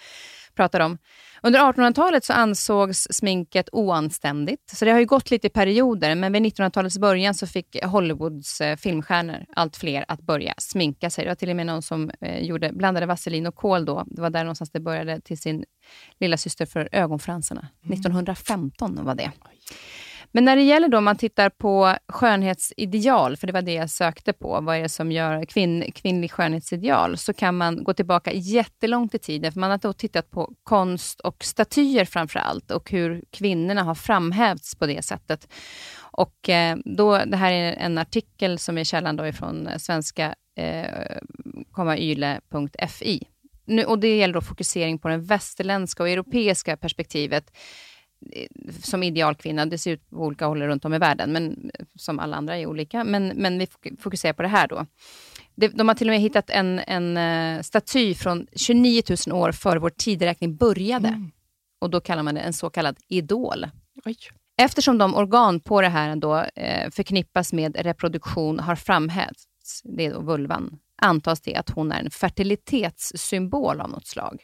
pratade 0.56 0.84
om. 0.84 0.98
Under 1.42 1.60
1800-talet 1.60 2.26
så 2.26 2.34
ansågs 2.34 3.08
sminket 3.12 3.70
oanständigt, 3.72 4.70
så 4.70 4.86
det 4.86 4.92
har 4.92 5.00
ju 5.00 5.06
gått 5.06 5.32
lite 5.32 5.48
i 5.48 5.50
perioder, 5.50 6.16
men 6.16 6.34
vid 6.34 6.42
1900-talets 6.42 6.98
början 6.98 7.34
så 7.34 7.48
fick 7.48 7.84
Hollywoods 7.84 8.62
eh, 8.62 8.76
filmstjärnor 8.76 9.46
allt 9.56 9.78
fler 9.78 10.06
att 10.08 10.22
börja 10.22 10.54
sminka 10.58 11.10
sig. 11.10 11.24
Det 11.24 11.30
var 11.30 11.36
till 11.36 11.50
och 11.50 11.56
med 11.56 11.66
någon 11.66 11.82
som 11.82 12.12
eh, 12.22 12.40
gjorde, 12.40 12.72
blandade 12.74 13.06
vaselin 13.06 13.48
och 13.48 13.56
kol 13.56 13.86
då. 13.86 14.04
Det 14.08 14.22
var 14.22 14.30
där 14.30 14.44
någonstans 14.44 14.72
det 14.72 14.80
började 14.80 15.22
till 15.22 15.38
sin 15.38 15.66
lilla 16.20 16.38
syster 16.38 16.66
för 16.66 16.90
ögonfransarna. 16.92 17.68
Mm. 17.84 17.94
1915 17.94 19.06
var 19.06 19.16
det. 19.16 19.32
Men 20.36 20.46
när 20.46 20.56
det 20.56 20.62
gäller 20.62 20.88
då, 20.88 20.98
om 20.98 21.04
man 21.04 21.16
tittar 21.16 21.50
på 21.50 21.96
skönhetsideal, 22.08 23.38
för 23.38 23.48
det 23.48 23.54
var 23.54 23.62
det 23.62 23.74
jag 23.74 23.90
sökte 23.90 24.34
på, 24.34 24.62
vad 24.62 24.78
är 24.78 24.82
det 24.82 24.90
som 24.90 25.12
gör 25.12 25.46
kvinn, 25.46 25.92
kvinnlig 25.96 26.32
skönhetsideal, 26.32 27.18
så 27.18 27.34
kan 27.34 27.58
man 27.58 27.84
gå 27.84 27.94
tillbaka 27.94 28.32
jättelångt 28.34 29.16
i 29.16 29.20
tiden, 29.20 29.52
för 29.52 29.60
man 29.60 29.72
har 29.72 29.78
då 29.78 29.94
tittat 29.94 30.32
på 30.32 30.54
konst 30.64 31.20
och 31.20 31.44
statyer 31.44 32.06
framför 32.06 32.40
allt, 32.40 32.72
och 32.72 32.92
hur 32.92 33.24
kvinnorna 33.32 33.84
har 33.84 33.96
framhävts 33.96 34.76
på 34.76 34.86
det 34.86 35.06
sättet. 35.06 35.48
Och 35.96 36.50
eh, 36.50 36.78
då, 36.86 37.18
det 37.26 37.38
här 37.38 37.52
är 37.52 37.74
en 37.74 37.98
artikel 37.98 38.60
som 38.60 38.78
är 38.78 38.84
källan 38.84 39.16
då 39.16 39.28
ifrån 39.28 39.70
svenska 39.80 40.36
eh, 40.58 41.98
yle.fi 41.98 43.28
nu, 43.66 43.86
och 43.86 44.00
det 44.00 44.18
gäller 44.18 44.34
då 44.34 44.42
fokusering 44.42 45.00
på 45.00 45.08
det 45.08 45.18
västerländska 45.18 46.04
och 46.04 46.10
europeiska 46.10 46.78
perspektivet 46.78 47.52
som 48.84 49.04
idealkvinna, 49.04 49.66
det 49.66 49.78
ser 49.78 49.92
ut 49.92 50.10
på 50.10 50.16
olika 50.16 50.46
håll 50.46 50.62
runt 50.62 50.86
om 50.86 50.94
i 50.94 50.98
världen, 50.98 51.32
men 51.34 51.72
som 51.96 52.20
alla 52.20 52.38
andra 52.38 52.58
är 52.58 52.66
olika. 52.66 53.04
Men, 53.04 53.28
men 53.28 53.60
vi 53.60 53.68
fokuserar 54.00 54.34
på 54.34 54.42
det 54.42 54.48
här 54.48 54.68
då. 54.68 54.86
De 55.56 55.88
har 55.88 55.96
till 55.96 56.08
och 56.08 56.12
med 56.12 56.22
hittat 56.22 56.50
en, 56.50 56.80
en 56.80 57.18
uh, 57.18 57.62
staty 57.62 58.16
från 58.16 58.48
29 58.56 59.02
000 59.28 59.38
år 59.42 59.52
före 59.52 59.80
vår 59.80 59.90
tideräkning 59.90 60.56
började. 60.56 61.08
Mm. 61.08 61.32
Och 61.82 61.90
då 61.90 62.02
kallar 62.02 62.24
man 62.24 62.36
det 62.36 62.42
en 62.42 62.54
så 62.54 62.70
kallad 62.70 62.98
idol. 63.08 63.68
Oj. 64.06 64.18
Eftersom 64.58 64.98
de 64.98 65.16
organ 65.16 65.60
på 65.60 65.82
det 65.82 65.90
här 65.90 66.10
ändå, 66.10 66.38
eh, 66.56 66.90
förknippas 66.92 67.54
med 67.54 67.76
reproduktion 67.76 68.60
har 68.60 68.76
framhävts, 68.76 69.82
det 69.84 70.06
är 70.06 70.14
då 70.14 70.22
vulvan, 70.22 70.80
antas 71.02 71.42
det 71.42 71.56
att 71.56 71.70
hon 71.70 71.92
är 71.92 72.00
en 72.00 72.10
fertilitetssymbol 72.10 73.82
av 73.82 73.90
något 73.90 74.08
slag. 74.08 74.44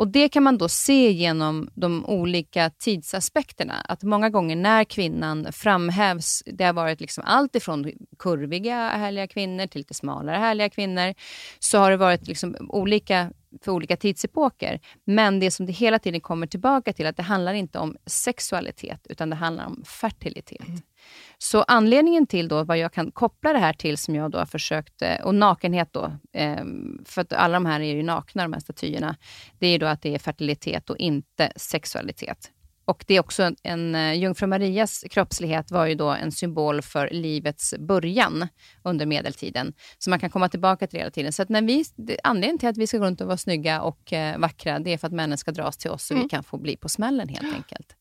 Och 0.00 0.08
Det 0.08 0.28
kan 0.28 0.42
man 0.42 0.58
då 0.58 0.68
se 0.68 1.10
genom 1.10 1.70
de 1.74 2.06
olika 2.06 2.70
tidsaspekterna. 2.70 3.74
Att 3.74 4.02
många 4.02 4.30
gånger 4.30 4.56
när 4.56 4.84
kvinnan 4.84 5.52
framhävs, 5.52 6.42
det 6.46 6.64
har 6.64 6.72
varit 6.72 7.00
liksom 7.00 7.24
allt 7.26 7.56
ifrån 7.56 7.92
kurviga 8.18 8.88
härliga 8.88 9.26
kvinnor 9.26 9.66
till 9.66 9.80
lite 9.80 9.94
smalare 9.94 10.36
härliga 10.36 10.68
kvinnor, 10.68 11.14
så 11.58 11.78
har 11.78 11.90
det 11.90 11.96
varit 11.96 12.28
liksom 12.28 12.56
olika 12.68 13.32
för 13.62 13.72
olika 13.72 13.96
tidsepoker. 13.96 14.80
Men 15.04 15.40
det 15.40 15.50
som 15.50 15.66
det 15.66 15.72
hela 15.72 15.98
tiden 15.98 16.20
kommer 16.20 16.46
tillbaka 16.46 16.92
till, 16.92 17.06
att 17.06 17.16
det 17.16 17.22
handlar 17.22 17.54
inte 17.54 17.78
om 17.78 17.96
sexualitet, 18.06 19.06
utan 19.10 19.30
det 19.30 19.36
handlar 19.36 19.66
om 19.66 19.82
fertilitet. 19.86 20.68
Mm. 20.68 20.80
Så 21.42 21.62
anledningen 21.62 22.26
till 22.26 22.48
då 22.48 22.64
vad 22.64 22.78
jag 22.78 22.92
kan 22.92 23.10
koppla 23.10 23.52
det 23.52 23.58
här 23.58 23.72
till, 23.72 23.98
som 23.98 24.14
jag 24.14 24.30
då 24.30 24.38
har 24.38 24.46
försökt, 24.46 25.02
eh, 25.02 25.20
och 25.20 25.34
nakenhet 25.34 25.92
då, 25.92 26.12
ehm, 26.32 27.04
för 27.04 27.22
att 27.22 27.32
alla 27.32 27.54
de 27.54 27.66
här 27.66 27.80
är 27.80 27.94
ju 27.94 28.02
nakna, 28.02 28.42
de 28.42 28.52
här 28.52 28.60
statyerna, 28.60 29.16
det 29.58 29.66
är 29.66 29.78
då 29.78 29.86
att 29.86 30.02
det 30.02 30.14
är 30.14 30.18
fertilitet 30.18 30.90
och 30.90 30.96
inte 30.98 31.52
sexualitet. 31.56 32.50
Och 32.84 33.04
det 33.06 33.14
är 33.14 33.20
också 33.20 33.50
en, 33.62 33.94
eh, 33.94 34.14
Jungfru 34.14 34.46
Marias 34.46 35.04
kroppslighet 35.10 35.70
var 35.70 35.86
ju 35.86 35.94
då 35.94 36.08
en 36.08 36.32
symbol 36.32 36.82
för 36.82 37.08
livets 37.10 37.74
början 37.78 38.48
under 38.82 39.06
medeltiden. 39.06 39.72
Så 39.98 40.10
man 40.10 40.20
kan 40.20 40.30
komma 40.30 40.48
tillbaka 40.48 40.86
till 40.86 40.96
det 40.96 41.00
hela 41.00 41.10
tiden. 41.10 41.32
Så 41.32 41.44
när 41.48 41.62
vi, 41.62 41.84
anledningen 42.24 42.58
till 42.58 42.68
att 42.68 42.78
vi 42.78 42.86
ska 42.86 42.98
gå 42.98 43.04
runt 43.04 43.20
och 43.20 43.26
vara 43.26 43.36
snygga 43.36 43.80
och 43.82 44.12
eh, 44.12 44.38
vackra, 44.38 44.78
det 44.78 44.92
är 44.92 44.98
för 44.98 45.06
att 45.06 45.12
männen 45.12 45.38
ska 45.38 45.52
dras 45.52 45.76
till 45.76 45.90
oss 45.90 46.04
så 46.04 46.14
mm. 46.14 46.24
vi 46.24 46.28
kan 46.28 46.44
få 46.44 46.58
bli 46.58 46.76
på 46.76 46.88
smällen 46.88 47.28
helt 47.28 47.54
enkelt. 47.54 47.96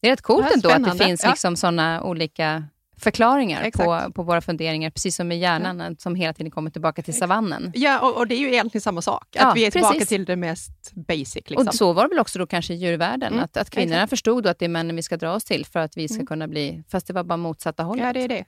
Det 0.00 0.08
är 0.08 0.10
rätt 0.10 0.22
coolt 0.22 0.46
det 0.48 0.54
ändå 0.54 0.70
att 0.70 0.98
det 0.98 1.04
finns 1.04 1.22
ja. 1.24 1.30
liksom 1.30 1.56
sådana 1.56 2.02
olika 2.02 2.64
förklaringar 3.00 3.70
på, 3.70 4.12
på 4.12 4.22
våra 4.22 4.40
funderingar, 4.40 4.90
precis 4.90 5.16
som 5.16 5.28
med 5.28 5.38
hjärnan 5.38 5.80
ja. 5.80 5.94
som 5.98 6.14
hela 6.14 6.32
tiden 6.32 6.50
kommer 6.50 6.70
tillbaka 6.70 7.02
till 7.02 7.14
savannen. 7.14 7.72
Ja, 7.74 8.00
och, 8.00 8.16
och 8.16 8.26
det 8.26 8.34
är 8.34 8.38
ju 8.38 8.48
egentligen 8.48 8.82
samma 8.82 9.02
sak, 9.02 9.36
att 9.36 9.42
ja, 9.42 9.52
vi 9.54 9.66
är 9.66 9.70
tillbaka 9.70 9.92
precis. 9.92 10.08
till 10.08 10.24
det 10.24 10.36
mest 10.36 10.92
basic. 10.94 11.34
Liksom. 11.34 11.68
Och 11.68 11.74
så 11.74 11.92
var 11.92 12.02
det 12.02 12.08
väl 12.08 12.18
också 12.18 12.38
då 12.38 12.46
kanske 12.46 12.74
i 12.74 12.76
djurvärlden, 12.76 13.32
mm. 13.32 13.44
att, 13.44 13.56
att 13.56 13.70
kvinnorna 13.70 13.96
exakt. 13.96 14.10
förstod 14.10 14.46
att 14.46 14.58
det 14.58 14.64
är 14.64 14.68
männen 14.68 14.96
vi 14.96 15.02
ska 15.02 15.16
dra 15.16 15.34
oss 15.34 15.44
till 15.44 15.66
för 15.66 15.80
att 15.80 15.96
vi 15.96 16.08
ska 16.08 16.14
mm. 16.14 16.26
kunna 16.26 16.48
bli, 16.48 16.84
fast 16.88 17.06
det 17.06 17.12
var 17.12 17.24
bara 17.24 17.36
motsatta 17.36 17.82
hållet. 17.82 18.06
Ja, 18.06 18.12
det 18.12 18.22
är 18.22 18.28
det. 18.28 18.44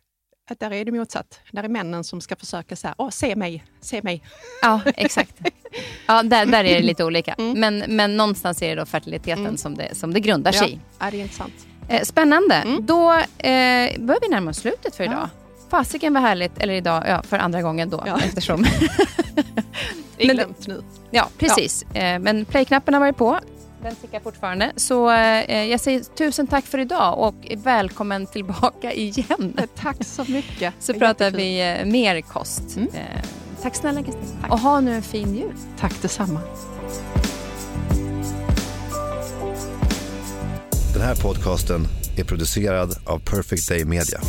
Att 0.52 0.60
där 0.60 0.72
är 0.72 0.84
det 0.84 0.92
motsatt. 0.92 1.40
Där 1.50 1.64
är 1.64 1.68
männen 1.68 2.04
som 2.04 2.20
ska 2.20 2.36
försöka 2.36 2.76
säga, 2.76 2.94
åh, 2.98 3.10
se 3.10 3.36
mig, 3.36 3.64
se 3.80 4.02
mig. 4.02 4.22
Ja, 4.62 4.80
exakt. 4.96 5.34
Ja, 6.06 6.22
där, 6.22 6.46
där 6.46 6.64
är 6.64 6.74
det 6.74 6.82
lite 6.82 7.04
olika. 7.04 7.32
Mm. 7.32 7.60
Men, 7.60 7.96
men 7.96 8.16
någonstans 8.16 8.62
är 8.62 8.68
det 8.68 8.74
då 8.74 8.86
fertiliteten 8.86 9.46
mm. 9.46 9.56
som, 9.56 9.74
det, 9.74 9.94
som 9.94 10.14
det 10.14 10.20
grundar 10.20 10.52
sig 10.52 10.72
i. 10.72 10.80
Ja, 10.98 11.10
det 11.10 11.16
är 11.16 11.20
intressant. 11.20 11.66
Eh, 11.88 12.02
spännande. 12.02 12.54
Mm. 12.54 12.86
Då 12.86 13.12
eh, 13.12 13.98
börjar 13.98 14.20
vi 14.20 14.28
närma 14.28 14.50
oss 14.50 14.56
slutet 14.56 14.96
för 14.96 15.04
idag. 15.04 15.28
Ja. 15.34 15.68
Fasiken 15.70 16.14
vad 16.14 16.22
härligt, 16.22 16.58
eller 16.58 16.74
idag, 16.74 17.04
ja, 17.08 17.22
för 17.22 17.38
andra 17.38 17.62
gången 17.62 17.90
då. 17.90 18.02
Ja. 18.06 18.20
Eftersom... 18.24 18.62
det 20.16 20.24
är 20.24 20.34
glömt 20.34 20.66
nu. 20.66 20.82
Ja, 21.10 21.28
precis. 21.38 21.84
Ja. 21.92 22.00
Eh, 22.00 22.18
men 22.18 22.44
playknappen 22.44 22.94
har 22.94 23.00
varit 23.00 23.16
på. 23.16 23.38
Den 23.82 23.94
tickar 23.96 24.20
fortfarande. 24.20 24.72
Så 24.76 25.10
eh, 25.10 25.64
jag 25.64 25.80
säger 25.80 26.00
tusen 26.00 26.46
tack 26.46 26.66
för 26.66 26.78
idag 26.78 27.18
och 27.18 27.34
välkommen 27.56 28.26
tillbaka 28.26 28.92
igen. 28.92 29.54
Eh, 29.58 29.64
tack 29.76 30.04
så 30.04 30.24
mycket. 30.28 30.74
Så 30.80 30.94
pratar 30.94 31.30
vi 31.30 31.76
eh, 31.78 31.84
mer 31.86 32.20
kost. 32.20 32.76
Mm. 32.76 32.88
Eh, 32.94 33.22
tack 33.62 33.74
snälla 33.74 34.02
Kristin. 34.02 34.44
Och 34.50 34.58
ha 34.58 34.80
nu 34.80 34.94
en 34.94 35.02
fin 35.02 35.34
jul. 35.34 35.54
Tack 35.78 36.02
detsamma. 36.02 36.40
Den 40.92 41.02
här 41.02 41.14
podcasten 41.22 41.86
är 42.18 42.24
producerad 42.24 42.96
av 43.06 43.18
Perfect 43.18 43.68
Day 43.68 43.84
Media. 43.84 44.20